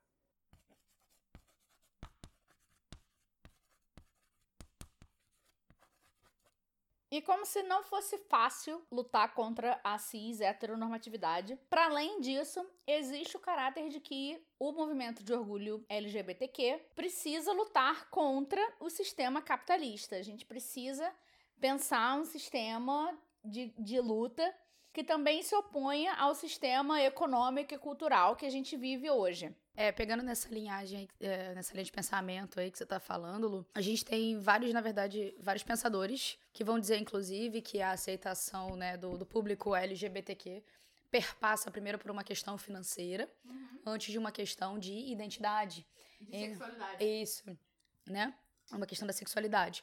E 7.10 7.20
como 7.20 7.44
se 7.44 7.62
não 7.64 7.82
fosse 7.82 8.16
fácil 8.28 8.80
lutar 8.90 9.34
contra 9.34 9.80
a 9.82 9.98
cis 9.98 10.40
heteronormatividade, 10.40 11.58
para 11.68 11.86
além 11.86 12.20
disso, 12.20 12.64
existe 12.86 13.36
o 13.36 13.40
caráter 13.40 13.88
de 13.88 13.98
que 13.98 14.40
o 14.60 14.70
movimento 14.70 15.24
de 15.24 15.32
orgulho 15.32 15.84
LGBTQ 15.88 16.80
precisa 16.94 17.52
lutar 17.52 18.08
contra 18.10 18.60
o 18.78 18.88
sistema 18.88 19.42
capitalista. 19.42 20.14
A 20.14 20.22
gente 20.22 20.46
precisa 20.46 21.12
pensar 21.60 22.16
um 22.16 22.24
sistema 22.24 23.18
de, 23.44 23.74
de 23.76 24.00
luta 24.00 24.54
que 24.92 25.04
também 25.04 25.42
se 25.42 25.54
oponha 25.54 26.14
ao 26.14 26.34
sistema 26.34 27.00
econômico 27.02 27.74
e 27.74 27.78
cultural 27.78 28.34
que 28.34 28.44
a 28.44 28.50
gente 28.50 28.76
vive 28.76 29.10
hoje. 29.10 29.54
É, 29.76 29.92
pegando 29.92 30.22
nessa 30.22 30.48
linhagem, 30.48 31.08
é, 31.20 31.54
nessa 31.54 31.72
linha 31.72 31.84
de 31.84 31.92
pensamento 31.92 32.58
aí 32.58 32.70
que 32.70 32.76
você 32.76 32.84
tá 32.84 32.98
falando, 32.98 33.48
Lu, 33.48 33.66
a 33.72 33.80
gente 33.80 34.04
tem 34.04 34.38
vários, 34.38 34.72
na 34.72 34.80
verdade, 34.80 35.34
vários 35.38 35.62
pensadores 35.62 36.36
que 36.52 36.64
vão 36.64 36.78
dizer, 36.78 36.98
inclusive, 36.98 37.62
que 37.62 37.80
a 37.80 37.92
aceitação 37.92 38.76
né, 38.76 38.96
do, 38.96 39.16
do 39.16 39.24
público 39.24 39.74
LGBTQ 39.74 40.62
perpassa 41.10 41.70
primeiro 41.70 41.98
por 41.98 42.10
uma 42.10 42.22
questão 42.22 42.58
financeira, 42.58 43.28
uhum. 43.44 43.80
antes 43.86 44.12
de 44.12 44.18
uma 44.18 44.30
questão 44.30 44.78
de 44.78 44.92
identidade. 44.92 45.86
De 46.20 46.36
e, 46.36 46.48
sexualidade. 46.48 47.04
Isso, 47.04 47.58
né? 48.06 48.34
Uma 48.70 48.86
questão 48.86 49.06
da 49.06 49.12
sexualidade. 49.12 49.82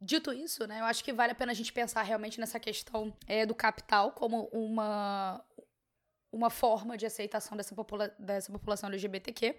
Dito 0.00 0.32
isso, 0.32 0.66
né, 0.66 0.80
eu 0.80 0.84
acho 0.86 1.04
que 1.04 1.12
vale 1.12 1.32
a 1.32 1.34
pena 1.34 1.52
a 1.52 1.54
gente 1.54 1.72
pensar 1.72 2.02
realmente 2.02 2.40
nessa 2.40 2.58
questão 2.58 3.14
é, 3.26 3.44
do 3.44 3.54
capital 3.54 4.12
como 4.12 4.48
uma, 4.50 5.44
uma 6.32 6.48
forma 6.48 6.96
de 6.96 7.04
aceitação 7.04 7.54
dessa, 7.54 7.74
popula 7.74 8.08
dessa 8.18 8.50
população 8.50 8.88
LGBTQ, 8.88 9.58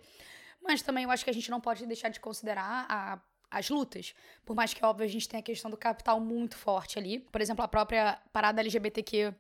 mas 0.60 0.82
também 0.82 1.04
eu 1.04 1.12
acho 1.12 1.24
que 1.24 1.30
a 1.30 1.34
gente 1.34 1.52
não 1.52 1.62
pode 1.62 1.86
deixar 1.86 2.10
de 2.10 2.20
considerar 2.20 2.88
a, 2.90 3.22
as 3.52 3.70
lutas. 3.70 4.16
Por 4.46 4.56
mais 4.56 4.74
que, 4.74 4.84
óbvio, 4.84 5.06
a 5.06 5.10
gente 5.10 5.28
tenha 5.28 5.42
a 5.42 5.44
questão 5.44 5.70
do 5.70 5.78
capital 5.78 6.20
muito 6.20 6.56
forte 6.56 6.98
ali. 6.98 7.20
Por 7.20 7.42
exemplo, 7.42 7.64
a 7.64 7.68
própria 7.68 8.20
parada 8.32 8.62
LGBTQ 8.62 9.36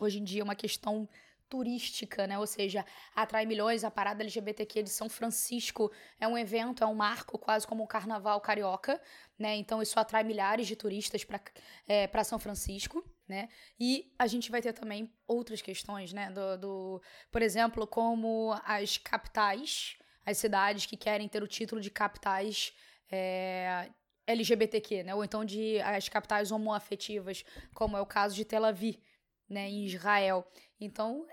hoje 0.00 0.18
em 0.18 0.24
dia 0.24 0.40
é 0.40 0.44
uma 0.44 0.54
questão 0.54 1.08
turística, 1.52 2.26
né? 2.26 2.38
Ou 2.38 2.46
seja, 2.46 2.82
atrai 3.14 3.44
milhões. 3.44 3.84
A 3.84 3.90
parada 3.90 4.22
LGBTQ 4.22 4.82
de 4.84 4.88
São 4.88 5.06
Francisco 5.10 5.92
é 6.18 6.26
um 6.26 6.38
evento, 6.38 6.82
é 6.82 6.86
um 6.86 6.94
marco, 6.94 7.38
quase 7.38 7.66
como 7.66 7.84
um 7.84 7.86
carnaval 7.86 8.40
carioca, 8.40 8.98
né? 9.38 9.54
Então 9.56 9.82
isso 9.82 10.00
atrai 10.00 10.24
milhares 10.24 10.66
de 10.66 10.74
turistas 10.74 11.24
para 11.24 11.42
é, 11.86 12.24
São 12.24 12.38
Francisco. 12.38 13.04
Né? 13.28 13.48
E 13.78 14.12
a 14.18 14.26
gente 14.26 14.50
vai 14.50 14.60
ter 14.60 14.72
também 14.72 15.10
outras 15.26 15.60
questões, 15.62 16.12
né? 16.12 16.30
Do, 16.30 16.56
do, 16.56 17.02
por 17.30 17.42
exemplo, 17.42 17.86
como 17.86 18.58
as 18.64 18.96
capitais, 18.96 19.96
as 20.24 20.38
cidades 20.38 20.86
que 20.86 20.96
querem 20.96 21.28
ter 21.28 21.42
o 21.42 21.46
título 21.46 21.80
de 21.80 21.90
capitais 21.90 22.72
é, 23.10 23.90
LGBTQ, 24.26 25.02
né? 25.04 25.14
Ou 25.14 25.22
então 25.22 25.44
de 25.44 25.80
as 25.82 26.08
capitais 26.08 26.50
homoafetivas, 26.50 27.44
como 27.74 27.96
é 27.96 28.00
o 28.00 28.06
caso 28.06 28.34
de 28.34 28.44
Tel 28.44 28.64
Aviv, 28.64 28.98
né? 29.48 29.68
Em 29.68 29.84
Israel. 29.84 30.46
Então, 30.84 31.24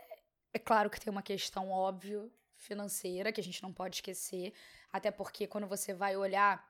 é 0.54 0.60
claro 0.60 0.90
que 0.90 1.00
tem 1.00 1.12
uma 1.12 1.22
questão 1.22 1.70
óbvia 1.70 2.30
financeira 2.56 3.32
que 3.32 3.40
a 3.40 3.44
gente 3.44 3.64
não 3.64 3.72
pode 3.72 3.98
esquecer, 3.98 4.54
até 4.92 5.12
porque 5.12 5.48
quando 5.48 5.68
você 5.68 5.94
vai 5.94 6.16
olhar, 6.18 6.68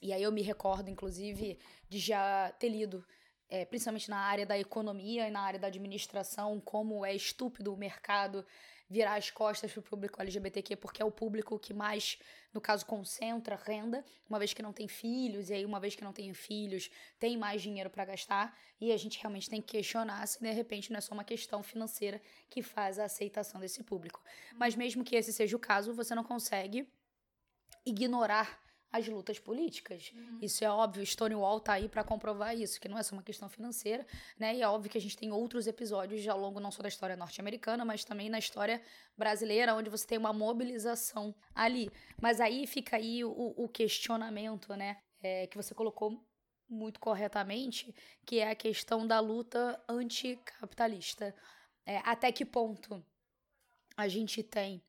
e 0.00 0.12
aí 0.12 0.22
eu 0.22 0.30
me 0.30 0.42
recordo, 0.42 0.88
inclusive, 0.88 1.58
de 1.88 1.98
já 1.98 2.52
ter 2.58 2.68
lido 2.68 3.04
é, 3.48 3.64
principalmente 3.64 4.10
na 4.10 4.18
área 4.18 4.44
da 4.44 4.58
economia 4.58 5.28
e 5.28 5.30
na 5.30 5.40
área 5.40 5.58
da 5.58 5.68
administração, 5.68 6.60
como 6.60 7.04
é 7.04 7.14
estúpido 7.14 7.72
o 7.72 7.76
mercado 7.76 8.44
virar 8.88 9.16
as 9.16 9.30
costas 9.30 9.72
para 9.72 9.80
o 9.80 9.82
público 9.82 10.20
LGBTQ, 10.20 10.76
porque 10.76 11.02
é 11.02 11.04
o 11.04 11.10
público 11.10 11.58
que 11.58 11.74
mais, 11.74 12.18
no 12.52 12.60
caso, 12.60 12.86
concentra 12.86 13.56
renda, 13.56 14.04
uma 14.28 14.38
vez 14.38 14.52
que 14.52 14.62
não 14.62 14.72
tem 14.72 14.86
filhos, 14.86 15.50
e 15.50 15.54
aí, 15.54 15.64
uma 15.64 15.80
vez 15.80 15.94
que 15.96 16.04
não 16.04 16.12
tem 16.12 16.32
filhos, 16.32 16.90
tem 17.18 17.36
mais 17.36 17.62
dinheiro 17.62 17.90
para 17.90 18.04
gastar, 18.04 18.56
e 18.80 18.92
a 18.92 18.96
gente 18.96 19.18
realmente 19.18 19.50
tem 19.50 19.60
que 19.60 19.76
questionar 19.76 20.26
se 20.26 20.40
de 20.40 20.50
repente 20.50 20.90
não 20.90 20.98
é 20.98 21.00
só 21.00 21.14
uma 21.14 21.24
questão 21.24 21.62
financeira 21.62 22.20
que 22.48 22.62
faz 22.62 22.98
a 22.98 23.04
aceitação 23.04 23.60
desse 23.60 23.82
público. 23.82 24.22
Mas 24.54 24.76
mesmo 24.76 25.02
que 25.02 25.16
esse 25.16 25.32
seja 25.32 25.56
o 25.56 25.60
caso, 25.60 25.92
você 25.92 26.14
não 26.14 26.24
consegue 26.24 26.88
ignorar 27.84 28.65
as 28.92 29.06
lutas 29.08 29.38
políticas. 29.38 30.12
Uhum. 30.14 30.38
Isso 30.40 30.64
é 30.64 30.70
óbvio, 30.70 31.04
Stonewall 31.04 31.60
tá 31.60 31.74
aí 31.74 31.88
para 31.88 32.04
comprovar 32.04 32.56
isso, 32.56 32.80
que 32.80 32.88
não 32.88 32.98
é 32.98 33.02
só 33.02 33.14
uma 33.14 33.22
questão 33.22 33.48
financeira, 33.48 34.06
né? 34.38 34.54
E 34.56 34.62
é 34.62 34.68
óbvio 34.68 34.90
que 34.90 34.98
a 34.98 35.00
gente 35.00 35.16
tem 35.16 35.32
outros 35.32 35.66
episódios 35.66 36.26
ao 36.28 36.38
longo 36.38 36.60
não 36.60 36.70
só 36.70 36.82
da 36.82 36.88
história 36.88 37.16
norte-americana, 37.16 37.84
mas 37.84 38.04
também 38.04 38.28
na 38.28 38.38
história 38.38 38.80
brasileira, 39.16 39.74
onde 39.74 39.90
você 39.90 40.06
tem 40.06 40.18
uma 40.18 40.32
mobilização 40.32 41.34
ali. 41.54 41.90
Mas 42.20 42.40
aí 42.40 42.66
fica 42.66 42.96
aí 42.96 43.24
o, 43.24 43.54
o 43.56 43.68
questionamento, 43.68 44.74
né? 44.74 44.98
É, 45.22 45.46
que 45.46 45.56
você 45.56 45.74
colocou 45.74 46.24
muito 46.68 47.00
corretamente, 47.00 47.94
que 48.24 48.38
é 48.38 48.50
a 48.50 48.54
questão 48.54 49.06
da 49.06 49.20
luta 49.20 49.82
anticapitalista. 49.88 51.34
É, 51.84 51.98
até 51.98 52.32
que 52.32 52.44
ponto 52.44 53.04
a 53.96 54.08
gente 54.08 54.42
tem 54.42 54.82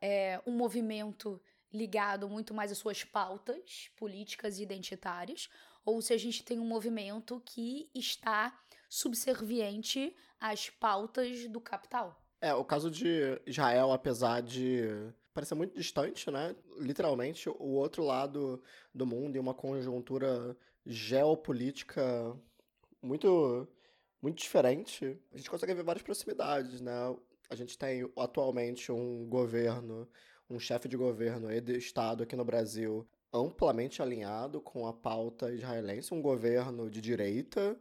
é, 0.00 0.40
um 0.46 0.52
movimento 0.52 1.40
ligado 1.72 2.28
muito 2.28 2.54
mais 2.54 2.72
às 2.72 2.78
suas 2.78 3.04
pautas 3.04 3.90
políticas 3.96 4.58
e 4.58 4.62
identitárias, 4.62 5.48
ou 5.84 6.00
se 6.02 6.12
a 6.12 6.18
gente 6.18 6.44
tem 6.44 6.58
um 6.58 6.66
movimento 6.66 7.40
que 7.44 7.90
está 7.94 8.58
subserviente 8.88 10.14
às 10.40 10.70
pautas 10.70 11.48
do 11.48 11.60
capital. 11.60 12.20
É, 12.40 12.54
o 12.54 12.64
caso 12.64 12.90
de 12.90 13.40
Israel, 13.46 13.92
apesar 13.92 14.40
de 14.40 14.82
parecer 15.34 15.54
muito 15.54 15.74
distante, 15.74 16.30
né? 16.30 16.54
Literalmente, 16.78 17.48
o 17.48 17.74
outro 17.74 18.04
lado 18.04 18.62
do 18.94 19.06
mundo 19.06 19.36
em 19.36 19.40
uma 19.40 19.54
conjuntura 19.54 20.56
geopolítica 20.86 22.36
muito 23.02 23.68
muito 24.20 24.38
diferente, 24.38 25.16
a 25.32 25.36
gente 25.36 25.48
consegue 25.48 25.74
ver 25.74 25.84
várias 25.84 26.02
proximidades, 26.02 26.80
né? 26.80 26.92
A 27.48 27.54
gente 27.54 27.78
tem 27.78 28.10
atualmente 28.16 28.90
um 28.90 29.28
governo 29.28 30.08
um 30.48 30.58
chefe 30.58 30.88
de 30.88 30.96
governo 30.96 31.52
e 31.52 31.60
de 31.60 31.76
Estado 31.76 32.22
aqui 32.22 32.34
no 32.34 32.44
Brasil 32.44 33.06
amplamente 33.32 34.00
alinhado 34.00 34.60
com 34.60 34.86
a 34.86 34.92
pauta 34.92 35.52
israelense, 35.52 36.14
um 36.14 36.22
governo 36.22 36.90
de 36.90 37.00
direita 37.00 37.78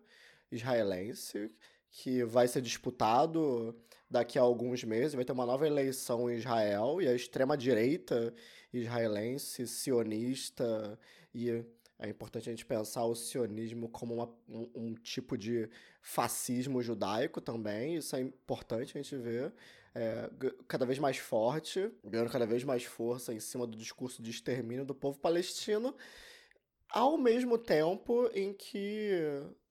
israelense 0.52 1.50
que 1.90 2.24
vai 2.26 2.48
ser 2.48 2.62
disputado 2.62 3.74
daqui 4.10 4.38
a 4.38 4.42
alguns 4.42 4.84
meses, 4.84 5.14
vai 5.14 5.24
ter 5.24 5.32
uma 5.32 5.46
nova 5.46 5.66
eleição 5.66 6.30
em 6.30 6.36
Israel 6.36 7.02
e 7.02 7.08
a 7.08 7.16
extrema 7.16 7.58
direita 7.58 8.34
israelense, 8.74 9.66
sionista 9.66 11.00
e 11.34 11.64
é 12.00 12.10
importante 12.10 12.48
a 12.50 12.52
gente 12.52 12.66
pensar 12.66 13.06
o 13.06 13.16
sionismo 13.16 13.90
como 13.90 14.14
uma, 14.14 14.30
um, 14.48 14.70
um, 14.76 14.94
tipo 14.94 15.36
de 15.38 15.68
fascismo 16.02 16.82
judaico 16.82 17.42
também, 17.42 17.96
isso 17.96 18.16
é 18.16 18.22
importante 18.22 18.98
a 18.98 19.02
gente 19.02 19.16
ver 19.16 19.52
é, 19.98 20.30
cada 20.68 20.86
vez 20.86 21.00
mais 21.00 21.18
forte, 21.18 21.92
ganhando 22.04 22.30
cada 22.30 22.46
vez 22.46 22.64
mais 22.64 22.84
força 22.84 23.34
em 23.34 23.40
cima 23.40 23.66
do 23.66 23.76
discurso 23.76 24.22
de 24.22 24.30
extermínio 24.30 24.86
do 24.86 24.94
povo 24.94 25.18
palestino. 25.18 25.96
Ao 26.90 27.18
mesmo 27.18 27.58
tempo 27.58 28.30
em 28.34 28.54
que, 28.54 29.12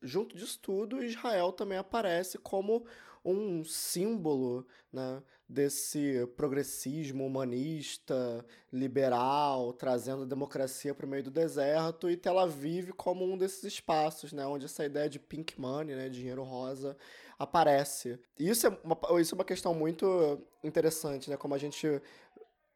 junto 0.02 0.36
disso 0.36 0.58
tudo, 0.60 1.02
Israel 1.02 1.52
também 1.52 1.78
aparece 1.78 2.38
como 2.38 2.84
um 3.24 3.64
símbolo 3.64 4.66
né, 4.92 5.22
desse 5.48 6.26
progressismo 6.36 7.24
humanista, 7.24 8.44
liberal, 8.72 9.72
trazendo 9.72 10.22
a 10.22 10.26
democracia 10.26 10.94
para 10.94 11.06
o 11.06 11.08
meio 11.08 11.24
do 11.24 11.30
deserto, 11.30 12.10
e 12.10 12.16
Tel 12.16 12.38
Aviv 12.38 12.92
como 12.92 13.24
um 13.24 13.38
desses 13.38 13.64
espaços, 13.64 14.32
né, 14.32 14.46
onde 14.46 14.66
essa 14.66 14.84
ideia 14.84 15.08
de 15.08 15.18
pink 15.18 15.60
money, 15.60 15.94
né, 15.96 16.08
dinheiro 16.08 16.42
rosa, 16.42 16.96
aparece. 17.38 18.18
E 18.38 18.48
isso 18.48 18.66
é 18.66 18.78
uma, 18.82 19.20
isso 19.20 19.34
é 19.34 19.36
uma 19.36 19.44
questão 19.44 19.74
muito 19.74 20.40
interessante, 20.62 21.30
né, 21.30 21.36
como 21.36 21.54
a 21.54 21.58
gente 21.58 22.00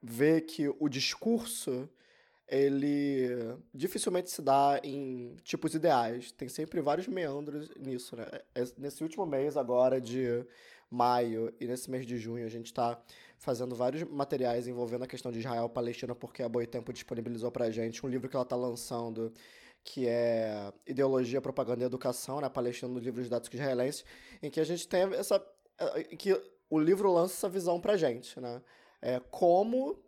vê 0.03 0.41
que 0.41 0.69
o 0.79 0.89
discurso 0.89 1.89
ele 2.51 3.29
dificilmente 3.73 4.29
se 4.29 4.43
dá 4.43 4.81
em 4.83 5.37
tipos 5.45 5.73
ideais. 5.75 6.33
Tem 6.33 6.49
sempre 6.49 6.81
vários 6.81 7.07
meandros 7.07 7.71
nisso, 7.79 8.17
né? 8.17 8.27
É, 8.55 8.65
nesse 8.77 9.05
último 9.05 9.25
mês 9.25 9.57
agora 9.57 10.01
de 10.01 10.45
maio 10.91 11.55
e 11.61 11.67
nesse 11.67 11.89
mês 11.89 12.05
de 12.05 12.19
junho 12.19 12.45
a 12.45 12.49
gente 12.49 12.67
está 12.67 13.01
fazendo 13.39 13.77
vários 13.77 14.03
materiais 14.03 14.67
envolvendo 14.67 15.05
a 15.05 15.07
questão 15.07 15.31
de 15.31 15.39
Israel 15.39 15.67
e 15.67 15.69
Palestina 15.69 16.15
porque 16.15 16.43
a 16.43 16.49
Boitempo 16.49 16.93
disponibilizou 16.93 17.53
pra 17.53 17.71
gente 17.71 18.05
um 18.05 18.09
livro 18.09 18.29
que 18.29 18.35
ela 18.35 18.43
está 18.43 18.57
lançando 18.57 19.33
que 19.83 20.07
é 20.07 20.73
Ideologia, 20.87 21.41
Propaganda 21.41 21.83
e 21.83 21.87
Educação, 21.87 22.41
né? 22.41 22.49
Palestina 22.49 22.93
no 22.93 22.99
livro 22.99 23.23
de 23.23 23.29
dados 23.29 23.51
em 24.43 24.51
que 24.51 24.61
a 24.61 24.65
gente 24.65 24.87
tem 24.87 25.03
essa... 25.15 25.45
em 26.11 26.17
que 26.17 26.41
o 26.69 26.79
livro 26.79 27.13
lança 27.13 27.35
essa 27.35 27.49
visão 27.49 27.81
pra 27.81 27.97
gente, 27.97 28.39
né? 28.41 28.63
É, 29.03 29.21
como 29.31 29.99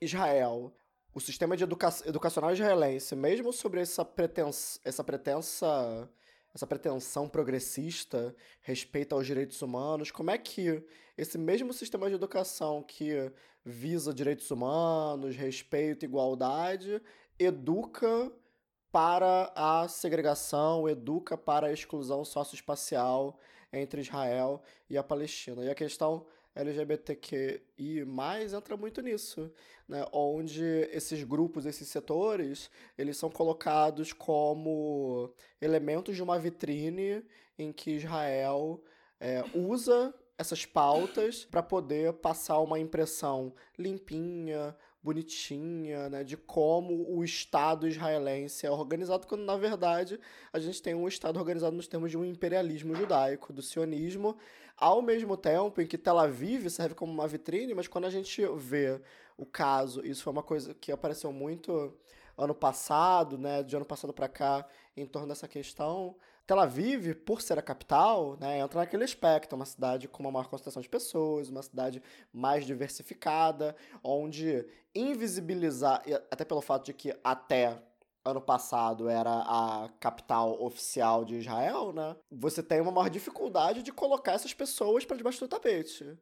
Israel 0.00 0.72
o 1.14 1.20
sistema 1.20 1.56
de 1.56 1.64
educa 1.64 1.88
educacional 2.04 2.52
israelense, 2.52 3.16
mesmo 3.16 3.50
sobre 3.50 3.80
essa, 3.80 4.04
pretens 4.04 4.78
essa 4.84 5.02
pretensa 5.02 6.10
essa 6.54 6.66
pretensão 6.66 7.28
progressista 7.28 8.34
respeito 8.62 9.14
aos 9.14 9.26
direitos 9.26 9.60
humanos, 9.62 10.10
como 10.10 10.30
é 10.30 10.38
que 10.38 10.82
esse 11.16 11.38
mesmo 11.38 11.72
sistema 11.72 12.08
de 12.08 12.14
educação 12.14 12.82
que 12.82 13.30
visa 13.64 14.12
direitos 14.12 14.50
humanos, 14.50 15.36
respeito, 15.36 16.04
igualdade, 16.04 17.00
educa 17.38 18.30
para 18.90 19.52
a 19.54 19.88
segregação, 19.88 20.88
educa 20.88 21.36
para 21.36 21.68
a 21.68 21.72
exclusão 21.72 22.24
socioespacial 22.24 23.38
entre 23.72 24.00
Israel 24.00 24.62
e 24.88 24.96
a 24.96 25.02
Palestina. 25.02 25.64
E 25.64 25.70
a 25.70 25.74
questão 25.74 26.26
LGBTQI+, 26.54 27.60
entra 28.56 28.76
muito 28.76 29.02
nisso, 29.02 29.52
né? 29.86 30.06
Onde 30.10 30.64
esses 30.90 31.22
grupos, 31.22 31.66
esses 31.66 31.86
setores, 31.88 32.70
eles 32.96 33.18
são 33.18 33.30
colocados 33.30 34.12
como 34.12 35.30
elementos 35.60 36.16
de 36.16 36.22
uma 36.22 36.38
vitrine 36.38 37.22
em 37.58 37.72
que 37.72 37.92
Israel 37.92 38.82
é, 39.20 39.44
usa 39.54 40.14
essas 40.38 40.64
pautas 40.64 41.44
para 41.44 41.62
poder 41.62 42.12
passar 42.14 42.58
uma 42.60 42.78
impressão 42.78 43.54
limpinha, 43.78 44.76
bonitinha, 45.06 46.08
né, 46.08 46.24
de 46.24 46.36
como 46.36 47.08
o 47.08 47.22
Estado 47.22 47.86
israelense 47.86 48.66
é 48.66 48.70
organizado, 48.70 49.24
quando 49.24 49.44
na 49.44 49.56
verdade 49.56 50.18
a 50.52 50.58
gente 50.58 50.82
tem 50.82 50.96
um 50.96 51.06
Estado 51.06 51.38
organizado 51.38 51.76
nos 51.76 51.86
termos 51.86 52.10
de 52.10 52.18
um 52.18 52.24
imperialismo 52.24 52.92
judaico, 52.92 53.52
do 53.52 53.62
sionismo, 53.62 54.36
ao 54.76 55.00
mesmo 55.00 55.36
tempo 55.36 55.80
em 55.80 55.86
que 55.86 55.96
Tel 55.96 56.18
Aviv 56.18 56.68
serve 56.68 56.96
como 56.96 57.12
uma 57.12 57.28
vitrine, 57.28 57.72
mas 57.72 57.86
quando 57.86 58.06
a 58.06 58.10
gente 58.10 58.44
vê 58.56 59.00
o 59.38 59.46
caso, 59.46 60.04
isso 60.04 60.24
foi 60.24 60.32
uma 60.32 60.42
coisa 60.42 60.74
que 60.74 60.90
apareceu 60.90 61.32
muito 61.32 61.94
ano 62.36 62.54
passado, 62.54 63.38
né, 63.38 63.62
de 63.62 63.76
ano 63.76 63.86
passado 63.86 64.12
para 64.12 64.28
cá, 64.28 64.66
em 64.96 65.06
torno 65.06 65.28
dessa 65.28 65.46
questão. 65.46 66.16
Tel 66.46 66.60
Aviv, 66.60 67.14
por 67.24 67.42
ser 67.42 67.58
a 67.58 67.62
capital, 67.62 68.36
né, 68.40 68.60
entra 68.60 68.78
naquele 68.78 69.02
aspecto, 69.02 69.56
uma 69.56 69.64
cidade 69.64 70.06
com 70.06 70.22
uma 70.22 70.30
maior 70.30 70.46
concentração 70.46 70.80
de 70.80 70.88
pessoas, 70.88 71.48
uma 71.48 71.62
cidade 71.62 72.00
mais 72.32 72.64
diversificada, 72.64 73.74
onde 74.02 74.64
invisibilizar, 74.94 76.02
até 76.30 76.44
pelo 76.44 76.60
fato 76.60 76.86
de 76.86 76.92
que 76.92 77.12
até 77.24 77.82
ano 78.24 78.40
passado 78.40 79.08
era 79.08 79.30
a 79.30 79.88
capital 80.00 80.62
oficial 80.62 81.24
de 81.24 81.36
Israel, 81.36 81.92
né? 81.92 82.16
Você 82.30 82.62
tem 82.62 82.80
uma 82.80 82.92
maior 82.92 83.08
dificuldade 83.08 83.82
de 83.82 83.92
colocar 83.92 84.32
essas 84.32 84.54
pessoas 84.54 85.04
para 85.04 85.16
debaixo 85.16 85.40
do 85.40 85.48
tapete. 85.48 86.16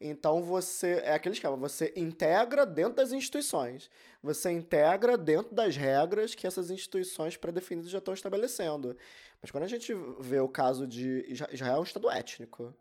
Então 0.00 0.42
você 0.42 1.02
é 1.04 1.12
aquele 1.12 1.34
esquema, 1.34 1.56
você 1.56 1.92
integra 1.94 2.64
dentro 2.64 2.94
das 2.94 3.12
instituições, 3.12 3.90
você 4.22 4.50
integra 4.50 5.18
dentro 5.18 5.54
das 5.54 5.76
regras 5.76 6.34
que 6.34 6.46
essas 6.46 6.70
instituições 6.70 7.36
pré-definidas 7.36 7.90
já 7.90 7.98
estão 7.98 8.14
estabelecendo. 8.14 8.96
Mas 9.42 9.50
quando 9.50 9.64
a 9.64 9.68
gente 9.68 9.92
vê 10.18 10.40
o 10.40 10.48
caso 10.48 10.86
de 10.86 11.26
Israel, 11.52 11.76
é 11.76 11.80
um 11.80 11.82
estado 11.82 12.10
étnico, 12.10 12.74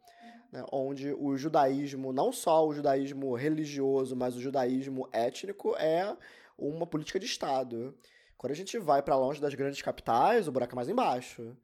né, 0.49 0.63
onde 0.72 1.13
o 1.13 1.36
judaísmo, 1.36 2.13
não 2.13 2.32
só 2.32 2.65
o 2.65 2.74
judaísmo 2.74 3.36
religioso, 3.36 4.15
mas 4.15 4.38
o 4.38 4.41
judaísmo 4.41 5.09
étnico 5.11 5.76
é 5.76 6.15
uma 6.57 6.88
política 6.88 7.20
de 7.20 7.26
Estado. 7.26 7.93
Quando 8.38 8.53
a 8.53 8.55
gente 8.55 8.78
vai 8.80 9.01
para 9.01 9.17
longe 9.17 9.41
das 9.41 9.53
grandes 9.53 9.82
capitais, 9.82 10.47
o 10.47 10.51
buraco 10.53 10.74
é 10.74 10.78
mais 10.78 10.88
embaixo. 10.88 11.55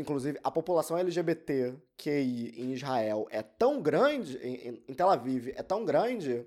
Inclusive, 0.00 0.38
a 0.42 0.50
população 0.50 0.96
LGBTQI 0.96 2.54
em 2.56 2.72
Israel 2.72 3.26
é 3.30 3.42
tão 3.42 3.82
grande, 3.82 4.38
em, 4.38 4.82
em 4.88 4.94
Tel 4.94 5.10
Aviv, 5.10 5.52
é 5.54 5.62
tão 5.62 5.84
grande, 5.84 6.46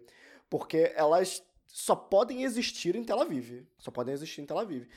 porque 0.50 0.92
elas 0.96 1.44
só 1.68 1.96
podem 1.96 2.44
existir 2.44 2.96
em 2.96 3.04
Tel 3.04 3.20
Aviv. 3.20 3.66
Só 3.78 3.92
podem 3.92 4.14
existir 4.14 4.42
em 4.42 4.46
Tel 4.46 4.58
Aviv. 4.58 4.88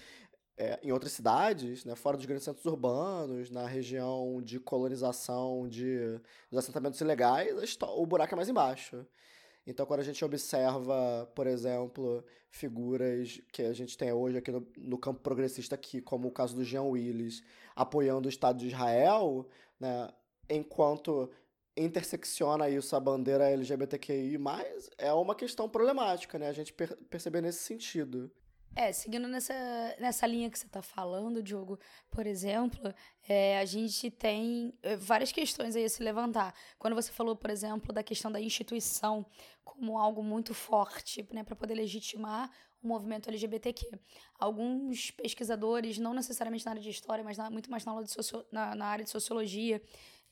É, 0.58 0.78
em 0.82 0.90
outras 0.90 1.12
cidades, 1.12 1.84
né, 1.84 1.94
fora 1.94 2.16
dos 2.16 2.24
grandes 2.24 2.44
centros 2.44 2.64
urbanos, 2.64 3.50
na 3.50 3.66
região 3.66 4.40
de 4.42 4.58
colonização 4.58 5.68
de, 5.68 6.18
assentamentos 6.56 6.98
ilegais, 7.00 7.76
o 7.82 8.06
buraco 8.06 8.34
é 8.34 8.36
mais 8.36 8.48
embaixo. 8.48 9.06
Então, 9.66 9.84
quando 9.84 10.00
a 10.00 10.04
gente 10.04 10.24
observa, 10.24 11.28
por 11.34 11.46
exemplo, 11.46 12.24
figuras 12.48 13.40
que 13.52 13.62
a 13.62 13.72
gente 13.72 13.98
tem 13.98 14.12
hoje 14.12 14.38
aqui 14.38 14.52
no, 14.52 14.66
no 14.78 14.96
campo 14.96 15.20
progressista 15.20 15.74
aqui, 15.74 16.00
como 16.00 16.28
o 16.28 16.30
caso 16.30 16.54
do 16.54 16.62
Jean 16.62 16.84
Willis, 16.84 17.42
apoiando 17.74 18.26
o 18.26 18.30
Estado 18.30 18.58
de 18.58 18.68
Israel, 18.68 19.48
né, 19.80 20.08
enquanto 20.48 21.28
intersecciona 21.76 22.70
isso 22.70 22.94
a 22.94 23.00
bandeira 23.00 23.50
LGBTQI+, 23.50 24.38
é 24.96 25.12
uma 25.12 25.34
questão 25.34 25.68
problemática, 25.68 26.38
né? 26.38 26.48
A 26.48 26.52
gente 26.52 26.72
per 26.72 26.96
perceber 27.10 27.42
nesse 27.42 27.58
sentido. 27.58 28.30
É, 28.78 28.92
seguindo 28.92 29.26
nessa, 29.26 29.54
nessa 29.98 30.26
linha 30.26 30.50
que 30.50 30.58
você 30.58 30.66
está 30.66 30.82
falando, 30.82 31.42
Diogo, 31.42 31.80
por 32.10 32.26
exemplo, 32.26 32.92
é, 33.26 33.58
a 33.58 33.64
gente 33.64 34.10
tem 34.10 34.78
é, 34.82 34.94
várias 34.96 35.32
questões 35.32 35.74
aí 35.74 35.86
a 35.86 35.88
se 35.88 36.02
levantar. 36.02 36.54
Quando 36.78 36.94
você 36.94 37.10
falou, 37.10 37.34
por 37.34 37.48
exemplo, 37.48 37.90
da 37.90 38.02
questão 38.02 38.30
da 38.30 38.38
instituição 38.38 39.24
como 39.64 39.98
algo 39.98 40.22
muito 40.22 40.52
forte 40.52 41.26
né, 41.32 41.42
para 41.42 41.56
poder 41.56 41.74
legitimar 41.74 42.50
o 42.82 42.86
movimento 42.86 43.30
LGBTQ. 43.30 43.98
Alguns 44.38 45.10
pesquisadores, 45.10 45.96
não 45.96 46.12
necessariamente 46.12 46.66
na 46.66 46.72
área 46.72 46.82
de 46.82 46.90
história, 46.90 47.24
mas 47.24 47.38
na, 47.38 47.48
muito 47.48 47.70
mais 47.70 47.82
na, 47.86 48.02
de 48.02 48.10
socio, 48.10 48.44
na, 48.52 48.74
na 48.74 48.86
área 48.88 49.04
de 49.06 49.10
sociologia, 49.10 49.80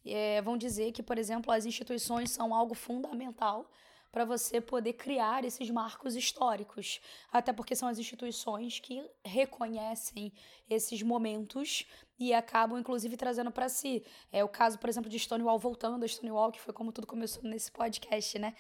é, 0.04 0.42
vão 0.42 0.58
dizer 0.58 0.92
que, 0.92 1.02
por 1.02 1.16
exemplo, 1.16 1.50
as 1.50 1.64
instituições 1.64 2.30
são 2.30 2.54
algo 2.54 2.74
fundamental 2.74 3.70
para 4.14 4.24
você 4.24 4.60
poder 4.60 4.92
criar 4.92 5.44
esses 5.44 5.68
marcos 5.70 6.14
históricos. 6.14 7.00
Até 7.32 7.52
porque 7.52 7.74
são 7.74 7.88
as 7.88 7.98
instituições 7.98 8.78
que 8.78 9.04
reconhecem 9.24 10.32
esses 10.70 11.02
momentos 11.02 11.84
e 12.16 12.32
acabam, 12.32 12.78
inclusive, 12.78 13.16
trazendo 13.16 13.50
para 13.50 13.68
si. 13.68 14.04
É 14.30 14.44
o 14.44 14.48
caso, 14.48 14.78
por 14.78 14.88
exemplo, 14.88 15.10
de 15.10 15.18
Stonewall 15.18 15.58
voltando 15.58 16.04
a 16.04 16.06
Stonewall, 16.06 16.52
que 16.52 16.60
foi 16.60 16.72
como 16.72 16.92
tudo 16.92 17.08
começou 17.08 17.42
nesse 17.42 17.72
podcast, 17.72 18.38
né? 18.38 18.54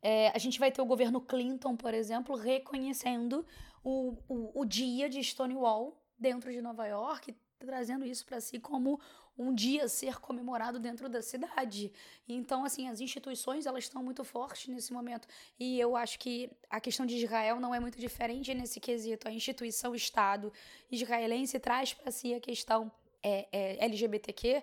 É, 0.00 0.28
a 0.28 0.38
gente 0.38 0.60
vai 0.60 0.70
ter 0.70 0.80
o 0.80 0.86
governo 0.86 1.20
Clinton, 1.20 1.76
por 1.76 1.92
exemplo, 1.92 2.36
reconhecendo 2.36 3.44
o, 3.82 4.16
o, 4.28 4.60
o 4.60 4.64
dia 4.64 5.08
de 5.08 5.18
Stonewall 5.24 6.00
dentro 6.16 6.52
de 6.52 6.62
Nova 6.62 6.86
York, 6.86 7.36
trazendo 7.58 8.04
isso 8.04 8.24
para 8.24 8.40
si 8.40 8.60
como 8.60 9.00
um 9.42 9.54
dia 9.54 9.88
ser 9.88 10.18
comemorado 10.20 10.78
dentro 10.78 11.08
da 11.08 11.20
cidade. 11.20 11.92
Então, 12.28 12.64
assim, 12.64 12.88
as 12.88 13.00
instituições, 13.00 13.66
elas 13.66 13.84
estão 13.84 14.02
muito 14.02 14.24
fortes 14.24 14.68
nesse 14.68 14.92
momento. 14.92 15.26
E 15.58 15.78
eu 15.78 15.96
acho 15.96 16.18
que 16.18 16.50
a 16.70 16.80
questão 16.80 17.04
de 17.04 17.16
Israel 17.16 17.58
não 17.60 17.74
é 17.74 17.80
muito 17.80 17.98
diferente 17.98 18.54
nesse 18.54 18.78
quesito. 18.80 19.28
A 19.28 19.32
instituição 19.32 19.94
Estado 19.94 20.52
israelense 20.90 21.58
traz 21.58 21.92
para 21.92 22.10
si 22.10 22.34
a 22.34 22.40
questão 22.40 22.90
é, 23.22 23.48
é, 23.52 23.84
LGBTQ, 23.84 24.62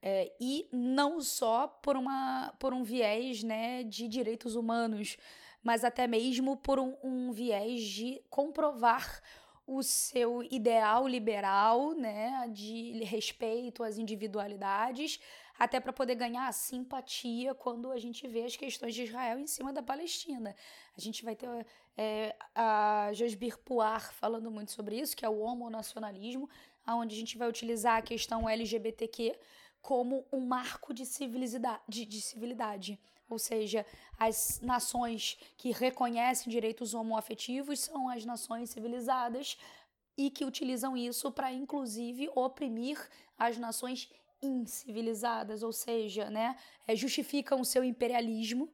é, 0.00 0.32
e 0.40 0.68
não 0.72 1.20
só 1.20 1.66
por, 1.66 1.96
uma, 1.96 2.54
por 2.58 2.72
um 2.72 2.84
viés 2.84 3.42
né, 3.42 3.82
de 3.82 4.06
direitos 4.06 4.54
humanos, 4.54 5.16
mas 5.62 5.84
até 5.84 6.06
mesmo 6.06 6.56
por 6.56 6.78
um, 6.78 6.96
um 7.02 7.32
viés 7.32 7.82
de 7.82 8.22
comprovar 8.30 9.20
o 9.68 9.82
seu 9.82 10.42
ideal 10.50 11.06
liberal, 11.06 11.92
né, 11.92 12.48
de 12.50 13.04
respeito 13.04 13.84
às 13.84 13.98
individualidades, 13.98 15.20
até 15.58 15.78
para 15.78 15.92
poder 15.92 16.14
ganhar 16.14 16.50
simpatia 16.54 17.54
quando 17.54 17.92
a 17.92 17.98
gente 17.98 18.26
vê 18.26 18.44
as 18.44 18.56
questões 18.56 18.94
de 18.94 19.02
Israel 19.02 19.38
em 19.38 19.46
cima 19.46 19.70
da 19.70 19.82
Palestina. 19.82 20.56
A 20.96 21.00
gente 21.00 21.22
vai 21.22 21.36
ter 21.36 21.66
é, 21.98 22.34
a 22.54 23.10
Josbir 23.12 23.58
Puar 23.58 24.10
falando 24.14 24.50
muito 24.50 24.72
sobre 24.72 24.98
isso, 24.98 25.14
que 25.14 25.26
é 25.26 25.28
o 25.28 25.40
homonacionalismo, 25.40 26.48
onde 26.86 27.14
a 27.14 27.18
gente 27.18 27.36
vai 27.36 27.46
utilizar 27.46 27.98
a 27.98 28.02
questão 28.02 28.48
LGBTQ 28.48 29.38
como 29.82 30.24
um 30.32 30.40
marco 30.40 30.94
de 30.94 31.04
civilidade, 31.04 31.82
de, 31.86 32.06
de 32.06 32.22
civilidade. 32.22 32.98
Ou 33.28 33.38
seja, 33.38 33.84
as 34.18 34.60
nações 34.60 35.38
que 35.56 35.70
reconhecem 35.70 36.50
direitos 36.50 36.94
homoafetivos 36.94 37.80
são 37.80 38.08
as 38.08 38.24
nações 38.24 38.70
civilizadas 38.70 39.58
e 40.16 40.30
que 40.30 40.44
utilizam 40.44 40.96
isso 40.96 41.30
para, 41.30 41.52
inclusive, 41.52 42.30
oprimir 42.34 42.98
as 43.38 43.56
nações 43.56 44.10
incivilizadas, 44.42 45.62
ou 45.62 45.72
seja, 45.72 46.30
né, 46.30 46.56
é, 46.86 46.94
justificam 46.96 47.60
o 47.60 47.64
seu 47.64 47.84
imperialismo 47.84 48.68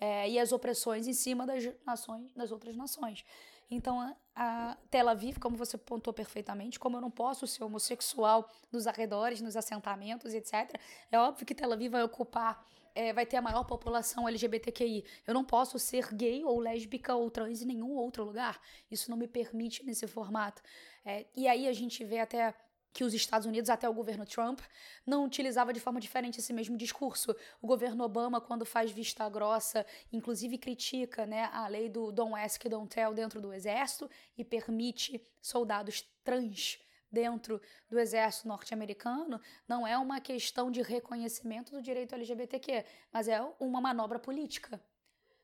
é, 0.00 0.28
e 0.28 0.38
as 0.38 0.52
opressões 0.52 1.06
em 1.06 1.12
cima 1.12 1.46
das 1.46 1.64
nações, 1.86 2.32
das 2.32 2.52
outras 2.52 2.76
nações. 2.76 3.24
Então, 3.70 4.14
a 4.36 4.76
Tel 4.90 5.08
Aviv, 5.08 5.38
como 5.38 5.56
você 5.56 5.78
pontuou 5.78 6.12
perfeitamente, 6.12 6.78
como 6.78 6.96
eu 6.96 7.00
não 7.00 7.10
posso 7.10 7.46
ser 7.46 7.64
homossexual 7.64 8.48
nos 8.70 8.86
arredores, 8.86 9.40
nos 9.40 9.56
assentamentos, 9.56 10.34
etc., 10.34 10.78
é 11.10 11.18
óbvio 11.18 11.46
que 11.46 11.54
Tel 11.54 11.72
Aviv 11.72 11.92
vai 11.92 12.02
ocupar 12.02 12.64
é, 12.94 13.12
vai 13.12 13.26
ter 13.26 13.36
a 13.36 13.42
maior 13.42 13.64
população 13.64 14.28
LGBTQI. 14.28 15.04
Eu 15.26 15.34
não 15.34 15.44
posso 15.44 15.78
ser 15.78 16.14
gay 16.14 16.44
ou 16.44 16.60
lésbica 16.60 17.14
ou 17.14 17.30
trans 17.30 17.62
em 17.62 17.66
nenhum 17.66 17.92
outro 17.96 18.24
lugar. 18.24 18.60
Isso 18.90 19.10
não 19.10 19.16
me 19.16 19.26
permite 19.26 19.84
nesse 19.84 20.06
formato. 20.06 20.62
É, 21.04 21.26
e 21.34 21.48
aí 21.48 21.66
a 21.68 21.72
gente 21.72 22.04
vê 22.04 22.20
até 22.20 22.54
que 22.94 23.02
os 23.02 23.12
Estados 23.12 23.44
Unidos, 23.44 23.68
até 23.68 23.88
o 23.88 23.92
governo 23.92 24.24
Trump, 24.24 24.60
não 25.04 25.24
utilizava 25.24 25.72
de 25.72 25.80
forma 25.80 26.00
diferente 26.00 26.38
esse 26.38 26.52
mesmo 26.52 26.76
discurso. 26.76 27.34
O 27.60 27.66
governo 27.66 28.04
Obama, 28.04 28.40
quando 28.40 28.64
faz 28.64 28.92
vista 28.92 29.28
grossa, 29.28 29.84
inclusive 30.12 30.56
critica 30.56 31.26
né, 31.26 31.50
a 31.52 31.66
lei 31.66 31.88
do 31.88 32.12
Don't 32.12 32.38
Ask, 32.40 32.64
Don't 32.68 32.88
Tell 32.88 33.12
dentro 33.12 33.40
do 33.40 33.52
exército 33.52 34.08
e 34.38 34.44
permite 34.44 35.20
soldados 35.42 36.08
trans 36.22 36.78
dentro 37.14 37.60
do 37.88 37.98
exército 37.98 38.48
norte-americano 38.48 39.40
não 39.66 39.86
é 39.86 39.96
uma 39.96 40.20
questão 40.20 40.70
de 40.70 40.82
reconhecimento 40.82 41.72
do 41.72 41.80
direito 41.80 42.14
LGBTQ, 42.14 42.84
mas 43.12 43.28
é 43.28 43.40
uma 43.58 43.80
manobra 43.80 44.18
política. 44.18 44.82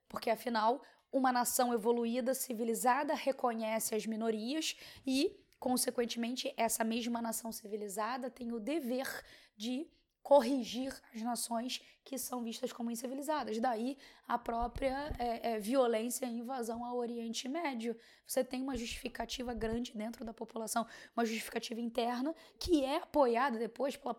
Porque, 0.09 0.29
afinal, 0.29 0.83
uma 1.13 1.33
nação 1.33 1.73
evoluída, 1.73 2.35
civilizada, 2.35 3.15
reconhece 3.15 3.95
as 3.95 4.05
minorias 4.07 4.77
e, 5.07 5.35
consequentemente, 5.59 6.53
essa 6.57 6.83
mesma 6.85 7.23
nação 7.23 7.53
civilizada 7.53 8.29
tem 8.29 8.53
o 8.53 8.61
dever 8.61 9.09
de 9.57 9.89
corrigir 10.23 10.93
as 11.15 11.23
nações 11.23 11.81
que 12.05 12.19
são 12.19 12.43
vistas 12.43 12.73
como 12.73 12.91
incivilizadas. 12.91 13.59
Daí 13.59 13.97
a 14.27 14.39
própria 14.39 15.13
é, 15.19 15.53
é, 15.53 15.61
violência 15.61 16.27
e 16.27 16.39
invasão 16.39 16.85
ao 16.85 16.97
Oriente 16.97 17.49
Médio. 17.49 17.97
Você 18.27 18.45
tem 18.45 18.63
uma 18.63 18.77
justificativa 18.77 19.55
grande 19.55 19.97
dentro 19.97 20.25
da 20.25 20.33
população, 20.33 20.87
uma 21.17 21.25
justificativa 21.25 21.81
interna 21.81 22.35
que 22.59 22.85
é 22.85 22.97
apoiada 22.97 23.59
depois 23.59 23.97
pela, 23.97 24.15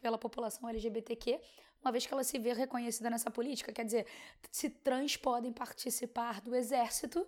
pela 0.00 0.18
população 0.18 0.68
LGBTQ, 0.68 1.40
uma 1.82 1.90
vez 1.90 2.06
que 2.06 2.12
ela 2.12 2.24
se 2.24 2.38
vê 2.38 2.52
reconhecida 2.52 3.08
nessa 3.08 3.30
política. 3.30 3.72
Quer 3.72 3.84
dizer, 3.84 4.06
se 4.50 4.68
trans 4.68 5.16
podem 5.16 5.52
participar 5.52 6.40
do 6.40 6.54
exército, 6.54 7.26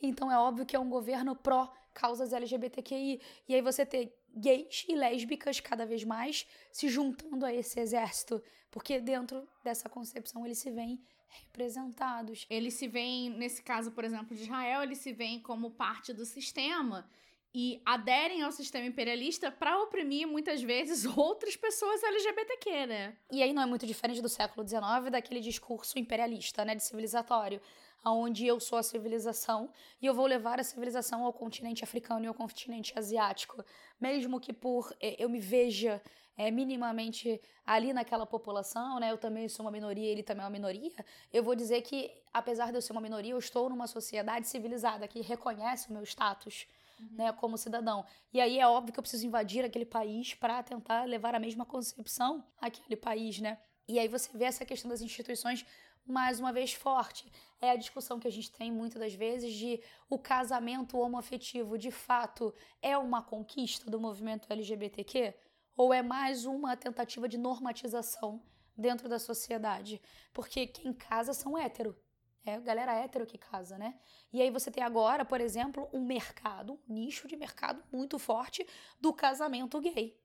então 0.00 0.30
é 0.30 0.38
óbvio 0.38 0.66
que 0.66 0.74
é 0.74 0.78
um 0.78 0.88
governo 0.88 1.34
pró 1.36 1.72
causas 1.92 2.32
LGBTQI. 2.32 3.20
E 3.48 3.54
aí 3.54 3.62
você 3.62 3.84
tem 3.84 4.12
gays 4.34 4.84
e 4.88 4.94
lésbicas 4.94 5.60
cada 5.60 5.84
vez 5.86 6.04
mais 6.04 6.46
se 6.70 6.88
juntando 6.88 7.44
a 7.44 7.52
esse 7.52 7.78
exército, 7.78 8.42
porque 8.70 9.00
dentro 9.00 9.46
dessa 9.62 9.88
concepção 9.88 10.44
eles 10.44 10.58
se 10.58 10.70
veem 10.70 11.00
representados. 11.28 12.46
Eles 12.48 12.74
se 12.74 12.86
veem, 12.86 13.30
nesse 13.30 13.62
caso, 13.62 13.90
por 13.92 14.04
exemplo, 14.04 14.36
de 14.36 14.42
Israel, 14.42 14.82
eles 14.82 14.98
se 14.98 15.12
veem 15.12 15.40
como 15.40 15.70
parte 15.70 16.12
do 16.12 16.24
sistema 16.24 17.08
e 17.54 17.82
aderem 17.84 18.42
ao 18.42 18.50
sistema 18.50 18.86
imperialista 18.86 19.50
para 19.50 19.78
oprimir 19.82 20.26
muitas 20.26 20.62
vezes 20.62 21.04
outras 21.16 21.56
pessoas 21.56 22.02
LGBTQ, 22.02 22.86
né? 22.86 23.16
E 23.30 23.42
aí 23.42 23.52
não 23.52 23.62
é 23.62 23.66
muito 23.66 23.86
diferente 23.86 24.22
do 24.22 24.28
século 24.28 24.66
XIX, 24.66 25.10
daquele 25.10 25.40
discurso 25.40 25.98
imperialista, 25.98 26.64
né, 26.64 26.74
de 26.74 26.82
civilizatório 26.82 27.60
onde 28.10 28.46
eu 28.46 28.58
sou 28.58 28.78
a 28.78 28.82
civilização 28.82 29.70
e 30.00 30.06
eu 30.06 30.14
vou 30.14 30.26
levar 30.26 30.58
a 30.58 30.64
civilização 30.64 31.24
ao 31.24 31.32
continente 31.32 31.84
africano 31.84 32.24
e 32.24 32.28
ao 32.28 32.34
continente 32.34 32.92
asiático, 32.98 33.64
mesmo 34.00 34.40
que 34.40 34.52
por 34.52 34.94
é, 35.00 35.22
eu 35.22 35.28
me 35.28 35.38
veja 35.38 36.02
é, 36.36 36.50
minimamente 36.50 37.40
ali 37.64 37.92
naquela 37.92 38.26
população, 38.26 38.98
né? 38.98 39.10
Eu 39.10 39.18
também 39.18 39.48
sou 39.48 39.64
uma 39.64 39.72
minoria, 39.72 40.08
ele 40.10 40.22
também 40.22 40.42
é 40.42 40.44
uma 40.44 40.50
minoria. 40.50 41.04
Eu 41.32 41.42
vou 41.42 41.54
dizer 41.54 41.82
que, 41.82 42.10
apesar 42.32 42.70
de 42.70 42.78
eu 42.78 42.82
ser 42.82 42.92
uma 42.92 43.00
minoria, 43.00 43.32
eu 43.32 43.38
estou 43.38 43.68
numa 43.68 43.86
sociedade 43.86 44.48
civilizada 44.48 45.06
que 45.06 45.20
reconhece 45.20 45.90
o 45.90 45.92
meu 45.92 46.02
status. 46.02 46.66
Uhum. 47.00 47.16
Né, 47.16 47.32
como 47.32 47.58
cidadão. 47.58 48.04
E 48.32 48.40
aí 48.40 48.60
é 48.60 48.68
óbvio 48.68 48.92
que 48.92 49.00
eu 49.00 49.02
preciso 49.02 49.26
invadir 49.26 49.64
aquele 49.64 49.86
país 49.86 50.34
para 50.34 50.62
tentar 50.62 51.04
levar 51.04 51.34
a 51.34 51.38
mesma 51.40 51.64
concepção 51.64 52.44
àquele 52.60 52.94
país, 52.94 53.40
né? 53.40 53.58
E 53.88 53.98
aí 53.98 54.06
você 54.06 54.30
vê 54.36 54.44
essa 54.44 54.64
questão 54.64 54.88
das 54.88 55.00
instituições 55.00 55.66
mais 56.06 56.40
uma 56.40 56.52
vez 56.52 56.72
forte. 56.72 57.30
É 57.60 57.70
a 57.70 57.76
discussão 57.76 58.18
que 58.18 58.28
a 58.28 58.32
gente 58.32 58.50
tem 58.50 58.72
muitas 58.72 59.00
das 59.00 59.14
vezes 59.14 59.54
de 59.54 59.80
o 60.08 60.18
casamento 60.18 60.98
homoafetivo 60.98 61.78
de 61.78 61.90
fato 61.90 62.54
é 62.80 62.96
uma 62.98 63.22
conquista 63.22 63.90
do 63.90 64.00
movimento 64.00 64.46
LGBTQ 64.50 65.34
ou 65.76 65.92
é 65.92 66.02
mais 66.02 66.44
uma 66.44 66.76
tentativa 66.76 67.28
de 67.28 67.38
normatização 67.38 68.42
dentro 68.76 69.08
da 69.08 69.18
sociedade? 69.18 70.00
Porque 70.32 70.66
quem 70.66 70.92
casa 70.92 71.32
são 71.32 71.56
hétero. 71.56 71.96
É 72.44 72.56
a 72.56 72.60
galera 72.60 72.94
hétero 72.94 73.24
que 73.24 73.38
casa, 73.38 73.78
né? 73.78 74.00
E 74.32 74.42
aí 74.42 74.50
você 74.50 74.70
tem 74.70 74.82
agora, 74.82 75.24
por 75.24 75.40
exemplo, 75.40 75.88
um 75.92 76.04
mercado, 76.04 76.80
um 76.88 76.94
nicho 76.94 77.28
de 77.28 77.36
mercado 77.36 77.82
muito 77.92 78.18
forte 78.18 78.66
do 79.00 79.12
casamento 79.12 79.80
gay 79.80 80.20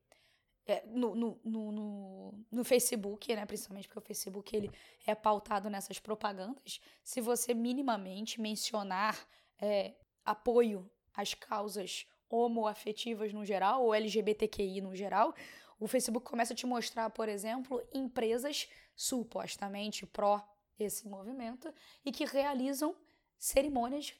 no, 0.86 1.14
no, 1.14 1.40
no, 1.44 2.44
no, 2.50 2.64
Facebook, 2.64 3.34
né, 3.34 3.46
principalmente 3.46 3.88
porque 3.88 3.98
o 3.98 4.02
Facebook 4.02 4.54
ele 4.54 4.70
é 5.06 5.14
pautado 5.14 5.70
nessas 5.70 5.98
propagandas, 5.98 6.80
se 7.02 7.20
você 7.20 7.54
minimamente 7.54 8.40
mencionar 8.40 9.18
é, 9.60 9.94
apoio 10.24 10.90
às 11.14 11.32
causas 11.32 12.06
homoafetivas 12.28 13.32
no 13.32 13.44
geral, 13.44 13.84
ou 13.84 13.94
LGBTQI 13.94 14.80
no 14.82 14.94
geral, 14.94 15.34
o 15.80 15.86
Facebook 15.86 16.26
começa 16.26 16.52
a 16.52 16.56
te 16.56 16.66
mostrar, 16.66 17.08
por 17.10 17.28
exemplo, 17.28 17.82
empresas 17.92 18.68
supostamente 18.94 20.04
pró 20.04 20.46
esse 20.78 21.08
movimento 21.08 21.72
e 22.04 22.12
que 22.12 22.24
realizam 22.24 22.94
cerimônias 23.38 24.14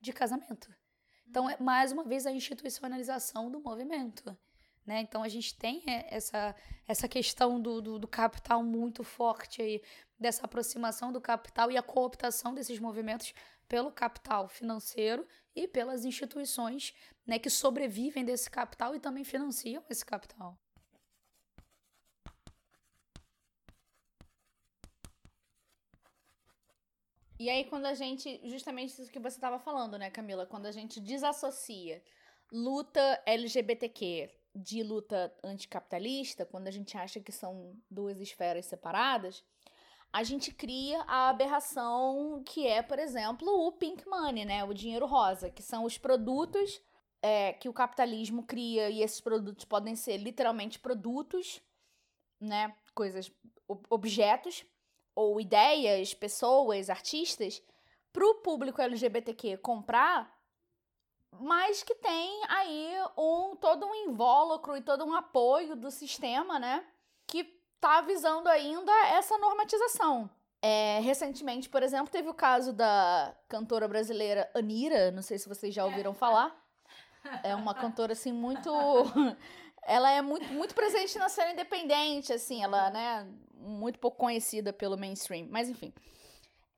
de 0.00 0.12
casamento. 0.12 0.68
Então, 1.28 1.48
é 1.48 1.56
mais 1.58 1.90
uma 1.92 2.04
vez 2.04 2.26
a 2.26 2.32
institucionalização 2.32 3.50
do 3.50 3.60
movimento. 3.60 4.36
Né? 4.86 5.00
Então 5.00 5.22
a 5.22 5.28
gente 5.28 5.54
tem 5.56 5.82
é, 5.86 6.06
essa, 6.14 6.54
essa 6.86 7.08
questão 7.08 7.60
do, 7.60 7.82
do, 7.82 7.98
do, 7.98 8.06
capital 8.06 8.62
muito 8.62 9.02
forte 9.02 9.60
aí, 9.60 9.82
dessa 10.18 10.44
aproximação 10.44 11.12
do 11.12 11.20
capital 11.20 11.70
e 11.72 11.76
a 11.76 11.82
cooptação 11.82 12.54
desses 12.54 12.78
movimentos 12.78 13.34
pelo 13.66 13.90
capital 13.90 14.46
financeiro 14.48 15.26
e 15.56 15.66
pelas 15.66 16.04
instituições 16.04 16.94
né, 17.26 17.36
que 17.36 17.50
sobrevivem 17.50 18.24
desse 18.24 18.48
capital 18.48 18.94
e 18.94 19.00
também 19.00 19.24
financiam 19.24 19.82
esse 19.90 20.06
capital. 20.06 20.56
E 27.38 27.50
aí, 27.50 27.64
quando 27.64 27.84
a 27.84 27.92
gente. 27.92 28.40
Justamente 28.44 29.02
isso 29.02 29.12
que 29.12 29.18
você 29.18 29.36
estava 29.36 29.58
falando, 29.58 29.98
né, 29.98 30.10
Camila? 30.10 30.46
Quando 30.46 30.64
a 30.64 30.72
gente 30.72 30.98
desassocia 31.00 32.02
luta 32.50 33.22
LGBTQ 33.26 34.30
de 34.56 34.82
luta 34.82 35.32
anticapitalista, 35.44 36.46
quando 36.46 36.68
a 36.68 36.70
gente 36.70 36.96
acha 36.96 37.20
que 37.20 37.30
são 37.30 37.76
duas 37.90 38.20
esferas 38.20 38.66
separadas, 38.66 39.44
a 40.12 40.22
gente 40.22 40.50
cria 40.52 41.02
a 41.02 41.28
aberração 41.28 42.42
que 42.44 42.66
é, 42.66 42.82
por 42.82 42.98
exemplo, 42.98 43.48
o 43.48 43.72
pink 43.72 44.08
money, 44.08 44.44
né? 44.44 44.64
O 44.64 44.72
dinheiro 44.72 45.06
rosa, 45.06 45.50
que 45.50 45.62
são 45.62 45.84
os 45.84 45.98
produtos 45.98 46.80
é, 47.22 47.52
que 47.52 47.68
o 47.68 47.72
capitalismo 47.72 48.44
cria 48.44 48.88
e 48.88 49.02
esses 49.02 49.20
produtos 49.20 49.64
podem 49.64 49.96
ser 49.96 50.16
literalmente 50.16 50.78
produtos, 50.78 51.60
né? 52.40 52.74
Coisas, 52.94 53.30
objetos 53.90 54.64
ou 55.14 55.40
ideias, 55.40 56.14
pessoas, 56.14 56.88
artistas, 56.88 57.62
para 58.12 58.24
o 58.24 58.36
público 58.36 58.80
LGBTQ 58.80 59.58
comprar 59.58 60.35
mas 61.40 61.82
que 61.82 61.94
tem 61.94 62.42
aí 62.48 62.92
um 63.16 63.56
todo 63.56 63.86
um 63.86 63.94
invólucro 63.94 64.76
e 64.76 64.80
todo 64.80 65.04
um 65.04 65.14
apoio 65.14 65.76
do 65.76 65.90
sistema, 65.90 66.58
né? 66.58 66.84
Que 67.26 67.44
tá 67.80 68.00
visando 68.00 68.48
ainda 68.48 68.92
essa 69.08 69.38
normatização. 69.38 70.30
É, 70.62 71.00
recentemente, 71.00 71.68
por 71.68 71.82
exemplo, 71.82 72.10
teve 72.10 72.28
o 72.28 72.34
caso 72.34 72.72
da 72.72 73.34
cantora 73.48 73.86
brasileira 73.86 74.50
Anira, 74.54 75.10
não 75.10 75.22
sei 75.22 75.38
se 75.38 75.48
vocês 75.48 75.72
já 75.74 75.84
ouviram 75.84 76.12
falar. 76.14 76.56
É 77.42 77.54
uma 77.54 77.74
cantora, 77.74 78.12
assim, 78.12 78.32
muito. 78.32 78.70
ela 79.82 80.10
é 80.10 80.22
muito, 80.22 80.46
muito 80.52 80.74
presente 80.74 81.18
na 81.18 81.28
cena 81.28 81.52
independente, 81.52 82.32
assim, 82.32 82.62
ela, 82.62 82.90
né, 82.90 83.26
muito 83.54 83.98
pouco 83.98 84.16
conhecida 84.16 84.72
pelo 84.72 84.96
mainstream. 84.96 85.46
Mas 85.50 85.68
enfim. 85.68 85.92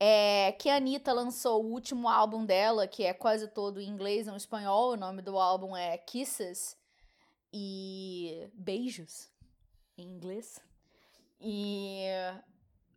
É 0.01 0.53
que 0.53 0.69
a 0.69 0.77
Anitta 0.77 1.13
lançou 1.13 1.65
o 1.65 1.73
último 1.73 2.09
álbum 2.09 2.45
dela, 2.45 2.87
que 2.87 3.05
é 3.05 3.13
quase 3.13 3.49
todo 3.49 3.81
em 3.81 3.89
inglês 3.89 4.27
e 4.27 4.31
em 4.31 4.37
espanhol. 4.37 4.93
O 4.93 4.97
nome 4.97 5.23
do 5.23 5.37
álbum 5.39 5.77
é 5.77 5.99
Kisses 5.99 6.77
e 7.53 8.49
Beijos, 8.55 9.29
em 9.97 10.09
inglês. 10.09 10.61
E 11.41 12.05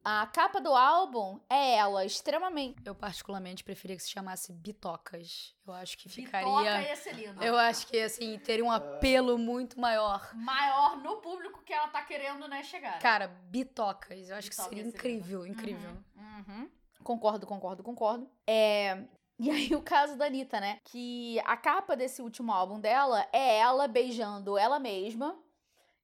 a 0.03 0.25
capa 0.25 0.59
do 0.59 0.73
álbum 0.73 1.39
é 1.47 1.75
ela, 1.75 2.03
extremamente. 2.03 2.81
Eu 2.83 2.95
particularmente 2.95 3.63
preferia 3.63 3.95
que 3.95 4.01
se 4.01 4.09
chamasse 4.09 4.51
Bitocas. 4.51 5.55
Eu 5.65 5.73
acho 5.73 5.95
que 5.97 6.09
ficaria. 6.09 6.47
Bitoca 6.47 6.81
ia 6.81 6.95
ser 6.95 7.13
lindo. 7.13 7.43
Eu 7.43 7.55
acho 7.55 7.85
que 7.85 7.99
assim 7.99 8.37
teria 8.39 8.65
um 8.65 8.71
apelo 8.71 9.37
muito 9.37 9.79
maior. 9.79 10.31
Maior 10.33 10.97
no 10.97 11.17
público 11.17 11.61
que 11.63 11.71
ela 11.71 11.87
tá 11.89 12.03
querendo, 12.03 12.47
né, 12.47 12.63
chegar. 12.63 12.97
Cara, 12.99 13.27
Bitocas. 13.27 14.29
Eu 14.29 14.35
acho 14.35 14.49
que 14.49 14.55
Bitoca 14.55 14.69
seria 14.69 14.83
ia 14.83 14.91
ser 14.91 14.97
incrível, 14.97 15.45
incrível. 15.45 15.91
Uhum, 16.15 16.45
uhum. 16.47 16.69
Concordo, 17.03 17.45
concordo, 17.47 17.83
concordo. 17.83 18.29
É. 18.47 19.03
E 19.39 19.49
aí, 19.49 19.73
o 19.75 19.81
caso 19.81 20.15
da 20.15 20.25
Anitta, 20.25 20.59
né? 20.59 20.79
Que 20.83 21.39
a 21.45 21.57
capa 21.57 21.95
desse 21.95 22.21
último 22.21 22.51
álbum 22.51 22.79
dela 22.79 23.27
é 23.33 23.57
ela 23.57 23.87
beijando 23.87 24.57
ela 24.57 24.79
mesma. 24.79 25.37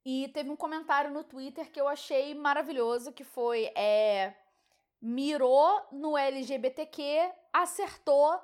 E 0.04 0.30
teve 0.30 0.50
um 0.50 0.56
comentário 0.56 1.12
no 1.12 1.24
Twitter 1.24 1.72
que 1.72 1.80
eu 1.80 1.88
achei 1.88 2.34
maravilhoso, 2.34 3.12
que 3.12 3.24
foi 3.24 3.66
é, 3.76 4.34
mirou 5.02 5.86
no 5.92 6.18
LGBTQ, 6.18 7.32
acertou 7.54 8.40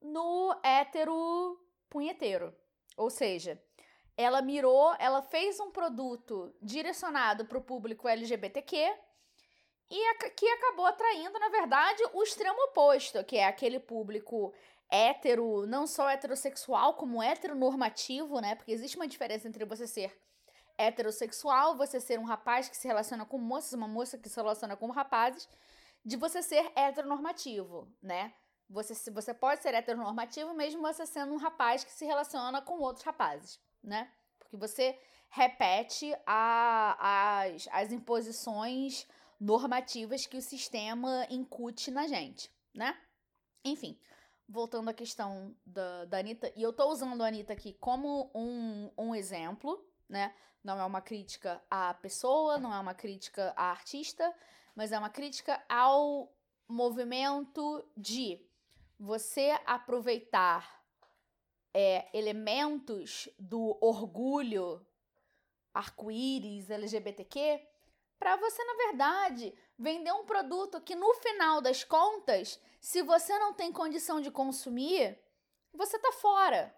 no 0.00 0.56
hétero 0.62 1.60
punheteiro. 1.90 2.54
Ou 2.96 3.10
seja, 3.10 3.60
ela 4.16 4.40
mirou, 4.40 4.94
ela 4.98 5.22
fez 5.22 5.60
um 5.60 5.70
produto 5.70 6.54
direcionado 6.62 7.44
para 7.44 7.58
o 7.58 7.62
público 7.62 8.08
LGBTQ 8.08 8.94
e 9.90 10.14
que 10.30 10.46
acabou 10.46 10.86
atraindo, 10.86 11.38
na 11.38 11.48
verdade, 11.48 12.02
o 12.12 12.22
extremo 12.22 12.60
oposto, 12.64 13.24
que 13.24 13.36
é 13.36 13.46
aquele 13.46 13.80
público 13.80 14.52
hétero, 14.90 15.66
não 15.66 15.86
só 15.86 16.08
heterossexual, 16.08 16.94
como 16.94 17.22
heteronormativo, 17.22 18.40
né? 18.40 18.54
Porque 18.54 18.72
existe 18.72 18.96
uma 18.96 19.08
diferença 19.08 19.48
entre 19.48 19.64
você 19.64 19.86
ser 19.86 20.18
heterossexual, 20.76 21.76
você 21.76 22.00
ser 22.00 22.18
um 22.18 22.24
rapaz 22.24 22.68
que 22.68 22.76
se 22.76 22.86
relaciona 22.86 23.24
com 23.24 23.38
moças, 23.38 23.72
uma 23.72 23.88
moça 23.88 24.16
que 24.16 24.28
se 24.28 24.36
relaciona 24.36 24.76
com 24.76 24.90
rapazes, 24.90 25.48
de 26.04 26.16
você 26.16 26.42
ser 26.42 26.70
heteronormativo, 26.76 27.88
né? 28.02 28.32
Você, 28.70 29.10
você 29.10 29.32
pode 29.32 29.62
ser 29.62 29.74
heteronormativo 29.74 30.52
mesmo 30.54 30.82
você 30.82 31.06
sendo 31.06 31.32
um 31.32 31.38
rapaz 31.38 31.82
que 31.82 31.90
se 31.90 32.04
relaciona 32.04 32.60
com 32.60 32.78
outros 32.80 33.04
rapazes, 33.04 33.58
né? 33.82 34.10
Porque 34.38 34.56
você 34.56 34.98
repete 35.30 36.14
a- 36.26 37.42
as, 37.42 37.68
as 37.72 37.92
imposições 37.92 39.06
normativas 39.40 40.26
que 40.26 40.36
o 40.36 40.42
sistema 40.42 41.26
incute 41.30 41.90
na 41.90 42.06
gente, 42.06 42.50
né? 42.74 42.98
Enfim, 43.64 43.98
voltando 44.48 44.88
à 44.88 44.94
questão 44.94 45.54
da, 45.64 46.04
da 46.06 46.18
Anitta, 46.18 46.52
e 46.56 46.62
eu 46.62 46.72
tô 46.72 46.90
usando 46.90 47.22
a 47.22 47.28
Anitta 47.28 47.52
aqui 47.52 47.74
como 47.74 48.30
um, 48.34 48.90
um 48.96 49.14
exemplo, 49.14 49.86
né? 50.08 50.34
Não 50.64 50.78
é 50.78 50.84
uma 50.84 51.00
crítica 51.00 51.62
à 51.70 51.94
pessoa, 51.94 52.58
não 52.58 52.74
é 52.74 52.80
uma 52.80 52.94
crítica 52.94 53.52
à 53.56 53.70
artista, 53.70 54.34
mas 54.74 54.90
é 54.90 54.98
uma 54.98 55.10
crítica 55.10 55.62
ao 55.68 56.32
movimento 56.68 57.88
de 57.96 58.44
você 58.98 59.56
aproveitar 59.64 60.82
é, 61.72 62.08
elementos 62.16 63.28
do 63.38 63.78
orgulho 63.80 64.84
arco-íris 65.72 66.70
LGBTQ 66.70 67.67
para 68.18 68.36
você, 68.36 68.62
na 68.64 68.74
verdade, 68.74 69.54
vender 69.78 70.12
um 70.12 70.24
produto 70.24 70.80
que 70.80 70.94
no 70.94 71.14
final 71.14 71.60
das 71.60 71.84
contas, 71.84 72.60
se 72.80 73.02
você 73.02 73.38
não 73.38 73.54
tem 73.54 73.72
condição 73.72 74.20
de 74.20 74.30
consumir, 74.30 75.18
você 75.72 75.98
tá 75.98 76.12
fora. 76.12 76.74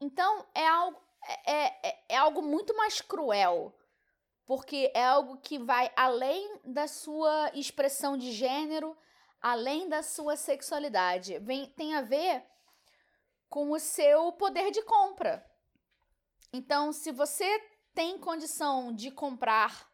Então 0.00 0.46
é 0.54 0.66
algo, 0.66 1.00
é, 1.46 1.88
é, 1.88 2.04
é 2.10 2.16
algo 2.16 2.42
muito 2.42 2.76
mais 2.76 3.00
cruel. 3.00 3.74
Porque 4.46 4.92
é 4.94 5.02
algo 5.02 5.38
que 5.38 5.58
vai 5.58 5.90
além 5.96 6.60
da 6.64 6.86
sua 6.86 7.50
expressão 7.54 8.14
de 8.14 8.30
gênero, 8.30 8.94
além 9.40 9.88
da 9.88 10.02
sua 10.02 10.36
sexualidade. 10.36 11.38
Vem, 11.38 11.66
tem 11.70 11.94
a 11.94 12.02
ver 12.02 12.44
com 13.48 13.70
o 13.70 13.78
seu 13.78 14.32
poder 14.32 14.70
de 14.70 14.82
compra. 14.82 15.42
Então, 16.52 16.92
se 16.92 17.10
você 17.10 17.58
tem 17.94 18.18
condição 18.18 18.92
de 18.92 19.10
comprar 19.10 19.88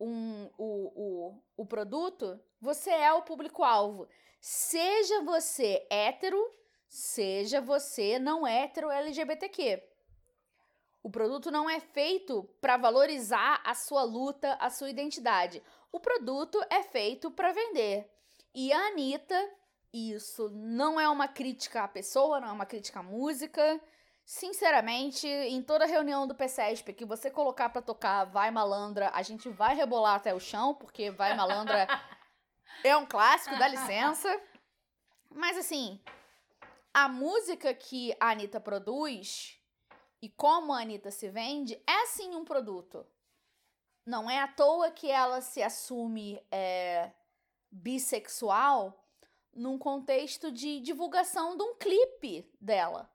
um, 0.00 0.48
o, 0.58 0.92
o, 0.94 1.42
o 1.56 1.66
produto, 1.66 2.40
você 2.60 2.90
é 2.90 3.12
o 3.12 3.22
público-alvo. 3.22 4.08
Seja 4.40 5.22
você 5.22 5.86
hétero, 5.90 6.38
seja 6.88 7.60
você 7.60 8.18
não 8.18 8.46
hétero 8.46 8.90
LGBTQ. 8.90 9.82
O 11.02 11.10
produto 11.10 11.50
não 11.50 11.70
é 11.70 11.78
feito 11.78 12.42
para 12.60 12.76
valorizar 12.76 13.62
a 13.64 13.74
sua 13.74 14.02
luta, 14.02 14.54
a 14.54 14.68
sua 14.70 14.90
identidade. 14.90 15.62
O 15.92 16.00
produto 16.00 16.60
é 16.68 16.82
feito 16.82 17.30
para 17.30 17.52
vender. 17.52 18.10
E 18.52 18.72
a 18.72 18.88
Anitta, 18.88 19.50
isso 19.92 20.48
não 20.50 20.98
é 20.98 21.08
uma 21.08 21.28
crítica 21.28 21.84
à 21.84 21.88
pessoa, 21.88 22.40
não 22.40 22.48
é 22.48 22.52
uma 22.52 22.66
crítica 22.66 23.00
à 23.00 23.02
música. 23.02 23.80
Sinceramente, 24.26 25.28
em 25.28 25.62
toda 25.62 25.86
reunião 25.86 26.26
do 26.26 26.34
PCESP 26.34 26.92
que 26.92 27.04
você 27.04 27.30
colocar 27.30 27.68
pra 27.68 27.80
tocar 27.80 28.24
Vai 28.24 28.50
Malandra, 28.50 29.08
a 29.14 29.22
gente 29.22 29.48
vai 29.48 29.76
rebolar 29.76 30.16
até 30.16 30.34
o 30.34 30.40
chão, 30.40 30.74
porque 30.74 31.12
Vai 31.12 31.36
Malandra 31.36 31.86
é 32.82 32.96
um 32.96 33.06
clássico, 33.06 33.56
dá 33.56 33.68
licença. 33.68 34.28
Mas 35.30 35.56
assim, 35.56 36.00
a 36.92 37.08
música 37.08 37.72
que 37.72 38.16
a 38.18 38.30
Anitta 38.30 38.58
produz 38.58 39.62
e 40.20 40.28
como 40.28 40.72
a 40.72 40.80
Anitta 40.80 41.12
se 41.12 41.28
vende 41.28 41.80
é 41.86 42.06
sim 42.06 42.34
um 42.34 42.44
produto. 42.44 43.06
Não 44.04 44.28
é 44.28 44.40
à 44.40 44.48
toa 44.48 44.90
que 44.90 45.08
ela 45.08 45.40
se 45.40 45.62
assume 45.62 46.44
é, 46.50 47.12
bissexual 47.70 49.06
num 49.54 49.78
contexto 49.78 50.50
de 50.50 50.80
divulgação 50.80 51.56
de 51.56 51.62
um 51.62 51.76
clipe 51.76 52.52
dela. 52.60 53.08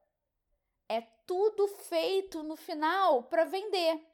Tudo 1.34 1.66
feito 1.70 2.44
no 2.44 2.58
final 2.58 3.24
para 3.24 3.46
vender. 3.46 4.06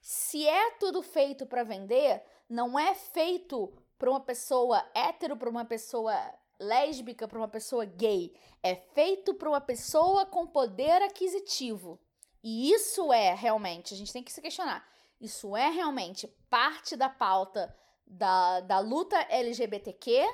Se 0.00 0.46
é 0.46 0.70
tudo 0.78 1.02
feito 1.02 1.44
para 1.44 1.64
vender, 1.64 2.22
não 2.48 2.78
é 2.78 2.94
feito 2.94 3.76
para 3.98 4.08
uma 4.08 4.20
pessoa 4.20 4.88
hétero, 4.94 5.36
para 5.36 5.50
uma 5.50 5.64
pessoa 5.64 6.14
lésbica, 6.60 7.26
para 7.26 7.36
uma 7.36 7.48
pessoa 7.48 7.84
gay. 7.84 8.32
É 8.62 8.76
feito 8.76 9.34
para 9.34 9.48
uma 9.48 9.60
pessoa 9.60 10.24
com 10.24 10.46
poder 10.46 11.02
aquisitivo. 11.02 11.98
E 12.44 12.72
isso 12.72 13.12
é 13.12 13.34
realmente, 13.34 13.92
a 13.92 13.96
gente 13.96 14.12
tem 14.12 14.22
que 14.22 14.32
se 14.32 14.40
questionar. 14.40 14.88
Isso 15.20 15.56
é 15.56 15.68
realmente 15.68 16.28
parte 16.48 16.94
da 16.94 17.08
pauta 17.08 17.76
da, 18.06 18.60
da 18.60 18.78
luta 18.78 19.16
LGBTQ? 19.28 20.24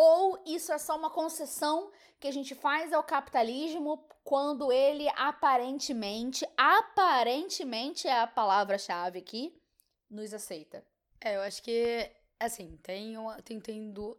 Ou 0.00 0.40
isso 0.46 0.72
é 0.72 0.78
só 0.78 0.96
uma 0.96 1.10
concessão 1.10 1.90
que 2.20 2.28
a 2.28 2.30
gente 2.30 2.54
faz 2.54 2.92
ao 2.92 3.02
capitalismo 3.02 4.06
quando 4.22 4.70
ele 4.70 5.08
aparentemente, 5.16 6.46
aparentemente 6.56 8.06
é 8.06 8.20
a 8.20 8.26
palavra-chave 8.28 9.18
aqui, 9.18 9.60
nos 10.08 10.32
aceita? 10.32 10.86
É, 11.20 11.34
eu 11.34 11.40
acho 11.40 11.60
que, 11.64 12.08
assim, 12.38 12.76
tem, 12.76 13.18
uma, 13.18 13.42
tem, 13.42 13.58
tem 13.58 13.90
du- 13.90 14.16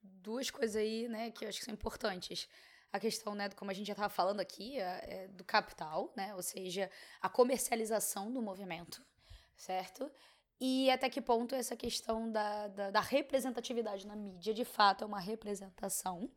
duas 0.00 0.48
coisas 0.48 0.76
aí, 0.76 1.08
né, 1.08 1.32
que 1.32 1.44
eu 1.44 1.48
acho 1.48 1.58
que 1.58 1.64
são 1.64 1.74
importantes. 1.74 2.48
A 2.92 3.00
questão, 3.00 3.34
né, 3.34 3.48
como 3.50 3.72
a 3.72 3.74
gente 3.74 3.88
já 3.88 3.94
estava 3.94 4.08
falando 4.08 4.38
aqui, 4.38 4.78
é, 4.78 5.24
é 5.24 5.28
do 5.28 5.42
capital, 5.42 6.12
né, 6.16 6.36
ou 6.36 6.42
seja, 6.42 6.88
a 7.20 7.28
comercialização 7.28 8.32
do 8.32 8.40
movimento, 8.40 9.04
certo? 9.56 10.08
E 10.60 10.90
até 10.90 11.10
que 11.10 11.20
ponto 11.20 11.54
essa 11.54 11.76
questão 11.76 12.30
da, 12.30 12.68
da, 12.68 12.90
da 12.90 13.00
representatividade 13.00 14.06
na 14.06 14.16
mídia, 14.16 14.54
de 14.54 14.64
fato, 14.64 15.04
é 15.04 15.06
uma 15.06 15.20
representação, 15.20 16.30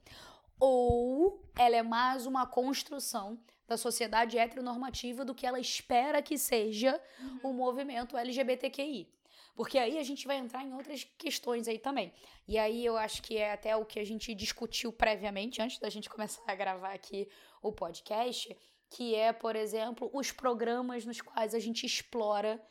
ou 0.59 1.41
ela 1.57 1.77
é 1.77 1.81
mais 1.81 2.25
uma 2.25 2.45
construção 2.45 3.39
da 3.65 3.77
sociedade 3.77 4.37
heteronormativa 4.37 5.23
do 5.23 5.33
que 5.33 5.45
ela 5.45 5.59
espera 5.59 6.21
que 6.21 6.37
seja 6.37 6.99
o 7.43 7.53
movimento 7.53 8.17
LGBTQI. 8.17 9.07
Porque 9.55 9.77
aí 9.77 9.97
a 9.97 10.03
gente 10.03 10.25
vai 10.25 10.37
entrar 10.37 10.63
em 10.63 10.73
outras 10.73 11.03
questões 11.17 11.67
aí 11.67 11.77
também. 11.77 12.13
E 12.47 12.57
aí 12.57 12.83
eu 12.85 12.97
acho 12.97 13.21
que 13.21 13.37
é 13.37 13.51
até 13.51 13.75
o 13.75 13.85
que 13.85 13.99
a 13.99 14.05
gente 14.05 14.33
discutiu 14.33 14.91
previamente, 14.91 15.61
antes 15.61 15.79
da 15.79 15.89
gente 15.89 16.09
começar 16.09 16.41
a 16.47 16.55
gravar 16.55 16.93
aqui 16.93 17.27
o 17.61 17.71
podcast, 17.71 18.55
que 18.89 19.13
é, 19.15 19.31
por 19.31 19.55
exemplo, 19.55 20.09
os 20.13 20.31
programas 20.31 21.05
nos 21.05 21.21
quais 21.21 21.53
a 21.53 21.59
gente 21.59 21.85
explora 21.85 22.61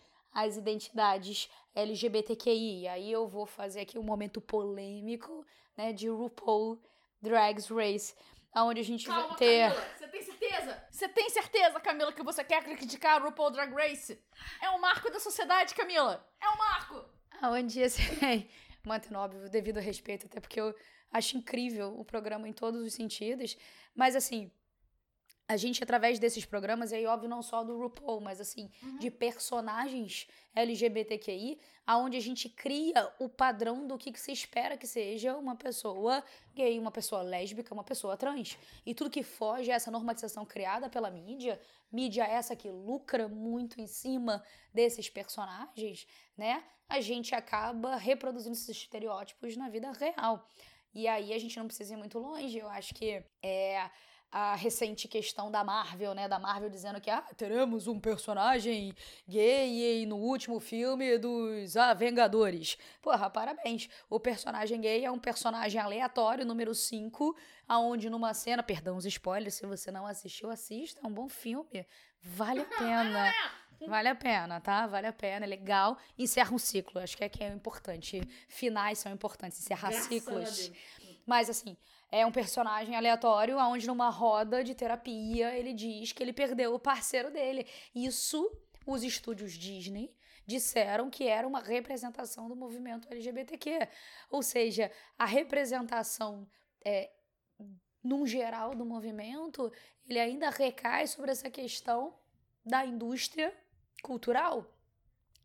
as 0.44 0.56
identidades 0.56 1.48
LGBTQI. 1.74 2.82
E 2.82 2.88
aí 2.88 3.10
eu 3.10 3.26
vou 3.26 3.46
fazer 3.46 3.80
aqui 3.80 3.98
um 3.98 4.02
momento 4.02 4.40
polêmico, 4.40 5.44
né, 5.76 5.92
de 5.92 6.08
RuPaul 6.08 6.80
Drag 7.20 7.60
Race, 7.70 8.14
onde 8.56 8.80
a 8.80 8.84
gente 8.84 9.08
vai 9.08 9.34
ter... 9.36 9.70
Você 9.96 10.08
tem 10.08 10.22
certeza? 10.22 10.84
Você 10.90 11.08
tem 11.08 11.30
certeza, 11.30 11.80
Camila, 11.80 12.12
que 12.12 12.22
você 12.22 12.44
quer 12.44 12.62
criticar 12.64 13.20
o 13.20 13.24
RuPaul 13.26 13.50
Drag 13.50 13.72
Race? 13.72 14.20
É 14.62 14.70
um 14.70 14.80
marco 14.80 15.10
da 15.10 15.20
sociedade, 15.20 15.74
Camila. 15.74 16.26
É 16.40 16.48
um 16.48 16.56
marco. 16.56 17.04
Aonde 17.40 17.80
esse 17.80 18.00
mantendo 18.84 19.18
óbvio 19.18 19.44
o 19.44 19.50
devido 19.50 19.78
respeito, 19.80 20.26
até 20.26 20.40
porque 20.40 20.60
eu 20.60 20.74
acho 21.12 21.36
incrível 21.36 21.98
o 21.98 22.04
programa 22.04 22.48
em 22.48 22.52
todos 22.52 22.80
os 22.80 22.94
sentidos, 22.94 23.56
mas 23.94 24.16
assim, 24.16 24.50
a 25.48 25.56
gente, 25.56 25.82
através 25.82 26.18
desses 26.18 26.44
programas, 26.44 26.92
e 26.92 26.96
aí, 26.96 27.06
óbvio, 27.06 27.26
não 27.26 27.40
só 27.40 27.64
do 27.64 27.78
RuPaul, 27.78 28.20
mas 28.20 28.38
assim, 28.38 28.70
uhum. 28.82 28.98
de 28.98 29.10
personagens 29.10 30.28
LGBTQI, 30.54 31.58
aonde 31.86 32.18
a 32.18 32.20
gente 32.20 32.50
cria 32.50 33.10
o 33.18 33.30
padrão 33.30 33.86
do 33.86 33.96
que, 33.96 34.12
que 34.12 34.20
se 34.20 34.30
espera 34.30 34.76
que 34.76 34.86
seja 34.86 35.34
uma 35.34 35.56
pessoa 35.56 36.22
gay, 36.54 36.78
uma 36.78 36.90
pessoa 36.90 37.22
lésbica, 37.22 37.72
uma 37.72 37.82
pessoa 37.82 38.14
trans. 38.14 38.58
E 38.84 38.92
tudo 38.92 39.08
que 39.08 39.22
foge 39.22 39.70
a 39.70 39.74
essa 39.76 39.90
normatização 39.90 40.44
criada 40.44 40.90
pela 40.90 41.10
mídia, 41.10 41.58
mídia 41.90 42.24
essa 42.24 42.54
que 42.54 42.68
lucra 42.68 43.26
muito 43.26 43.80
em 43.80 43.86
cima 43.86 44.44
desses 44.74 45.08
personagens, 45.08 46.06
né? 46.36 46.62
A 46.90 47.00
gente 47.00 47.34
acaba 47.34 47.96
reproduzindo 47.96 48.54
esses 48.54 48.68
estereótipos 48.68 49.56
na 49.56 49.70
vida 49.70 49.90
real. 49.92 50.46
E 50.92 51.08
aí 51.08 51.32
a 51.32 51.38
gente 51.38 51.58
não 51.58 51.66
precisa 51.66 51.94
ir 51.94 51.96
muito 51.96 52.18
longe. 52.18 52.58
Eu 52.58 52.68
acho 52.68 52.94
que 52.94 53.22
é 53.42 53.90
a 54.30 54.54
recente 54.54 55.08
questão 55.08 55.50
da 55.50 55.64
Marvel, 55.64 56.14
né? 56.14 56.28
Da 56.28 56.38
Marvel 56.38 56.68
dizendo 56.68 57.00
que 57.00 57.10
ah, 57.10 57.24
teremos 57.36 57.86
um 57.86 57.98
personagem 57.98 58.94
gay 59.26 60.04
no 60.06 60.16
último 60.16 60.60
filme 60.60 61.16
dos 61.18 61.76
Avengadores. 61.76 62.76
Porra, 63.00 63.30
parabéns. 63.30 63.88
O 64.08 64.20
personagem 64.20 64.80
gay 64.80 65.04
é 65.04 65.10
um 65.10 65.18
personagem 65.18 65.80
aleatório, 65.80 66.44
número 66.44 66.74
5, 66.74 67.36
aonde 67.66 68.10
numa 68.10 68.34
cena, 68.34 68.62
perdão 68.62 68.96
os 68.96 69.06
spoilers, 69.06 69.54
se 69.54 69.66
você 69.66 69.90
não 69.90 70.06
assistiu, 70.06 70.50
assista, 70.50 71.00
é 71.02 71.06
um 71.06 71.12
bom 71.12 71.28
filme. 71.28 71.86
Vale 72.20 72.60
a 72.60 72.64
pena. 72.78 73.34
Vale 73.86 74.08
a 74.08 74.14
pena, 74.14 74.60
tá? 74.60 74.86
Vale 74.86 75.06
a 75.06 75.12
pena, 75.12 75.46
é 75.46 75.48
legal. 75.48 75.96
Encerra 76.18 76.52
um 76.52 76.58
ciclo, 76.58 77.00
acho 77.00 77.16
que 77.16 77.24
é 77.24 77.28
que 77.28 77.42
é 77.42 77.48
importante. 77.48 78.20
Finais 78.48 78.98
são 78.98 79.12
importantes, 79.12 79.60
encerrar 79.60 79.90
Graças 79.90 80.08
ciclos. 80.08 80.72
Mas 81.24 81.48
assim, 81.48 81.76
é 82.10 82.24
um 82.24 82.32
personagem 82.32 82.96
aleatório, 82.96 83.58
onde 83.58 83.86
numa 83.86 84.08
roda 84.08 84.64
de 84.64 84.74
terapia 84.74 85.56
ele 85.56 85.72
diz 85.72 86.12
que 86.12 86.22
ele 86.22 86.32
perdeu 86.32 86.74
o 86.74 86.78
parceiro 86.78 87.30
dele. 87.30 87.66
Isso 87.94 88.50
os 88.86 89.02
estúdios 89.02 89.52
Disney 89.52 90.14
disseram 90.46 91.10
que 91.10 91.24
era 91.28 91.46
uma 91.46 91.60
representação 91.60 92.48
do 92.48 92.56
movimento 92.56 93.06
LGBTQ. 93.10 93.86
Ou 94.30 94.42
seja, 94.42 94.90
a 95.18 95.26
representação 95.26 96.48
é, 96.82 97.10
num 98.02 98.26
geral 98.26 98.74
do 98.74 98.86
movimento, 98.86 99.70
ele 100.08 100.18
ainda 100.18 100.48
recai 100.48 101.06
sobre 101.06 101.30
essa 101.30 101.50
questão 101.50 102.18
da 102.64 102.86
indústria 102.86 103.54
cultural. 104.02 104.64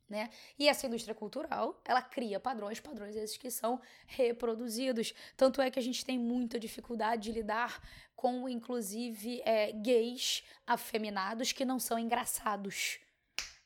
Né? 0.10 0.30
E 0.60 0.68
essa 0.68 0.86
indústria 0.86 1.16
cultural, 1.16 1.82
ela 1.86 2.02
cria 2.02 2.40
padrões, 2.40 2.80
padrões 2.80 3.16
esses 3.16 3.38
que 3.38 3.50
são 3.50 3.82
reproduzidos. 4.06 5.14
Tanto 5.36 5.62
é 5.62 5.72
que 5.72 5.80
a 5.80 5.82
gente 5.82 6.06
tem 6.06 6.20
muita 6.20 6.60
dificuldade 6.60 7.24
de 7.24 7.32
lidar 7.32 7.82
com, 8.16 8.48
inclusive, 8.48 9.42
é, 9.44 9.72
gays 9.72 10.44
afeminados 10.68 11.52
que 11.52 11.66
não 11.66 11.80
são 11.80 11.98
engraçados. 11.98 13.00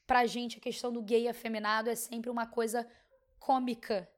Pra 0.05 0.25
gente, 0.25 0.57
a 0.57 0.61
questão 0.61 0.91
do 0.91 1.01
gay 1.01 1.27
afeminado 1.27 1.89
é 1.89 1.95
sempre 1.95 2.29
uma 2.29 2.47
coisa 2.47 2.87
cômica, 3.39 4.09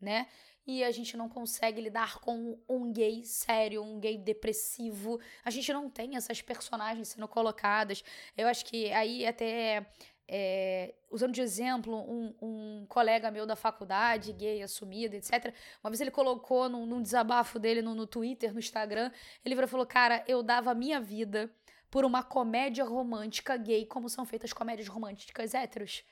né? 0.00 0.28
E 0.66 0.84
a 0.84 0.90
gente 0.90 1.16
não 1.16 1.28
consegue 1.28 1.80
lidar 1.80 2.18
com 2.20 2.58
um 2.68 2.92
gay 2.92 3.24
sério, 3.24 3.82
um 3.82 3.98
gay 3.98 4.18
depressivo. 4.18 5.18
A 5.42 5.50
gente 5.50 5.72
não 5.72 5.88
tem 5.88 6.14
essas 6.14 6.42
personagens 6.42 7.08
sendo 7.08 7.26
colocadas. 7.26 8.04
Eu 8.36 8.46
acho 8.46 8.64
que 8.66 8.92
aí 8.92 9.26
até 9.26 9.86
é, 10.28 10.94
usando 11.10 11.32
de 11.32 11.40
exemplo 11.40 11.96
um, 11.96 12.34
um, 12.42 12.86
colega 12.86 13.30
meu 13.30 13.46
da 13.46 13.56
faculdade, 13.56 14.32
gay, 14.32 14.62
assumido, 14.62 15.16
etc. 15.16 15.54
Uma 15.82 15.90
vez 15.90 16.00
ele 16.00 16.10
colocou 16.10 16.68
num, 16.68 16.84
num 16.84 17.00
desabafo 17.00 17.58
dele 17.58 17.80
no, 17.80 17.94
no, 17.94 18.06
Twitter, 18.06 18.52
no 18.52 18.58
Instagram, 18.58 19.10
ele 19.42 19.66
falou: 19.66 19.86
Cara, 19.86 20.22
eu 20.28 20.42
dava 20.42 20.74
minha 20.74 21.00
vida 21.00 21.50
por 21.90 22.04
uma 22.04 22.22
comédia 22.22 22.84
romântica 22.84 23.56
gay, 23.56 23.86
como 23.86 24.10
são 24.10 24.26
feitas 24.26 24.52
comédias 24.52 24.88
românticas 24.88 25.54
héteros. 25.54 26.04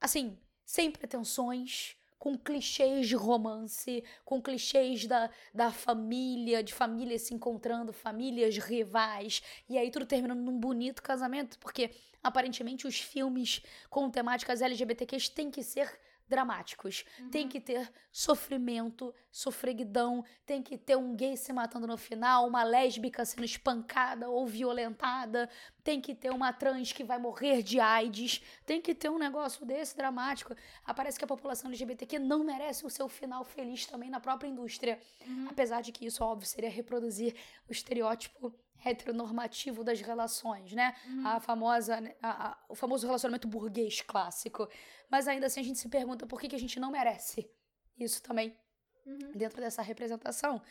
Assim, 0.00 0.38
sem 0.64 0.90
pretensões, 0.90 1.96
com 2.18 2.36
clichês 2.36 3.06
de 3.06 3.14
romance, 3.14 4.02
com 4.24 4.40
clichês 4.40 5.06
da, 5.06 5.30
da 5.54 5.70
família, 5.70 6.62
de 6.62 6.72
famílias 6.72 7.22
se 7.22 7.34
encontrando, 7.34 7.92
famílias 7.92 8.56
rivais, 8.56 9.42
e 9.68 9.76
aí 9.76 9.90
tudo 9.90 10.06
terminando 10.06 10.40
num 10.40 10.58
bonito 10.58 11.02
casamento, 11.02 11.58
porque 11.58 11.90
aparentemente 12.26 12.86
os 12.86 12.98
filmes 12.98 13.62
com 13.88 14.10
temáticas 14.10 14.60
LGBTQs 14.60 15.28
têm 15.28 15.50
que 15.50 15.62
ser 15.62 15.98
dramáticos. 16.28 17.04
Uhum. 17.20 17.30
Tem 17.30 17.48
que 17.48 17.60
ter 17.60 17.90
sofrimento, 18.10 19.14
sofreguidão, 19.30 20.24
tem 20.44 20.62
que 20.62 20.76
ter 20.76 20.96
um 20.96 21.14
gay 21.14 21.36
se 21.36 21.52
matando 21.52 21.86
no 21.86 21.96
final, 21.96 22.48
uma 22.48 22.64
lésbica 22.64 23.24
sendo 23.24 23.44
espancada 23.44 24.28
ou 24.28 24.46
violentada, 24.46 25.48
tem 25.84 26.00
que 26.00 26.14
ter 26.14 26.30
uma 26.30 26.52
trans 26.52 26.92
que 26.92 27.04
vai 27.04 27.18
morrer 27.18 27.62
de 27.62 27.78
AIDS, 27.78 28.42
tem 28.64 28.80
que 28.80 28.94
ter 28.94 29.08
um 29.08 29.18
negócio 29.18 29.64
desse 29.64 29.96
dramático. 29.96 30.54
Aparece 30.84 31.18
que 31.18 31.24
a 31.24 31.28
população 31.28 31.68
LGBTQ 31.68 32.18
não 32.18 32.42
merece 32.42 32.84
o 32.84 32.90
seu 32.90 33.08
final 33.08 33.44
feliz 33.44 33.86
também 33.86 34.10
na 34.10 34.20
própria 34.20 34.48
indústria. 34.48 34.98
Uhum. 35.26 35.48
Apesar 35.50 35.80
de 35.80 35.92
que 35.92 36.06
isso, 36.06 36.24
óbvio, 36.24 36.48
seria 36.48 36.70
reproduzir 36.70 37.34
o 37.68 37.72
estereótipo 37.72 38.52
heteronormativo 38.84 39.82
das 39.82 40.00
relações, 40.00 40.72
né? 40.72 40.94
Uhum. 41.06 41.26
A 41.26 41.40
famosa, 41.40 42.14
a, 42.22 42.48
a, 42.48 42.58
o 42.68 42.74
famoso 42.74 43.06
relacionamento 43.06 43.48
burguês 43.48 44.00
clássico. 44.00 44.68
Mas 45.10 45.26
ainda 45.28 45.46
assim 45.46 45.60
a 45.60 45.64
gente 45.64 45.78
se 45.78 45.88
pergunta 45.88 46.26
por 46.26 46.40
que, 46.40 46.48
que 46.48 46.56
a 46.56 46.60
gente 46.60 46.78
não 46.78 46.90
merece 46.90 47.50
isso 47.98 48.22
também 48.22 48.56
uhum. 49.04 49.32
dentro 49.34 49.60
dessa 49.60 49.82
representação. 49.82 50.62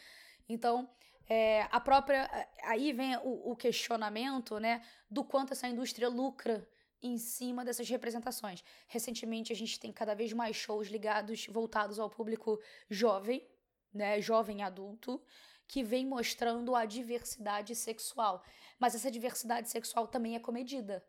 Então, 0.48 0.90
é, 1.27 1.64
a 1.72 1.80
própria. 1.80 2.30
Aí 2.64 2.94
vem 2.94 3.18
o, 3.18 3.52
o 3.52 3.56
questionamento, 3.56 4.60
né, 4.60 4.82
do 5.10 5.23
quanto 5.23 5.53
essa 5.53 5.68
indústria 5.68 6.07
lucra 6.07 6.68
em 7.02 7.18
cima 7.18 7.64
dessas 7.65 7.88
representações. 7.90 8.64
Recentemente 8.88 9.52
a 9.52 9.56
gente 9.56 9.80
tem 9.80 9.91
cada 9.91 10.15
vez 10.15 10.34
mais 10.34 10.56
shows 10.56 10.88
ligados, 10.88 11.45
voltados 11.48 11.99
ao 11.99 12.10
público 12.10 12.60
jovem, 12.90 13.48
né, 13.94 14.19
jovem 14.22 14.64
adulto, 14.64 15.22
que 15.68 15.84
vem 15.84 16.06
mostrando 16.06 16.76
a 16.76 16.86
diversidade 16.86 17.76
sexual. 17.76 18.44
Mas 18.80 18.96
essa 18.96 19.10
diversidade 19.10 19.70
sexual 19.70 20.08
também 20.08 20.36
é 20.36 20.40
comedida, 20.40 21.06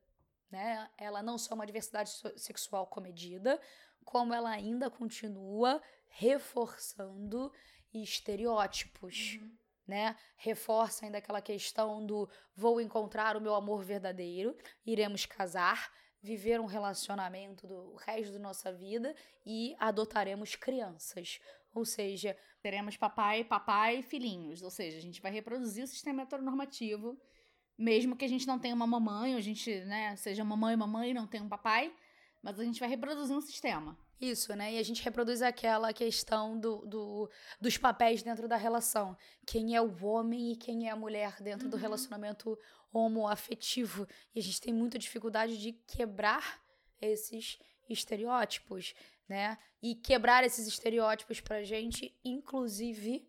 né? 0.50 0.88
Ela 0.96 1.22
não 1.22 1.36
só 1.36 1.52
é 1.52 1.54
uma 1.54 1.66
diversidade 1.66 2.10
sexual 2.36 2.86
comedida, 2.86 3.60
como 4.04 4.32
ela 4.32 4.50
ainda 4.50 4.88
continua 4.88 5.82
reforçando 6.08 7.52
estereótipos. 7.92 9.38
Uhum. 9.40 9.56
Né? 9.86 10.16
Reforça 10.36 11.04
ainda 11.04 11.18
aquela 11.18 11.40
questão 11.40 12.04
do 12.04 12.28
vou 12.54 12.80
encontrar 12.80 13.36
o 13.36 13.40
meu 13.40 13.54
amor 13.54 13.84
verdadeiro, 13.84 14.56
iremos 14.84 15.26
casar, 15.26 15.92
viver 16.20 16.60
um 16.60 16.66
relacionamento 16.66 17.68
do 17.68 17.94
resto 17.94 18.32
da 18.32 18.38
nossa 18.40 18.72
vida 18.72 19.14
e 19.44 19.76
adotaremos 19.78 20.56
crianças. 20.56 21.38
Ou 21.76 21.84
seja, 21.84 22.34
teremos 22.62 22.96
papai, 22.96 23.44
papai 23.44 23.98
e 23.98 24.02
filhinhos. 24.02 24.62
Ou 24.62 24.70
seja, 24.70 24.96
a 24.96 25.00
gente 25.00 25.20
vai 25.20 25.30
reproduzir 25.30 25.84
o 25.84 25.86
sistema 25.86 26.22
heteronormativo, 26.22 27.20
mesmo 27.76 28.16
que 28.16 28.24
a 28.24 28.28
gente 28.28 28.46
não 28.46 28.58
tenha 28.58 28.74
uma 28.74 28.86
mamãe, 28.86 29.32
ou 29.32 29.38
a 29.38 29.42
gente 29.42 29.70
né, 29.80 30.16
seja 30.16 30.42
mamãe 30.42 30.72
e 30.72 30.76
mamãe 30.76 31.10
e 31.10 31.14
não 31.14 31.26
tenha 31.26 31.44
um 31.44 31.50
papai, 31.50 31.92
mas 32.42 32.58
a 32.58 32.64
gente 32.64 32.80
vai 32.80 32.88
reproduzir 32.88 33.36
um 33.36 33.42
sistema. 33.42 33.94
Isso, 34.18 34.56
né? 34.56 34.72
E 34.72 34.78
a 34.78 34.82
gente 34.82 35.02
reproduz 35.02 35.42
aquela 35.42 35.92
questão 35.92 36.58
do, 36.58 36.86
do, 36.86 37.30
dos 37.60 37.76
papéis 37.76 38.22
dentro 38.22 38.48
da 38.48 38.56
relação. 38.56 39.14
Quem 39.46 39.76
é 39.76 39.82
o 39.82 40.02
homem 40.02 40.52
e 40.52 40.56
quem 40.56 40.88
é 40.88 40.90
a 40.90 40.96
mulher 40.96 41.36
dentro 41.42 41.66
uhum. 41.66 41.70
do 41.72 41.76
relacionamento 41.76 42.58
homoafetivo. 42.90 44.08
E 44.34 44.40
a 44.40 44.42
gente 44.42 44.62
tem 44.62 44.72
muita 44.72 44.98
dificuldade 44.98 45.58
de 45.58 45.72
quebrar 45.86 46.62
esses 46.98 47.58
estereótipos 47.86 48.94
né? 49.28 49.58
E 49.82 49.94
quebrar 49.94 50.44
esses 50.44 50.66
estereótipos 50.66 51.40
pra 51.40 51.62
gente, 51.62 52.16
inclusive, 52.24 53.28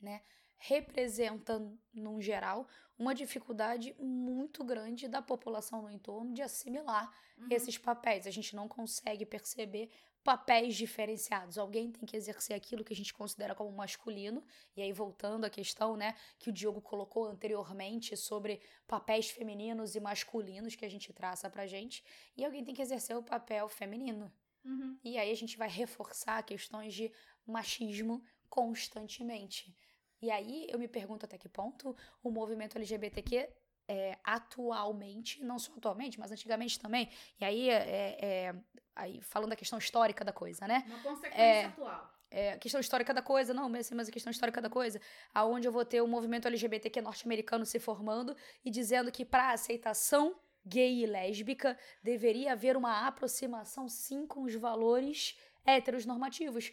né, 0.00 0.22
representa, 0.56 1.60
num 1.92 2.20
geral, 2.20 2.66
uma 2.98 3.14
dificuldade 3.14 3.94
muito 3.98 4.64
grande 4.64 5.06
da 5.06 5.22
população 5.22 5.82
no 5.82 5.90
entorno 5.90 6.34
de 6.34 6.42
assimilar 6.42 7.08
uhum. 7.38 7.46
esses 7.50 7.78
papéis. 7.78 8.26
A 8.26 8.30
gente 8.30 8.56
não 8.56 8.66
consegue 8.66 9.24
perceber 9.24 9.88
papéis 10.24 10.74
diferenciados. 10.74 11.56
Alguém 11.56 11.92
tem 11.92 12.04
que 12.04 12.16
exercer 12.16 12.56
aquilo 12.56 12.84
que 12.84 12.92
a 12.92 12.96
gente 12.96 13.14
considera 13.14 13.54
como 13.54 13.70
masculino. 13.70 14.42
E 14.76 14.82
aí, 14.82 14.92
voltando 14.92 15.44
à 15.44 15.50
questão, 15.50 15.96
né, 15.96 16.14
que 16.38 16.50
o 16.50 16.52
Diogo 16.52 16.80
colocou 16.80 17.24
anteriormente 17.24 18.16
sobre 18.16 18.60
papéis 18.86 19.30
femininos 19.30 19.94
e 19.94 20.00
masculinos 20.00 20.74
que 20.74 20.84
a 20.84 20.90
gente 20.90 21.12
traça 21.12 21.48
pra 21.48 21.66
gente. 21.66 22.04
E 22.36 22.44
alguém 22.44 22.64
tem 22.64 22.74
que 22.74 22.82
exercer 22.82 23.16
o 23.16 23.22
papel 23.22 23.68
feminino. 23.68 24.30
Uhum. 24.68 24.98
E 25.02 25.16
aí 25.16 25.30
a 25.30 25.34
gente 25.36 25.56
vai 25.56 25.68
reforçar 25.68 26.42
questões 26.42 26.92
de 26.94 27.10
machismo 27.46 28.22
constantemente. 28.48 29.74
E 30.20 30.30
aí 30.30 30.66
eu 30.68 30.78
me 30.78 30.88
pergunto 30.88 31.24
até 31.24 31.38
que 31.38 31.48
ponto 31.48 31.96
o 32.22 32.30
movimento 32.30 32.76
LGBTQ 32.76 33.48
é, 33.88 34.18
atualmente, 34.22 35.42
não 35.42 35.58
só 35.58 35.72
atualmente, 35.76 36.20
mas 36.20 36.30
antigamente 36.30 36.78
também, 36.78 37.08
e 37.40 37.44
aí, 37.44 37.70
é, 37.70 38.18
é, 38.20 38.54
aí 38.94 39.20
falando 39.22 39.50
da 39.50 39.56
questão 39.56 39.78
histórica 39.78 40.22
da 40.24 40.32
coisa, 40.32 40.66
né? 40.66 40.84
Uma 40.86 41.02
consequência 41.02 41.40
É. 41.42 41.64
atual. 41.64 42.18
É, 42.30 42.58
questão 42.58 42.78
histórica 42.78 43.14
da 43.14 43.22
coisa, 43.22 43.54
não, 43.54 43.70
mas, 43.70 43.90
mas 43.90 44.06
a 44.06 44.12
questão 44.12 44.30
histórica 44.30 44.60
da 44.60 44.68
coisa, 44.68 45.00
aonde 45.32 45.66
eu 45.66 45.72
vou 45.72 45.82
ter 45.82 46.02
o 46.02 46.06
movimento 46.06 46.46
LGBTQ 46.46 47.00
norte-americano 47.00 47.64
se 47.64 47.78
formando 47.78 48.36
e 48.62 48.70
dizendo 48.70 49.10
que 49.10 49.24
para 49.24 49.52
aceitação 49.52 50.38
gay 50.64 51.02
e 51.02 51.06
lésbica 51.06 51.78
deveria 52.02 52.52
haver 52.52 52.76
uma 52.76 53.06
aproximação 53.06 53.88
sim 53.88 54.26
com 54.26 54.42
os 54.42 54.54
valores 54.54 55.38
heteronormativos, 55.64 56.72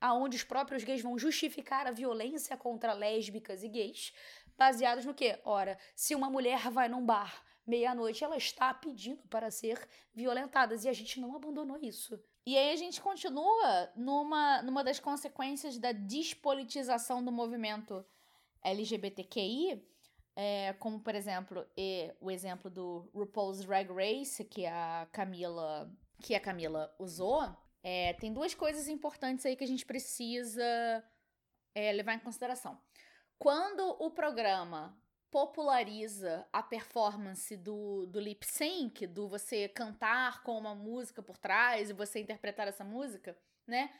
aonde 0.00 0.36
os 0.36 0.44
próprios 0.44 0.84
gays 0.84 1.02
vão 1.02 1.18
justificar 1.18 1.86
a 1.86 1.90
violência 1.90 2.56
contra 2.56 2.92
lésbicas 2.92 3.62
e 3.62 3.68
gays, 3.68 4.12
baseados 4.56 5.04
no 5.04 5.14
quê? 5.14 5.38
Ora, 5.44 5.78
se 5.94 6.14
uma 6.14 6.30
mulher 6.30 6.70
vai 6.70 6.88
num 6.88 7.04
bar 7.04 7.42
meia-noite, 7.66 8.24
ela 8.24 8.36
está 8.36 8.72
pedindo 8.74 9.22
para 9.28 9.50
ser 9.50 9.88
violentada 10.12 10.74
e 10.74 10.88
a 10.88 10.92
gente 10.92 11.20
não 11.20 11.36
abandonou 11.36 11.78
isso. 11.80 12.18
E 12.44 12.56
aí 12.56 12.72
a 12.72 12.76
gente 12.76 13.00
continua 13.00 13.90
numa, 13.94 14.62
numa 14.62 14.82
das 14.82 14.98
consequências 14.98 15.78
da 15.78 15.92
despolitização 15.92 17.22
do 17.24 17.30
movimento 17.30 18.04
LGBTQI, 18.62 19.86
é, 20.42 20.72
como 20.78 20.98
por 20.98 21.14
exemplo 21.14 21.66
e, 21.76 22.10
o 22.18 22.30
exemplo 22.30 22.70
do 22.70 23.10
RuPaul's 23.12 23.62
Drag 23.62 23.92
Race 23.92 24.42
que 24.42 24.64
a 24.64 25.06
Camila 25.12 25.92
que 26.22 26.34
a 26.34 26.40
Camila 26.40 26.94
usou. 26.98 27.54
É, 27.82 28.14
tem 28.14 28.32
duas 28.32 28.54
coisas 28.54 28.88
importantes 28.88 29.44
aí 29.44 29.54
que 29.54 29.64
a 29.64 29.66
gente 29.66 29.84
precisa 29.84 31.04
é, 31.74 31.92
levar 31.92 32.14
em 32.14 32.18
consideração. 32.18 32.80
Quando 33.38 33.80
o 33.98 34.10
programa 34.10 34.98
populariza 35.30 36.46
a 36.50 36.62
performance 36.62 37.54
do, 37.56 38.06
do 38.06 38.18
lip 38.18 38.44
sync, 38.46 39.06
do 39.06 39.28
você 39.28 39.68
cantar 39.68 40.42
com 40.42 40.58
uma 40.58 40.74
música 40.74 41.22
por 41.22 41.36
trás 41.36 41.90
e 41.90 41.94
você 41.94 42.18
interpretar 42.18 42.66
essa 42.66 42.84
música, 42.84 43.36
né? 43.66 43.90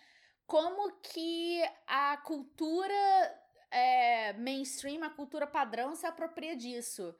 Como 0.46 0.90
que 1.00 1.62
a 1.86 2.16
cultura 2.18 3.40
é, 3.70 4.32
mainstream, 4.34 5.02
a 5.02 5.10
cultura 5.10 5.46
padrão 5.46 5.94
se 5.94 6.06
apropria 6.06 6.56
disso. 6.56 7.14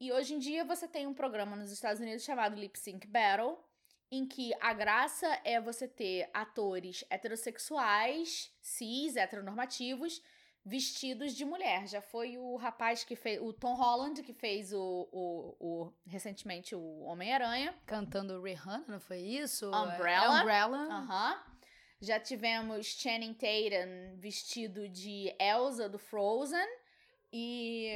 E 0.00 0.12
hoje 0.12 0.34
em 0.34 0.38
dia 0.38 0.64
você 0.64 0.86
tem 0.86 1.06
um 1.06 1.14
programa 1.14 1.56
nos 1.56 1.70
Estados 1.70 2.00
Unidos 2.00 2.22
chamado 2.22 2.56
Lip 2.56 2.78
Sync 2.78 3.06
Battle, 3.06 3.58
em 4.10 4.26
que 4.26 4.52
a 4.60 4.72
graça 4.72 5.26
é 5.44 5.60
você 5.60 5.88
ter 5.88 6.28
atores 6.32 7.04
heterossexuais, 7.10 8.52
cis, 8.60 9.16
heteronormativos, 9.16 10.22
vestidos 10.64 11.32
de 11.32 11.44
mulher. 11.44 11.86
Já 11.88 12.02
foi 12.02 12.36
o 12.36 12.56
rapaz 12.56 13.04
que 13.04 13.16
fez. 13.16 13.40
O 13.40 13.52
Tom 13.52 13.74
Holland, 13.74 14.22
que 14.22 14.32
fez 14.32 14.72
o, 14.72 15.08
o, 15.12 15.56
o 15.58 15.92
recentemente 16.06 16.74
o 16.74 17.00
Homem-Aranha. 17.04 17.74
Cantando 17.86 18.42
Rihanna, 18.42 18.84
não 18.86 19.00
foi 19.00 19.20
isso? 19.20 19.66
Umbrella. 19.68 20.38
É, 20.38 20.40
Umbrella. 20.40 20.78
Aham. 20.90 21.55
Já 22.00 22.20
tivemos 22.20 22.86
Channing 22.86 23.34
Tatum 23.34 24.16
vestido 24.18 24.88
de 24.88 25.34
Elsa 25.40 25.88
do 25.88 25.98
Frozen. 25.98 26.66
E. 27.32 27.92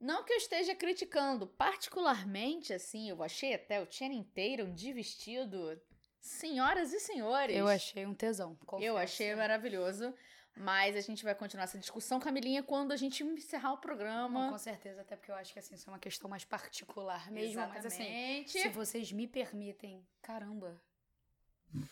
Não 0.00 0.24
que 0.24 0.32
eu 0.32 0.36
esteja 0.36 0.76
criticando, 0.76 1.46
particularmente 1.46 2.72
assim, 2.72 3.10
eu 3.10 3.20
achei 3.20 3.54
até 3.54 3.82
o 3.82 3.90
Channing 3.90 4.22
Tatum 4.22 4.72
de 4.72 4.92
vestido. 4.92 5.80
Senhoras 6.20 6.92
e 6.92 7.00
senhores. 7.00 7.56
Eu 7.56 7.66
achei 7.66 8.06
um 8.06 8.14
tesão. 8.14 8.56
Eu 8.60 8.66
confesso. 8.66 8.98
achei 8.98 9.34
maravilhoso. 9.34 10.14
Mas 10.56 10.96
a 10.96 11.00
gente 11.00 11.22
vai 11.22 11.36
continuar 11.36 11.64
essa 11.64 11.78
discussão, 11.78 12.18
Camilinha, 12.18 12.64
quando 12.64 12.90
a 12.90 12.96
gente 12.96 13.22
encerrar 13.22 13.70
o 13.70 13.74
Não, 13.74 13.80
programa. 13.80 14.50
com 14.50 14.58
certeza, 14.58 15.02
até 15.02 15.14
porque 15.14 15.30
eu 15.30 15.36
acho 15.36 15.52
que 15.52 15.58
assim, 15.60 15.76
isso 15.76 15.88
é 15.88 15.92
uma 15.92 16.00
questão 16.00 16.28
mais 16.28 16.44
particular 16.44 17.30
mesmo. 17.30 17.60
Mas 17.68 17.86
assim, 17.86 18.02
Exatamente. 18.02 18.50
se 18.50 18.68
vocês 18.70 19.12
me 19.12 19.28
permitem, 19.28 20.04
caramba. 20.20 20.80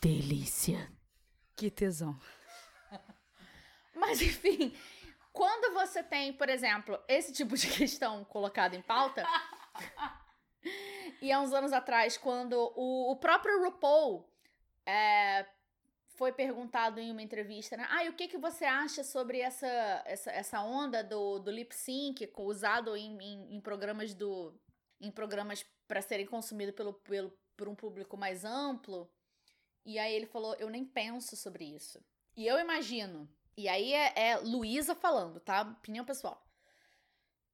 Delícia. 0.01 0.91
Que 1.57 1.71
tesão. 1.71 2.19
Mas 3.97 4.21
enfim, 4.21 4.77
quando 5.33 5.75
você 5.75 6.03
tem, 6.03 6.33
por 6.33 6.49
exemplo, 6.49 6.99
esse 7.09 7.33
tipo 7.33 7.57
de 7.57 7.67
questão 7.69 8.25
colocada 8.25 8.77
em 8.77 8.83
pauta. 8.83 9.27
e 11.21 11.33
há 11.33 11.41
uns 11.41 11.53
anos 11.53 11.73
atrás, 11.73 12.17
quando 12.17 12.55
o, 12.77 13.11
o 13.11 13.17
próprio 13.17 13.63
RuPaul 13.65 14.31
é, 14.85 15.47
foi 16.17 16.33
perguntado 16.33 17.01
em 17.01 17.11
uma 17.11 17.23
entrevista, 17.23 17.77
né? 17.77 17.87
Ah, 17.91 18.05
e 18.05 18.09
o 18.09 18.15
que, 18.15 18.29
que 18.29 18.39
você 18.39 18.65
acha 18.65 19.03
sobre 19.03 19.41
essa, 19.41 20.03
essa, 20.07 20.31
essa 20.31 20.63
onda 20.63 21.03
do, 21.03 21.39
do 21.39 21.51
lip 21.51 21.75
sync 21.75 22.31
usado 22.39 22.97
em, 22.97 23.19
em, 23.19 23.57
em 23.57 23.61
programas 23.61 24.15
do. 24.15 24.55
em 25.01 25.11
programas 25.11 25.65
para 25.87 26.03
serem 26.03 26.27
consumidos 26.27 26.75
pelo, 26.75 26.95
pelo, 26.95 27.33
por 27.57 27.69
um 27.69 27.75
público 27.75 28.17
mais 28.17 28.45
amplo? 28.45 29.11
E 29.87 29.99
aí 29.99 30.13
ele 30.13 30.27
falou, 30.27 30.55
eu 30.57 30.69
nem 30.69 30.85
penso 30.85 31.35
sobre 31.37 31.65
isso. 31.65 32.05
E 32.37 32.47
eu 32.47 32.59
imagino 32.59 33.27
e 33.57 33.69
aí 33.69 33.95
é, 33.95 34.13
é 34.33 34.37
Luísa 34.37 34.95
falando, 34.95 35.41
tá? 35.41 35.63
Opinião 35.63 36.05
pessoal. 36.05 36.47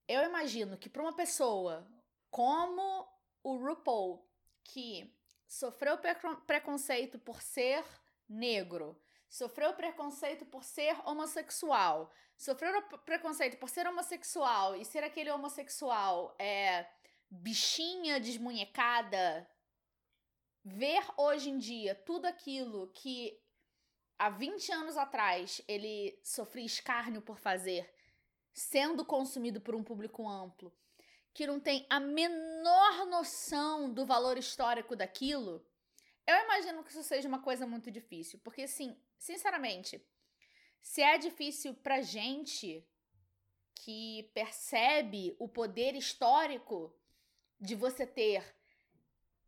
Eu 0.09 0.25
imagino 0.25 0.77
que 0.77 0.89
para 0.89 1.03
uma 1.03 1.15
pessoa 1.15 1.87
como 2.29 3.09
o 3.43 3.57
RuPaul, 3.57 4.29
que 4.65 5.15
sofreu 5.47 5.97
precon- 5.99 6.41
preconceito 6.41 7.21
por 7.21 7.41
ser 7.41 7.85
negro, 8.29 9.01
sofreu 9.29 9.75
preconceito 9.75 10.45
por 10.45 10.65
ser 10.65 10.97
homossexual, 11.07 12.11
sofreu 12.37 12.83
pre- 12.83 12.99
preconceito 12.99 13.57
por 13.59 13.69
ser 13.69 13.87
homossexual 13.87 14.75
e 14.75 14.85
ser 14.85 15.05
aquele 15.05 15.31
homossexual 15.31 16.35
é 16.37 16.85
bichinha 17.31 18.19
desmunhecada, 18.19 19.49
ver 20.65 21.03
hoje 21.17 21.51
em 21.51 21.59
dia 21.59 21.95
tudo 21.95 22.27
aquilo 22.27 22.89
que 22.95 23.41
há 24.19 24.31
20 24.31 24.73
anos 24.73 24.97
atrás 24.97 25.61
ele 25.67 26.19
sofria 26.23 26.65
escárnio 26.65 27.21
por 27.21 27.39
fazer, 27.39 27.93
sendo 28.53 29.05
consumido 29.05 29.61
por 29.61 29.75
um 29.75 29.83
público 29.83 30.29
amplo, 30.29 30.73
que 31.35 31.47
não 31.47 31.59
tem 31.59 31.87
a 31.89 31.99
menor 31.99 33.07
noção 33.07 33.93
do 33.93 34.05
valor 34.05 34.39
histórico 34.39 34.95
daquilo, 34.95 35.67
eu 36.27 36.37
imagino 36.45 36.85
que 36.85 36.91
isso 36.91 37.03
seja 37.03 37.29
uma 37.29 37.43
coisa 37.43 37.67
muito 37.67 37.91
difícil. 37.91 38.39
Porque, 38.45 38.63
assim, 38.63 38.97
sinceramente, 39.19 40.05
se 40.81 41.03
é 41.03 41.19
difícil 41.19 41.75
pra 41.75 42.01
gente 42.01 42.87
que 43.75 44.31
percebe 44.35 45.35
o 45.39 45.49
poder 45.49 45.95
histórico 45.95 46.95
de 47.61 47.75
você 47.75 48.07
ter 48.07 48.45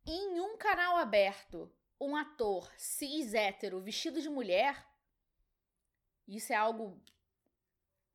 em 0.06 0.40
um 0.40 0.56
canal 0.56 0.96
aberto 0.96 1.70
um 2.00 2.16
ator 2.16 2.70
cis 2.76 3.34
hétero 3.34 3.80
vestido 3.80 4.20
de 4.20 4.28
mulher, 4.28 4.86
isso 6.26 6.52
é 6.52 6.56
algo 6.56 7.00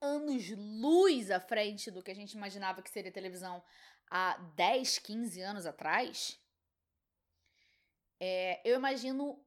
anos 0.01 0.49
luz 0.55 1.29
à 1.31 1.39
frente 1.39 1.91
do 1.91 2.01
que 2.01 2.11
a 2.11 2.15
gente 2.15 2.33
imaginava 2.33 2.81
que 2.81 2.89
seria 2.89 3.11
televisão 3.11 3.63
há 4.09 4.37
10, 4.55 4.99
15 4.99 5.41
anos 5.41 5.65
atrás. 5.65 6.39
É, 8.19 8.61
eu 8.63 8.75
imagino 8.75 9.43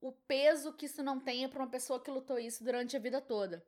o 0.00 0.12
peso 0.12 0.72
que 0.72 0.86
isso 0.86 1.02
não 1.02 1.20
tenha 1.20 1.48
para 1.48 1.62
uma 1.62 1.70
pessoa 1.70 2.02
que 2.02 2.10
lutou 2.10 2.38
isso 2.38 2.64
durante 2.64 2.96
a 2.96 3.00
vida 3.00 3.20
toda. 3.20 3.64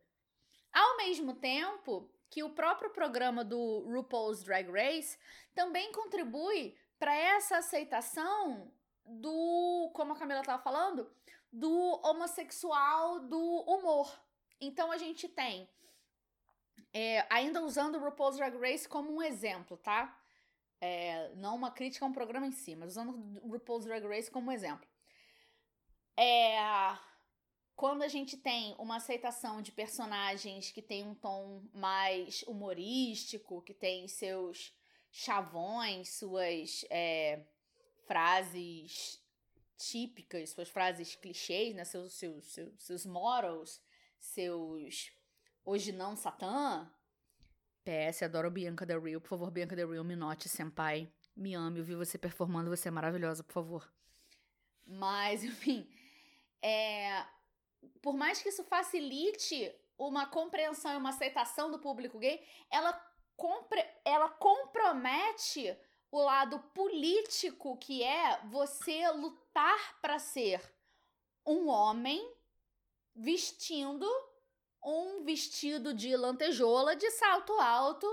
Ao 0.73 0.97
mesmo 0.97 1.35
tempo 1.35 2.11
que 2.31 2.43
o 2.43 2.51
próprio 2.51 2.91
programa 2.91 3.45
do 3.45 3.81
RuPaul's 3.81 4.43
Drag 4.43 4.71
Race 4.71 5.19
também 5.55 5.93
contribui 5.93 6.75
para 7.03 7.17
essa 7.17 7.57
aceitação 7.57 8.73
do, 9.05 9.91
como 9.93 10.13
a 10.13 10.17
Camila 10.17 10.39
estava 10.39 10.63
falando, 10.63 11.11
do 11.53 12.01
homossexual 12.01 13.19
do 13.19 13.41
humor. 13.63 14.17
Então 14.61 14.93
a 14.93 14.97
gente 14.97 15.29
tem, 15.29 15.69
é, 16.93 17.27
ainda 17.29 17.61
usando 17.61 17.97
o 17.97 17.99
RuPaul's 17.99 18.37
Drag 18.37 18.57
Race 18.57 18.89
como 18.89 19.13
um 19.13 19.21
exemplo, 19.21 19.77
tá? 19.79 20.17
É, 20.81 21.35
não 21.35 21.57
uma 21.57 21.73
crítica 21.73 22.05
a 22.05 22.09
um 22.09 22.13
programa 22.13 22.47
em 22.47 22.53
si, 22.53 22.77
mas 22.77 22.91
usando 22.91 23.11
o 23.43 23.51
RuPaul's 23.51 23.85
Drag 23.85 24.07
Race 24.07 24.31
como 24.31 24.49
um 24.49 24.53
exemplo. 24.53 24.89
É, 26.17 26.57
quando 27.75 28.03
a 28.03 28.09
gente 28.09 28.37
tem 28.37 28.77
uma 28.79 28.99
aceitação 28.99 29.61
de 29.61 29.73
personagens 29.73 30.71
que 30.71 30.81
tem 30.81 31.03
um 31.03 31.17
tom 31.17 31.65
mais 31.75 32.45
humorístico, 32.45 33.61
que 33.63 33.75
tem 33.75 34.07
seus 34.07 34.73
chavões, 35.13 36.15
suas 36.15 36.85
é, 36.91 37.45
frases 38.07 39.23
típicas, 39.77 40.51
suas 40.51 40.71
frases 40.71 41.15
clichês, 41.15 41.75
né? 41.75 41.85
seus, 41.85 42.15
seus, 42.15 42.47
seus, 42.47 42.83
seus 42.83 43.07
morals, 43.07 43.81
seus 44.19 45.13
hoje 45.65 45.93
não 45.93 46.17
Satã. 46.17 46.91
PS, 47.85 48.23
adoro 48.23 48.51
Bianca 48.51 48.87
Del 48.87 49.03
Rio. 49.03 49.21
Por 49.21 49.29
favor, 49.29 49.51
Bianca 49.51 49.77
Del 49.77 49.91
Rio, 49.91 50.05
me 50.05 50.17
note, 50.17 50.49
senpai. 50.49 51.13
Me 51.37 51.55
ame, 51.55 51.81
eu 51.81 51.85
vi 51.85 51.95
você 51.95 52.17
performando, 52.17 52.71
você 52.71 52.89
é 52.89 52.91
maravilhosa, 52.91 53.43
por 53.43 53.53
favor. 53.53 53.93
Mas, 54.87 55.43
enfim, 55.45 55.89
é, 56.61 57.25
por 58.01 58.15
mais 58.15 58.41
que 58.41 58.49
isso 58.49 58.65
facilite 58.65 59.75
uma 59.99 60.27
compreensão 60.27 60.93
e 60.93 60.97
uma 60.97 61.11
aceitação 61.11 61.71
do 61.71 61.79
público 61.79 62.19
gay, 62.19 62.45
ela, 62.71 62.93
ela 64.05 64.29
compromete 64.29 65.77
o 66.11 66.21
lado 66.21 66.59
político 66.75 67.77
que 67.79 68.03
é 68.03 68.41
você 68.45 69.09
lutar 69.11 70.01
para 70.01 70.19
ser 70.19 70.61
um 71.47 71.69
homem 71.69 72.35
vestindo 73.15 74.07
um 74.85 75.23
vestido 75.23 75.95
de 75.95 76.17
lantejola 76.17 76.97
de 76.97 77.09
salto 77.13 77.53
alto 77.61 78.07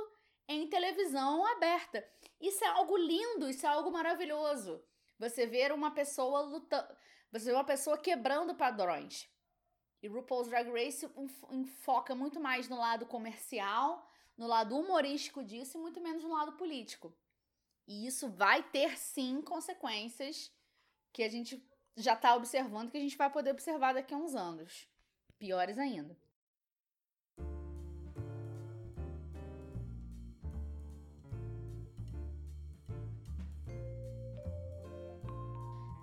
em 0.48 0.68
televisão 0.68 1.46
aberta. 1.46 2.08
Isso 2.40 2.64
é 2.64 2.68
algo 2.68 2.96
lindo, 2.96 3.50
isso 3.50 3.66
é 3.66 3.70
algo 3.70 3.92
maravilhoso. 3.92 4.84
Você 5.18 5.46
ver 5.46 5.72
uma 5.72 5.92
pessoa 5.92 6.42
lutando, 6.42 6.96
você 7.32 7.46
vê 7.46 7.54
uma 7.54 7.64
pessoa 7.64 7.98
quebrando 7.98 8.56
padrões. 8.56 9.30
E 10.02 10.08
RuPaul's 10.08 10.48
Drag 10.48 10.70
Race 10.72 11.10
enfoca 11.52 12.16
muito 12.16 12.40
mais 12.40 12.70
no 12.70 12.78
lado 12.78 13.06
comercial, 13.06 14.09
no 14.40 14.48
lado 14.48 14.74
humorístico 14.80 15.44
disso 15.44 15.78
e 15.78 15.82
muito 15.82 16.00
menos 16.00 16.24
no 16.24 16.32
lado 16.32 16.54
político. 16.54 17.14
E 17.86 18.08
isso 18.08 18.30
vai 18.30 18.64
ter 18.64 18.98
sim 18.98 19.42
consequências 19.42 20.50
que 21.12 21.24
a 21.24 21.28
gente 21.28 21.62
já 21.98 22.14
está 22.14 22.34
observando, 22.36 22.90
que 22.90 22.98
a 22.98 23.02
gente 23.02 23.18
vai 23.18 23.30
poder 23.30 23.52
observar 23.52 23.94
daqui 23.94 24.14
a 24.14 24.18
uns 24.18 24.36
anos. 24.36 24.88
Piores 25.38 25.78
ainda. 25.78 26.18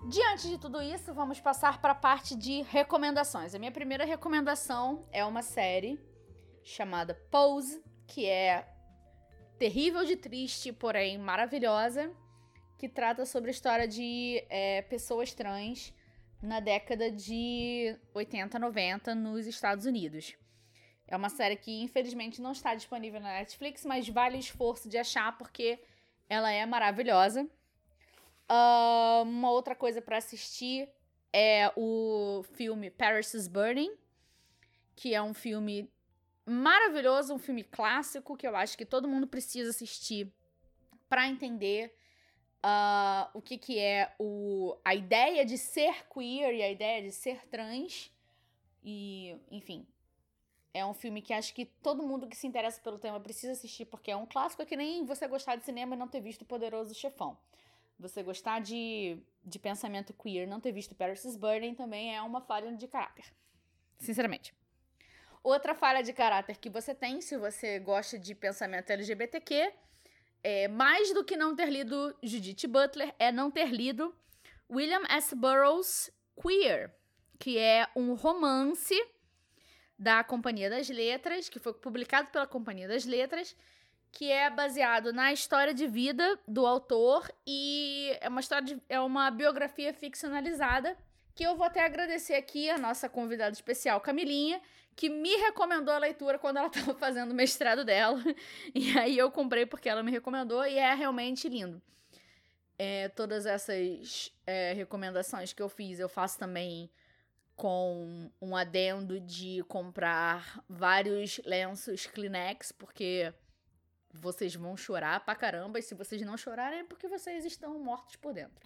Diante 0.07 0.47
de 0.47 0.59
tudo 0.59 0.79
isso, 0.79 1.11
vamos 1.11 1.39
passar 1.39 1.81
para 1.81 1.93
a 1.93 1.95
parte 1.95 2.35
de 2.35 2.61
recomendações. 2.61 3.55
A 3.55 3.59
minha 3.59 3.71
primeira 3.71 4.05
recomendação 4.05 5.07
é 5.11 5.25
uma 5.25 5.41
série 5.41 5.99
chamada 6.63 7.15
Pose, 7.31 7.83
que 8.07 8.25
é 8.25 8.65
terrível 9.59 10.05
de 10.05 10.15
triste, 10.15 10.71
porém 10.71 11.17
maravilhosa, 11.17 12.11
que 12.77 12.87
trata 12.87 13.25
sobre 13.25 13.49
a 13.49 13.51
história 13.51 13.87
de 13.87 14.43
é, 14.49 14.81
pessoas 14.83 15.33
trans 15.33 15.93
na 16.41 16.59
década 16.59 17.11
de 17.11 17.97
80, 18.13 18.57
90 18.57 19.15
nos 19.15 19.47
Estados 19.47 19.85
Unidos. 19.85 20.35
É 21.07 21.15
uma 21.15 21.29
série 21.29 21.55
que 21.55 21.81
infelizmente 21.81 22.41
não 22.41 22.51
está 22.51 22.75
disponível 22.75 23.19
na 23.19 23.33
Netflix, 23.33 23.85
mas 23.85 24.07
vale 24.07 24.37
o 24.37 24.39
esforço 24.39 24.89
de 24.89 24.97
achar 24.97 25.37
porque 25.37 25.79
ela 26.29 26.51
é 26.51 26.65
maravilhosa. 26.65 27.43
Uh, 28.49 29.23
uma 29.23 29.51
outra 29.51 29.75
coisa 29.75 30.01
para 30.01 30.17
assistir 30.17 30.89
é 31.33 31.71
o 31.75 32.43
filme 32.53 32.89
Paris 32.89 33.33
is 33.33 33.47
Burning, 33.47 33.91
que 34.95 35.13
é 35.13 35.21
um 35.21 35.33
filme 35.33 35.89
maravilhoso, 36.47 37.33
um 37.33 37.37
filme 37.37 37.63
clássico 37.63 38.37
que 38.37 38.47
eu 38.47 38.55
acho 38.55 38.77
que 38.77 38.85
todo 38.85 39.07
mundo 39.07 39.27
precisa 39.27 39.69
assistir 39.69 40.31
para 41.09 41.27
entender 41.27 41.93
uh, 42.63 43.29
o 43.33 43.41
que, 43.41 43.57
que 43.57 43.77
é 43.77 44.15
o, 44.17 44.77
a 44.83 44.95
ideia 44.95 45.45
de 45.45 45.57
ser 45.57 46.07
queer 46.07 46.53
e 46.55 46.63
a 46.63 46.71
ideia 46.71 47.01
de 47.01 47.11
ser 47.11 47.45
trans. 47.47 48.11
E, 48.83 49.35
enfim, 49.51 49.85
é 50.73 50.85
um 50.85 50.93
filme 50.93 51.21
que 51.21 51.33
acho 51.33 51.53
que 51.53 51.65
todo 51.65 52.03
mundo 52.03 52.27
que 52.27 52.37
se 52.37 52.47
interessa 52.47 52.79
pelo 52.81 52.97
tema 52.97 53.19
precisa 53.19 53.51
assistir, 53.51 53.85
porque 53.85 54.11
é 54.11 54.15
um 54.15 54.25
clássico, 54.25 54.61
é 54.61 54.65
que 54.65 54.77
nem 54.77 55.05
você 55.05 55.27
gostar 55.27 55.57
de 55.57 55.65
cinema 55.65 55.95
e 55.95 55.97
não 55.97 56.07
ter 56.07 56.21
visto 56.21 56.43
o 56.43 56.45
Poderoso 56.45 56.93
Chefão. 56.93 57.37
Você 57.99 58.23
gostar 58.23 58.61
de, 58.61 59.17
de 59.43 59.59
pensamento 59.59 60.13
queer, 60.13 60.47
não 60.47 60.61
ter 60.61 60.71
visto 60.71 60.95
Paris 60.95 61.25
is 61.25 61.35
Burning 61.35 61.73
também 61.73 62.15
é 62.15 62.21
uma 62.21 62.39
falha 62.39 62.71
de 62.73 62.87
caráter. 62.87 63.25
Sinceramente. 63.97 64.53
Outra 65.43 65.73
falha 65.73 66.03
de 66.03 66.13
caráter 66.13 66.57
que 66.57 66.69
você 66.69 66.93
tem, 66.93 67.21
se 67.21 67.37
você 67.37 67.79
gosta 67.79 68.17
de 68.17 68.35
pensamento 68.35 68.89
LGBTQ, 68.89 69.71
é, 70.43 70.67
mais 70.67 71.13
do 71.13 71.23
que 71.23 71.35
não 71.35 71.55
ter 71.55 71.69
lido 71.69 72.15
Judith 72.21 72.67
Butler, 72.67 73.13
é 73.17 73.31
não 73.31 73.49
ter 73.49 73.69
lido 73.69 74.15
William 74.69 75.03
S. 75.09 75.35
Burroughs 75.35 76.11
Queer, 76.41 76.93
que 77.39 77.57
é 77.57 77.87
um 77.95 78.13
romance 78.13 78.95
da 79.97 80.23
Companhia 80.23 80.69
das 80.69 80.89
Letras, 80.89 81.49
que 81.49 81.59
foi 81.59 81.73
publicado 81.73 82.29
pela 82.29 82.45
Companhia 82.45 82.87
das 82.87 83.05
Letras, 83.05 83.55
que 84.11 84.31
é 84.31 84.49
baseado 84.49 85.11
na 85.11 85.33
história 85.33 85.73
de 85.73 85.87
vida 85.87 86.39
do 86.47 86.65
autor 86.65 87.31
e 87.45 88.15
é 88.21 88.29
uma 88.29 88.39
história 88.39 88.65
de, 88.65 88.81
é 88.89 88.99
uma 88.99 89.29
biografia 89.31 89.93
ficcionalizada 89.93 90.97
que 91.35 91.43
eu 91.43 91.55
vou 91.55 91.65
até 91.65 91.85
agradecer 91.85 92.33
aqui 92.33 92.69
a 92.69 92.77
nossa 92.77 93.07
convidada 93.07 93.51
especial 93.51 94.01
Camilinha, 94.01 94.59
que 94.97 95.09
me 95.09 95.35
recomendou 95.37 95.93
a 95.93 95.99
leitura 95.99 96.39
quando 96.39 96.57
ela 96.57 96.67
estava 96.73 96.95
fazendo 96.95 97.31
o 97.31 97.35
mestrado 97.35 97.85
dela. 97.85 98.19
E 98.73 98.97
aí 98.97 99.17
eu 99.17 99.31
comprei 99.31 99.65
porque 99.65 99.87
ela 99.87 100.03
me 100.03 100.11
recomendou 100.11 100.65
e 100.65 100.77
é 100.77 100.93
realmente 100.93 101.47
lindo. 101.47 101.81
É, 102.79 103.07
todas 103.09 103.45
essas 103.45 104.31
é, 104.45 104.73
recomendações 104.73 105.53
que 105.53 105.61
eu 105.61 105.69
fiz, 105.69 105.99
eu 105.99 106.09
faço 106.09 106.37
também 106.37 106.91
com 107.55 108.29
um 108.41 108.55
adendo 108.55 109.19
de 109.19 109.63
comprar 109.67 110.63
vários 110.67 111.39
lenços 111.43 112.05
Kleenex, 112.05 112.71
porque 112.71 113.33
vocês 114.11 114.53
vão 114.55 114.77
chorar 114.77 115.23
pra 115.25 115.35
caramba, 115.35 115.79
e 115.79 115.81
se 115.81 115.95
vocês 115.95 116.21
não 116.21 116.37
chorarem 116.37 116.79
é 116.79 116.83
porque 116.83 117.07
vocês 117.07 117.45
estão 117.45 117.79
mortos 117.79 118.15
por 118.15 118.33
dentro. 118.33 118.63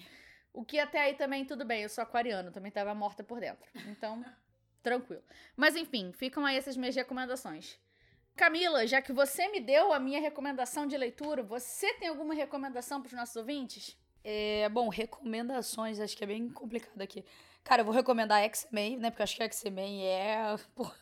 O 0.53 0.65
que 0.65 0.77
até 0.77 0.99
aí 0.99 1.13
também 1.13 1.45
tudo 1.45 1.63
bem, 1.63 1.83
eu 1.83 1.89
sou 1.89 2.01
aquariano, 2.01 2.51
também 2.51 2.71
tava 2.71 2.93
morta 2.93 3.23
por 3.23 3.39
dentro. 3.39 3.65
Então, 3.87 4.25
tranquilo. 4.81 5.23
Mas 5.55 5.75
enfim, 5.75 6.11
ficam 6.11 6.45
aí 6.45 6.57
essas 6.57 6.77
minhas 6.77 6.95
recomendações. 6.95 7.77
Camila, 8.35 8.87
já 8.87 9.01
que 9.01 9.11
você 9.11 9.47
me 9.49 9.59
deu 9.59 9.93
a 9.93 9.99
minha 9.99 10.19
recomendação 10.19 10.87
de 10.87 10.97
leitura, 10.97 11.43
você 11.43 11.93
tem 11.95 12.07
alguma 12.07 12.33
recomendação 12.33 13.01
para 13.01 13.07
os 13.07 13.13
nossos 13.13 13.35
ouvintes? 13.35 13.97
É, 14.23 14.69
bom, 14.69 14.87
recomendações, 14.89 15.99
acho 15.99 16.15
que 16.15 16.23
é 16.23 16.27
bem 16.27 16.49
complicado 16.49 17.01
aqui. 17.01 17.25
Cara, 17.63 17.81
eu 17.81 17.85
vou 17.85 17.93
recomendar 17.93 18.41
X-Men, 18.43 18.97
né? 18.97 19.11
Porque 19.11 19.23
acho 19.23 19.35
que 19.35 19.43
X-Men 19.43 20.05
é. 20.05 20.55
Porra, 20.75 20.95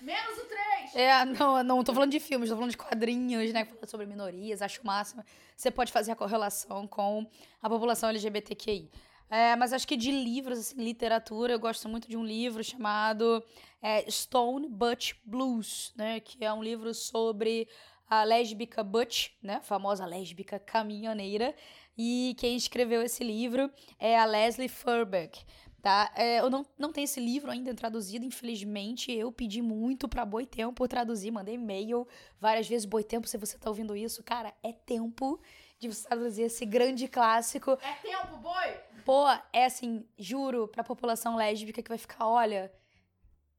Menos 0.00 0.38
o 0.38 0.46
3! 0.46 0.94
É, 0.94 1.24
não, 1.24 1.62
não 1.62 1.84
tô 1.84 1.92
falando 1.92 2.10
de 2.10 2.20
filmes, 2.20 2.48
tô 2.48 2.54
falando 2.54 2.70
de 2.70 2.76
quadrinhos, 2.76 3.52
né? 3.52 3.64
Falando 3.64 3.86
sobre 3.86 4.06
minorias, 4.06 4.62
acho 4.62 4.84
máximo. 4.86 5.24
Você 5.56 5.70
pode 5.70 5.92
fazer 5.92 6.12
a 6.12 6.16
correlação 6.16 6.86
com 6.86 7.26
a 7.60 7.68
população 7.68 8.08
LGBTQI. 8.08 8.90
É, 9.30 9.54
mas 9.56 9.72
acho 9.72 9.86
que 9.86 9.96
de 9.96 10.10
livros, 10.10 10.58
assim, 10.58 10.82
literatura, 10.82 11.52
eu 11.52 11.58
gosto 11.58 11.88
muito 11.88 12.08
de 12.08 12.16
um 12.16 12.24
livro 12.24 12.64
chamado 12.64 13.44
é, 13.82 14.10
Stone 14.10 14.68
Butch 14.68 15.14
Blues, 15.24 15.92
né? 15.96 16.20
Que 16.20 16.44
é 16.44 16.52
um 16.52 16.62
livro 16.62 16.94
sobre 16.94 17.68
a 18.08 18.24
lésbica 18.24 18.82
Butch, 18.82 19.30
né? 19.42 19.56
A 19.56 19.60
famosa 19.60 20.06
lésbica 20.06 20.58
caminhoneira. 20.58 21.54
E 21.96 22.34
quem 22.38 22.56
escreveu 22.56 23.02
esse 23.02 23.22
livro 23.22 23.70
é 23.98 24.18
a 24.18 24.24
Leslie 24.24 24.68
Furbeck. 24.68 25.44
Tá? 25.82 26.10
É, 26.16 26.40
eu 26.40 26.50
não, 26.50 26.66
não 26.76 26.92
tenho 26.92 27.04
esse 27.04 27.20
livro 27.20 27.50
ainda 27.50 27.74
traduzido, 27.74 28.24
infelizmente. 28.24 29.12
Eu 29.12 29.30
pedi 29.30 29.62
muito 29.62 30.08
pra 30.08 30.24
Boitempo 30.24 30.88
traduzir, 30.88 31.30
mandei 31.30 31.54
e-mail 31.54 32.06
várias 32.40 32.66
vezes. 32.66 32.84
Boitempo, 32.84 33.28
se 33.28 33.36
você 33.36 33.58
tá 33.58 33.68
ouvindo 33.68 33.94
isso, 33.94 34.22
cara, 34.22 34.52
é 34.62 34.72
tempo 34.72 35.40
de 35.78 35.88
você 35.88 36.08
traduzir 36.08 36.42
esse 36.42 36.66
grande 36.66 37.06
clássico. 37.06 37.78
É 37.82 37.92
tempo, 38.02 38.36
boi! 38.38 38.74
Pô, 39.08 39.24
é 39.54 39.64
assim, 39.64 40.04
juro 40.18 40.68
pra 40.68 40.84
população 40.84 41.34
lésbica 41.34 41.82
que 41.82 41.88
vai 41.88 41.96
ficar, 41.96 42.28
olha, 42.28 42.70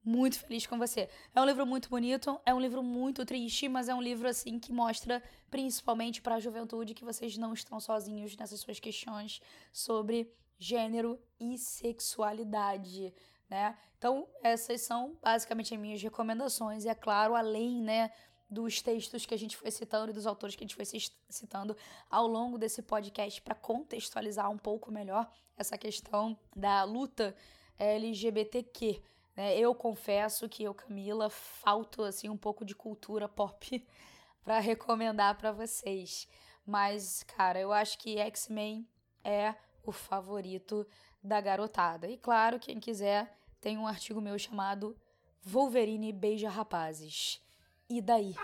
muito 0.06 0.38
feliz 0.38 0.68
com 0.68 0.78
você. 0.78 1.10
É 1.34 1.42
um 1.42 1.46
livro 1.46 1.66
muito 1.66 1.90
bonito, 1.90 2.40
é 2.46 2.54
um 2.54 2.60
livro 2.60 2.84
muito 2.84 3.26
triste, 3.26 3.68
mas 3.68 3.90
é 3.90 3.96
um 3.96 4.00
livro 4.00 4.28
assim 4.28 4.60
que 4.60 4.72
mostra 4.72 5.24
principalmente 5.50 6.22
para 6.22 6.36
a 6.36 6.40
juventude 6.40 6.94
que 6.94 7.04
vocês 7.04 7.36
não 7.36 7.52
estão 7.52 7.80
sozinhos 7.80 8.38
nessas 8.38 8.60
suas 8.60 8.80
questões 8.80 9.42
sobre 9.74 10.32
gênero 10.60 11.20
e 11.40 11.58
sexualidade, 11.58 13.12
né? 13.50 13.76
Então, 13.98 14.30
essas 14.44 14.82
são 14.82 15.18
basicamente 15.20 15.74
as 15.74 15.82
minhas 15.82 16.04
recomendações. 16.04 16.86
E 16.86 16.90
é 16.90 16.94
claro, 16.94 17.34
além, 17.34 17.82
né, 17.82 18.12
dos 18.50 18.82
textos 18.82 19.26
que 19.26 19.34
a 19.34 19.38
gente 19.38 19.56
foi 19.56 19.70
citando 19.70 20.10
e 20.10 20.14
dos 20.14 20.26
autores 20.26 20.56
que 20.56 20.64
a 20.64 20.68
gente 20.68 20.76
foi 20.76 20.86
citando 21.30 21.78
ao 22.10 22.26
longo 22.26 22.58
desse 22.58 22.82
podcast 22.82 23.42
para 23.42 23.54
contextualizar 23.54 24.50
um 24.50 24.58
pouco 24.58 24.92
melhor 24.92 25.30
essa 25.56 25.78
questão 25.78 26.38
da 26.56 26.84
luta 26.84 27.36
LGBTQ. 27.78 29.02
Né? 29.36 29.58
Eu 29.58 29.76
confesso 29.76 30.50
que 30.50 30.64
eu, 30.64 30.74
Camila, 30.74 31.30
falto 31.30 32.04
assim 32.04 32.30
um 32.30 32.38
pouco 32.38 32.66
de 32.66 32.74
cultura 32.74 33.30
pop 33.30 33.86
para 34.44 34.60
recomendar 34.60 35.38
para 35.38 35.52
vocês. 35.52 36.28
Mas, 36.66 37.24
cara, 37.24 37.60
eu 37.60 37.72
acho 37.72 38.00
que 38.00 38.18
X-Men 38.18 38.88
é 39.24 39.54
o 39.84 39.92
favorito 39.92 40.88
da 41.22 41.40
garotada. 41.40 42.08
E 42.08 42.18
claro, 42.18 42.60
quem 42.60 42.80
quiser, 42.80 43.38
tem 43.62 43.78
um 43.78 43.88
artigo 43.88 44.22
meu 44.22 44.38
chamado 44.40 44.96
Wolverine 45.44 46.12
beija 46.12 46.50
rapazes. 46.50 47.42
E 47.90 48.02
daí? 48.02 48.36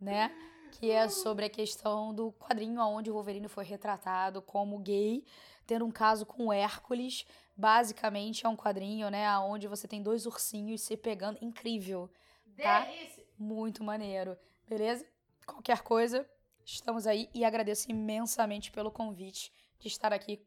né? 0.00 0.30
que 0.78 0.90
é 0.90 1.08
sobre 1.08 1.46
a 1.46 1.50
questão 1.50 2.14
do 2.14 2.32
quadrinho 2.32 2.80
onde 2.82 3.10
o 3.10 3.14
Wolverine 3.14 3.48
foi 3.48 3.64
retratado 3.64 4.42
como 4.42 4.78
gay, 4.78 5.24
tendo 5.66 5.86
um 5.86 5.90
caso 5.90 6.26
com 6.26 6.46
o 6.46 6.52
Hércules. 6.52 7.24
Basicamente 7.56 8.44
é 8.44 8.48
um 8.48 8.56
quadrinho, 8.56 9.08
né, 9.08 9.26
onde 9.38 9.66
você 9.66 9.88
tem 9.88 10.02
dois 10.02 10.26
ursinhos 10.26 10.82
se 10.82 10.96
pegando. 10.96 11.38
Incrível, 11.40 12.10
tá? 12.56 12.80
Delícia. 12.80 13.24
Muito 13.38 13.82
maneiro. 13.82 14.36
Beleza? 14.68 15.06
Qualquer 15.46 15.80
coisa, 15.80 16.28
estamos 16.64 17.06
aí 17.06 17.30
e 17.32 17.44
agradeço 17.44 17.90
imensamente 17.90 18.70
pelo 18.70 18.90
convite 18.90 19.50
de 19.78 19.88
estar 19.88 20.12
aqui, 20.12 20.44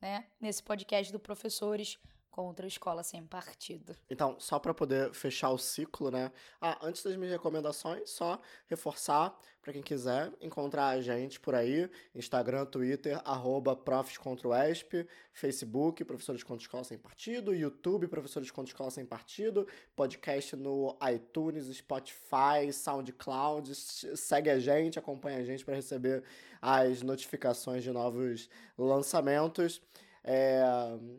né, 0.00 0.26
nesse 0.38 0.62
podcast 0.62 1.10
do 1.10 1.18
Professores 1.18 1.98
contra 2.30 2.64
a 2.64 2.68
Escola 2.68 3.02
Sem 3.02 3.26
Partido. 3.26 3.96
Então, 4.08 4.36
só 4.38 4.58
para 4.58 4.72
poder 4.72 5.12
fechar 5.12 5.50
o 5.50 5.58
ciclo, 5.58 6.10
né? 6.10 6.30
Ah, 6.60 6.78
antes 6.82 7.02
das 7.02 7.16
minhas 7.16 7.32
recomendações, 7.32 8.10
só 8.10 8.40
reforçar 8.66 9.36
para 9.60 9.72
quem 9.72 9.82
quiser 9.82 10.32
encontrar 10.40 10.88
a 10.88 11.00
gente 11.00 11.38
por 11.38 11.54
aí, 11.54 11.90
Instagram, 12.14 12.64
Twitter, 12.64 13.20
arroba 13.24 13.76
profescontroesp, 13.76 15.06
Facebook, 15.34 16.02
Professores 16.04 16.42
contra 16.42 16.62
Escola 16.62 16.84
Sem 16.84 16.98
Partido, 16.98 17.54
YouTube, 17.54 18.08
Professores 18.08 18.50
contra 18.50 18.70
Escola 18.70 18.90
Sem 18.90 19.04
Partido, 19.04 19.66
podcast 19.94 20.56
no 20.56 20.96
iTunes, 21.12 21.66
Spotify, 21.76 22.72
SoundCloud, 22.72 23.74
segue 23.74 24.48
a 24.48 24.58
gente, 24.58 24.98
acompanha 24.98 25.38
a 25.38 25.44
gente 25.44 25.64
para 25.64 25.74
receber 25.74 26.24
as 26.62 27.02
notificações 27.02 27.82
de 27.82 27.90
novos 27.90 28.48
lançamentos. 28.78 29.82
É, 30.22 30.62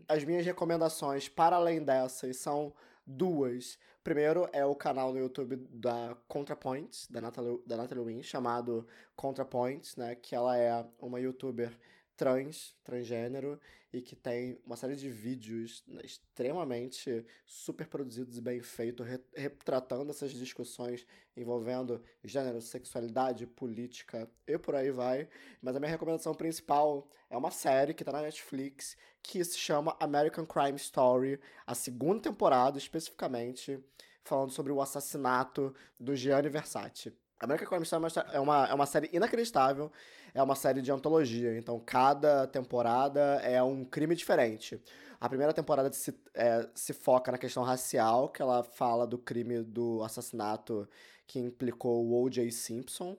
as 0.08 0.24
minhas 0.24 0.46
recomendações, 0.46 1.28
para 1.28 1.56
além 1.56 1.84
dessas, 1.84 2.38
são 2.38 2.74
duas. 3.06 3.78
Primeiro 4.04 4.50
é 4.52 4.66
o 4.66 4.76
canal 4.76 5.14
no 5.14 5.20
YouTube 5.20 5.58
da 5.70 6.18
ContraPoints, 6.28 7.08
da 7.10 7.22
Natalie, 7.22 7.62
da 7.66 7.78
Natalie 7.78 8.04
Wynn, 8.04 8.24
chamado 8.24 8.88
ContraPoints, 9.16 9.96
né? 9.96 10.16
Que 10.16 10.36
ela 10.36 10.58
é 10.58 10.86
uma 11.00 11.20
youtuber 11.20 11.72
trans, 12.16 12.76
transgênero, 12.84 13.60
e 13.94 14.02
que 14.02 14.16
tem 14.16 14.58
uma 14.66 14.76
série 14.76 14.96
de 14.96 15.10
vídeos 15.10 15.84
né, 15.88 16.02
extremamente 16.04 17.26
super 17.46 17.88
produzidos 17.88 18.38
e 18.38 18.42
bem 18.42 18.62
feitos, 18.62 19.06
re 19.06 19.20
retratando 19.36 20.12
essas 20.12 20.32
discussões 20.32 21.06
envolvendo 21.36 22.02
gênero, 22.24 22.62
sexualidade, 22.62 23.46
política 23.46 24.30
e 24.48 24.58
por 24.58 24.76
aí 24.76 24.92
vai. 24.92 25.28
Mas 25.62 25.76
a 25.76 25.80
minha 25.80 25.92
recomendação 25.92 26.34
principal 26.34 27.10
é 27.30 27.38
uma 27.38 27.52
série 27.52 27.94
que 27.94 28.04
está 28.04 28.12
na 28.12 28.22
Netflix 28.22 28.98
que 29.22 29.44
se 29.44 29.58
chama 29.58 29.96
American 30.00 30.46
Crime 30.46 30.78
Story, 30.78 31.40
a 31.66 31.76
segunda 31.76 32.22
temporada 32.22 32.78
especificamente, 32.78 33.80
falando 34.24 34.52
sobre 34.52 34.72
o 34.72 34.82
assassinato 34.82 35.74
do 36.00 36.16
Gianni 36.16 36.50
Versace. 36.50 37.14
American 37.42 37.68
Crime 37.68 37.84
Story 37.84 38.06
é 38.32 38.40
uma, 38.40 38.68
é 38.68 38.74
uma 38.74 38.86
série 38.86 39.10
inacreditável, 39.12 39.92
é 40.34 40.42
uma 40.42 40.56
série 40.56 40.82
de 40.82 40.92
antologia, 40.92 41.58
então 41.58 41.80
cada 41.80 42.46
temporada 42.48 43.42
é 43.44 43.62
um 43.64 43.84
crime 43.84 44.16
diferente. 44.16 44.80
A 45.20 45.28
primeira 45.28 45.54
temporada 45.54 45.92
se, 45.92 46.14
é, 46.34 46.68
se 46.74 46.94
foca 46.94 47.32
na 47.32 47.38
questão 47.38 47.64
racial, 47.64 48.30
que 48.30 48.42
ela 48.42 48.64
fala 48.64 49.06
do 49.08 49.18
crime 49.18 49.64
do 49.64 50.04
assassinato 50.04 50.88
que 51.26 51.40
implicou 51.40 52.06
o 52.06 52.24
O.J. 52.24 52.52
Simpson. 52.52 53.18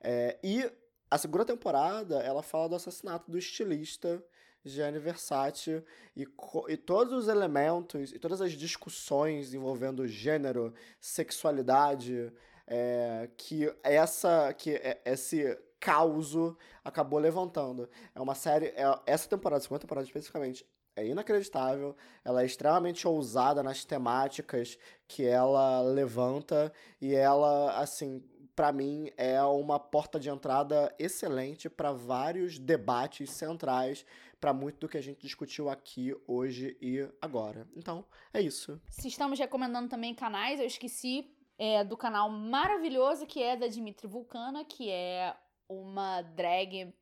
É, 0.00 0.38
e 0.42 0.70
a 1.10 1.18
segunda 1.18 1.44
temporada, 1.44 2.18
ela 2.20 2.42
fala 2.42 2.68
do 2.68 2.74
assassinato 2.76 3.30
do 3.30 3.38
estilista 3.38 4.22
Gianni 4.64 4.98
Versace 4.98 5.82
e, 6.16 6.26
e 6.68 6.76
todos 6.76 7.12
os 7.12 7.28
elementos 7.28 8.12
e 8.12 8.18
todas 8.18 8.40
as 8.40 8.52
discussões 8.52 9.52
envolvendo 9.52 10.08
gênero, 10.08 10.72
sexualidade, 11.00 12.32
é, 12.66 13.28
que 13.36 13.72
essa 13.82 14.52
que 14.54 14.74
é, 14.74 15.00
esse 15.04 15.58
caos 15.80 16.34
acabou 16.82 17.18
levantando. 17.18 17.88
É 18.14 18.20
uma 18.20 18.34
série, 18.34 18.66
é, 18.68 18.84
essa 19.06 19.28
temporada, 19.28 19.60
segunda 19.60 19.80
temporada 19.80 20.06
especificamente, 20.06 20.66
é 20.96 21.06
inacreditável. 21.06 21.96
Ela 22.24 22.42
é 22.42 22.46
extremamente 22.46 23.06
ousada 23.06 23.62
nas 23.62 23.84
temáticas 23.84 24.78
que 25.06 25.24
ela 25.24 25.82
levanta 25.82 26.72
e 27.00 27.14
ela, 27.14 27.78
assim, 27.78 28.22
para 28.54 28.72
mim 28.72 29.10
é 29.16 29.42
uma 29.42 29.78
porta 29.80 30.18
de 30.18 30.30
entrada 30.30 30.94
excelente 30.98 31.68
para 31.68 31.92
vários 31.92 32.58
debates 32.58 33.30
centrais 33.30 34.06
para 34.40 34.52
muito 34.52 34.78
do 34.80 34.88
que 34.88 34.98
a 34.98 35.02
gente 35.02 35.20
discutiu 35.20 35.68
aqui 35.68 36.14
hoje 36.26 36.76
e 36.80 37.08
agora. 37.20 37.66
Então, 37.74 38.04
é 38.32 38.40
isso. 38.40 38.80
Se 38.88 39.08
estamos 39.08 39.38
recomendando 39.38 39.88
também 39.88 40.14
canais, 40.14 40.60
eu 40.60 40.66
esqueci 40.66 41.34
é, 41.58 41.84
do 41.84 41.96
canal 41.96 42.28
maravilhoso 42.30 43.26
que 43.26 43.42
é 43.42 43.56
da 43.56 43.66
Dimitri 43.66 44.06
Vulcana, 44.06 44.64
que 44.64 44.90
é 44.90 45.36
uma 45.68 46.22
drag 46.22 46.92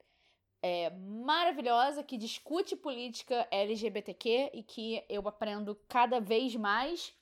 é, 0.63 0.91
maravilhosa 0.91 2.03
que 2.03 2.17
discute 2.17 2.77
política 2.77 3.47
LGBTQ 3.51 4.51
e 4.55 4.63
que 4.63 5.05
eu 5.09 5.27
aprendo 5.27 5.75
cada 5.89 6.21
vez 6.21 6.55
mais 6.55 7.13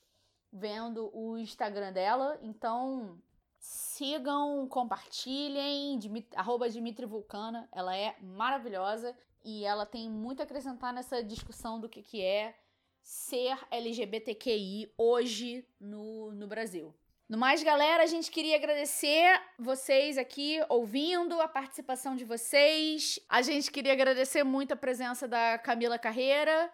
vendo 0.53 1.11
o 1.17 1.39
Instagram 1.39 1.93
dela. 1.93 2.39
Então, 2.43 3.19
sigam, 3.59 4.67
compartilhem, 4.69 5.99
Dimit 5.99 6.29
arroba 6.35 6.69
Dimitri 6.69 7.07
Vulcana, 7.07 7.69
ela 7.73 7.97
é 7.97 8.17
maravilhosa 8.21 9.17
e 9.45 9.65
ela 9.65 9.87
tem 9.87 10.11
muito 10.11 10.41
a 10.41 10.45
acrescentar 10.45 10.93
nessa 10.93 11.23
discussão 11.23 11.81
do 11.81 11.89
que, 11.89 12.03
que 12.03 12.23
é 12.23 12.59
ser 13.03 13.59
LGBTQI 13.71 14.93
hoje 14.99 15.67
no, 15.81 16.33
no 16.33 16.47
Brasil. 16.47 16.95
No 17.31 17.39
mais, 17.39 17.63
galera, 17.63 18.03
a 18.03 18.07
gente 18.07 18.29
queria 18.29 18.57
agradecer 18.57 19.41
vocês 19.57 20.19
aqui 20.19 20.61
ouvindo, 20.69 21.41
a 21.41 21.47
participação 21.47 22.17
de 22.17 22.25
vocês. 22.25 23.21
A 23.29 23.41
gente 23.41 23.71
queria 23.71 23.93
agradecer 23.93 24.43
muito 24.43 24.73
a 24.73 24.77
presença 24.77 25.29
da 25.29 25.57
Camila 25.57 25.97
Carreira. 25.97 26.69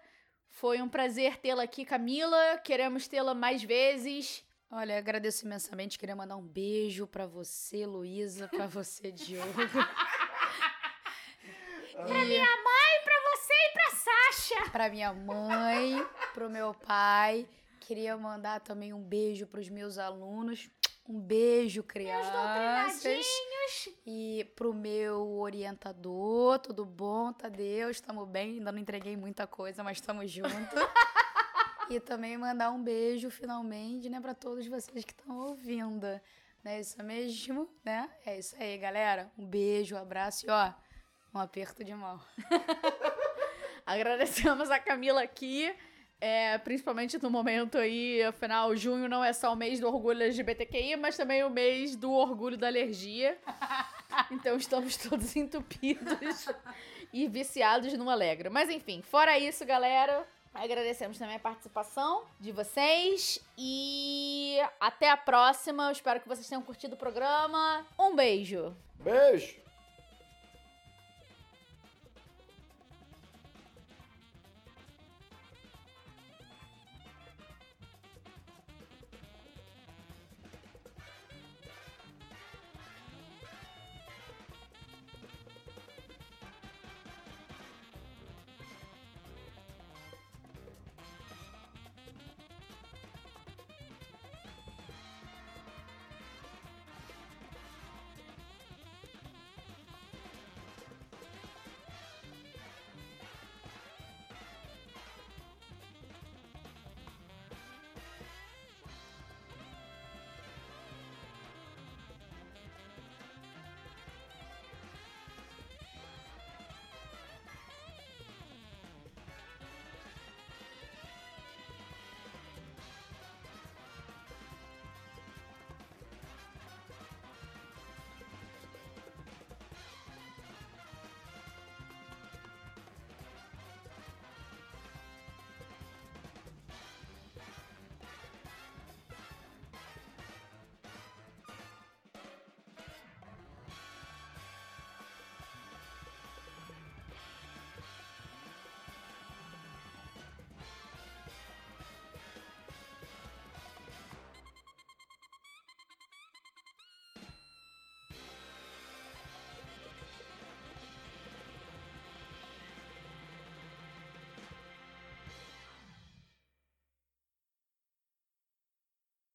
Foi 0.48 0.80
um 0.80 0.88
prazer 0.88 1.36
tê-la 1.36 1.64
aqui, 1.64 1.84
Camila. 1.84 2.56
Queremos 2.64 3.06
tê-la 3.06 3.34
mais 3.34 3.62
vezes. 3.62 4.42
Olha, 4.70 4.96
agradeço 4.96 5.44
imensamente. 5.44 5.98
Queria 5.98 6.16
mandar 6.16 6.38
um 6.38 6.48
beijo 6.48 7.06
para 7.06 7.26
você, 7.26 7.84
Luísa, 7.84 8.48
para 8.48 8.64
você, 8.66 9.12
Diogo. 9.12 9.52
Pra 11.92 12.24
minha 12.24 12.44
mãe, 12.44 13.02
pra 13.04 13.14
você 13.30 13.52
e 13.52 13.72
pra 13.72 13.90
Sasha. 13.90 14.70
Pra 14.70 14.88
minha 14.88 15.12
mãe, 15.14 16.06
pro 16.34 16.48
meu 16.48 16.74
pai 16.74 17.46
Queria 17.86 18.16
mandar 18.16 18.58
também 18.62 18.92
um 18.92 19.00
beijo 19.00 19.46
para 19.46 19.60
os 19.60 19.68
meus 19.68 19.96
alunos. 19.96 20.68
Um 21.08 21.20
beijo, 21.20 21.84
crianças. 21.84 23.24
E 24.04 24.50
pro 24.56 24.74
meu 24.74 25.38
orientador, 25.38 26.58
tudo 26.58 26.84
bom, 26.84 27.32
Tadeu? 27.32 27.88
Estamos 27.88 28.28
bem, 28.28 28.54
ainda 28.54 28.72
não 28.72 28.80
entreguei 28.80 29.16
muita 29.16 29.46
coisa, 29.46 29.84
mas 29.84 29.98
estamos 29.98 30.28
juntos. 30.28 30.50
e 31.88 32.00
também 32.00 32.36
mandar 32.36 32.72
um 32.72 32.82
beijo, 32.82 33.30
finalmente, 33.30 34.08
né, 34.10 34.20
para 34.20 34.34
todos 34.34 34.66
vocês 34.66 35.04
que 35.04 35.12
estão 35.12 35.38
ouvindo. 35.38 36.20
Não 36.64 36.72
é 36.72 36.80
isso 36.80 37.00
mesmo, 37.04 37.70
né? 37.84 38.10
É 38.26 38.36
isso 38.36 38.56
aí, 38.58 38.76
galera. 38.78 39.30
Um 39.38 39.46
beijo, 39.46 39.94
um 39.94 39.98
abraço 39.98 40.44
e, 40.44 40.50
ó, 40.50 40.72
um 41.32 41.38
aperto 41.38 41.84
de 41.84 41.94
mão. 41.94 42.20
Agradecemos 43.86 44.72
a 44.72 44.80
Camila 44.80 45.22
aqui. 45.22 45.72
É, 46.20 46.56
principalmente 46.58 47.22
no 47.22 47.30
momento 47.30 47.76
aí, 47.76 48.22
afinal, 48.22 48.74
junho 48.74 49.08
não 49.08 49.22
é 49.22 49.32
só 49.32 49.52
o 49.52 49.56
mês 49.56 49.78
do 49.78 49.86
orgulho 49.86 50.22
LGBTQI, 50.22 50.96
mas 50.96 51.16
também 51.16 51.44
o 51.44 51.50
mês 51.50 51.94
do 51.94 52.10
orgulho 52.10 52.56
da 52.56 52.66
alergia. 52.66 53.38
Então 54.30 54.56
estamos 54.56 54.96
todos 54.96 55.36
entupidos 55.36 56.46
e 57.12 57.28
viciados 57.28 57.92
no 57.94 58.08
Alegra. 58.08 58.48
Mas 58.48 58.70
enfim, 58.70 59.02
fora 59.02 59.38
isso, 59.38 59.64
galera, 59.66 60.26
agradecemos 60.54 61.18
também 61.18 61.36
a 61.36 61.40
participação 61.40 62.24
de 62.40 62.50
vocês 62.50 63.44
e 63.58 64.56
até 64.80 65.10
a 65.10 65.16
próxima. 65.16 65.88
Eu 65.88 65.92
espero 65.92 66.20
que 66.20 66.28
vocês 66.28 66.48
tenham 66.48 66.62
curtido 66.62 66.94
o 66.94 66.98
programa. 66.98 67.86
Um 67.98 68.16
beijo. 68.16 68.74
Beijo. 69.00 69.65